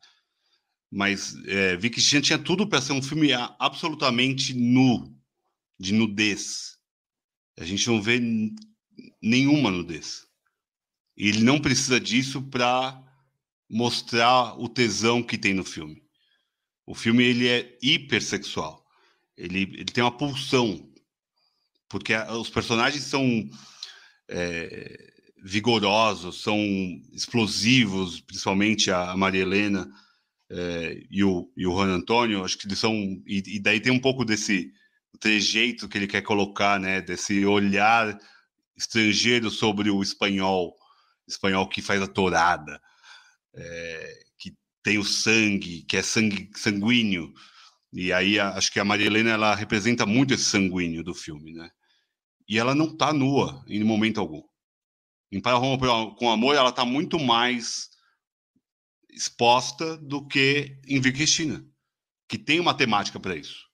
Mas 0.91 1.33
é, 1.45 1.77
Vicky 1.77 2.01
Chan 2.01 2.19
tinha 2.19 2.37
tudo 2.37 2.67
para 2.67 2.81
ser 2.81 2.91
um 2.91 3.01
filme 3.01 3.29
absolutamente 3.57 4.53
nu, 4.53 5.17
de 5.79 5.93
nudez. 5.93 6.77
A 7.57 7.63
gente 7.63 7.87
não 7.87 8.01
vê 8.01 8.19
nenhuma 9.21 9.71
nudez. 9.71 10.27
E 11.15 11.29
ele 11.29 11.39
não 11.39 11.61
precisa 11.61 11.97
disso 11.97 12.41
para 12.41 13.01
mostrar 13.69 14.59
o 14.59 14.67
tesão 14.67 15.23
que 15.23 15.37
tem 15.37 15.53
no 15.53 15.63
filme. 15.63 16.03
O 16.85 16.93
filme 16.93 17.23
ele 17.23 17.47
é 17.47 17.77
hipersexual. 17.81 18.85
Ele, 19.37 19.61
ele 19.61 19.85
tem 19.85 20.03
uma 20.03 20.15
pulsão. 20.15 20.91
Porque 21.87 22.13
os 22.13 22.49
personagens 22.49 23.05
são 23.05 23.49
é, 24.29 25.13
vigorosos, 25.43 26.41
são 26.41 26.57
explosivos, 27.13 28.19
principalmente 28.21 28.89
a 28.89 29.15
Maria 29.15 29.41
Helena 29.41 29.87
é, 30.49 31.03
e, 31.09 31.23
o, 31.23 31.51
e 31.55 31.65
o 31.67 31.71
Juan 31.71 31.95
Antônio, 31.95 32.43
acho 32.43 32.57
que 32.57 32.67
eles 32.67 32.79
são. 32.79 32.93
E, 33.27 33.43
e, 33.55 33.59
daí 33.59 33.79
tem 33.79 33.91
um 33.91 33.99
pouco 33.99 34.25
desse 34.25 34.71
trejeito 35.19 35.87
que 35.87 35.97
ele 35.97 36.07
quer 36.07 36.21
colocar, 36.21 36.79
né? 36.79 37.01
Desse 37.01 37.45
olhar 37.45 38.17
estrangeiro 38.77 39.49
sobre 39.49 39.89
o 39.89 40.01
espanhol, 40.01 40.75
espanhol 41.27 41.67
que 41.67 41.81
faz 41.81 42.01
a 42.01 42.07
torada, 42.07 42.79
é, 43.55 44.19
que 44.37 44.53
tem 44.83 44.97
o 44.97 45.03
sangue, 45.03 45.83
que 45.87 45.97
é 45.97 46.01
sangue 46.01 46.49
sanguíneo. 46.55 47.33
E 47.93 48.11
aí 48.11 48.39
acho 48.39 48.71
que 48.71 48.79
a 48.79 48.85
Maria 48.85 49.07
Helena 49.07 49.31
ela 49.31 49.55
representa 49.55 50.05
muito 50.05 50.33
esse 50.33 50.43
sanguíneo 50.43 51.03
do 51.03 51.13
filme, 51.13 51.53
né? 51.53 51.69
E 52.47 52.57
ela 52.59 52.75
não 52.75 52.87
está 52.87 53.11
nua 53.11 53.63
em 53.67 53.83
momento 53.83 54.19
algum. 54.19 54.41
Em 55.31 55.41
Para 55.41 55.57
Roma 55.57 56.15
com 56.15 56.29
Amor, 56.29 56.55
ela 56.55 56.69
está 56.69 56.85
muito 56.85 57.19
mais 57.19 57.89
exposta 59.09 59.97
do 59.97 60.25
que 60.27 60.79
em 60.87 60.99
Vir 60.99 61.13
Cristina, 61.13 61.65
que 62.27 62.37
tem 62.37 62.59
uma 62.59 62.75
temática 62.75 63.19
para 63.19 63.35
isso. 63.35 63.65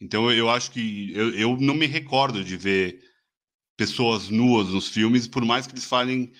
Então 0.00 0.30
eu 0.30 0.50
acho 0.50 0.70
que 0.70 1.12
eu, 1.14 1.34
eu 1.34 1.56
não 1.56 1.74
me 1.74 1.86
recordo 1.86 2.44
de 2.44 2.56
ver 2.56 3.00
pessoas 3.76 4.28
nuas 4.28 4.68
nos 4.68 4.88
filmes, 4.88 5.26
por 5.28 5.44
mais 5.44 5.66
que 5.66 5.74
eles 5.74 5.84
falem 5.84 6.32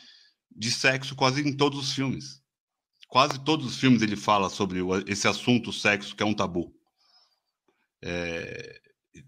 de 0.51 0.71
sexo 0.71 1.15
quase 1.15 1.41
em 1.41 1.57
todos 1.57 1.79
os 1.79 1.93
filmes. 1.93 2.43
Quase 3.09 3.43
todos 3.45 3.67
os 3.67 3.79
filmes 3.79 4.03
ele 4.03 4.17
fala 4.17 4.51
sobre 4.51 4.81
esse 5.07 5.29
assunto 5.29 5.73
sexo 5.73 6.17
que 6.17 6.23
é 6.23 6.27
um 6.27 6.35
tabu. 6.35 6.75
É, 8.03 8.81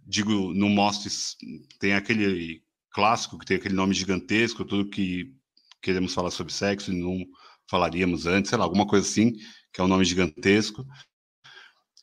digo, 0.05 0.53
no 0.55 0.69
Mostres 0.69 1.37
tem 1.79 1.95
aquele 1.95 2.63
clássico 2.91 3.39
que 3.39 3.47
tem 3.47 3.57
aquele 3.57 3.75
nome 3.75 3.95
gigantesco, 3.95 4.65
tudo 4.65 4.91
que 4.91 5.35
queremos 5.83 6.15
falar 6.15 6.31
sobre 6.31 6.53
sexo 6.53 6.93
e 6.93 6.97
não 6.97 7.25
falaríamos 7.69 8.27
antes, 8.27 8.49
sei 8.49 8.59
lá, 8.59 8.65
alguma 8.65 8.87
coisa 8.87 9.07
assim, 9.07 9.33
que 9.73 9.81
é 9.81 9.85
um 9.85 9.89
nome 9.89 10.05
gigantesco, 10.05 10.87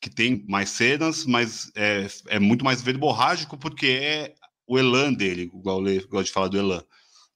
que 0.01 0.09
tem 0.09 0.45
mais 0.47 0.69
cenas, 0.69 1.25
mas 1.25 1.71
é, 1.75 2.07
é 2.27 2.39
muito 2.39 2.63
mais 2.63 2.81
verborrágico 2.81 3.57
porque 3.57 3.87
é 3.87 4.35
o 4.67 4.77
elan 4.77 5.13
dele, 5.13 5.43
igual 5.43 5.85
eu 5.87 6.07
gosto 6.07 6.25
de 6.25 6.31
falar 6.31 6.47
do 6.47 6.57
elan. 6.57 6.83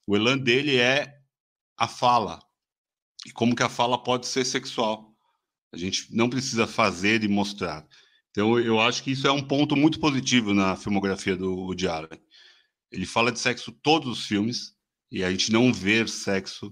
O 0.06 0.16
elan 0.16 0.38
dele 0.38 0.78
é 0.78 1.18
a 1.78 1.88
fala. 1.88 2.40
E 3.26 3.32
como 3.32 3.56
que 3.56 3.64
a 3.64 3.70
fala 3.70 4.02
pode 4.02 4.28
ser 4.28 4.46
sexual. 4.46 5.14
A 5.74 5.78
gente 5.78 6.16
não 6.16 6.30
precisa 6.30 6.66
fazer 6.66 7.24
e 7.24 7.28
mostrar. 7.28 7.86
Então, 8.38 8.60
eu 8.60 8.80
acho 8.80 9.02
que 9.02 9.10
isso 9.10 9.26
é 9.26 9.32
um 9.32 9.42
ponto 9.42 9.76
muito 9.76 10.00
positivo 10.00 10.54
na 10.54 10.76
filmografia 10.76 11.36
do 11.36 11.56
Woody 11.56 11.88
Allen. 11.88 12.22
Ele 12.92 13.08
fala 13.08 13.32
de 13.32 13.40
sexo 13.40 13.72
todos 13.72 14.20
os 14.20 14.28
filmes, 14.28 14.76
e 15.10 15.24
a 15.24 15.32
gente 15.32 15.52
não 15.52 15.74
ver 15.74 16.08
sexo 16.08 16.72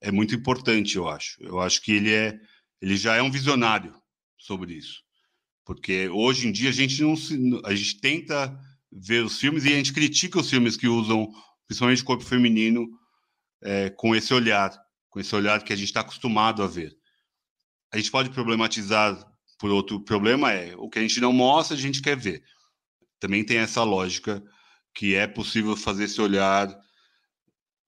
é 0.00 0.10
muito 0.10 0.34
importante, 0.34 0.96
eu 0.96 1.08
acho. 1.08 1.40
Eu 1.40 1.60
acho 1.60 1.80
que 1.82 1.92
ele 1.92 2.12
é, 2.12 2.36
ele 2.82 2.96
já 2.96 3.14
é 3.14 3.22
um 3.22 3.30
visionário 3.30 3.94
sobre 4.36 4.74
isso, 4.74 5.04
porque 5.64 6.08
hoje 6.08 6.48
em 6.48 6.50
dia 6.50 6.70
a 6.70 6.72
gente 6.72 7.00
não 7.00 7.14
se, 7.14 7.38
a 7.64 7.72
gente 7.76 8.00
tenta 8.00 8.58
ver 8.90 9.24
os 9.24 9.38
filmes 9.38 9.64
e 9.66 9.68
a 9.68 9.76
gente 9.76 9.92
critica 9.92 10.40
os 10.40 10.50
filmes 10.50 10.76
que 10.76 10.88
usam 10.88 11.32
principalmente 11.68 12.02
corpo 12.02 12.24
feminino 12.24 12.88
é, 13.62 13.88
com 13.88 14.16
esse 14.16 14.34
olhar, 14.34 14.76
com 15.10 15.20
esse 15.20 15.32
olhar 15.32 15.62
que 15.62 15.72
a 15.72 15.76
gente 15.76 15.86
está 15.86 16.00
acostumado 16.00 16.60
a 16.60 16.66
ver. 16.66 16.92
A 17.92 17.98
gente 17.98 18.10
pode 18.10 18.30
problematizar 18.30 19.28
por 19.58 19.70
outro 19.70 20.00
problema 20.00 20.52
é 20.52 20.74
o 20.76 20.88
que 20.88 20.98
a 20.98 21.02
gente 21.02 21.20
não 21.20 21.32
mostra, 21.32 21.76
a 21.76 21.80
gente 21.80 22.00
quer 22.00 22.16
ver. 22.16 22.42
Também 23.18 23.44
tem 23.44 23.58
essa 23.58 23.82
lógica 23.82 24.42
que 24.94 25.14
é 25.14 25.26
possível 25.26 25.76
fazer 25.76 26.04
esse 26.04 26.20
olhar 26.20 26.68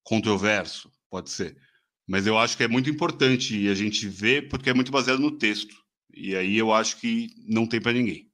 controverso, 0.03 0.91
pode 1.09 1.31
ser. 1.31 1.57
Mas 2.07 2.27
eu 2.27 2.37
acho 2.37 2.57
que 2.57 2.65
é 2.65 2.69
muito 2.69 2.91
importante 2.91 3.69
a 3.69 3.75
gente 3.75 4.09
ver 4.09 4.49
porque 4.49 4.71
é 4.71 4.75
muito 4.75 4.91
baseado 4.91 5.21
no 5.21 5.39
texto. 5.39 5.77
E 6.13 6.35
aí 6.35 6.59
eu 6.59 6.73
acho 6.73 6.97
que 6.99 7.29
não 7.47 7.67
tem 7.67 7.81
para 7.81 7.93
ninguém. 7.93 8.29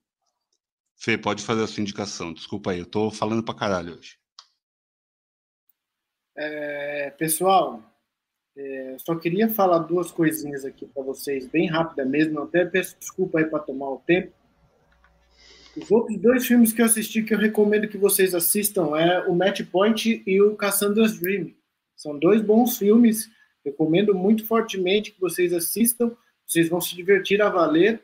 Fê, 0.97 1.19
pode 1.19 1.43
fazer 1.45 1.63
a 1.63 1.67
sua 1.67 1.83
indicação. 1.83 2.33
Desculpa 2.33 2.71
aí, 2.71 2.79
eu 2.79 2.85
estou 2.85 3.11
falando 3.11 3.43
para 3.43 3.55
caralho 3.55 3.99
hoje. 3.99 4.19
É, 6.35 7.11
pessoal, 7.11 7.83
é, 8.57 8.97
só 8.99 9.15
queria 9.15 9.49
falar 9.49 9.81
duas 9.81 10.11
coisinhas 10.11 10.65
aqui 10.65 10.87
para 10.87 11.03
vocês, 11.03 11.47
bem 11.47 11.67
rápida 11.67 12.05
mesmo. 12.05 12.41
Até 12.41 12.65
peço 12.65 12.97
desculpa 12.99 13.39
aí 13.39 13.45
para 13.45 13.59
tomar 13.59 13.91
o 13.91 13.99
tempo. 13.99 14.33
Os 15.77 15.91
outros 15.91 16.19
dois 16.19 16.47
filmes 16.47 16.73
que 16.73 16.81
eu 16.81 16.87
assisti 16.87 17.23
que 17.23 17.35
eu 17.35 17.39
recomendo 17.39 17.87
que 17.87 17.99
vocês 17.99 18.35
assistam 18.35 18.97
é 18.97 19.21
o 19.29 19.35
Match 19.35 19.61
Point 19.71 20.23
e 20.27 20.41
o 20.41 20.57
Cassandra's 20.57 21.19
Dream. 21.19 21.53
São 21.95 22.19
dois 22.19 22.41
bons 22.41 22.79
filmes. 22.79 23.29
Recomendo 23.63 24.15
muito 24.15 24.47
fortemente 24.47 25.13
que 25.13 25.21
vocês 25.21 25.53
assistam. 25.53 26.17
Vocês 26.47 26.69
vão 26.71 26.81
se 26.81 26.97
divertir 26.97 27.43
a 27.43 27.51
valer 27.51 28.01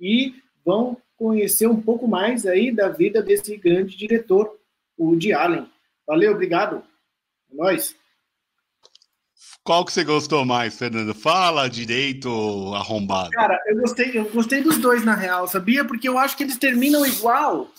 e 0.00 0.34
vão 0.64 0.96
conhecer 1.16 1.66
um 1.66 1.80
pouco 1.80 2.06
mais 2.06 2.46
aí 2.46 2.70
da 2.70 2.88
vida 2.88 3.20
desse 3.20 3.56
grande 3.56 3.96
diretor, 3.96 4.56
o 4.96 5.06
Woody 5.06 5.32
Allen. 5.32 5.68
Valeu, 6.06 6.32
obrigado. 6.32 6.84
É 7.50 7.54
nóis. 7.56 7.96
Qual 9.68 9.84
que 9.84 9.92
você 9.92 10.02
gostou 10.02 10.46
mais, 10.46 10.78
Fernando? 10.78 11.14
Fala 11.14 11.68
direito, 11.68 12.30
arrombado. 12.74 13.28
Cara, 13.32 13.62
eu 13.66 13.76
gostei, 13.76 14.16
eu 14.16 14.24
gostei 14.30 14.62
dos 14.62 14.78
dois, 14.78 15.04
na 15.04 15.14
real, 15.14 15.46
sabia? 15.46 15.84
Porque 15.84 16.08
eu 16.08 16.16
acho 16.16 16.34
que 16.38 16.42
eles 16.42 16.56
terminam 16.56 17.04
igual. 17.04 17.70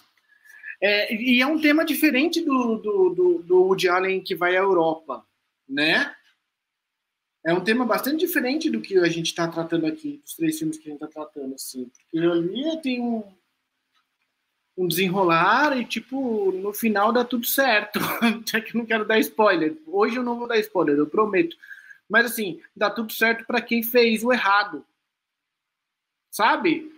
É, 0.79 1.11
e 1.11 1.41
é 1.41 1.47
um 1.47 1.59
tema 1.59 1.83
diferente 1.83 2.41
do, 2.41 2.75
do, 2.75 3.09
do, 3.09 3.39
do 3.39 3.63
Woody 3.63 3.89
Allen 3.89 4.21
que 4.21 4.35
vai 4.35 4.55
à 4.55 4.59
Europa, 4.59 5.25
né? 5.67 6.13
É 7.43 7.55
um 7.55 7.63
tema 7.63 7.83
bastante 7.87 8.19
diferente 8.19 8.69
do 8.69 8.81
que 8.81 8.95
a 8.99 9.09
gente 9.09 9.25
está 9.25 9.47
tratando 9.47 9.87
aqui, 9.87 10.21
dos 10.23 10.35
três 10.35 10.59
filmes 10.59 10.77
que 10.77 10.87
a 10.87 10.91
gente 10.91 11.03
está 11.03 11.07
tratando, 11.07 11.55
assim. 11.55 11.85
Porque 11.85 12.19
ali 12.19 12.79
tem 12.83 13.01
um, 13.01 13.23
um 14.77 14.87
desenrolar 14.87 15.75
e, 15.75 15.83
tipo, 15.85 16.51
no 16.51 16.71
final 16.71 17.11
dá 17.11 17.25
tudo 17.25 17.47
certo. 17.47 17.97
Até 18.21 18.61
que 18.61 18.75
eu 18.75 18.79
não 18.79 18.85
quero 18.85 19.05
dar 19.05 19.17
spoiler. 19.17 19.75
Hoje 19.87 20.17
eu 20.17 20.23
não 20.23 20.37
vou 20.37 20.47
dar 20.47 20.59
spoiler, 20.59 20.95
eu 20.95 21.07
prometo. 21.07 21.57
Mas 22.09 22.25
assim, 22.25 22.61
dá 22.75 22.89
tudo 22.89 23.13
certo 23.13 23.45
para 23.45 23.61
quem 23.61 23.83
fez 23.83 24.23
o 24.23 24.33
errado. 24.33 24.85
Sabe? 26.31 26.91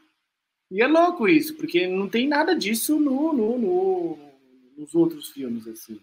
E 0.70 0.82
é 0.82 0.88
louco 0.88 1.28
isso, 1.28 1.56
porque 1.58 1.88
não 1.88 2.08
tem 2.08 2.28
nada 2.28 2.56
disso 2.56 2.98
no, 3.00 3.34
no, 3.34 3.58
no 3.58 4.32
nos 4.78 4.96
outros 4.96 5.30
filmes, 5.30 5.68
assim. 5.68 6.02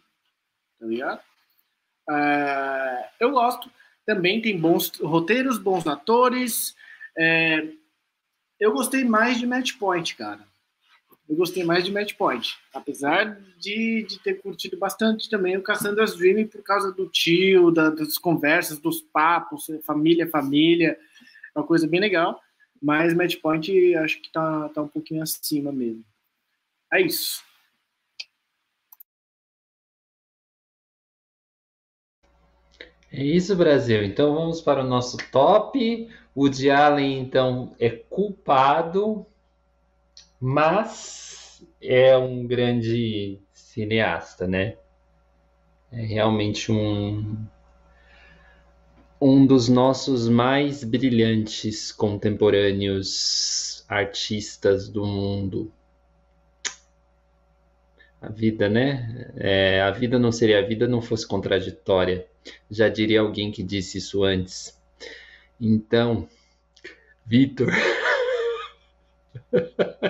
Tá 0.79 0.87
ligado? 0.87 1.21
É, 2.11 3.11
eu 3.21 3.31
gosto. 3.31 3.71
Também 4.07 4.41
tem 4.41 4.59
bons 4.59 4.91
roteiros, 5.01 5.59
bons 5.59 5.87
atores. 5.87 6.77
É, 7.17 7.69
eu 8.59 8.73
gostei 8.73 9.05
mais 9.05 9.39
de 9.39 9.47
Match 9.47 9.77
Point, 9.79 10.17
cara 10.17 10.48
eu 11.29 11.37
gostei 11.37 11.63
mais 11.63 11.85
de 11.85 11.93
Match 11.93 12.15
Point. 12.15 12.57
Apesar 12.73 13.39
de, 13.59 14.07
de 14.09 14.19
ter 14.21 14.41
curtido 14.41 14.79
bastante 14.79 15.29
também 15.29 15.57
o 15.57 15.63
Cassandra's 15.63 16.17
Dreaming 16.17 16.47
por 16.47 16.63
causa 16.63 16.91
do 16.91 17.07
tio, 17.07 17.71
da, 17.71 17.91
das 17.91 18.17
conversas, 18.17 18.79
dos 18.79 19.03
papos, 19.03 19.67
família, 19.85 20.29
família. 20.29 20.99
É 21.55 21.59
uma 21.59 21.67
coisa 21.67 21.87
bem 21.87 22.01
legal. 22.01 22.41
Mas 22.81 23.13
Match 23.13 23.37
Point 23.43 23.95
acho 23.97 24.23
que 24.23 24.33
tá, 24.33 24.71
tá 24.71 24.83
um 24.83 24.89
pouquinho 24.89 25.23
acima 25.23 25.71
mesmo. 25.71 26.03
É 26.91 27.03
isso. 27.03 27.43
É 33.13 33.23
isso, 33.23 33.55
Brasil. 33.55 34.03
Então 34.03 34.35
vamos 34.35 34.63
para 34.63 34.83
o 34.83 34.87
nosso 34.87 35.19
top. 35.31 36.09
O 36.35 36.49
de 36.49 36.71
Allen, 36.71 37.19
então, 37.19 37.75
é 37.79 37.91
culpado 37.91 39.27
mas 40.41 41.65
é 41.81 42.17
um 42.17 42.47
grande 42.47 43.41
cineasta, 43.53 44.47
né? 44.47 44.77
É 45.91 46.03
realmente 46.03 46.71
um, 46.71 47.47
um 49.21 49.47
dos 49.47 49.69
nossos 49.69 50.29
mais 50.29 50.85
brilhantes 50.85 51.91
contemporâneos 51.91 53.85
artistas 53.89 54.89
do 54.89 55.05
mundo. 55.05 55.73
A 58.21 58.29
vida, 58.29 58.69
né? 58.69 59.33
É, 59.37 59.81
a 59.81 59.91
vida 59.91 60.19
não 60.19 60.31
seria 60.31 60.59
a 60.59 60.67
vida 60.67 60.87
não 60.87 61.01
fosse 61.01 61.27
contraditória. 61.27 62.27
Já 62.71 62.89
diria 62.89 63.21
alguém 63.21 63.51
que 63.51 63.63
disse 63.63 63.99
isso 63.99 64.25
antes. 64.25 64.77
Então, 65.61 66.29
Vitor, 67.27 67.73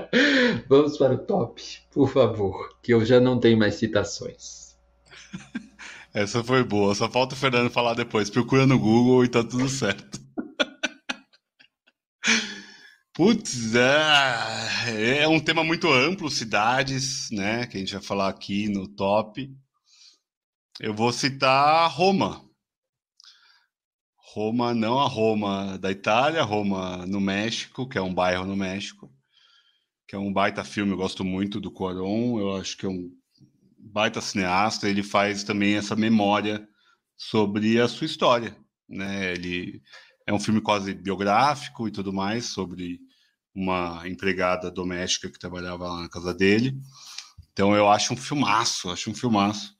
vamos 0.68 0.98
para 0.98 1.14
o 1.14 1.18
top, 1.18 1.62
por 1.90 2.10
favor, 2.10 2.78
que 2.82 2.92
eu 2.92 3.04
já 3.04 3.18
não 3.18 3.40
tenho 3.40 3.58
mais 3.58 3.76
citações. 3.76 4.76
Essa 6.12 6.44
foi 6.44 6.64
boa, 6.64 6.94
só 6.94 7.08
falta 7.08 7.34
o 7.34 7.38
Fernando 7.38 7.70
falar 7.70 7.94
depois. 7.94 8.30
Procura 8.30 8.66
no 8.66 8.78
Google 8.78 9.24
e 9.24 9.28
tá 9.28 9.42
tudo 9.42 9.68
certo. 9.68 10.20
Putz, 13.14 13.74
é, 13.74 15.22
é 15.22 15.28
um 15.28 15.40
tema 15.40 15.64
muito 15.64 15.90
amplo, 15.90 16.30
cidades, 16.30 17.30
né? 17.30 17.66
Que 17.66 17.76
a 17.76 17.80
gente 17.80 17.92
vai 17.92 18.02
falar 18.02 18.28
aqui 18.28 18.68
no 18.68 18.88
top. 18.88 19.50
Eu 20.80 20.94
vou 20.94 21.12
citar 21.12 21.90
Roma. 21.90 22.44
Roma, 24.32 24.72
não 24.72 25.00
a 25.00 25.08
Roma 25.08 25.78
da 25.78 25.90
Itália, 25.90 26.42
Roma 26.42 27.04
no 27.06 27.20
México, 27.20 27.88
que 27.88 27.98
é 27.98 28.02
um 28.02 28.14
bairro 28.14 28.44
no 28.44 28.54
México, 28.54 29.07
que 30.08 30.16
é 30.16 30.18
um 30.18 30.32
baita 30.32 30.64
filme, 30.64 30.92
eu 30.92 30.96
gosto 30.96 31.22
muito 31.22 31.60
do 31.60 31.70
Cuarón, 31.70 32.40
eu 32.40 32.56
acho 32.56 32.78
que 32.78 32.86
é 32.86 32.88
um 32.88 33.12
baita 33.78 34.22
cineasta, 34.22 34.88
ele 34.88 35.02
faz 35.02 35.44
também 35.44 35.74
essa 35.76 35.94
memória 35.94 36.66
sobre 37.14 37.78
a 37.78 37.86
sua 37.86 38.06
história, 38.06 38.56
né? 38.88 39.32
Ele 39.34 39.82
é 40.26 40.32
um 40.32 40.40
filme 40.40 40.62
quase 40.62 40.94
biográfico 40.94 41.86
e 41.86 41.90
tudo 41.90 42.10
mais 42.10 42.46
sobre 42.46 42.98
uma 43.54 44.08
empregada 44.08 44.70
doméstica 44.70 45.30
que 45.30 45.38
trabalhava 45.38 45.86
lá 45.86 46.00
na 46.00 46.08
casa 46.08 46.32
dele. 46.32 46.74
Então 47.52 47.76
eu 47.76 47.86
acho 47.90 48.14
um 48.14 48.16
filmaço, 48.16 48.90
acho 48.90 49.10
um 49.10 49.14
filmaço. 49.14 49.76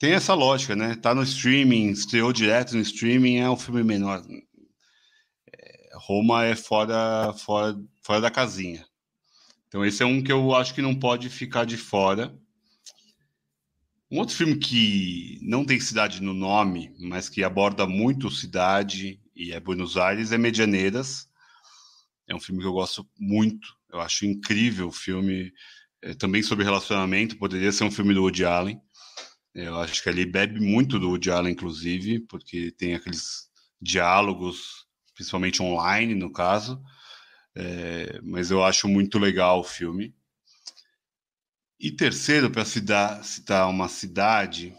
Tem 0.00 0.12
essa 0.14 0.34
lógica, 0.34 0.74
né? 0.74 0.96
Tá 0.96 1.14
no 1.14 1.22
streaming, 1.22 1.90
estreou 1.90 2.32
direto 2.32 2.74
no 2.74 2.80
streaming, 2.80 3.36
é 3.36 3.48
um 3.48 3.56
filme 3.56 3.84
menor. 3.84 4.20
É, 5.52 5.90
Roma 5.94 6.44
é 6.44 6.56
fora, 6.56 7.32
fora, 7.34 7.76
fora 8.02 8.20
da 8.20 8.30
casinha. 8.30 8.87
Então 9.68 9.84
esse 9.84 10.02
é 10.02 10.06
um 10.06 10.22
que 10.22 10.32
eu 10.32 10.54
acho 10.54 10.74
que 10.74 10.82
não 10.82 10.94
pode 10.94 11.28
ficar 11.28 11.64
de 11.64 11.76
fora. 11.76 12.36
Um 14.10 14.18
outro 14.18 14.34
filme 14.34 14.56
que 14.56 15.38
não 15.42 15.64
tem 15.64 15.78
cidade 15.78 16.22
no 16.22 16.32
nome, 16.32 16.94
mas 16.98 17.28
que 17.28 17.44
aborda 17.44 17.86
muito 17.86 18.30
cidade 18.30 19.20
e 19.36 19.52
é 19.52 19.60
Buenos 19.60 19.98
Aires, 19.98 20.32
é 20.32 20.38
Medianeiras. 20.38 21.28
É 22.26 22.34
um 22.34 22.40
filme 22.40 22.60
que 22.60 22.66
eu 22.66 22.72
gosto 22.72 23.06
muito. 23.18 23.68
Eu 23.92 24.00
acho 24.00 24.24
incrível 24.24 24.88
o 24.88 24.92
filme. 24.92 25.52
É, 26.00 26.14
também 26.14 26.42
sobre 26.42 26.64
relacionamento. 26.64 27.36
Poderia 27.36 27.70
ser 27.70 27.84
um 27.84 27.90
filme 27.90 28.14
do 28.14 28.22
Woody 28.22 28.44
Allen. 28.44 28.80
Eu 29.54 29.76
acho 29.80 30.02
que 30.02 30.08
ele 30.08 30.24
bebe 30.24 30.60
muito 30.60 30.98
do 30.98 31.08
Woody 31.08 31.30
Allen, 31.30 31.52
inclusive, 31.52 32.20
porque 32.20 32.70
tem 32.70 32.94
aqueles 32.94 33.48
diálogos, 33.80 34.86
principalmente 35.14 35.62
online, 35.62 36.14
no 36.14 36.32
caso. 36.32 36.80
É, 37.60 38.20
mas 38.22 38.52
eu 38.52 38.62
acho 38.62 38.86
muito 38.86 39.18
legal 39.18 39.58
o 39.58 39.64
filme. 39.64 40.14
E 41.80 41.90
terceiro, 41.90 42.48
para 42.48 42.64
citar, 42.64 43.68
uma 43.68 43.88
cidade, 43.88 44.72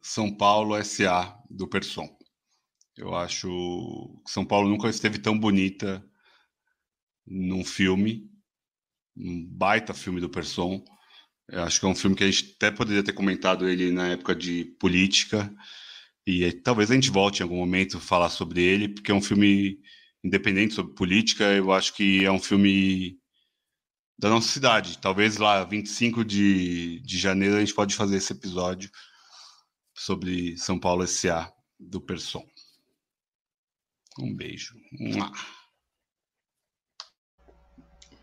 São 0.00 0.32
Paulo 0.32 0.76
SA, 0.84 1.36
do 1.50 1.66
Person. 1.66 2.08
Eu 2.96 3.16
acho 3.16 3.48
que 4.24 4.30
São 4.30 4.44
Paulo 4.44 4.68
nunca 4.68 4.88
esteve 4.88 5.18
tão 5.18 5.36
bonita 5.36 6.08
num 7.26 7.64
filme, 7.64 8.30
um 9.16 9.44
baita 9.44 9.92
filme 9.92 10.20
do 10.20 10.30
Person. 10.30 10.84
Eu 11.48 11.64
acho 11.64 11.80
que 11.80 11.86
é 11.86 11.88
um 11.88 11.96
filme 11.96 12.14
que 12.14 12.22
a 12.22 12.30
gente 12.30 12.54
até 12.54 12.70
poderia 12.70 13.02
ter 13.02 13.12
comentado 13.12 13.68
ele 13.68 13.90
na 13.90 14.06
época 14.10 14.36
de 14.36 14.66
política, 14.78 15.52
e 16.24 16.52
talvez 16.52 16.92
a 16.92 16.94
gente 16.94 17.10
volte 17.10 17.40
em 17.40 17.42
algum 17.42 17.56
momento 17.56 17.98
falar 17.98 18.30
sobre 18.30 18.62
ele, 18.62 18.88
porque 18.88 19.10
é 19.10 19.14
um 19.14 19.20
filme 19.22 19.80
independente 20.26 20.74
sobre 20.74 20.94
política, 20.94 21.44
eu 21.44 21.72
acho 21.72 21.94
que 21.94 22.24
é 22.24 22.30
um 22.30 22.40
filme 22.40 23.18
da 24.18 24.28
nossa 24.28 24.48
cidade. 24.48 24.98
Talvez 24.98 25.36
lá, 25.36 25.64
25 25.64 26.24
de, 26.24 27.00
de 27.00 27.18
janeiro, 27.18 27.56
a 27.56 27.60
gente 27.60 27.74
pode 27.74 27.94
fazer 27.94 28.16
esse 28.16 28.32
episódio 28.32 28.90
sobre 29.94 30.56
São 30.58 30.78
Paulo 30.78 31.04
S.A. 31.04 31.52
do 31.78 32.00
Person. 32.00 32.44
Um 34.18 34.34
beijo. 34.34 34.74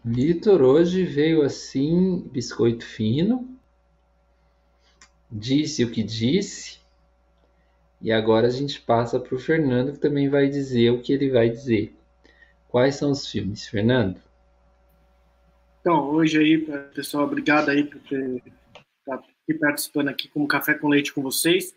Vitor 0.03 0.61
hoje 0.61 1.05
veio 1.05 1.43
assim, 1.43 2.27
biscoito 2.29 2.85
fino, 2.85 3.57
disse 5.31 5.83
o 5.83 5.91
que 5.91 6.03
disse, 6.03 6.79
e 8.03 8.11
agora 8.11 8.47
a 8.47 8.51
gente 8.51 8.81
passa 8.81 9.17
para 9.17 9.33
o 9.33 9.39
Fernando, 9.39 9.93
que 9.93 9.99
também 9.99 10.27
vai 10.27 10.49
dizer 10.49 10.91
o 10.91 11.01
que 11.01 11.13
ele 11.13 11.29
vai 11.29 11.49
dizer. 11.49 11.95
Quais 12.67 12.95
são 12.95 13.11
os 13.11 13.25
filmes, 13.25 13.65
Fernando? 13.65 14.19
Então, 15.79 16.09
hoje 16.09 16.37
aí, 16.37 16.57
pessoal, 16.93 17.23
obrigado 17.23 17.69
aí 17.69 17.85
por 17.85 17.97
estar 17.97 18.41
tá 19.05 19.23
participando 19.57 20.09
aqui 20.09 20.27
com 20.27 20.45
Café 20.45 20.73
com 20.73 20.89
Leite 20.89 21.13
com 21.13 21.21
vocês. 21.21 21.73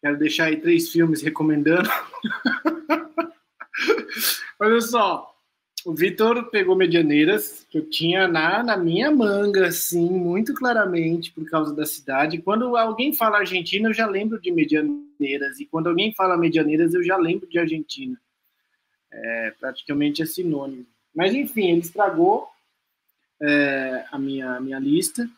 Quero 0.00 0.18
deixar 0.18 0.46
aí 0.46 0.56
três 0.56 0.90
filmes 0.90 1.22
recomendando. 1.22 1.88
Olha 4.58 4.80
só, 4.80 5.39
o 5.84 5.94
Vitor 5.94 6.50
pegou 6.50 6.76
Medianeiras, 6.76 7.66
que 7.70 7.78
eu 7.78 7.88
tinha 7.88 8.28
na, 8.28 8.62
na 8.62 8.76
minha 8.76 9.10
manga, 9.10 9.68
assim, 9.68 10.10
muito 10.10 10.52
claramente, 10.52 11.32
por 11.32 11.48
causa 11.48 11.74
da 11.74 11.86
cidade. 11.86 12.42
Quando 12.42 12.76
alguém 12.76 13.12
fala 13.12 13.38
Argentina, 13.38 13.88
eu 13.88 13.94
já 13.94 14.06
lembro 14.06 14.40
de 14.40 14.50
Medianeiras. 14.50 15.58
E 15.58 15.66
quando 15.66 15.88
alguém 15.88 16.12
fala 16.12 16.36
Medianeiras, 16.36 16.92
eu 16.92 17.02
já 17.02 17.16
lembro 17.16 17.48
de 17.48 17.58
Argentina. 17.58 18.20
É, 19.10 19.54
praticamente 19.58 20.22
é 20.22 20.26
sinônimo. 20.26 20.86
Mas, 21.14 21.34
enfim, 21.34 21.70
ele 21.70 21.80
estragou 21.80 22.48
é, 23.40 24.04
a, 24.12 24.18
minha, 24.18 24.56
a 24.56 24.60
minha 24.60 24.78
lista. 24.78 25.28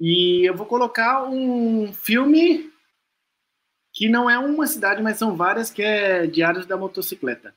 E 0.00 0.44
eu 0.44 0.56
vou 0.56 0.66
colocar 0.66 1.24
um 1.24 1.92
filme 1.92 2.72
que 3.92 4.08
não 4.08 4.28
é 4.28 4.36
uma 4.36 4.66
cidade, 4.66 5.00
mas 5.00 5.16
são 5.16 5.36
várias, 5.36 5.70
que 5.70 5.80
é 5.80 6.26
Diários 6.26 6.66
da 6.66 6.76
Motocicleta. 6.76 7.54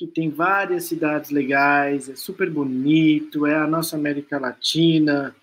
Que 0.00 0.06
tem 0.06 0.30
várias 0.30 0.84
cidades 0.84 1.28
legais, 1.28 2.08
é 2.08 2.16
super 2.16 2.48
bonito, 2.48 3.44
é 3.44 3.54
a 3.54 3.66
nossa 3.66 3.96
América 3.96 4.38
Latina. 4.38 5.36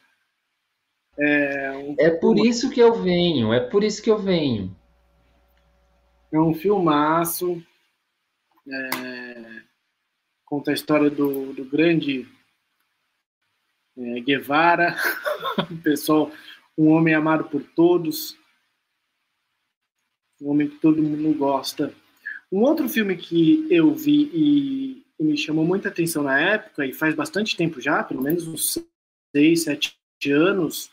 É, 1.16 1.72
um... 1.78 1.96
é 2.00 2.10
por 2.10 2.40
isso 2.40 2.72
que 2.72 2.80
eu 2.80 2.96
venho, 3.04 3.54
é 3.54 3.60
por 3.60 3.84
isso 3.84 4.02
que 4.02 4.10
eu 4.10 4.18
venho. 4.18 4.76
É 6.32 6.40
um 6.40 6.56
filmaço. 6.56 7.64
É, 8.68 9.62
conta 10.44 10.72
a 10.72 10.74
história 10.74 11.12
do, 11.12 11.54
do 11.54 11.64
grande 11.64 12.28
é, 13.96 14.20
Guevara, 14.22 14.96
pessoal, 15.84 16.32
um 16.76 16.88
homem 16.88 17.14
amado 17.14 17.44
por 17.44 17.62
todos, 17.62 18.36
um 20.42 20.50
homem 20.50 20.68
que 20.68 20.78
todo 20.78 21.04
mundo 21.04 21.38
gosta. 21.38 21.94
Um 22.52 22.62
outro 22.62 22.88
filme 22.88 23.16
que 23.18 23.68
eu 23.70 23.94
vi 23.94 24.30
e, 24.34 25.06
e 25.20 25.24
me 25.24 25.38
chamou 25.38 25.66
muita 25.66 25.90
atenção 25.90 26.24
na 26.24 26.40
época, 26.40 26.86
e 26.86 26.94
faz 26.94 27.14
bastante 27.14 27.56
tempo 27.56 27.82
já, 27.82 28.04
pelo 28.04 28.22
menos 28.22 28.48
uns 28.48 28.78
seis, 29.36 29.64
sete 29.64 29.98
anos, 30.30 30.90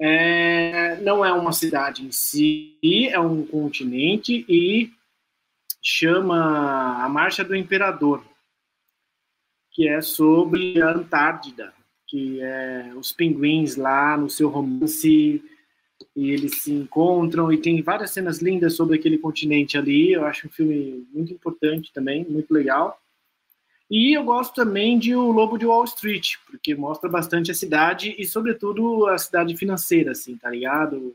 é, 0.00 0.96
não 1.00 1.24
é 1.24 1.32
uma 1.32 1.52
cidade 1.52 2.04
em 2.04 2.12
si, 2.12 2.78
é 3.10 3.18
um 3.18 3.46
continente 3.46 4.44
e 4.48 4.90
chama 5.82 7.02
A 7.04 7.08
Marcha 7.08 7.44
do 7.44 7.54
Imperador, 7.54 8.24
que 9.72 9.88
é 9.88 10.00
sobre 10.00 10.80
a 10.80 10.90
Antártida 10.90 11.74
que 12.06 12.40
é 12.40 12.92
os 12.94 13.12
pinguins 13.12 13.76
lá 13.76 14.16
no 14.16 14.30
seu 14.30 14.48
romance 14.48 15.42
e 16.14 16.30
eles 16.30 16.62
se 16.62 16.72
encontram 16.72 17.52
e 17.52 17.58
tem 17.58 17.82
várias 17.82 18.10
cenas 18.10 18.40
lindas 18.40 18.74
sobre 18.74 18.96
aquele 18.96 19.18
continente 19.18 19.76
ali. 19.78 20.12
Eu 20.12 20.24
acho 20.24 20.46
um 20.46 20.50
filme 20.50 21.06
muito 21.12 21.32
importante 21.32 21.92
também, 21.92 22.24
muito 22.24 22.52
legal. 22.52 23.00
E 23.90 24.16
eu 24.16 24.24
gosto 24.24 24.54
também 24.54 24.98
de 24.98 25.14
O 25.14 25.30
Lobo 25.30 25.56
de 25.56 25.66
Wall 25.66 25.84
Street, 25.84 26.36
porque 26.46 26.74
mostra 26.74 27.08
bastante 27.08 27.50
a 27.50 27.54
cidade 27.54 28.14
e, 28.18 28.26
sobretudo, 28.26 29.06
a 29.06 29.16
cidade 29.16 29.56
financeira, 29.56 30.12
assim, 30.12 30.36
tá 30.36 30.50
ligado? 30.50 31.14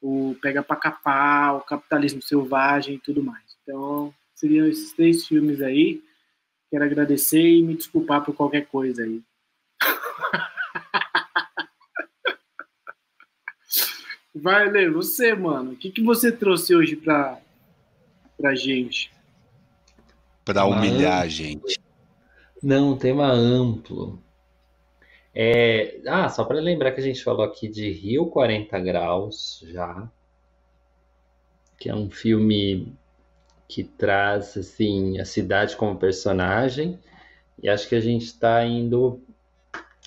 o 0.00 0.36
Pega 0.40 0.62
para 0.62 0.76
Capar, 0.76 1.56
o 1.56 1.60
Capitalismo 1.60 2.22
Selvagem 2.22 2.96
e 2.96 2.98
tudo 2.98 3.22
mais. 3.22 3.44
Então, 3.62 4.14
seriam 4.34 4.66
esses 4.66 4.92
três 4.92 5.26
filmes 5.26 5.60
aí. 5.60 6.02
Quero 6.70 6.84
agradecer 6.84 7.42
e 7.42 7.62
me 7.62 7.74
desculpar 7.74 8.24
por 8.24 8.34
qualquer 8.34 8.66
coisa 8.66 9.02
aí. 9.02 9.22
Vai, 14.42 14.70
Lê, 14.70 14.88
você, 14.88 15.34
mano. 15.34 15.72
O 15.72 15.76
que, 15.76 15.90
que 15.90 16.02
você 16.02 16.30
trouxe 16.30 16.74
hoje 16.74 16.96
pra, 16.96 17.38
pra 18.36 18.54
gente? 18.54 19.10
Pra 20.44 20.64
humilhar 20.64 21.22
a 21.22 21.28
gente. 21.28 21.78
Não, 22.62 22.96
tema 22.96 23.30
amplo. 23.30 24.22
É, 25.34 26.00
ah, 26.06 26.28
só 26.28 26.44
para 26.44 26.58
lembrar 26.58 26.92
que 26.92 27.00
a 27.00 27.04
gente 27.04 27.22
falou 27.22 27.44
aqui 27.44 27.68
de 27.68 27.90
Rio 27.90 28.26
40 28.26 28.78
Graus 28.80 29.64
já, 29.68 30.10
que 31.78 31.88
é 31.88 31.94
um 31.94 32.10
filme 32.10 32.92
que 33.68 33.84
traz 33.84 34.56
assim 34.56 35.20
a 35.20 35.24
cidade 35.24 35.76
como 35.76 35.98
personagem, 35.98 36.98
e 37.62 37.68
acho 37.68 37.88
que 37.88 37.94
a 37.94 38.00
gente 38.00 38.24
está 38.24 38.64
indo 38.64 39.20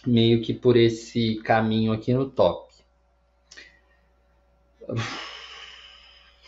meio 0.06 0.42
que 0.42 0.54
por 0.54 0.76
esse 0.76 1.36
caminho 1.44 1.94
aqui 1.94 2.14
no 2.14 2.30
top. 2.30 2.71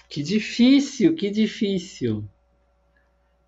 Que 0.09 0.21
difícil, 0.21 1.15
que 1.15 1.31
difícil. 1.31 2.23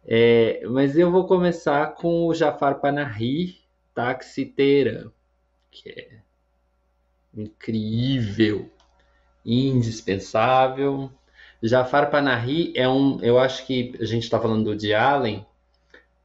É, 0.08 0.66
mas 0.68 0.98
eu 0.98 1.12
vou 1.12 1.28
começar 1.28 1.94
com 1.94 2.26
o 2.28 2.34
Jafar 2.34 2.80
Panahi, 2.80 3.60
Taxiteira, 3.94 5.12
que 5.70 5.90
é 5.90 6.10
incrível, 7.36 8.70
indispensável. 9.46 11.12
Jafar 11.62 12.10
Panahi 12.10 12.74
é 12.76 12.88
um, 12.88 13.20
eu 13.22 13.40
acho 13.40 13.66
que 13.66 13.96
a 14.00 14.06
gente 14.06 14.24
está 14.24 14.40
falando 14.40 14.76
de 14.76 14.94
Allen, 14.94 15.46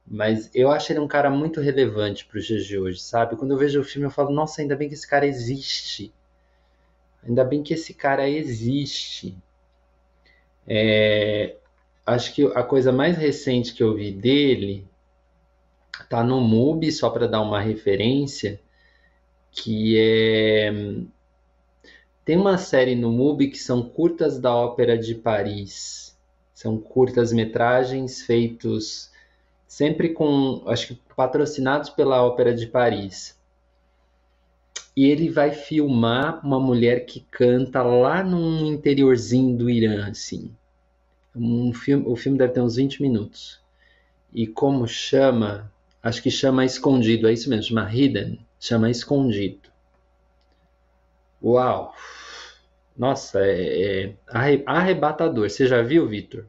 mas 0.07 0.49
eu 0.53 0.71
acho 0.71 0.91
ele 0.91 0.99
um 0.99 1.07
cara 1.07 1.29
muito 1.29 1.61
relevante 1.61 2.25
para 2.25 2.37
os 2.37 2.45
dias 2.45 2.65
de 2.65 2.77
hoje, 2.77 2.99
sabe? 2.99 3.35
Quando 3.35 3.51
eu 3.51 3.57
vejo 3.57 3.79
o 3.79 3.83
filme 3.83 4.07
eu 4.07 4.11
falo, 4.11 4.31
nossa, 4.31 4.61
ainda 4.61 4.75
bem 4.75 4.87
que 4.87 4.95
esse 4.95 5.07
cara 5.07 5.25
existe. 5.25 6.13
Ainda 7.23 7.43
bem 7.43 7.61
que 7.63 7.73
esse 7.73 7.93
cara 7.93 8.29
existe. 8.29 9.35
É, 10.67 11.55
acho 12.05 12.33
que 12.33 12.45
a 12.55 12.63
coisa 12.63 12.91
mais 12.91 13.17
recente 13.17 13.73
que 13.73 13.83
eu 13.83 13.95
vi 13.95 14.11
dele 14.11 14.87
tá 16.09 16.23
no 16.23 16.41
MUBI, 16.41 16.91
só 16.91 17.09
para 17.09 17.27
dar 17.27 17.41
uma 17.41 17.61
referência, 17.61 18.59
que 19.51 19.97
é 19.97 20.71
tem 22.23 22.37
uma 22.37 22.57
série 22.57 22.95
no 22.95 23.11
MUBI 23.11 23.49
que 23.49 23.57
são 23.57 23.81
curtas 23.81 24.39
da 24.39 24.55
Ópera 24.55 24.97
de 24.97 25.15
Paris. 25.15 26.17
São 26.53 26.77
curtas 26.77 27.33
metragens 27.33 28.21
feitos 28.21 29.11
sempre 29.67 30.09
com, 30.09 30.63
acho 30.67 30.87
que 30.87 31.01
patrocinados 31.15 31.89
pela 31.89 32.23
Ópera 32.23 32.53
de 32.53 32.67
Paris. 32.67 33.39
E 34.95 35.05
ele 35.05 35.29
vai 35.29 35.51
filmar 35.51 36.45
uma 36.45 36.59
mulher 36.59 37.05
que 37.05 37.21
canta 37.31 37.81
lá 37.81 38.23
num 38.23 38.65
interiorzinho 38.65 39.57
do 39.57 39.69
Irã, 39.69 40.09
assim. 40.09 40.51
Um 41.35 41.73
filme, 41.73 42.05
o 42.07 42.15
filme 42.15 42.37
deve 42.37 42.53
ter 42.53 42.61
uns 42.61 42.75
20 42.75 43.01
minutos. 43.01 43.59
E 44.33 44.45
como 44.45 44.87
chama? 44.87 45.71
Acho 46.03 46.21
que 46.21 46.31
chama 46.31 46.65
Escondido, 46.65 47.27
é 47.27 47.33
isso 47.33 47.49
mesmo, 47.49 47.63
chama 47.63 47.89
Hidden, 47.89 48.39
chama 48.59 48.89
Escondido. 48.89 49.69
Uau! 51.41 51.93
Nossa, 52.97 53.39
é, 53.39 54.03
é 54.03 54.63
arrebatador. 54.65 55.49
Você 55.49 55.67
já 55.67 55.81
viu, 55.81 56.07
Vitor? 56.07 56.45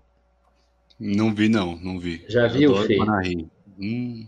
Não 0.98 1.35
vi, 1.35 1.48
não, 1.48 1.77
não 1.77 1.98
vi. 1.98 2.24
Já 2.28 2.47
Eu 2.47 2.51
viu, 2.51 2.77
Fê? 2.77 2.98
Hum. 3.78 4.27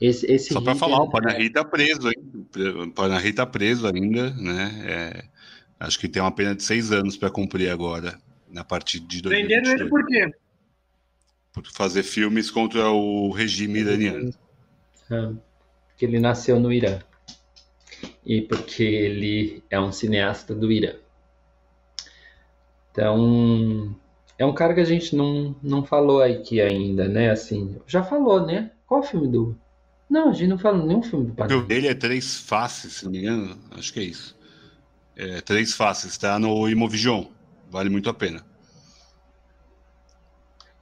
Esse, 0.00 0.30
esse 0.32 0.52
Só 0.52 0.60
para 0.60 0.74
falar, 0.74 1.02
o 1.02 1.10
Panahi 1.10 1.50
tá 1.50 1.62
preso, 1.62 2.08
hein? 2.08 2.29
O 2.56 2.90
Panahi 2.90 3.32
tá 3.32 3.46
preso 3.46 3.86
ainda, 3.86 4.30
né? 4.30 4.82
É, 4.84 5.24
acho 5.78 5.98
que 5.98 6.08
tem 6.08 6.20
uma 6.20 6.32
pena 6.32 6.54
de 6.54 6.62
seis 6.62 6.90
anos 6.92 7.16
para 7.16 7.30
cumprir 7.30 7.70
agora 7.70 8.18
na 8.48 8.64
partir 8.64 9.00
de 9.00 9.22
2022. 9.22 9.62
Prenderam 9.62 9.80
ele 9.80 9.90
por 9.90 10.06
quê? 10.06 10.34
Por 11.52 11.66
fazer 11.66 12.02
filmes 12.02 12.50
contra 12.50 12.90
o 12.90 13.30
regime 13.30 13.80
iraniano. 13.80 14.30
É, 15.10 15.32
porque 15.88 16.04
ele 16.04 16.18
nasceu 16.18 16.58
no 16.58 16.72
Irã. 16.72 17.00
E 18.24 18.42
porque 18.42 18.82
ele 18.82 19.62
é 19.70 19.80
um 19.80 19.92
cineasta 19.92 20.54
do 20.54 20.70
Irã. 20.70 20.94
Então, 22.90 23.96
é 24.38 24.44
um 24.44 24.54
cara 24.54 24.74
que 24.74 24.80
a 24.80 24.84
gente 24.84 25.14
não, 25.14 25.54
não 25.62 25.84
falou 25.84 26.22
aqui 26.22 26.60
ainda, 26.60 27.06
né? 27.08 27.30
Assim, 27.30 27.76
já 27.86 28.02
falou, 28.02 28.44
né? 28.44 28.70
Qual 28.86 29.00
o 29.00 29.04
filme 29.04 29.28
do. 29.28 29.56
Não, 30.10 30.30
a 30.30 30.32
gente 30.32 30.48
não 30.48 30.58
falou 30.58 30.84
nenhum 30.84 31.02
filme 31.02 31.26
do 31.26 31.34
Padre. 31.34 31.54
O 31.54 31.62
dele 31.62 31.86
é 31.86 31.94
Três 31.94 32.40
Faces, 32.40 32.94
se 32.94 33.04
não 33.04 33.12
me 33.12 33.18
engano. 33.18 33.56
Acho 33.70 33.92
que 33.92 34.00
é 34.00 34.02
isso. 34.02 34.36
É, 35.16 35.40
Três 35.40 35.72
Faces, 35.72 36.18
tá 36.18 36.36
no 36.36 36.68
Imovision. 36.68 37.26
Vale 37.70 37.88
muito 37.88 38.10
a 38.10 38.14
pena. 38.14 38.44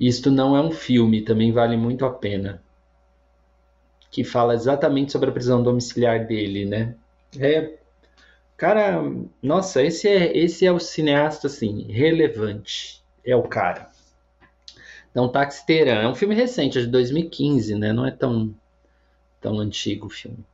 Isto 0.00 0.30
não 0.30 0.56
é 0.56 0.62
um 0.62 0.70
filme, 0.70 1.20
também 1.20 1.52
vale 1.52 1.76
muito 1.76 2.06
a 2.06 2.10
pena. 2.10 2.62
Que 4.10 4.24
fala 4.24 4.54
exatamente 4.54 5.12
sobre 5.12 5.28
a 5.28 5.32
prisão 5.32 5.62
domiciliar 5.62 6.26
dele, 6.26 6.64
né? 6.64 6.94
É. 7.38 7.74
Cara, 8.56 9.02
nossa, 9.42 9.82
esse 9.82 10.08
é, 10.08 10.36
esse 10.36 10.64
é 10.64 10.72
o 10.72 10.78
cineasta, 10.78 11.48
assim, 11.48 11.82
relevante. 11.92 13.02
É 13.22 13.36
o 13.36 13.42
cara. 13.42 13.90
Então, 15.10 15.28
Taxi 15.28 15.66
Teherã 15.66 16.00
é 16.00 16.08
um 16.08 16.14
filme 16.14 16.34
recente, 16.34 16.78
é 16.78 16.80
de 16.80 16.86
2015, 16.86 17.74
né? 17.74 17.92
Não 17.92 18.06
é 18.06 18.10
tão, 18.10 18.54
tão 19.40 19.58
antigo 19.58 20.08
filme. 20.08 20.44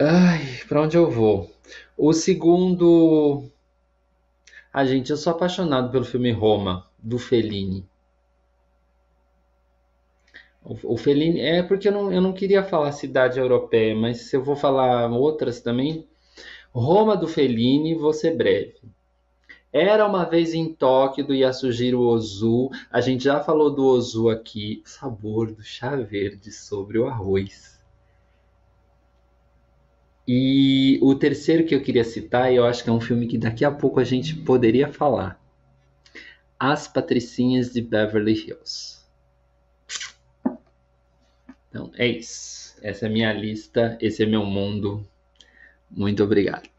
Ai, 0.00 0.60
pra 0.68 0.82
onde 0.82 0.96
eu 0.96 1.10
vou? 1.10 1.50
O 1.96 2.12
segundo 2.12 3.48
ah, 4.74 4.84
gente, 4.84 5.10
eu 5.10 5.16
sou 5.16 5.32
apaixonado 5.32 5.92
pelo 5.92 6.04
filme 6.04 6.32
Roma, 6.32 6.84
do 6.98 7.16
Fellini. 7.16 7.86
O, 10.64 10.94
o 10.94 10.96
Fellini 10.96 11.40
é 11.40 11.62
porque 11.62 11.86
eu 11.86 11.92
não, 11.92 12.12
eu 12.12 12.20
não 12.20 12.32
queria 12.32 12.64
falar 12.64 12.90
cidade 12.90 13.38
europeia, 13.38 13.94
mas 13.94 14.22
se 14.22 14.36
eu 14.36 14.42
vou 14.42 14.56
falar 14.56 15.08
outras 15.12 15.60
também. 15.60 16.08
Roma 16.72 17.16
do 17.16 17.28
Fellini, 17.28 17.94
vou 17.94 18.12
ser 18.12 18.36
breve. 18.36 18.74
Era 19.74 20.06
uma 20.06 20.24
vez 20.24 20.54
em 20.54 20.72
Tóquio 20.72 21.26
do 21.26 21.34
Yasujiro 21.34 22.00
Ozu. 22.00 22.70
A 22.92 23.00
gente 23.00 23.24
já 23.24 23.40
falou 23.40 23.74
do 23.74 23.84
Ozu 23.84 24.28
aqui. 24.28 24.80
O 24.86 24.88
sabor 24.88 25.50
do 25.50 25.64
chá 25.64 25.96
verde 25.96 26.52
sobre 26.52 26.96
o 26.96 27.08
arroz. 27.08 27.76
E 30.28 31.00
o 31.02 31.12
terceiro 31.16 31.66
que 31.66 31.74
eu 31.74 31.82
queria 31.82 32.04
citar, 32.04 32.52
eu 32.52 32.64
acho 32.64 32.84
que 32.84 32.88
é 32.88 32.92
um 32.92 33.00
filme 33.00 33.26
que 33.26 33.36
daqui 33.36 33.64
a 33.64 33.70
pouco 33.72 33.98
a 33.98 34.04
gente 34.04 34.36
poderia 34.36 34.92
falar. 34.92 35.42
As 36.56 36.86
Patricinhas 36.86 37.72
de 37.72 37.82
Beverly 37.82 38.32
Hills. 38.32 39.00
Então, 41.68 41.90
é 41.96 42.06
isso. 42.06 42.76
Essa 42.80 43.06
é 43.06 43.08
a 43.08 43.12
minha 43.12 43.32
lista, 43.32 43.98
esse 44.00 44.22
é 44.22 44.26
meu 44.26 44.46
mundo. 44.46 45.04
Muito 45.90 46.22
obrigado. 46.22 46.70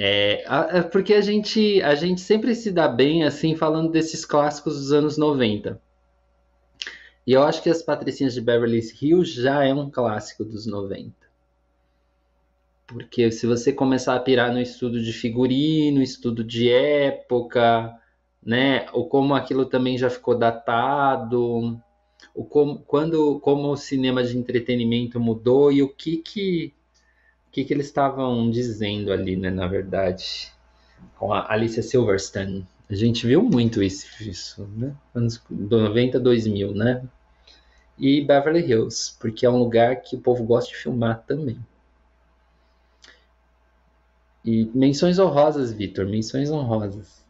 É, 0.00 0.44
é 0.78 0.82
porque 0.82 1.12
a 1.12 1.20
gente, 1.20 1.82
a 1.82 1.96
gente 1.96 2.20
sempre 2.20 2.54
se 2.54 2.70
dá 2.70 2.86
bem 2.86 3.24
assim 3.24 3.56
falando 3.56 3.90
desses 3.90 4.24
clássicos 4.24 4.76
dos 4.76 4.92
anos 4.92 5.18
90. 5.18 5.82
E 7.26 7.32
eu 7.32 7.42
acho 7.42 7.60
que 7.60 7.68
As 7.68 7.82
Patricinhas 7.82 8.32
de 8.32 8.40
Beverly 8.40 8.80
Hills 9.02 9.42
já 9.42 9.64
é 9.64 9.74
um 9.74 9.90
clássico 9.90 10.44
dos 10.44 10.66
90. 10.66 11.12
Porque 12.86 13.32
se 13.32 13.44
você 13.44 13.72
começar 13.72 14.14
a 14.14 14.20
pirar 14.20 14.52
no 14.52 14.60
estudo 14.60 15.02
de 15.02 15.12
figurino, 15.12 16.00
estudo 16.00 16.44
de 16.44 16.70
época, 16.70 17.92
né, 18.40 18.86
ou 18.92 19.08
como 19.08 19.34
aquilo 19.34 19.66
também 19.66 19.98
já 19.98 20.08
ficou 20.08 20.38
datado, 20.38 21.76
o 22.32 22.44
como, 22.44 22.78
quando, 22.86 23.40
como 23.40 23.68
o 23.72 23.76
cinema 23.76 24.22
de 24.22 24.38
entretenimento 24.38 25.18
mudou 25.18 25.72
e 25.72 25.82
o 25.82 25.88
que 25.88 26.18
que, 26.18 26.72
que, 27.50 27.64
que 27.64 27.72
eles 27.72 27.86
estavam 27.86 28.50
dizendo 28.50 29.12
ali, 29.12 29.36
né, 29.36 29.50
na 29.50 29.66
verdade, 29.66 30.52
com 31.18 31.32
a 31.32 31.50
Alicia 31.52 31.82
Silverstone. 31.82 32.66
A 32.90 32.94
gente 32.94 33.26
viu 33.26 33.42
muito 33.42 33.82
isso, 33.82 34.06
isso 34.22 34.66
né? 34.76 34.94
Anos 35.14 35.42
90, 35.50 36.18
2000, 36.18 36.74
né? 36.74 37.02
E 37.98 38.22
Beverly 38.22 38.60
Hills, 38.60 39.16
porque 39.18 39.44
é 39.44 39.50
um 39.50 39.58
lugar 39.58 39.96
que 39.96 40.16
o 40.16 40.20
povo 40.20 40.44
gosta 40.44 40.70
de 40.70 40.76
filmar 40.76 41.22
também. 41.26 41.58
E 44.44 44.64
menções 44.74 45.18
honrosas, 45.18 45.72
Vitor, 45.72 46.06
menções 46.06 46.50
honrosas. 46.50 47.22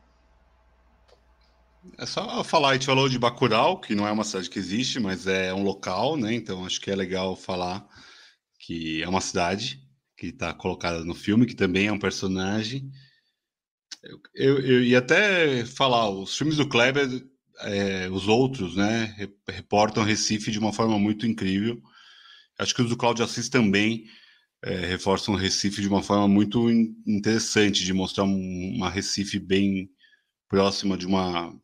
É 1.96 2.06
só 2.06 2.44
falar, 2.44 2.70
a 2.70 2.72
gente 2.74 2.86
falou 2.86 3.08
de 3.08 3.18
Bacurau, 3.18 3.80
que 3.80 3.94
não 3.94 4.06
é 4.06 4.12
uma 4.12 4.24
cidade 4.24 4.50
que 4.50 4.58
existe, 4.58 5.00
mas 5.00 5.26
é 5.26 5.52
um 5.54 5.62
local, 5.62 6.16
né? 6.16 6.34
Então 6.34 6.64
acho 6.64 6.80
que 6.80 6.90
é 6.90 6.94
legal 6.94 7.34
falar 7.34 7.88
que 8.58 9.02
é 9.02 9.08
uma 9.08 9.20
cidade 9.20 9.82
que 10.18 10.26
está 10.26 10.52
colocada 10.52 11.04
no 11.04 11.14
filme, 11.14 11.46
que 11.46 11.54
também 11.54 11.86
é 11.86 11.92
um 11.92 11.98
personagem. 11.98 12.90
Eu, 14.02 14.20
eu, 14.34 14.60
eu 14.60 14.82
ia 14.82 14.98
até 14.98 15.64
falar, 15.64 16.10
os 16.10 16.36
filmes 16.36 16.56
do 16.56 16.68
Kleber, 16.68 17.08
é, 17.60 18.08
os 18.10 18.26
outros, 18.26 18.74
né, 18.74 19.14
reportam 19.48 20.02
Recife 20.02 20.50
de 20.50 20.58
uma 20.58 20.72
forma 20.72 20.98
muito 20.98 21.24
incrível. 21.24 21.80
Acho 22.58 22.74
que 22.74 22.82
os 22.82 22.88
do 22.88 22.96
Cláudio 22.96 23.24
Assis 23.24 23.48
também 23.48 24.06
é, 24.62 24.86
reforçam 24.86 25.36
Recife 25.36 25.80
de 25.80 25.88
uma 25.88 26.02
forma 26.02 26.26
muito 26.26 26.68
interessante, 27.06 27.84
de 27.84 27.92
mostrar 27.92 28.24
um, 28.24 28.72
uma 28.74 28.90
Recife 28.90 29.38
bem 29.38 29.88
próxima 30.48 30.98
de 30.98 31.06
uma, 31.06 31.54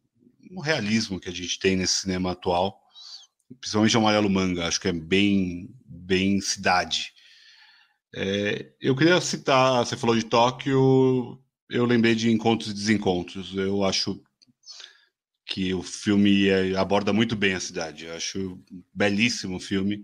um 0.52 0.60
realismo 0.60 1.18
que 1.18 1.28
a 1.28 1.32
gente 1.32 1.58
tem 1.58 1.74
nesse 1.74 2.02
cinema 2.02 2.32
atual, 2.32 2.80
principalmente 3.60 3.96
o 3.96 4.00
Amarelo 4.00 4.30
Manga, 4.30 4.68
acho 4.68 4.80
que 4.80 4.88
é 4.88 4.92
bem, 4.92 5.74
bem 5.84 6.40
cidade. 6.40 7.13
É, 8.16 8.72
eu 8.80 8.94
queria 8.94 9.20
citar, 9.20 9.84
você 9.84 9.96
falou 9.96 10.16
de 10.16 10.24
Tóquio, 10.24 11.42
eu 11.68 11.84
lembrei 11.84 12.14
de 12.14 12.30
Encontros 12.30 12.70
e 12.70 12.74
Desencontros. 12.74 13.54
Eu 13.56 13.82
acho 13.82 14.22
que 15.46 15.74
o 15.74 15.82
filme 15.82 16.48
é, 16.48 16.76
aborda 16.76 17.12
muito 17.12 17.34
bem 17.34 17.54
a 17.54 17.60
cidade. 17.60 18.04
Eu 18.04 18.14
acho 18.14 18.62
belíssimo 18.94 19.56
o 19.56 19.60
filme. 19.60 20.02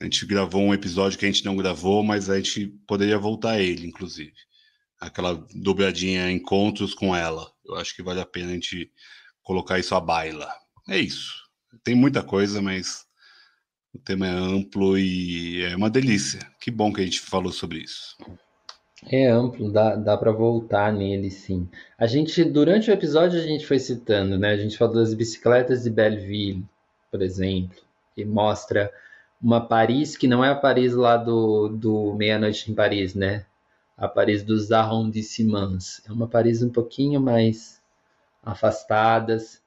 A 0.00 0.04
gente 0.04 0.26
gravou 0.26 0.62
um 0.62 0.74
episódio 0.74 1.18
que 1.18 1.24
a 1.24 1.30
gente 1.30 1.44
não 1.44 1.56
gravou, 1.56 2.02
mas 2.02 2.28
a 2.28 2.36
gente 2.36 2.68
poderia 2.86 3.18
voltar 3.18 3.52
a 3.52 3.60
ele, 3.60 3.86
inclusive. 3.86 4.34
Aquela 4.98 5.34
dobradinha 5.54 6.30
Encontros 6.30 6.92
com 6.94 7.16
ela. 7.16 7.50
Eu 7.64 7.76
acho 7.76 7.94
que 7.96 8.02
vale 8.02 8.20
a 8.20 8.26
pena 8.26 8.50
a 8.50 8.54
gente 8.54 8.92
colocar 9.42 9.78
isso 9.78 9.94
à 9.94 10.00
baila. 10.00 10.52
É 10.88 10.98
isso. 10.98 11.34
Tem 11.82 11.94
muita 11.94 12.22
coisa, 12.22 12.60
mas 12.60 13.06
o 13.94 13.98
tema 13.98 14.26
é 14.26 14.30
amplo 14.30 14.98
e 14.98 15.62
é 15.62 15.74
uma 15.74 15.88
delícia. 15.88 16.49
Que 16.60 16.70
bom 16.70 16.92
que 16.92 17.00
a 17.00 17.04
gente 17.04 17.20
falou 17.20 17.50
sobre 17.50 17.78
isso. 17.78 18.18
É 19.06 19.28
amplo, 19.28 19.72
dá, 19.72 19.96
dá 19.96 20.14
para 20.16 20.30
voltar 20.30 20.92
nele, 20.92 21.30
sim. 21.30 21.66
A 21.96 22.06
gente, 22.06 22.44
durante 22.44 22.90
o 22.90 22.92
episódio, 22.92 23.40
a 23.40 23.42
gente 23.42 23.66
foi 23.66 23.78
citando, 23.78 24.38
né? 24.38 24.50
A 24.50 24.56
gente 24.58 24.76
falou 24.76 24.96
das 24.96 25.14
bicicletas 25.14 25.84
de 25.84 25.90
Belleville, 25.90 26.62
por 27.10 27.22
exemplo, 27.22 27.78
que 28.14 28.26
mostra 28.26 28.92
uma 29.40 29.66
Paris 29.66 30.18
que 30.18 30.28
não 30.28 30.44
é 30.44 30.50
a 30.50 30.54
Paris 30.54 30.92
lá 30.92 31.16
do, 31.16 31.68
do 31.68 32.12
Meia-Noite 32.12 32.70
em 32.70 32.74
Paris, 32.74 33.14
né? 33.14 33.46
A 33.96 34.06
Paris 34.06 34.42
dos 34.42 34.70
arrondissements. 34.70 36.02
É 36.06 36.12
uma 36.12 36.28
Paris 36.28 36.62
um 36.62 36.68
pouquinho 36.68 37.22
mais 37.22 37.80
afastadas. 38.42 39.62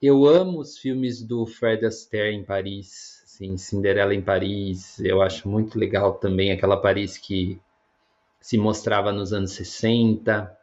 Eu 0.00 0.24
amo 0.24 0.60
os 0.60 0.78
filmes 0.78 1.20
do 1.20 1.44
Fred 1.46 1.84
Astaire 1.84 2.36
em 2.36 2.44
Paris 2.44 3.17
Cinderela 3.56 4.14
em 4.14 4.22
Paris, 4.22 4.98
eu 5.00 5.22
acho 5.22 5.48
muito 5.48 5.78
legal 5.78 6.14
também 6.14 6.50
aquela 6.50 6.76
Paris 6.76 7.16
que 7.16 7.60
se 8.40 8.58
mostrava 8.58 9.12
nos 9.12 9.32
anos 9.32 9.52
60. 9.52 10.56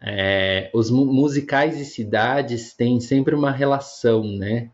É, 0.00 0.70
os 0.72 0.90
mu 0.90 1.04
musicais 1.06 1.80
e 1.80 1.84
cidades 1.84 2.74
têm 2.74 3.00
sempre 3.00 3.34
uma 3.34 3.50
relação, 3.50 4.24
né? 4.24 4.70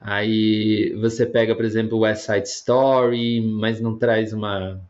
Aí 0.00 0.94
você 1.00 1.26
pega, 1.26 1.54
por 1.54 1.64
exemplo, 1.64 1.98
West 1.98 2.22
Side 2.24 2.48
Story, 2.48 3.40
mas 3.40 3.80
não 3.80 3.98
traz 3.98 4.32
uma, 4.32 4.80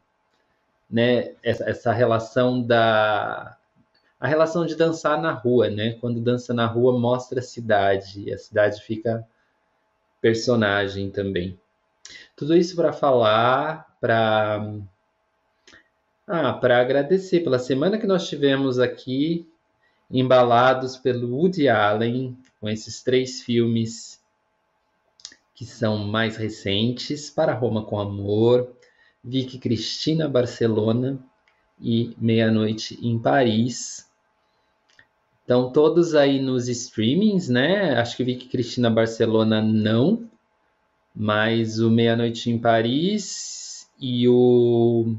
né? 0.90 1.32
Essa, 1.42 1.64
essa 1.68 1.92
relação 1.92 2.62
da 2.62 3.56
a 4.20 4.28
relação 4.28 4.66
de 4.66 4.76
dançar 4.76 5.20
na 5.20 5.32
rua, 5.32 5.70
né? 5.70 5.96
Quando 6.00 6.20
dança 6.20 6.52
na 6.52 6.66
rua 6.66 6.98
mostra 6.98 7.40
a 7.40 7.42
cidade, 7.42 8.24
e 8.26 8.32
a 8.32 8.38
cidade 8.38 8.82
fica 8.82 9.26
personagem 10.20 11.10
também. 11.10 11.58
Tudo 12.36 12.56
isso 12.56 12.76
para 12.76 12.92
falar, 12.92 13.96
para 14.00 14.72
ah, 16.26 16.52
para 16.52 16.80
agradecer 16.80 17.40
pela 17.40 17.58
semana 17.58 17.98
que 17.98 18.06
nós 18.06 18.28
tivemos 18.28 18.78
aqui, 18.78 19.48
embalados 20.10 20.96
pelo 20.96 21.36
Woody 21.36 21.68
Allen, 21.68 22.38
com 22.60 22.68
esses 22.68 23.02
três 23.02 23.42
filmes 23.42 24.20
que 25.54 25.64
são 25.64 25.98
mais 25.98 26.36
recentes, 26.36 27.28
Para 27.28 27.52
Roma 27.52 27.84
com 27.84 27.98
Amor, 27.98 28.72
Vicky 29.22 29.58
Cristina 29.58 30.28
Barcelona 30.28 31.18
e 31.78 32.14
Meia-Noite 32.18 32.98
em 33.02 33.18
Paris. 33.18 34.09
Estão 35.50 35.72
todos 35.72 36.14
aí 36.14 36.40
nos 36.40 36.68
streamings, 36.68 37.48
né? 37.48 37.98
Acho 37.98 38.16
que 38.16 38.22
vi 38.22 38.36
que 38.36 38.46
Cristina 38.46 38.88
Barcelona 38.88 39.60
não, 39.60 40.30
mas 41.12 41.80
o 41.80 41.90
Meia 41.90 42.14
Noite 42.14 42.48
em 42.48 42.56
Paris 42.56 43.90
e 44.00 44.28
o 44.28 45.16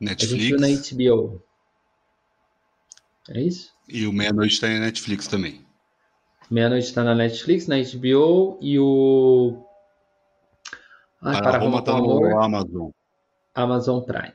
Netflix. 0.00 0.32
A 0.32 0.36
gente 0.36 0.94
viu 0.96 1.20
na 1.20 1.28
HBO. 1.28 1.42
É 3.28 3.40
isso? 3.40 3.70
E 3.88 4.08
o 4.08 4.12
Meia 4.12 4.32
Noite 4.32 4.54
está 4.54 4.68
na 4.68 4.80
Netflix 4.80 5.28
também. 5.28 5.64
Meia 6.50 6.68
Noite 6.70 6.86
está 6.86 7.04
na 7.04 7.14
Netflix, 7.14 7.68
na 7.68 7.76
HBO 7.76 8.58
e 8.60 8.76
o 8.80 9.64
ah, 11.20 11.40
para 11.40 11.58
Roma 11.58 11.78
está 11.78 11.96
no 11.96 12.40
Amazon. 12.40 12.90
Amazon 13.54 14.00
Prime. 14.02 14.34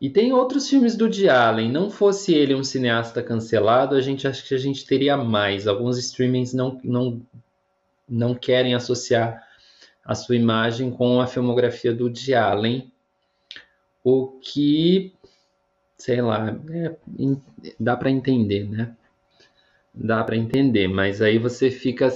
E 0.00 0.10
tem 0.10 0.32
outros 0.32 0.68
filmes 0.68 0.96
do 0.96 1.04
Woody 1.04 1.28
Allen. 1.28 1.70
Não 1.70 1.90
fosse 1.90 2.34
ele 2.34 2.54
um 2.54 2.64
cineasta 2.64 3.22
cancelado, 3.22 3.94
a 3.94 4.00
gente 4.00 4.26
acha 4.26 4.46
que 4.46 4.54
a 4.54 4.58
gente 4.58 4.84
teria 4.86 5.16
mais. 5.16 5.66
Alguns 5.66 5.98
streamings 5.98 6.52
não, 6.52 6.80
não, 6.82 7.22
não 8.08 8.34
querem 8.34 8.74
associar 8.74 9.42
a 10.04 10.14
sua 10.14 10.36
imagem 10.36 10.90
com 10.90 11.20
a 11.20 11.26
filmografia 11.26 11.94
do 11.94 12.04
Woody 12.04 12.34
Allen. 12.34 12.92
O 14.02 14.38
que, 14.42 15.14
sei 15.96 16.20
lá, 16.20 16.54
é, 16.70 16.96
dá 17.80 17.96
para 17.96 18.10
entender, 18.10 18.68
né? 18.68 18.94
Dá 19.94 20.22
para 20.24 20.36
entender, 20.36 20.88
mas 20.88 21.22
aí 21.22 21.38
você 21.38 21.70
fica 21.70 22.12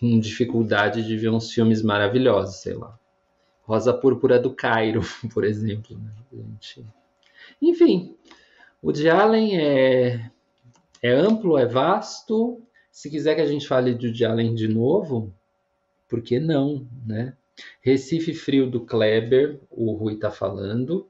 com 0.00 0.18
dificuldade 0.18 1.06
de 1.06 1.16
ver 1.16 1.28
uns 1.28 1.52
filmes 1.52 1.82
maravilhosos, 1.82 2.56
sei 2.56 2.74
lá. 2.74 2.98
Rosa 3.66 3.92
Púrpura 3.92 4.38
do 4.38 4.54
Cairo, 4.54 5.02
por 5.34 5.44
exemplo. 5.44 5.98
Né? 5.98 6.54
Enfim, 7.60 8.14
o 8.80 8.92
de 8.92 9.10
Allen 9.10 9.60
é, 9.60 10.30
é 11.02 11.10
amplo, 11.10 11.58
é 11.58 11.66
vasto. 11.66 12.62
Se 12.92 13.10
quiser 13.10 13.34
que 13.34 13.40
a 13.40 13.46
gente 13.46 13.66
fale 13.66 13.92
de 13.92 14.06
Woody 14.06 14.24
Allen 14.24 14.54
de 14.54 14.68
novo, 14.68 15.34
por 16.08 16.22
que 16.22 16.38
não, 16.38 16.86
né? 17.04 17.34
Recife 17.80 18.34
Frio 18.34 18.70
do 18.70 18.80
Kleber, 18.80 19.60
o 19.70 19.92
Rui 19.92 20.14
está 20.14 20.30
falando. 20.30 21.08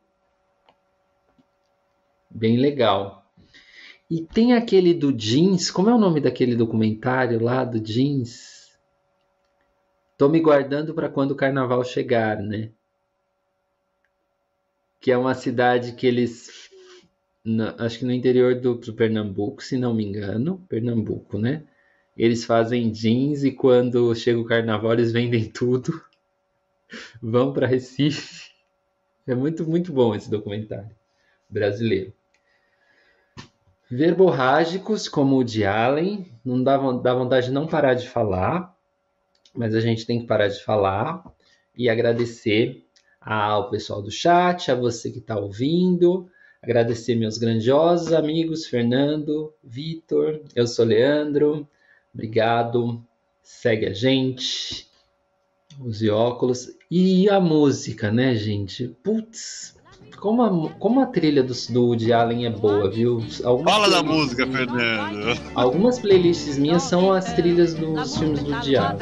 Bem 2.31 2.57
legal. 2.57 3.25
E 4.09 4.23
tem 4.23 4.55
aquele 4.55 4.95
do 4.95 5.13
Jeans, 5.13 5.71
como 5.71 5.91
é 5.91 5.95
o 5.95 5.99
nome 5.99 6.21
daquele 6.21 6.55
documentário 6.55 7.43
lá 7.43 7.65
do 7.65 7.81
Jeans? 7.81 8.56
Tô 10.17 10.31
me 10.31 10.41
guardando 10.41 10.95
para 10.95 11.11
quando 11.11 11.33
o 11.33 11.37
carnaval 11.37 11.85
chegar, 11.85 12.39
né? 12.43 12.71
Que 14.99 15.13
é 15.13 15.19
uma 15.19 15.35
cidade 15.35 15.93
que 15.93 16.07
eles. 16.07 16.71
acho 17.79 17.99
que 17.99 18.05
no 18.05 18.13
interior 18.13 18.55
do, 18.55 18.77
do 18.77 18.95
Pernambuco, 18.95 19.63
se 19.63 19.77
não 19.77 19.93
me 19.93 20.05
engano. 20.05 20.65
Pernambuco, 20.69 21.39
né? 21.39 21.65
Eles 22.17 22.47
fazem 22.47 22.91
jeans 22.91 23.45
e 23.45 23.53
quando 23.53 24.15
chega 24.15 24.41
o 24.41 24.47
carnaval 24.47 24.95
eles 24.95 25.13
vendem 25.13 25.51
tudo. 25.51 25.93
Vão 27.21 27.53
para 27.53 27.67
Recife. 27.67 28.51
É 29.27 29.35
muito, 29.35 29.69
muito 29.69 29.93
bom 29.93 30.15
esse 30.15 30.31
documentário 30.31 30.97
brasileiro. 31.49 32.13
Verborrágicos, 33.91 35.09
como 35.09 35.37
o 35.37 35.45
de 35.45 35.65
Allen, 35.65 36.27
não 36.45 36.63
dá, 36.63 36.77
dá 36.93 37.15
vontade 37.15 37.47
de 37.47 37.53
não 37.53 37.67
parar 37.67 37.95
de 37.95 38.09
falar 38.09 38.76
mas 39.57 39.75
a 39.75 39.81
gente 39.81 40.07
tem 40.07 40.21
que 40.21 40.27
parar 40.27 40.49
de 40.49 40.63
falar 40.63 41.25
e 41.77 41.89
agradecer 41.89 42.85
ao 43.21 43.69
pessoal 43.71 44.01
do 44.01 44.11
chat, 44.11 44.71
a 44.71 44.75
você 44.75 45.11
que 45.11 45.19
está 45.19 45.37
ouvindo, 45.37 46.29
agradecer 46.63 47.17
meus 47.17 47.39
grandiosos 47.39 48.13
amigos 48.13 48.67
Fernando, 48.67 49.53
Vitor, 49.63 50.41
eu 50.55 50.67
sou 50.67 50.85
Leandro, 50.85 51.69
obrigado, 52.15 53.03
segue 53.43 53.87
a 53.87 53.93
gente, 53.93 54.87
use 55.81 56.09
óculos 56.09 56.69
e 56.91 57.29
a 57.29 57.41
música, 57.41 58.13
né, 58.13 58.37
gente? 58.37 58.89
Putz, 59.03 59.77
como 60.19 60.43
a, 60.43 60.71
como 60.79 61.01
a 61.01 61.07
trilha 61.07 61.43
do, 61.43 61.53
do 61.71 61.87
Woody 61.87 62.13
Allen 62.13 62.47
é 62.47 62.51
boa, 62.51 62.91
viu? 62.91 63.25
Algumas 63.45 63.75
Fala 63.75 63.91
da 63.91 64.03
música, 64.03 64.47
Fernando. 64.47 65.41
Algumas 65.55 65.99
playlists 65.99 66.59
minhas 66.59 66.83
são 66.85 67.13
as 67.13 67.33
trilhas 67.35 67.75
dos 67.75 68.17
filmes 68.17 68.43
do 68.43 68.51
Woody 68.53 68.77
Allen. 68.77 68.99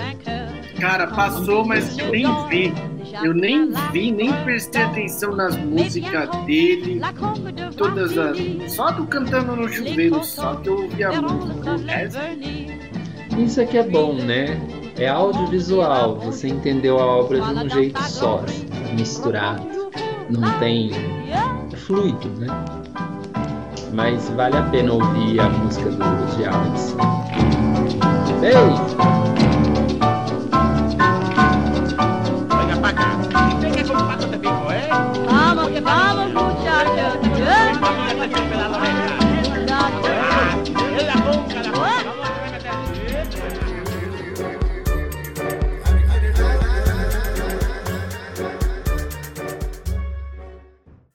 Cara, 0.85 1.07
passou, 1.07 1.65
mas 1.65 1.97
eu 1.97 2.11
nem 2.11 2.27
vi. 2.49 2.75
Eu 3.23 3.33
nem 3.33 3.73
vi, 3.91 4.13
nem 4.13 4.31
prestei 4.45 4.83
atenção 4.83 5.35
nas 5.35 5.57
músicas 5.57 6.29
dele. 6.45 7.01
Todas 7.75 8.19
as. 8.19 8.37
Só 8.71 8.91
do 8.91 9.07
cantando 9.07 9.57
no 9.57 9.67
chuveiro, 9.67 10.23
só 10.23 10.57
que 10.57 10.69
eu 10.69 10.83
ouvi 10.83 11.03
a 11.03 11.23
música. 11.23 11.71
Isso 13.39 13.63
aqui 13.63 13.79
é 13.79 13.83
bom, 13.83 14.13
né? 14.13 14.61
É 14.99 15.09
audiovisual. 15.09 16.17
Você 16.17 16.49
entendeu 16.49 16.99
a 16.99 17.07
obra 17.07 17.41
de 17.41 17.65
um 17.65 17.71
jeito 17.71 18.03
só, 18.03 18.45
misturado. 18.93 19.67
não 20.29 20.59
tem. 20.59 20.91
É 21.73 21.77
fluido, 21.77 22.29
né? 22.39 22.47
Mas 23.95 24.29
vale 24.29 24.59
a 24.59 24.63
pena 24.65 24.93
ouvir 24.93 25.41
a 25.41 25.49
música 25.49 25.89
do, 25.89 26.05
Alex. 26.05 26.95
Ei! 28.43 29.24
Vamos. 35.85 36.34